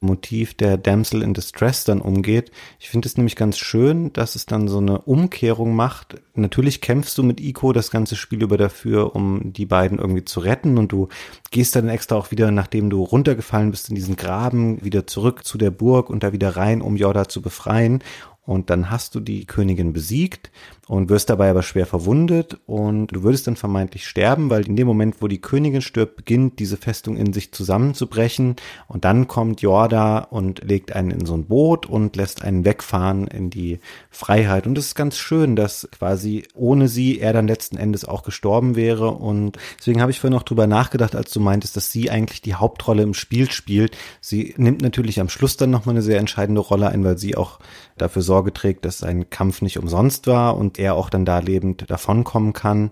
Motiv 0.01 0.55
der 0.55 0.77
Damsel 0.77 1.23
in 1.23 1.35
Distress 1.35 1.85
dann 1.85 2.01
umgeht. 2.01 2.53
Ich 2.79 2.89
finde 2.89 3.09
es 3.09 3.17
nämlich 3.17 3.35
ganz 3.35 3.59
schön, 3.59 4.13
dass 4.13 4.37
es 4.37 4.47
dann 4.47 4.69
so 4.69 4.79
eine 4.79 5.01
Umkehrung 5.03 5.75
macht. 5.75 6.21
Natürlich 6.35 6.81
kämpfst 6.81 7.19
du 7.19 7.25
mit 7.25 7.41
Ico 7.41 7.73
das 7.73 7.91
ganze 7.91 8.15
Spiel 8.15 8.43
über 8.43 8.57
dafür, 8.57 9.17
um 9.17 9.53
die 9.53 9.67
beiden 9.67 9.99
irgendwie 9.99 10.25
zu 10.25 10.41
retten 10.41 10.79
und 10.79 10.93
du 10.93 11.09
gehst 11.51 11.75
dann 11.75 11.89
extra 11.89 12.17
auch 12.17 12.31
wieder, 12.31 12.51
nachdem 12.53 12.91
du 12.91 13.03
runtergefallen 13.03 13.71
bist 13.73 13.89
in 13.89 13.97
diesen 13.97 14.17
Graben, 14.17 14.85
wieder 14.85 15.07
zurück 15.07 15.45
zu 15.45 15.59
der 15.59 15.73
Burg 15.73 16.11
und 16.11 16.23
da 16.23 16.33
wieder 16.33 16.57
rein, 16.57 16.81
um 16.81 16.97
Yoda 16.97 17.29
zu 17.29 17.43
befreien. 17.43 18.03
Und 18.43 18.71
dann 18.71 18.91
hast 18.91 19.15
du 19.15 19.21
die 19.21 19.45
Königin 19.45 19.93
besiegt 19.93 20.51
und 20.89 21.11
wirst 21.11 21.29
dabei 21.29 21.51
aber 21.51 21.63
schwer 21.63 21.85
verwundet 21.85 22.59
und 22.67 23.09
du 23.09 23.23
würdest 23.23 23.47
dann 23.47 23.57
vermeintlich 23.57 24.07
sterben, 24.07 24.49
weil 24.49 24.67
in 24.67 24.75
dem 24.75 24.87
Moment, 24.87 25.17
wo 25.21 25.29
die 25.29 25.41
Königin 25.41 25.83
stirbt, 25.83 26.17
beginnt 26.17 26.59
diese 26.59 26.79
Festung 26.79 27.19
in 27.19 27.35
sich 27.35 27.53
zusammenzubrechen. 27.53 28.57
Und 28.87 29.05
dann 29.05 29.29
kommt 29.29 29.61
Jorda 29.61 30.19
und 30.19 30.65
legt 30.65 30.93
einen 30.93 31.11
in 31.11 31.27
so 31.27 31.35
ein 31.35 31.45
Boot 31.45 31.85
und 31.85 32.17
lässt 32.17 32.43
einen 32.43 32.65
wegfahren 32.65 33.27
in 33.27 33.51
die 33.51 33.81
Freiheit. 34.11 34.67
Und 34.67 34.79
es 34.79 34.87
ist 34.87 34.95
ganz 34.95 35.19
schön, 35.19 35.57
dass 35.57 35.87
quasi 35.97 36.45
ohne 36.55 36.89
sie 36.89 37.21
er 37.21 37.35
dann 37.35 37.49
letzten 37.49 37.77
Endes 37.77 38.07
auch 38.07 38.23
gestorben 38.23 38.75
wäre. 38.75 39.11
Und 39.11 39.59
deswegen 39.79 40.01
habe 40.01 40.11
ich 40.11 40.21
vorhin 40.21 40.37
noch 40.37 40.43
drüber 40.43 40.67
nachgedacht, 40.67 41.15
als 41.15 41.31
du 41.33 41.41
meintest, 41.41 41.77
dass 41.77 41.93
sie 41.93 42.11
eigentlich 42.11 42.41
die 42.41 42.55
Hauptrolle 42.55 43.03
im 43.03 43.13
Spiel 43.13 43.51
spielt. 43.51 43.95
Sie 44.23 44.55
nimmt 44.57 44.81
natürlich 44.81 45.21
am 45.21 45.29
Schluss 45.29 45.59
dann 45.59 45.71
nochmal 45.71 45.97
eine 45.97 46.03
sehr 46.03 46.19
entscheidende 46.19 46.63
Rolle 46.63 46.89
ein, 46.89 47.05
weil 47.05 47.19
sie 47.19 47.37
auch 47.37 47.59
dafür 47.99 48.23
Sorge 48.23 48.55
trägt, 48.55 48.87
dass 48.87 48.99
sein 48.99 49.29
Kampf 49.29 49.61
nicht 49.61 49.79
umsonst 49.79 50.27
war. 50.27 50.57
Und 50.57 50.78
er 50.79 50.95
auch 50.95 51.11
dann 51.11 51.25
da 51.25 51.39
lebend 51.39 51.91
davonkommen 51.91 52.53
kann. 52.53 52.91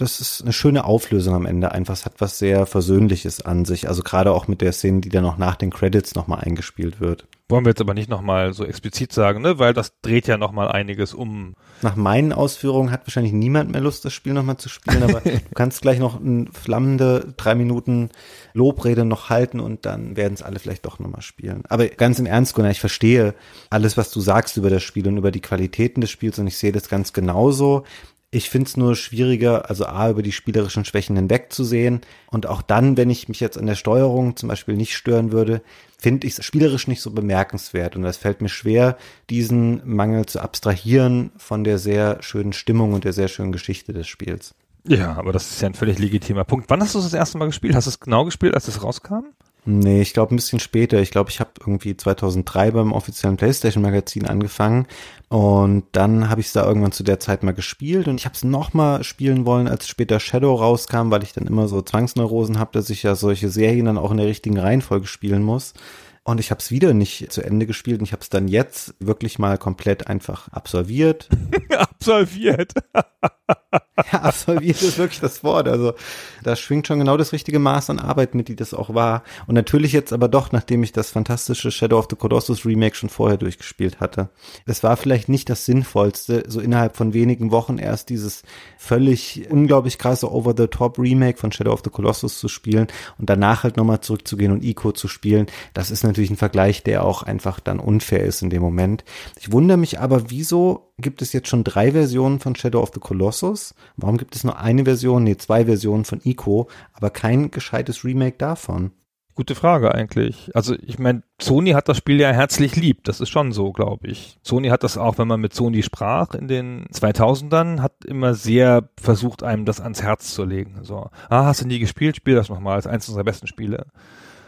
Das 0.00 0.18
ist 0.18 0.40
eine 0.42 0.54
schöne 0.54 0.84
Auflösung 0.84 1.34
am 1.34 1.44
Ende 1.44 1.72
einfach. 1.72 1.92
Es 1.92 2.06
hat 2.06 2.14
was 2.20 2.38
sehr 2.38 2.64
Versöhnliches 2.64 3.44
an 3.44 3.66
sich. 3.66 3.86
Also 3.86 4.02
gerade 4.02 4.32
auch 4.32 4.48
mit 4.48 4.62
der 4.62 4.72
Szene, 4.72 5.00
die 5.02 5.10
dann 5.10 5.24
noch 5.24 5.36
nach 5.36 5.56
den 5.56 5.70
Credits 5.70 6.14
nochmal 6.14 6.40
eingespielt 6.40 7.00
wird. 7.00 7.26
Wollen 7.50 7.64
wir 7.64 7.70
jetzt 7.70 7.80
aber 7.80 7.94
nicht 7.94 8.08
nochmal 8.08 8.52
so 8.52 8.64
explizit 8.64 9.12
sagen, 9.12 9.42
ne? 9.42 9.58
Weil 9.58 9.74
das 9.74 10.00
dreht 10.02 10.28
ja 10.28 10.38
nochmal 10.38 10.68
einiges 10.68 11.12
um. 11.12 11.54
Nach 11.82 11.96
meinen 11.96 12.32
Ausführungen 12.32 12.92
hat 12.92 13.06
wahrscheinlich 13.06 13.32
niemand 13.32 13.72
mehr 13.72 13.80
Lust, 13.80 14.04
das 14.04 14.12
Spiel 14.12 14.34
nochmal 14.34 14.56
zu 14.56 14.68
spielen, 14.68 15.02
aber 15.02 15.20
du 15.24 15.40
kannst 15.54 15.82
gleich 15.82 15.98
noch 15.98 16.20
eine 16.20 16.46
flammende 16.52 17.34
drei 17.36 17.56
Minuten 17.56 18.10
Lobrede 18.54 19.04
noch 19.04 19.30
halten 19.30 19.58
und 19.58 19.84
dann 19.84 20.16
werden 20.16 20.34
es 20.34 20.42
alle 20.42 20.60
vielleicht 20.60 20.86
doch 20.86 21.00
nochmal 21.00 21.22
spielen. 21.22 21.64
Aber 21.68 21.88
ganz 21.88 22.20
im 22.20 22.26
Ernst, 22.26 22.54
Gunnar, 22.54 22.70
ich 22.70 22.80
verstehe 22.80 23.34
alles, 23.68 23.96
was 23.96 24.12
du 24.12 24.20
sagst 24.20 24.56
über 24.56 24.70
das 24.70 24.84
Spiel 24.84 25.08
und 25.08 25.16
über 25.16 25.32
die 25.32 25.40
Qualitäten 25.40 26.00
des 26.00 26.10
Spiels 26.10 26.38
und 26.38 26.46
ich 26.46 26.56
sehe 26.56 26.72
das 26.72 26.88
ganz 26.88 27.12
genauso. 27.12 27.82
Ich 28.32 28.48
finde 28.48 28.68
es 28.68 28.76
nur 28.76 28.94
schwieriger, 28.94 29.68
also 29.68 29.86
A, 29.86 30.08
über 30.08 30.22
die 30.22 30.30
spielerischen 30.30 30.84
Schwächen 30.84 31.16
hinwegzusehen. 31.16 32.00
Und 32.30 32.46
auch 32.46 32.62
dann, 32.62 32.96
wenn 32.96 33.10
ich 33.10 33.28
mich 33.28 33.40
jetzt 33.40 33.58
an 33.58 33.66
der 33.66 33.74
Steuerung 33.74 34.36
zum 34.36 34.48
Beispiel 34.48 34.76
nicht 34.76 34.96
stören 34.96 35.32
würde, 35.32 35.62
finde 35.98 36.28
ich 36.28 36.38
es 36.38 36.44
spielerisch 36.44 36.86
nicht 36.86 37.02
so 37.02 37.10
bemerkenswert. 37.10 37.96
Und 37.96 38.04
es 38.04 38.16
fällt 38.16 38.40
mir 38.40 38.48
schwer, 38.48 38.96
diesen 39.30 39.82
Mangel 39.84 40.26
zu 40.26 40.38
abstrahieren 40.38 41.32
von 41.38 41.64
der 41.64 41.78
sehr 41.78 42.22
schönen 42.22 42.52
Stimmung 42.52 42.92
und 42.92 43.02
der 43.02 43.12
sehr 43.12 43.26
schönen 43.26 43.50
Geschichte 43.50 43.92
des 43.92 44.06
Spiels. 44.06 44.54
Ja, 44.86 45.14
aber 45.16 45.32
das 45.32 45.50
ist 45.50 45.60
ja 45.60 45.68
ein 45.68 45.74
völlig 45.74 45.98
legitimer 45.98 46.44
Punkt. 46.44 46.70
Wann 46.70 46.80
hast 46.80 46.94
du 46.94 47.00
das 47.00 47.12
erste 47.12 47.36
Mal 47.36 47.46
gespielt? 47.46 47.74
Hast 47.74 47.86
du 47.86 47.90
es 47.90 48.00
genau 48.00 48.24
gespielt, 48.24 48.54
als 48.54 48.68
es 48.68 48.82
rauskam? 48.82 49.24
Nee, 49.66 50.00
ich 50.00 50.14
glaube 50.14 50.34
ein 50.34 50.36
bisschen 50.36 50.58
später. 50.58 51.00
Ich 51.00 51.10
glaube, 51.10 51.30
ich 51.30 51.38
habe 51.38 51.50
irgendwie 51.60 51.94
2003 51.94 52.70
beim 52.70 52.92
offiziellen 52.92 53.36
PlayStation 53.36 53.82
Magazin 53.82 54.26
angefangen 54.26 54.86
und 55.28 55.84
dann 55.92 56.30
habe 56.30 56.40
ich 56.40 56.48
es 56.48 56.52
da 56.54 56.66
irgendwann 56.66 56.92
zu 56.92 57.02
der 57.02 57.20
Zeit 57.20 57.42
mal 57.42 57.52
gespielt 57.52 58.08
und 58.08 58.16
ich 58.16 58.24
habe 58.24 58.34
es 58.34 58.42
nochmal 58.42 59.04
spielen 59.04 59.44
wollen, 59.44 59.68
als 59.68 59.86
später 59.86 60.18
Shadow 60.18 60.54
rauskam, 60.54 61.10
weil 61.10 61.22
ich 61.22 61.34
dann 61.34 61.46
immer 61.46 61.68
so 61.68 61.82
Zwangsneurosen 61.82 62.58
habe, 62.58 62.70
dass 62.72 62.88
ich 62.90 63.02
ja 63.02 63.14
solche 63.14 63.50
Serien 63.50 63.86
dann 63.86 63.98
auch 63.98 64.10
in 64.10 64.16
der 64.16 64.26
richtigen 64.26 64.58
Reihenfolge 64.58 65.06
spielen 65.06 65.42
muss. 65.42 65.74
Und 66.22 66.38
ich 66.38 66.50
habe 66.50 66.60
es 66.60 66.70
wieder 66.70 66.92
nicht 66.92 67.32
zu 67.32 67.42
Ende 67.42 67.66
gespielt 67.66 68.00
und 68.00 68.06
ich 68.06 68.12
habe 68.12 68.22
es 68.22 68.28
dann 68.28 68.46
jetzt 68.46 68.94
wirklich 68.98 69.38
mal 69.38 69.56
komplett 69.56 70.06
einfach 70.06 70.48
absolviert. 70.48 71.28
absolviert. 71.70 72.72
ja, 74.12 74.20
absolviert 74.22 74.82
ist 74.82 74.98
wirklich 74.98 75.20
das 75.20 75.44
Wort. 75.44 75.68
Also 75.68 75.94
da 76.42 76.56
schwingt 76.56 76.86
schon 76.86 76.98
genau 76.98 77.16
das 77.16 77.32
richtige 77.32 77.58
Maß 77.58 77.90
an 77.90 77.98
Arbeit 77.98 78.34
mit, 78.34 78.48
die 78.48 78.56
das 78.56 78.74
auch 78.74 78.94
war. 78.94 79.22
Und 79.46 79.54
natürlich 79.54 79.92
jetzt 79.92 80.12
aber 80.12 80.28
doch, 80.28 80.52
nachdem 80.52 80.82
ich 80.82 80.92
das 80.92 81.10
fantastische 81.10 81.70
Shadow 81.70 81.98
of 81.98 82.06
the 82.10 82.16
Colossus 82.16 82.64
Remake 82.64 82.96
schon 82.96 83.08
vorher 83.08 83.36
durchgespielt 83.36 84.00
hatte. 84.00 84.30
Es 84.66 84.82
war 84.82 84.96
vielleicht 84.96 85.28
nicht 85.28 85.48
das 85.48 85.64
Sinnvollste, 85.64 86.44
so 86.48 86.60
innerhalb 86.60 86.96
von 86.96 87.14
wenigen 87.14 87.50
Wochen 87.50 87.78
erst 87.78 88.08
dieses 88.08 88.42
völlig 88.78 89.48
unglaublich 89.50 89.98
krasse 89.98 90.30
Over-the-Top 90.30 90.98
Remake 90.98 91.38
von 91.38 91.52
Shadow 91.52 91.72
of 91.72 91.82
the 91.84 91.90
Colossus 91.90 92.38
zu 92.38 92.48
spielen 92.48 92.88
und 93.18 93.30
danach 93.30 93.64
halt 93.64 93.76
nochmal 93.76 94.00
zurückzugehen 94.00 94.52
und 94.52 94.64
Ico 94.64 94.92
zu 94.92 95.08
spielen. 95.08 95.46
Das 95.74 95.90
ist 95.90 96.04
natürlich 96.10 96.30
ein 96.30 96.36
Vergleich, 96.36 96.82
der 96.82 97.04
auch 97.04 97.22
einfach 97.22 97.60
dann 97.60 97.80
unfair 97.80 98.24
ist 98.24 98.42
in 98.42 98.50
dem 98.50 98.62
Moment. 98.62 99.04
Ich 99.38 99.52
wundere 99.52 99.78
mich 99.78 99.98
aber, 100.00 100.30
wieso 100.30 100.92
gibt 100.98 101.22
es 101.22 101.32
jetzt 101.32 101.48
schon 101.48 101.64
drei 101.64 101.92
Versionen 101.92 102.40
von 102.40 102.54
Shadow 102.54 102.82
of 102.82 102.90
the 102.94 103.00
Colossus? 103.00 103.74
Warum 103.96 104.18
gibt 104.18 104.36
es 104.36 104.44
nur 104.44 104.58
eine 104.58 104.84
Version, 104.84 105.24
nee, 105.24 105.36
zwei 105.36 105.64
Versionen 105.64 106.04
von 106.04 106.20
Ico, 106.24 106.68
aber 106.92 107.10
kein 107.10 107.50
gescheites 107.50 108.04
Remake 108.04 108.36
davon? 108.36 108.92
Gute 109.40 109.54
Frage 109.54 109.94
eigentlich. 109.94 110.50
Also 110.54 110.74
ich 110.82 110.98
meine, 110.98 111.22
Sony 111.40 111.70
hat 111.70 111.88
das 111.88 111.96
Spiel 111.96 112.20
ja 112.20 112.30
herzlich 112.30 112.76
lieb. 112.76 113.04
Das 113.04 113.20
ist 113.20 113.30
schon 113.30 113.52
so, 113.52 113.72
glaube 113.72 114.08
ich. 114.08 114.38
Sony 114.42 114.68
hat 114.68 114.82
das 114.82 114.98
auch, 114.98 115.16
wenn 115.16 115.28
man 115.28 115.40
mit 115.40 115.54
Sony 115.54 115.82
sprach 115.82 116.34
in 116.34 116.46
den 116.46 116.84
2000ern, 116.88 117.80
hat 117.80 118.04
immer 118.04 118.34
sehr 118.34 118.90
versucht, 119.00 119.42
einem 119.42 119.64
das 119.64 119.80
ans 119.80 120.02
Herz 120.02 120.34
zu 120.34 120.44
legen. 120.44 120.80
So, 120.82 121.08
ah, 121.30 121.44
hast 121.46 121.62
du 121.62 121.66
nie 121.66 121.78
gespielt? 121.78 122.16
Spiel 122.16 122.34
das 122.34 122.50
nochmal. 122.50 122.76
Das 122.76 122.84
ist 122.84 122.92
eins 122.92 123.08
unserer 123.08 123.24
besten 123.24 123.46
Spiele. 123.46 123.86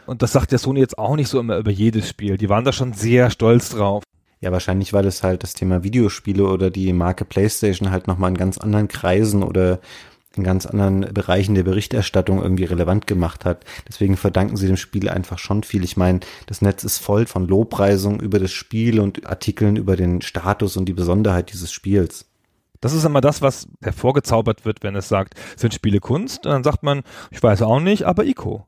Und 0.07 0.23
das 0.23 0.33
sagt 0.33 0.53
ja 0.53 0.59
Sony 0.59 0.81
jetzt 0.81 0.99
auch 0.99 1.17
nicht 1.17 1.29
so 1.29 1.41
immer 1.41 1.59
über 1.59 1.71
jedes 1.71 2.09
Spiel. 2.09 2.37
Die 2.37 2.49
waren 2.49 2.65
da 2.65 2.73
schon 2.73 2.93
sehr 2.93 3.31
stolz 3.31 3.71
drauf. 3.71 4.03
Ja, 4.41 4.51
wahrscheinlich, 4.51 4.93
weil 4.93 5.07
es 5.07 5.23
halt 5.23 5.45
das 5.45 5.55
Thema 5.55 5.85
Videospiele 5.85 6.45
oder 6.45 6.71
die 6.71 6.93
Marke 6.93 7.25
PlayStation 7.25 7.93
halt 7.93 8.09
nochmal 8.09 8.31
in 8.31 8.37
ganz 8.37 8.59
anderen 8.59 8.89
Kreisen 8.89 9.45
oder 9.45 9.79
in 10.37 10.45
ganz 10.45 10.67
anderen 10.67 11.01
Bereichen 11.13 11.55
der 11.55 11.63
Berichterstattung 11.63 12.43
irgendwie 12.43 12.65
relevant 12.65 13.07
gemacht 13.07 13.45
hat. 13.45 13.65
Deswegen 13.87 14.17
verdanken 14.17 14.57
sie 14.57 14.67
dem 14.67 14.77
Spiel 14.77 15.09
einfach 15.09 15.39
schon 15.39 15.63
viel. 15.63 15.85
Ich 15.85 15.97
meine, 15.97 16.21
das 16.47 16.63
Netz 16.63 16.85
ist 16.85 16.99
voll 16.99 17.27
von 17.27 17.47
Lobpreisungen 17.47 18.21
über 18.21 18.39
das 18.39 18.51
Spiel 18.51 18.99
und 18.99 19.27
Artikeln 19.27 19.77
über 19.77 19.95
den 19.95 20.23
Status 20.23 20.77
und 20.77 20.87
die 20.87 20.95
Besonderheit 20.95 21.53
dieses 21.53 21.71
Spiels. 21.71 22.27
Das 22.81 22.95
ist 22.95 23.05
immer 23.05 23.21
das, 23.21 23.43
was 23.43 23.69
hervorgezaubert 23.81 24.65
wird, 24.65 24.83
wenn 24.83 24.97
es 24.97 25.09
sagt, 25.09 25.35
sind 25.57 25.73
Spiele 25.73 26.01
Kunst? 26.01 26.47
Und 26.47 26.53
dann 26.53 26.65
sagt 26.65 26.83
man, 26.83 27.03
ich 27.31 27.41
weiß 27.41 27.63
auch 27.63 27.79
nicht, 27.79 28.05
aber 28.05 28.25
Ico. 28.25 28.67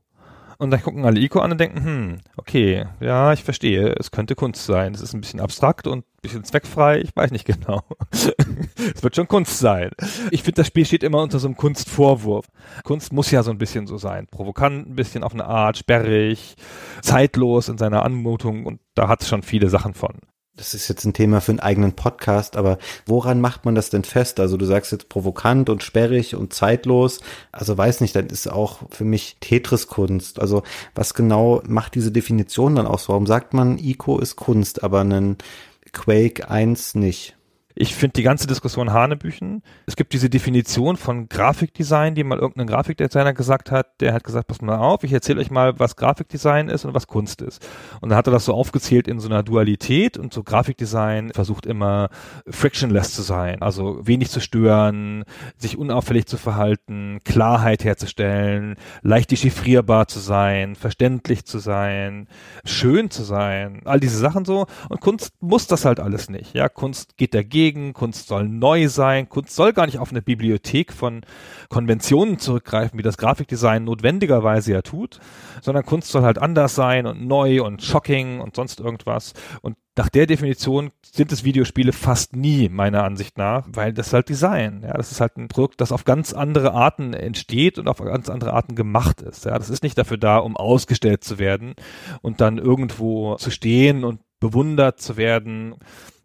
Und 0.57 0.71
dann 0.71 0.81
gucken 0.81 1.05
alle 1.05 1.19
Ico 1.19 1.39
an 1.39 1.51
und 1.51 1.59
denken, 1.59 1.83
hm, 1.83 2.17
okay, 2.37 2.85
ja, 2.99 3.33
ich 3.33 3.43
verstehe, 3.43 3.95
es 3.99 4.11
könnte 4.11 4.35
Kunst 4.35 4.65
sein. 4.65 4.93
Es 4.93 5.01
ist 5.01 5.13
ein 5.13 5.21
bisschen 5.21 5.39
abstrakt 5.39 5.87
und 5.87 5.99
ein 5.99 6.21
bisschen 6.21 6.43
zweckfrei, 6.43 6.99
ich 6.99 7.15
weiß 7.15 7.31
nicht 7.31 7.45
genau. 7.45 7.83
es 8.11 9.03
wird 9.03 9.15
schon 9.15 9.27
Kunst 9.27 9.59
sein. 9.59 9.91
Ich 10.31 10.43
finde, 10.43 10.61
das 10.61 10.67
Spiel 10.67 10.85
steht 10.85 11.03
immer 11.03 11.21
unter 11.21 11.39
so 11.39 11.47
einem 11.47 11.57
Kunstvorwurf. 11.57 12.47
Kunst 12.83 13.11
muss 13.13 13.31
ja 13.31 13.43
so 13.43 13.51
ein 13.51 13.57
bisschen 13.57 13.87
so 13.87 13.97
sein. 13.97 14.27
Provokant, 14.27 14.89
ein 14.89 14.95
bisschen 14.95 15.23
auf 15.23 15.33
eine 15.33 15.45
Art, 15.45 15.77
sperrig, 15.77 16.55
zeitlos 17.01 17.69
in 17.69 17.77
seiner 17.77 18.03
Anmutung 18.03 18.65
und 18.65 18.79
da 18.93 19.07
hat 19.07 19.21
es 19.21 19.29
schon 19.29 19.43
viele 19.43 19.69
Sachen 19.69 19.93
von 19.93 20.15
das 20.57 20.73
ist 20.73 20.87
jetzt 20.87 21.05
ein 21.05 21.13
Thema 21.13 21.41
für 21.41 21.51
einen 21.51 21.59
eigenen 21.59 21.93
Podcast, 21.93 22.55
aber 22.55 22.77
woran 23.05 23.41
macht 23.41 23.65
man 23.65 23.75
das 23.75 23.89
denn 23.89 24.03
fest? 24.03 24.39
Also 24.39 24.55
du 24.57 24.65
sagst 24.65 24.91
jetzt 24.91 25.09
provokant 25.09 25.69
und 25.69 25.83
sperrig 25.83 26.35
und 26.35 26.53
zeitlos. 26.53 27.19
Also 27.51 27.77
weiß 27.77 28.01
nicht, 28.01 28.15
dann 28.15 28.27
ist 28.27 28.47
auch 28.47 28.79
für 28.89 29.03
mich 29.03 29.37
Tetris-Kunst. 29.41 30.39
Also 30.39 30.63
was 30.93 31.13
genau 31.13 31.61
macht 31.67 31.95
diese 31.95 32.11
Definition 32.11 32.75
dann 32.75 32.87
aus? 32.87 33.09
Warum 33.09 33.25
sagt 33.25 33.53
man, 33.53 33.77
Ico 33.77 34.19
ist 34.19 34.37
Kunst, 34.37 34.83
aber 34.83 35.01
einen 35.01 35.37
Quake 35.91 36.49
1 36.49 36.95
nicht? 36.95 37.35
Ich 37.77 37.93
finde 37.93 38.13
die 38.13 38.23
ganze 38.23 38.47
Diskussion 38.47 38.93
Hanebüchen. 38.93 39.61
Es 39.85 39.97
gibt 39.97 40.13
diese 40.13 40.29
Definition 40.29 40.95
von 40.95 41.27
Grafikdesign, 41.27 42.15
die 42.15 42.23
mal 42.23 42.39
irgendein 42.39 42.67
Grafikdesigner 42.67 43.33
gesagt 43.33 43.69
hat. 43.69 43.99
Der 43.99 44.13
hat 44.13 44.23
gesagt, 44.23 44.47
pass 44.47 44.61
mal 44.61 44.77
auf, 44.77 45.03
ich 45.03 45.11
erzähle 45.11 45.41
euch 45.41 45.51
mal, 45.51 45.77
was 45.77 45.97
Grafikdesign 45.97 46.69
ist 46.69 46.85
und 46.85 46.93
was 46.93 47.07
Kunst 47.07 47.41
ist. 47.41 47.67
Und 47.99 48.09
dann 48.09 48.17
hat 48.17 48.27
er 48.27 48.31
das 48.31 48.45
so 48.45 48.53
aufgezählt 48.53 49.09
in 49.09 49.19
so 49.19 49.27
einer 49.27 49.43
Dualität 49.43 50.17
und 50.17 50.33
so 50.33 50.41
Grafikdesign 50.41 51.31
versucht 51.33 51.65
immer 51.65 52.07
frictionless 52.47 53.13
zu 53.13 53.23
sein, 53.23 53.61
also 53.61 53.99
wenig 54.07 54.29
zu 54.29 54.39
stören, 54.39 55.25
sich 55.57 55.77
unauffällig 55.77 56.27
zu 56.27 56.37
verhalten, 56.37 57.19
Klarheit 57.25 57.83
herzustellen, 57.83 58.75
leicht 59.01 59.31
dechiffrierbar 59.31 60.07
zu 60.07 60.19
sein, 60.19 60.75
verständlich 60.75 61.43
zu 61.43 61.59
sein, 61.59 62.29
schön 62.63 63.11
zu 63.11 63.23
sein, 63.23 63.81
all 63.83 63.99
diese 63.99 64.17
Sachen 64.17 64.45
so. 64.45 64.65
Und 64.87 65.01
Kunst 65.01 65.33
muss 65.41 65.67
das 65.67 65.83
halt 65.83 65.99
alles 65.99 66.29
nicht. 66.29 66.53
Ja, 66.53 66.69
Kunst 66.69 67.17
geht 67.17 67.33
dagegen 67.33 67.64
dagegen, 67.65 67.93
Kunst 67.93 68.27
soll 68.27 68.47
neu 68.47 68.87
sein, 68.87 69.27
Kunst 69.27 69.55
soll 69.55 69.73
gar 69.73 69.87
nicht 69.87 69.97
auf 69.97 70.11
eine 70.11 70.21
Bibliothek 70.21 70.93
von 70.93 71.21
Konventionen 71.69 72.37
zurückgreifen, 72.37 72.99
wie 72.99 73.03
das 73.03 73.17
Grafikdesign 73.17 73.83
notwendigerweise 73.83 74.73
ja 74.73 74.81
tut, 74.83 75.19
sondern 75.61 75.83
Kunst 75.83 76.11
soll 76.11 76.21
halt 76.21 76.37
anders 76.37 76.75
sein 76.75 77.07
und 77.07 77.25
neu 77.25 77.63
und 77.63 77.81
shocking 77.81 78.39
und 78.39 78.55
sonst 78.55 78.79
irgendwas. 78.79 79.33
Und 79.61 79.77
nach 79.97 80.09
der 80.09 80.27
Definition 80.27 80.91
sind 81.03 81.31
es 81.31 81.43
Videospiele 81.43 81.91
fast 81.91 82.35
nie, 82.35 82.69
meiner 82.69 83.03
Ansicht 83.03 83.37
nach, 83.37 83.65
weil 83.71 83.93
das 83.93 84.13
halt 84.13 84.29
Design, 84.29 84.81
ja, 84.83 84.93
das 84.93 85.11
ist 85.11 85.21
halt 85.21 85.37
ein 85.37 85.47
Produkt, 85.47 85.81
das 85.81 85.91
auf 85.91 86.03
ganz 86.03 86.33
andere 86.33 86.73
Arten 86.73 87.13
entsteht 87.13 87.79
und 87.79 87.87
auf 87.87 87.97
ganz 87.97 88.29
andere 88.29 88.53
Arten 88.53 88.75
gemacht 88.75 89.21
ist. 89.21 89.45
Ja, 89.45 89.57
das 89.57 89.71
ist 89.71 89.81
nicht 89.81 89.97
dafür 89.97 90.17
da, 90.17 90.37
um 90.37 90.55
ausgestellt 90.55 91.23
zu 91.23 91.39
werden 91.39 91.73
und 92.21 92.41
dann 92.41 92.59
irgendwo 92.59 93.35
zu 93.37 93.49
stehen 93.49 94.03
und 94.03 94.19
bewundert 94.39 94.99
zu 94.99 95.17
werden 95.17 95.75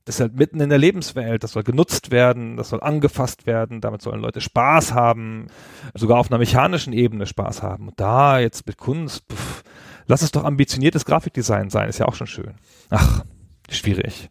das 0.04 0.16
ist 0.16 0.20
halt 0.20 0.36
mitten 0.36 0.60
in 0.60 0.70
der 0.70 0.78
Lebenswelt, 0.78 1.44
das 1.44 1.52
soll 1.52 1.62
genutzt 1.62 2.10
werden, 2.10 2.56
das 2.56 2.70
soll 2.70 2.80
angefasst 2.82 3.46
werden, 3.46 3.80
damit 3.80 4.02
sollen 4.02 4.20
Leute 4.20 4.40
Spaß 4.40 4.92
haben, 4.92 5.48
sogar 5.94 6.18
auf 6.18 6.30
einer 6.30 6.38
mechanischen 6.38 6.92
Ebene 6.92 7.26
Spaß 7.26 7.62
haben. 7.62 7.88
Und 7.88 8.00
da 8.00 8.38
jetzt 8.40 8.66
mit 8.66 8.78
Kunst, 8.78 9.24
pff, 9.30 9.62
lass 10.06 10.22
es 10.22 10.32
doch 10.32 10.44
ambitioniertes 10.44 11.04
Grafikdesign 11.04 11.70
sein, 11.70 11.88
ist 11.88 11.98
ja 11.98 12.06
auch 12.06 12.14
schon 12.14 12.26
schön. 12.26 12.54
Ach, 12.88 13.24
schwierig. 13.68 14.30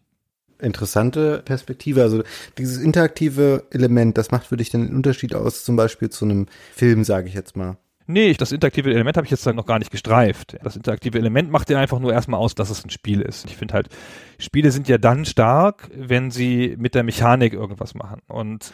interessante 0.60 1.42
Perspektive. 1.44 2.02
Also 2.02 2.22
dieses 2.58 2.78
interaktive 2.78 3.66
Element, 3.70 4.18
das 4.18 4.30
macht 4.30 4.46
für 4.46 4.56
dich 4.56 4.70
den 4.70 4.94
Unterschied 4.94 5.34
aus, 5.34 5.64
zum 5.64 5.76
Beispiel 5.76 6.10
zu 6.10 6.24
einem 6.24 6.46
Film, 6.74 7.04
sage 7.04 7.28
ich 7.28 7.34
jetzt 7.34 7.56
mal. 7.56 7.78
Nee, 8.12 8.34
das 8.34 8.52
interaktive 8.52 8.90
Element 8.90 9.16
habe 9.16 9.24
ich 9.24 9.30
jetzt 9.30 9.46
noch 9.46 9.66
gar 9.66 9.78
nicht 9.78 9.90
gestreift. 9.90 10.56
Das 10.62 10.76
interaktive 10.76 11.18
Element 11.18 11.50
macht 11.50 11.70
ja 11.70 11.78
einfach 11.78 12.00
nur 12.00 12.12
erstmal 12.12 12.40
aus, 12.40 12.54
dass 12.54 12.70
es 12.70 12.84
ein 12.84 12.90
Spiel 12.90 13.20
ist. 13.20 13.44
Ich 13.44 13.56
finde 13.56 13.74
halt, 13.74 13.88
Spiele 14.38 14.72
sind 14.72 14.88
ja 14.88 14.98
dann 14.98 15.24
stark, 15.24 15.88
wenn 15.94 16.30
sie 16.30 16.76
mit 16.78 16.94
der 16.94 17.04
Mechanik 17.04 17.52
irgendwas 17.52 17.94
machen. 17.94 18.20
Und 18.26 18.72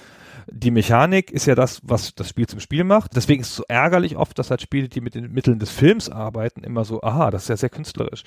die 0.49 0.71
Mechanik 0.71 1.31
ist 1.31 1.47
ja 1.47 1.55
das, 1.55 1.81
was 1.83 2.15
das 2.15 2.29
Spiel 2.29 2.47
zum 2.47 2.61
Spiel 2.61 2.85
macht. 2.85 3.17
Deswegen 3.17 3.43
ist 3.43 3.51
es 3.51 3.57
so 3.57 3.65
ärgerlich 3.69 4.17
oft, 4.17 4.39
dass 4.39 4.51
halt 4.51 4.63
Spiele, 4.63 4.89
die 4.89 5.01
mit 5.01 5.15
den 5.15 5.33
Mitteln 5.33 5.59
des 5.59 5.71
Films 5.71 6.09
arbeiten, 6.09 6.63
immer 6.63 6.85
so, 6.85 7.03
aha, 7.03 7.31
das 7.31 7.43
ist 7.43 7.49
ja 7.49 7.57
sehr 7.57 7.71
künstlerisch. 7.71 8.23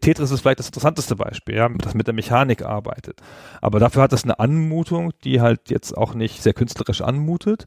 Tetris 0.00 0.30
ist 0.30 0.42
vielleicht 0.42 0.58
das 0.58 0.66
interessanteste 0.66 1.16
Beispiel, 1.16 1.56
ja, 1.56 1.68
das 1.68 1.94
mit 1.94 2.06
der 2.06 2.14
Mechanik 2.14 2.62
arbeitet. 2.62 3.20
Aber 3.60 3.80
dafür 3.80 4.02
hat 4.02 4.12
es 4.12 4.24
eine 4.24 4.38
Anmutung, 4.38 5.12
die 5.24 5.40
halt 5.40 5.70
jetzt 5.70 5.96
auch 5.96 6.14
nicht 6.14 6.42
sehr 6.42 6.54
künstlerisch 6.54 7.00
anmutet. 7.00 7.66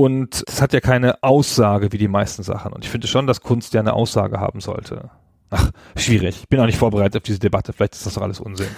Und 0.00 0.44
es 0.48 0.62
hat 0.62 0.72
ja 0.72 0.80
keine 0.80 1.22
Aussage 1.22 1.92
wie 1.92 1.98
die 1.98 2.08
meisten 2.08 2.42
Sachen. 2.42 2.72
Und 2.72 2.86
ich 2.86 2.90
finde 2.90 3.06
schon, 3.06 3.26
dass 3.26 3.42
Kunst 3.42 3.74
ja 3.74 3.80
eine 3.80 3.92
Aussage 3.92 4.40
haben 4.40 4.62
sollte. 4.62 5.10
Ach, 5.50 5.72
schwierig. 5.94 6.38
Ich 6.40 6.48
bin 6.48 6.58
auch 6.58 6.64
nicht 6.64 6.78
vorbereitet 6.78 7.16
auf 7.16 7.22
diese 7.22 7.38
Debatte. 7.38 7.74
Vielleicht 7.74 7.96
ist 7.96 8.06
das 8.06 8.14
doch 8.14 8.22
alles 8.22 8.40
Unsinn. 8.40 8.68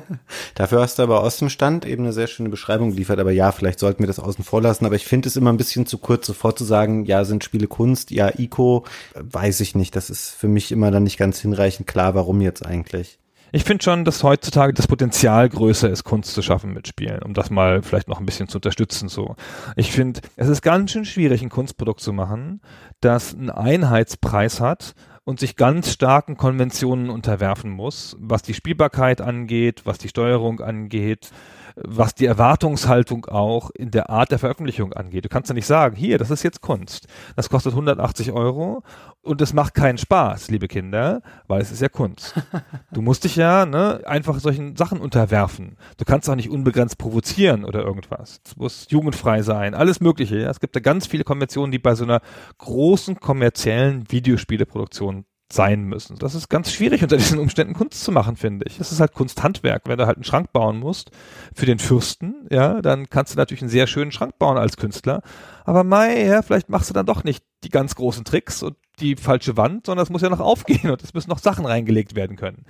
Dafür 0.54 0.80
hast 0.80 0.98
du 0.98 1.02
aber 1.02 1.22
aus 1.22 1.36
dem 1.36 1.50
Stand 1.50 1.84
eben 1.84 2.04
eine 2.04 2.14
sehr 2.14 2.28
schöne 2.28 2.48
Beschreibung 2.48 2.92
geliefert. 2.92 3.18
Aber 3.18 3.30
ja, 3.30 3.52
vielleicht 3.52 3.78
sollten 3.78 3.98
wir 3.98 4.06
das 4.06 4.20
außen 4.20 4.42
vor 4.42 4.62
lassen. 4.62 4.86
Aber 4.86 4.94
ich 4.94 5.04
finde 5.04 5.28
es 5.28 5.36
immer 5.36 5.52
ein 5.52 5.58
bisschen 5.58 5.84
zu 5.84 5.98
kurz, 5.98 6.26
sofort 6.26 6.56
zu 6.56 6.64
sagen, 6.64 7.04
ja, 7.04 7.26
sind 7.26 7.44
Spiele 7.44 7.66
Kunst, 7.66 8.10
ja, 8.10 8.30
Ico, 8.38 8.86
weiß 9.16 9.60
ich 9.60 9.74
nicht. 9.74 9.94
Das 9.96 10.08
ist 10.08 10.30
für 10.30 10.48
mich 10.48 10.72
immer 10.72 10.90
dann 10.90 11.02
nicht 11.02 11.18
ganz 11.18 11.40
hinreichend 11.40 11.88
klar, 11.88 12.14
warum 12.14 12.40
jetzt 12.40 12.64
eigentlich. 12.64 13.18
Ich 13.52 13.64
finde 13.64 13.82
schon, 13.82 14.04
dass 14.04 14.22
heutzutage 14.22 14.72
das 14.72 14.86
Potenzial 14.86 15.48
größer 15.48 15.90
ist, 15.90 16.04
Kunst 16.04 16.34
zu 16.34 16.42
schaffen 16.42 16.72
mit 16.72 16.86
Spielen, 16.86 17.22
um 17.22 17.34
das 17.34 17.50
mal 17.50 17.82
vielleicht 17.82 18.08
noch 18.08 18.20
ein 18.20 18.26
bisschen 18.26 18.48
zu 18.48 18.58
unterstützen. 18.58 19.08
So, 19.08 19.34
ich 19.76 19.90
finde, 19.90 20.20
es 20.36 20.48
ist 20.48 20.62
ganz 20.62 20.92
schön 20.92 21.04
schwierig, 21.04 21.42
ein 21.42 21.48
Kunstprodukt 21.48 22.00
zu 22.00 22.12
machen, 22.12 22.60
das 23.00 23.34
einen 23.34 23.50
Einheitspreis 23.50 24.60
hat 24.60 24.94
und 25.24 25.40
sich 25.40 25.56
ganz 25.56 25.92
starken 25.92 26.36
Konventionen 26.36 27.10
unterwerfen 27.10 27.70
muss, 27.70 28.16
was 28.20 28.42
die 28.42 28.54
Spielbarkeit 28.54 29.20
angeht, 29.20 29.82
was 29.84 29.98
die 29.98 30.08
Steuerung 30.08 30.60
angeht, 30.60 31.30
was 31.76 32.14
die 32.14 32.26
Erwartungshaltung 32.26 33.26
auch 33.26 33.70
in 33.70 33.90
der 33.90 34.10
Art 34.10 34.30
der 34.30 34.38
Veröffentlichung 34.38 34.92
angeht. 34.92 35.24
Du 35.24 35.28
kannst 35.28 35.48
ja 35.48 35.54
nicht 35.54 35.66
sagen, 35.66 35.96
hier, 35.96 36.18
das 36.18 36.30
ist 36.30 36.42
jetzt 36.42 36.60
Kunst. 36.60 37.06
Das 37.36 37.48
kostet 37.48 37.72
180 37.72 38.32
Euro 38.32 38.82
und 39.22 39.40
es 39.40 39.52
macht 39.52 39.74
keinen 39.74 39.98
Spaß, 39.98 40.50
liebe 40.50 40.68
Kinder, 40.68 41.22
weil 41.46 41.60
es 41.60 41.70
ist 41.70 41.82
ja 41.82 41.88
Kunst. 41.88 42.34
Du 42.92 43.02
musst 43.02 43.24
dich 43.24 43.36
ja 43.36 43.66
ne, 43.66 44.00
einfach 44.04 44.40
solchen 44.40 44.74
Sachen 44.74 45.00
unterwerfen. 45.00 45.76
Du 45.96 46.04
kannst 46.04 46.28
auch 46.28 46.34
nicht 46.34 46.50
unbegrenzt 46.50 46.98
provozieren 46.98 47.64
oder 47.64 47.84
irgendwas. 47.84 48.40
Es 48.44 48.56
muss 48.56 48.86
jugendfrei 48.90 49.42
sein, 49.42 49.74
alles 49.74 50.00
Mögliche. 50.00 50.38
Ja? 50.38 50.50
Es 50.50 50.60
gibt 50.60 50.74
da 50.74 50.80
ganz 50.80 51.06
viele 51.06 51.24
Konventionen, 51.24 51.70
die 51.70 51.78
bei 51.78 51.94
so 51.94 52.04
einer 52.04 52.20
großen 52.58 53.20
kommerziellen 53.20 54.10
Videospieleproduktion 54.10 55.24
sein 55.52 55.84
müssen. 55.84 56.16
Das 56.18 56.34
ist 56.34 56.48
ganz 56.48 56.72
schwierig 56.72 57.02
unter 57.02 57.16
diesen 57.18 57.38
Umständen 57.38 57.74
Kunst 57.74 58.04
zu 58.04 58.12
machen, 58.12 58.36
finde 58.36 58.66
ich. 58.66 58.78
Das 58.78 58.92
ist 58.92 59.00
halt 59.00 59.14
Kunsthandwerk. 59.14 59.82
Wenn 59.86 59.98
du 59.98 60.06
halt 60.06 60.16
einen 60.16 60.24
Schrank 60.24 60.52
bauen 60.52 60.78
musst 60.78 61.10
für 61.54 61.66
den 61.66 61.78
Fürsten, 61.78 62.46
ja, 62.50 62.80
dann 62.80 63.10
kannst 63.10 63.34
du 63.34 63.38
natürlich 63.38 63.62
einen 63.62 63.70
sehr 63.70 63.86
schönen 63.86 64.12
Schrank 64.12 64.38
bauen 64.38 64.58
als 64.58 64.76
Künstler. 64.76 65.22
Aber 65.64 65.84
mei, 65.84 66.24
ja, 66.24 66.42
vielleicht 66.42 66.68
machst 66.68 66.90
du 66.90 66.94
dann 66.94 67.06
doch 67.06 67.24
nicht 67.24 67.44
die 67.64 67.70
ganz 67.70 67.94
großen 67.94 68.24
Tricks 68.24 68.62
und 68.62 68.76
die 69.00 69.16
falsche 69.16 69.56
Wand, 69.56 69.86
sondern 69.86 70.04
es 70.04 70.10
muss 70.10 70.22
ja 70.22 70.28
noch 70.28 70.40
aufgehen 70.40 70.90
und 70.90 71.02
es 71.02 71.14
müssen 71.14 71.30
noch 71.30 71.38
Sachen 71.38 71.66
reingelegt 71.66 72.14
werden 72.14 72.36
können. 72.36 72.64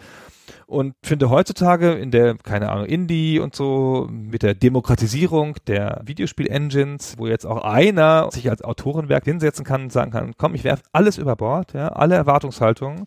Und 0.67 0.95
finde 1.03 1.31
heutzutage 1.31 1.93
in 1.95 2.13
der, 2.13 2.37
keine 2.37 2.71
Ahnung, 2.71 2.87
Indie 2.87 3.41
und 3.41 3.57
so, 3.57 4.07
mit 4.09 4.43
der 4.45 4.55
Demokratisierung 4.55 5.57
der 5.67 6.01
Videospiel-Engines, 6.05 7.17
wo 7.19 7.27
jetzt 7.27 7.45
auch 7.45 7.65
einer 7.65 8.31
sich 8.31 8.49
als 8.49 8.63
Autorenwerk 8.63 9.25
hinsetzen 9.25 9.65
kann 9.65 9.83
und 9.83 9.93
sagen 9.93 10.13
kann, 10.13 10.35
komm, 10.39 10.55
ich 10.55 10.63
werfe 10.63 10.85
alles 10.93 11.19
über 11.19 11.35
Bord, 11.35 11.73
ja, 11.73 11.89
alle 11.89 12.15
Erwartungshaltungen, 12.15 13.07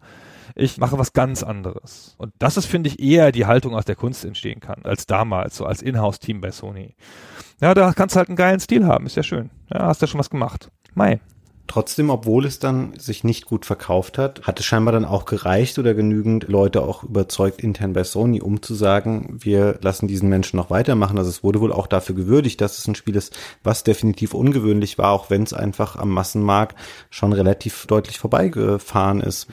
ich 0.56 0.78
mache 0.78 1.00
was 1.00 1.14
ganz 1.14 1.42
anderes. 1.42 2.16
Und 2.18 2.34
das 2.38 2.58
ist, 2.58 2.66
finde 2.66 2.90
ich, 2.90 3.00
eher 3.00 3.32
die 3.32 3.46
Haltung, 3.46 3.76
aus 3.76 3.86
der 3.86 3.96
Kunst 3.96 4.26
entstehen 4.26 4.60
kann, 4.60 4.82
als 4.84 5.06
damals, 5.06 5.56
so 5.56 5.66
als 5.66 5.82
Inhouse-Team 5.82 6.42
bei 6.42 6.52
Sony. 6.52 6.96
Ja, 7.62 7.74
da 7.74 7.94
kannst 7.94 8.16
du 8.16 8.20
halt 8.20 8.28
einen 8.28 8.36
geilen 8.36 8.60
Stil 8.60 8.86
haben, 8.86 9.06
ist 9.06 9.16
ja 9.16 9.24
schön. 9.24 9.50
Ja, 9.74 9.88
hast 9.88 10.02
ja 10.02 10.08
schon 10.08 10.20
was 10.20 10.30
gemacht. 10.30 10.70
Mai. 10.96 11.22
Trotzdem, 11.66 12.10
obwohl 12.10 12.46
es 12.46 12.60
dann 12.60 12.94
sich 13.00 13.24
nicht 13.24 13.46
gut 13.46 13.66
verkauft 13.66 14.18
hat, 14.18 14.42
hat 14.44 14.60
es 14.60 14.66
scheinbar 14.66 14.92
dann 14.92 15.06
auch 15.06 15.26
gereicht 15.26 15.80
oder 15.80 15.94
genügend 15.94 16.48
Leute 16.50 16.82
auch 16.82 17.04
überzeugt 17.04 17.62
intern 17.62 17.94
bei 17.94 18.04
Sony, 18.04 18.42
um 18.42 18.62
zu 18.62 18.76
sagen, 18.76 19.38
wir 19.40 19.80
lassen 19.82 20.08
diesen 20.08 20.28
Menschen 20.28 20.58
noch 20.58 20.70
weitermachen. 20.70 21.18
Also 21.18 21.30
es 21.30 21.44
wurde 21.44 21.62
wohl 21.62 21.72
auch 21.72 21.88
dafür 21.88 22.16
gewürdigt, 22.16 22.60
dass 22.60 22.78
es 22.78 22.88
ein 22.88 22.96
Spiel 22.96 23.16
ist, 23.16 23.38
was 23.64 23.84
definitiv 23.84 24.34
ungewöhnlich 24.34 24.98
war, 24.98 25.12
auch 25.12 25.30
wenn 25.30 25.44
es 25.44 25.54
einfach 25.54 25.96
am 25.96 26.10
Massenmarkt 26.10 26.78
schon 27.10 27.32
relativ 27.32 27.88
deutlich 27.88 28.20
vorbeigefahren 28.20 29.22
ist. 29.22 29.48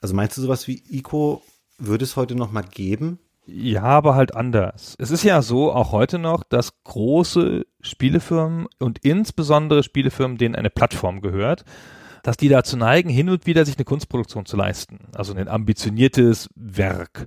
Also 0.00 0.14
meinst 0.14 0.38
du 0.38 0.42
sowas 0.42 0.66
wie 0.66 0.82
Ico 0.88 1.42
würde 1.78 2.04
es 2.04 2.16
heute 2.16 2.34
noch 2.34 2.52
mal 2.52 2.62
geben? 2.62 3.18
Ja, 3.52 3.82
aber 3.82 4.14
halt 4.14 4.36
anders. 4.36 4.94
Es 4.98 5.10
ist 5.10 5.24
ja 5.24 5.42
so, 5.42 5.72
auch 5.72 5.90
heute 5.90 6.18
noch, 6.18 6.44
dass 6.44 6.84
große 6.84 7.66
Spielefirmen 7.80 8.68
und 8.78 9.00
insbesondere 9.00 9.82
Spielefirmen, 9.82 10.38
denen 10.38 10.54
eine 10.54 10.70
Plattform 10.70 11.20
gehört, 11.20 11.64
dass 12.22 12.36
die 12.36 12.48
dazu 12.48 12.76
neigen, 12.76 13.10
hin 13.10 13.28
und 13.28 13.46
wieder 13.46 13.64
sich 13.64 13.76
eine 13.76 13.84
Kunstproduktion 13.84 14.46
zu 14.46 14.56
leisten. 14.56 15.00
Also 15.16 15.34
ein 15.34 15.48
ambitioniertes 15.48 16.48
Werk, 16.54 17.26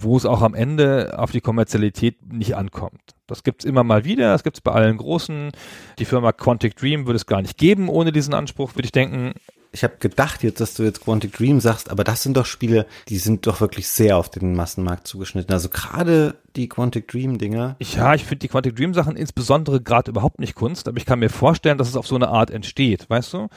wo 0.00 0.16
es 0.16 0.24
auch 0.24 0.42
am 0.42 0.54
Ende 0.54 1.18
auf 1.18 1.32
die 1.32 1.40
Kommerzialität 1.40 2.32
nicht 2.32 2.54
ankommt. 2.54 3.16
Das 3.26 3.42
gibt's 3.42 3.64
immer 3.64 3.82
mal 3.82 4.04
wieder, 4.04 4.32
das 4.32 4.44
gibt's 4.44 4.60
bei 4.60 4.70
allen 4.70 4.98
Großen. 4.98 5.50
Die 5.98 6.04
Firma 6.04 6.30
Quantic 6.30 6.76
Dream 6.76 7.06
würde 7.06 7.16
es 7.16 7.26
gar 7.26 7.42
nicht 7.42 7.58
geben 7.58 7.88
ohne 7.88 8.12
diesen 8.12 8.34
Anspruch, 8.34 8.76
würde 8.76 8.86
ich 8.86 8.92
denken 8.92 9.32
ich 9.76 9.84
habe 9.84 9.96
gedacht 10.00 10.42
jetzt, 10.42 10.58
dass 10.58 10.72
du 10.72 10.84
jetzt 10.84 11.04
Quantic 11.04 11.36
Dream 11.36 11.60
sagst, 11.60 11.90
aber 11.90 12.02
das 12.02 12.22
sind 12.22 12.38
doch 12.38 12.46
Spiele, 12.46 12.86
die 13.08 13.18
sind 13.18 13.46
doch 13.46 13.60
wirklich 13.60 13.88
sehr 13.88 14.16
auf 14.16 14.30
den 14.30 14.54
Massenmarkt 14.54 15.06
zugeschnitten. 15.06 15.52
Also 15.52 15.68
gerade 15.68 16.34
die 16.56 16.66
Quantic 16.66 17.08
Dream 17.08 17.36
Dinger. 17.36 17.76
Ja, 17.80 18.14
ich 18.14 18.24
finde 18.24 18.38
die 18.38 18.48
Quantic 18.48 18.74
Dream 18.74 18.94
Sachen 18.94 19.16
insbesondere 19.16 19.82
gerade 19.82 20.10
überhaupt 20.10 20.40
nicht 20.40 20.54
Kunst, 20.54 20.88
aber 20.88 20.96
ich 20.96 21.04
kann 21.04 21.18
mir 21.18 21.28
vorstellen, 21.28 21.76
dass 21.76 21.90
es 21.90 21.96
auf 21.96 22.06
so 22.06 22.14
eine 22.14 22.28
Art 22.28 22.50
entsteht, 22.50 23.10
weißt 23.10 23.34
du? 23.34 23.48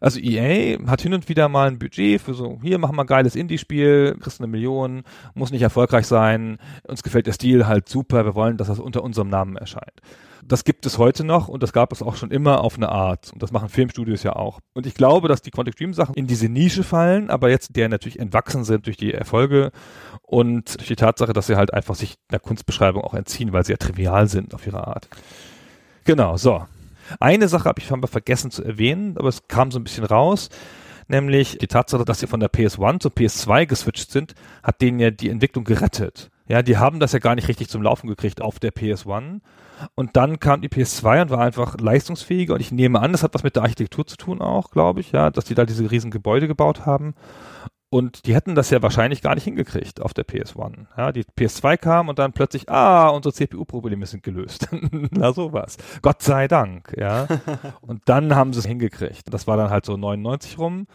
Also 0.00 0.20
EA 0.20 0.78
hat 0.86 1.02
hin 1.02 1.12
und 1.12 1.28
wieder 1.28 1.48
mal 1.48 1.66
ein 1.66 1.80
Budget 1.80 2.20
für 2.20 2.34
so, 2.34 2.60
hier 2.62 2.78
machen 2.78 2.94
wir 2.94 3.02
ein 3.02 3.08
geiles 3.08 3.34
Indie-Spiel, 3.34 4.16
kriegst 4.20 4.40
eine 4.40 4.46
Million, 4.46 5.02
muss 5.34 5.50
nicht 5.50 5.62
erfolgreich 5.62 6.06
sein, 6.06 6.58
uns 6.86 7.02
gefällt 7.02 7.26
der 7.26 7.32
Stil 7.32 7.66
halt 7.66 7.88
super, 7.88 8.24
wir 8.24 8.36
wollen, 8.36 8.58
dass 8.58 8.68
das 8.68 8.78
unter 8.78 9.02
unserem 9.02 9.28
Namen 9.28 9.56
erscheint. 9.56 10.00
Das 10.46 10.64
gibt 10.64 10.84
es 10.86 10.98
heute 10.98 11.24
noch 11.24 11.48
und 11.48 11.62
das 11.62 11.72
gab 11.72 11.92
es 11.92 12.02
auch 12.02 12.16
schon 12.16 12.30
immer 12.30 12.60
auf 12.60 12.76
eine 12.76 12.90
Art. 12.90 13.32
Und 13.32 13.42
das 13.42 13.50
machen 13.50 13.68
Filmstudios 13.68 14.22
ja 14.22 14.36
auch. 14.36 14.60
Und 14.74 14.86
ich 14.86 14.94
glaube, 14.94 15.28
dass 15.28 15.42
die 15.42 15.50
Quantic 15.50 15.76
Dream 15.76 15.94
Sachen 15.94 16.14
in 16.14 16.26
diese 16.26 16.48
Nische 16.48 16.82
fallen, 16.82 17.30
aber 17.30 17.50
jetzt 17.50 17.76
der 17.76 17.88
natürlich 17.88 18.18
entwachsen 18.18 18.64
sind 18.64 18.86
durch 18.86 18.96
die 18.96 19.14
Erfolge 19.14 19.72
und 20.22 20.78
durch 20.78 20.88
die 20.88 20.96
Tatsache, 20.96 21.32
dass 21.32 21.46
sie 21.46 21.56
halt 21.56 21.72
einfach 21.72 21.94
sich 21.94 22.16
der 22.30 22.40
Kunstbeschreibung 22.40 23.02
auch 23.02 23.14
entziehen, 23.14 23.52
weil 23.52 23.64
sie 23.64 23.72
ja 23.72 23.78
trivial 23.78 24.28
sind 24.28 24.54
auf 24.54 24.66
ihre 24.66 24.86
Art. 24.86 25.08
Genau, 26.04 26.36
so. 26.36 26.66
Eine 27.20 27.48
Sache 27.48 27.68
habe 27.68 27.80
ich 27.80 27.86
scheinbar 27.86 28.08
vergessen 28.08 28.50
zu 28.50 28.64
erwähnen, 28.64 29.16
aber 29.18 29.28
es 29.28 29.46
kam 29.48 29.70
so 29.70 29.78
ein 29.78 29.84
bisschen 29.84 30.04
raus 30.04 30.48
nämlich 31.08 31.58
die 31.58 31.66
Tatsache, 31.66 32.04
dass 32.04 32.20
sie 32.20 32.26
von 32.26 32.40
der 32.40 32.50
PS1 32.50 33.00
zur 33.00 33.10
PS2 33.10 33.66
geswitcht 33.66 34.10
sind, 34.10 34.34
hat 34.62 34.80
denen 34.80 34.98
ja 34.98 35.10
die 35.10 35.28
Entwicklung 35.28 35.64
gerettet. 35.64 36.30
Ja, 36.46 36.62
die 36.62 36.76
haben 36.76 37.00
das 37.00 37.12
ja 37.12 37.18
gar 37.18 37.34
nicht 37.34 37.48
richtig 37.48 37.68
zum 37.68 37.82
Laufen 37.82 38.06
gekriegt 38.06 38.42
auf 38.42 38.58
der 38.58 38.72
PS1 38.72 39.40
und 39.94 40.16
dann 40.16 40.38
kam 40.38 40.60
die 40.60 40.68
PS2 40.68 41.22
und 41.22 41.30
war 41.30 41.40
einfach 41.40 41.78
leistungsfähiger. 41.78 42.54
Und 42.54 42.60
ich 42.60 42.72
nehme 42.72 43.00
an, 43.00 43.12
das 43.12 43.22
hat 43.22 43.34
was 43.34 43.42
mit 43.42 43.56
der 43.56 43.62
Architektur 43.62 44.06
zu 44.06 44.16
tun 44.16 44.40
auch, 44.40 44.70
glaube 44.70 45.00
ich, 45.00 45.12
ja, 45.12 45.30
dass 45.30 45.44
die 45.44 45.54
da 45.54 45.64
diese 45.64 45.90
riesen 45.90 46.10
Gebäude 46.10 46.48
gebaut 46.48 46.86
haben. 46.86 47.14
Und 47.94 48.26
die 48.26 48.34
hätten 48.34 48.56
das 48.56 48.70
ja 48.70 48.82
wahrscheinlich 48.82 49.22
gar 49.22 49.36
nicht 49.36 49.44
hingekriegt 49.44 50.02
auf 50.02 50.12
der 50.12 50.26
PS1. 50.26 50.86
Ja, 50.96 51.12
die 51.12 51.22
PS2 51.22 51.76
kam 51.76 52.08
und 52.08 52.18
dann 52.18 52.32
plötzlich, 52.32 52.68
ah, 52.68 53.08
unsere 53.10 53.32
CPU-Probleme 53.32 54.04
sind 54.06 54.24
gelöst. 54.24 54.66
Na 55.12 55.32
sowas. 55.32 55.76
Gott 56.02 56.20
sei 56.20 56.48
Dank, 56.48 56.92
ja. 56.98 57.28
Und 57.82 58.02
dann 58.06 58.34
haben 58.34 58.52
sie 58.52 58.58
es 58.58 58.66
hingekriegt. 58.66 59.32
Das 59.32 59.46
war 59.46 59.56
dann 59.56 59.70
halt 59.70 59.86
so 59.86 59.96
99 59.96 60.58
rum. 60.58 60.88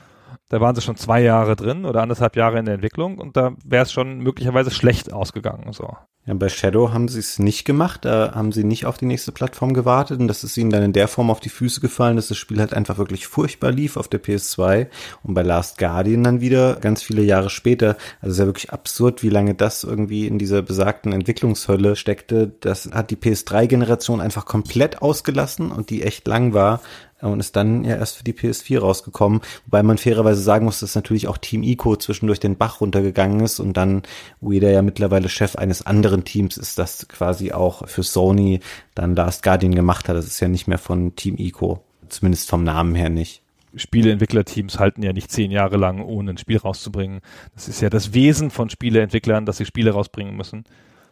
Da 0.49 0.59
waren 0.59 0.75
sie 0.75 0.81
schon 0.81 0.97
zwei 0.97 1.21
Jahre 1.21 1.55
drin 1.55 1.85
oder 1.85 2.01
anderthalb 2.01 2.35
Jahre 2.35 2.59
in 2.59 2.65
der 2.65 2.75
Entwicklung 2.75 3.17
und 3.17 3.37
da 3.37 3.53
wäre 3.63 3.83
es 3.83 3.91
schon 3.91 4.19
möglicherweise 4.19 4.69
schlecht 4.69 5.13
ausgegangen. 5.13 5.71
So. 5.71 5.95
Ja, 6.29 6.35
bei 6.35 6.47
Shadow 6.47 6.93
haben 6.93 7.07
sie 7.07 7.17
es 7.17 7.39
nicht 7.39 7.65
gemacht, 7.65 8.05
da 8.05 8.35
haben 8.35 8.51
sie 8.51 8.63
nicht 8.63 8.85
auf 8.85 8.99
die 8.99 9.07
nächste 9.07 9.31
Plattform 9.31 9.73
gewartet 9.73 10.19
und 10.19 10.27
das 10.27 10.43
ist 10.43 10.55
ihnen 10.57 10.69
dann 10.69 10.83
in 10.83 10.93
der 10.93 11.07
Form 11.07 11.31
auf 11.31 11.39
die 11.39 11.49
Füße 11.49 11.81
gefallen, 11.81 12.17
dass 12.17 12.27
das 12.27 12.37
Spiel 12.37 12.59
halt 12.59 12.71
einfach 12.71 12.99
wirklich 12.99 13.25
furchtbar 13.25 13.71
lief 13.71 13.97
auf 13.97 14.07
der 14.07 14.21
PS2 14.21 14.89
und 15.23 15.33
bei 15.33 15.41
Last 15.41 15.79
Guardian 15.79 16.23
dann 16.23 16.39
wieder 16.39 16.75
ganz 16.75 17.01
viele 17.01 17.23
Jahre 17.23 17.49
später. 17.49 17.97
Also 18.21 18.27
es 18.27 18.33
ist 18.33 18.39
ja 18.41 18.45
wirklich 18.45 18.69
absurd, 18.69 19.23
wie 19.23 19.29
lange 19.29 19.55
das 19.55 19.83
irgendwie 19.83 20.27
in 20.27 20.37
dieser 20.37 20.61
besagten 20.61 21.13
Entwicklungshölle 21.13 21.95
steckte. 21.95 22.51
Das 22.59 22.91
hat 22.91 23.09
die 23.09 23.17
PS3-Generation 23.17 24.21
einfach 24.21 24.45
komplett 24.45 25.01
ausgelassen 25.01 25.71
und 25.71 25.89
die 25.89 26.03
echt 26.03 26.27
lang 26.27 26.53
war 26.53 26.81
und 27.21 27.39
ist 27.39 27.55
dann 27.55 27.83
ja 27.83 27.95
erst 27.95 28.17
für 28.17 28.23
die 28.23 28.33
PS4 28.33 28.79
rausgekommen, 28.79 29.41
wobei 29.65 29.83
man 29.83 29.97
fairerweise 29.97 30.41
sagen 30.41 30.65
muss, 30.65 30.79
dass 30.79 30.95
natürlich 30.95 31.27
auch 31.27 31.37
Team 31.37 31.63
Ico 31.63 31.95
zwischendurch 31.95 32.39
den 32.39 32.57
Bach 32.57 32.81
runtergegangen 32.81 33.41
ist 33.41 33.59
und 33.59 33.73
dann 33.73 34.03
Ueda 34.41 34.69
ja 34.69 34.81
mittlerweile 34.81 35.29
Chef 35.29 35.55
eines 35.55 35.85
anderen 35.85 36.18
Teams 36.23 36.57
ist, 36.57 36.77
das 36.77 37.07
quasi 37.07 37.51
auch 37.51 37.87
für 37.87 38.03
Sony 38.03 38.59
dann 38.95 39.15
Last 39.15 39.43
Guardian 39.43 39.75
gemacht 39.75 40.09
hat. 40.09 40.15
Das 40.15 40.27
ist 40.27 40.39
ja 40.39 40.47
nicht 40.47 40.67
mehr 40.67 40.77
von 40.77 41.15
Team 41.15 41.35
Ico, 41.37 41.83
zumindest 42.09 42.49
vom 42.49 42.63
Namen 42.63 42.95
her 42.95 43.09
nicht. 43.09 43.41
Spieleentwicklerteams 43.75 44.79
halten 44.79 45.03
ja 45.03 45.13
nicht 45.13 45.31
zehn 45.31 45.51
Jahre 45.51 45.77
lang, 45.77 46.01
ohne 46.01 46.31
ein 46.31 46.37
Spiel 46.37 46.57
rauszubringen. 46.57 47.21
Das 47.53 47.67
ist 47.67 47.81
ja 47.81 47.89
das 47.89 48.13
Wesen 48.13 48.49
von 48.49 48.69
Spieleentwicklern, 48.69 49.45
dass 49.45 49.57
sie 49.57 49.65
Spiele 49.65 49.91
rausbringen 49.91 50.35
müssen. 50.35 50.63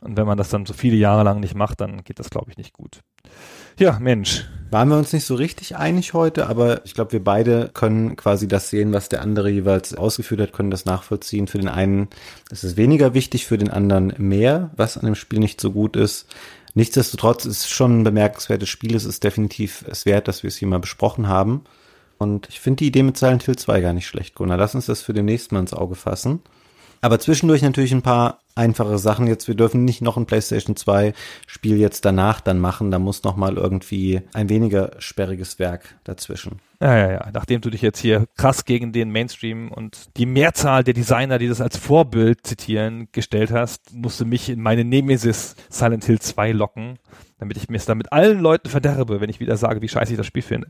Und 0.02 0.18
wenn 0.18 0.28
man 0.28 0.38
das 0.38 0.50
dann 0.50 0.66
so 0.66 0.74
viele 0.74 0.96
Jahre 0.96 1.24
lang 1.24 1.40
nicht 1.40 1.56
macht, 1.56 1.82
dann 1.82 2.04
geht 2.04 2.20
das, 2.20 2.30
glaube 2.30 2.52
ich, 2.52 2.58
nicht 2.58 2.74
gut. 2.74 3.02
Ja, 3.80 4.00
Mensch. 4.00 4.46
Waren 4.72 4.90
wir 4.90 4.98
uns 4.98 5.14
nicht 5.14 5.26
so 5.26 5.36
richtig 5.36 5.76
einig 5.76 6.14
heute, 6.14 6.48
aber 6.48 6.84
ich 6.84 6.96
glaube, 6.96 7.12
wir 7.12 7.24
beide 7.24 7.70
können 7.76 8.16
quasi 8.16 8.48
das 8.48 8.72
sehen, 8.72 8.92
was 8.92 9.08
der 9.08 9.22
andere 9.22 9.52
jeweils 9.52 9.94
ausgeführt 9.94 10.42
hat, 10.42 10.52
können 10.52 10.72
das 10.72 10.86
nachvollziehen. 10.86 11.46
Für 11.48 11.60
den 11.60 11.70
einen 11.70 12.08
ist 12.50 12.64
es 12.64 12.76
weniger 12.76 13.14
wichtig, 13.14 13.46
für 13.46 13.60
den 13.60 13.70
anderen 13.70 14.14
mehr, 14.18 14.72
was 14.76 14.98
an 14.98 15.06
dem 15.06 15.14
Spiel 15.14 15.38
nicht 15.38 15.62
so 15.62 15.72
gut 15.72 15.96
ist. 15.96 16.26
Nichtsdestotrotz 16.74 17.46
ist 17.46 17.66
es 17.66 17.70
schon 17.70 18.02
ein 18.02 18.04
bemerkenswertes 18.04 18.68
Spiel. 18.68 18.96
Es 18.96 19.06
ist 19.06 19.24
definitiv 19.24 19.86
es 19.88 20.08
wert, 20.08 20.28
dass 20.28 20.42
wir 20.42 20.48
es 20.48 20.58
hier 20.58 20.68
mal 20.68 20.80
besprochen 20.80 21.28
haben. 21.28 21.64
Und 22.18 22.50
ich 22.50 22.60
finde 22.60 22.78
die 22.78 22.88
Idee 22.88 23.04
mit 23.04 23.16
Silent 23.16 23.44
Hill 23.44 23.58
2 23.58 23.80
gar 23.82 23.94
nicht 23.94 24.08
schlecht, 24.08 24.34
Gunnar. 24.34 24.58
Lass 24.58 24.74
uns 24.74 24.88
das 24.88 25.04
für 25.04 25.14
demnächst 25.14 25.52
mal 25.52 25.60
ins 25.60 25.74
Auge 25.74 25.94
fassen. 25.94 26.42
Aber 27.02 27.20
zwischendurch 27.20 27.62
natürlich 27.62 27.94
ein 27.94 28.02
paar 28.02 28.40
einfache 28.56 28.98
Sachen. 28.98 29.28
Jetzt, 29.28 29.48
wir 29.48 29.56
dürfen 29.56 29.86
nicht 29.86 30.02
noch 30.02 30.18
ein 30.18 30.26
PlayStation 30.26 30.76
2 30.76 31.14
Spiel 31.46 31.78
jetzt 31.78 32.06
danach 32.06 32.42
dann 32.42 32.60
machen. 32.60 32.92
Da 32.92 33.00
muss 33.00 33.24
noch 33.24 33.36
mal 33.36 33.56
irgendwie 33.56 34.22
ein 34.34 34.50
weniger 34.50 34.92
sperriges 35.00 35.60
Werk 35.60 35.96
dazwischen. 36.04 36.60
Ja, 36.82 36.98
ja, 36.98 37.12
ja. 37.12 37.30
Nachdem 37.34 37.62
du 37.62 37.70
dich 37.70 37.82
jetzt 37.82 38.00
hier 38.00 38.26
krass 38.36 38.66
gegen 38.66 38.92
den 38.92 39.12
Mainstream 39.12 39.72
und 39.72 40.18
die 40.18 40.26
Mehrzahl 40.26 40.84
der 40.84 40.94
Designer, 40.94 41.40
die 41.40 41.48
das 41.48 41.62
als 41.62 41.78
Vorbild 41.78 42.46
zitieren, 42.46 43.08
gestellt 43.12 43.52
hast, 43.52 43.94
musste 43.94 44.26
mich 44.26 44.50
in 44.50 44.62
meine 44.62 44.84
Nemesis 44.84 45.56
Silent 45.70 46.06
Hill 46.06 46.20
2 46.20 46.52
locken, 46.52 47.00
damit 47.40 47.58
ich 47.58 47.70
mir 47.70 47.78
es 47.78 47.86
dann 47.86 47.98
mit 47.98 48.12
allen 48.12 48.40
Leuten 48.40 48.70
verderbe, 48.70 49.22
wenn 49.22 49.30
ich 49.30 49.40
wieder 49.40 49.58
sage, 49.58 49.82
wie 49.82 49.90
scheiße 49.90 50.14
ich 50.14 50.18
das 50.18 50.28
Spiel 50.28 50.44
finde. 50.44 50.68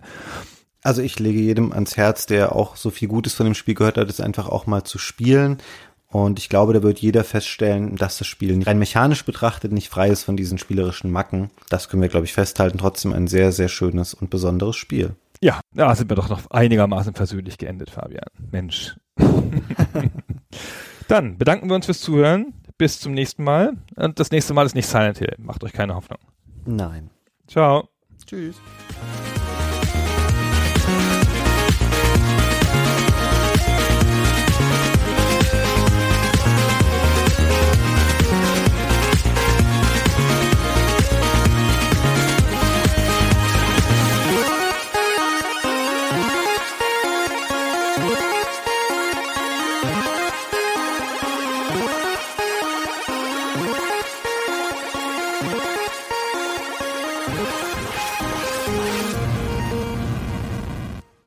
Also 0.84 1.02
ich 1.02 1.20
lege 1.20 1.40
jedem 1.40 1.74
ans 1.74 1.98
Herz, 1.98 2.28
der 2.28 2.56
auch 2.56 2.78
so 2.78 2.92
viel 2.92 3.10
Gutes 3.10 3.34
von 3.34 3.46
dem 3.46 3.56
Spiel 3.56 3.74
gehört 3.74 3.98
hat, 3.98 4.10
es 4.10 4.22
einfach 4.22 4.48
auch 4.48 4.68
mal 4.68 4.84
zu 4.84 4.98
spielen. 4.98 5.58
Und 6.10 6.40
ich 6.40 6.48
glaube, 6.48 6.74
da 6.74 6.84
wird 6.84 7.00
jeder 7.00 7.24
feststellen, 7.24 7.96
dass 7.98 8.18
das 8.18 8.28
Spiel 8.28 8.64
rein 8.64 8.80
mechanisch 8.80 9.26
betrachtet 9.26 9.74
nicht 9.74 9.90
frei 9.90 10.10
ist 10.10 10.24
von 10.24 10.38
diesen 10.38 10.58
spielerischen 10.58 11.12
Macken. 11.12 11.50
Das 11.70 11.90
können 11.90 12.02
wir, 12.02 12.10
glaube 12.10 12.26
ich, 12.26 12.34
festhalten. 12.34 12.78
Trotzdem 12.78 13.12
ein 13.14 13.28
sehr, 13.28 13.52
sehr 13.52 13.68
schönes 13.68 14.14
und 14.14 14.30
besonderes 14.30 14.78
Spiel. 14.78 15.16
Ja, 15.42 15.60
da 15.74 15.94
sind 15.96 16.10
wir 16.10 16.16
doch 16.16 16.30
noch 16.30 16.50
einigermaßen 16.50 17.14
versöhnlich 17.14 17.58
geendet, 17.58 17.90
Fabian. 17.90 18.26
Mensch. 18.52 18.96
Dann 21.08 21.38
bedanken 21.38 21.70
wir 21.70 21.76
uns 21.76 21.86
fürs 21.86 22.02
Zuhören. 22.02 22.54
Bis 22.78 23.00
zum 23.00 23.14
nächsten 23.14 23.44
Mal. 23.44 23.74
Und 23.96 24.20
das 24.20 24.32
nächste 24.32 24.54
Mal 24.54 24.66
ist 24.66 24.76
nicht 24.76 24.88
Silent 24.88 25.18
Hill. 25.18 25.36
Macht 25.40 25.64
euch 25.64 25.74
keine 25.74 25.96
Hoffnung. 25.96 26.20
Nein. 26.66 27.10
Ciao. 27.48 27.90
Tschüss. 28.26 28.58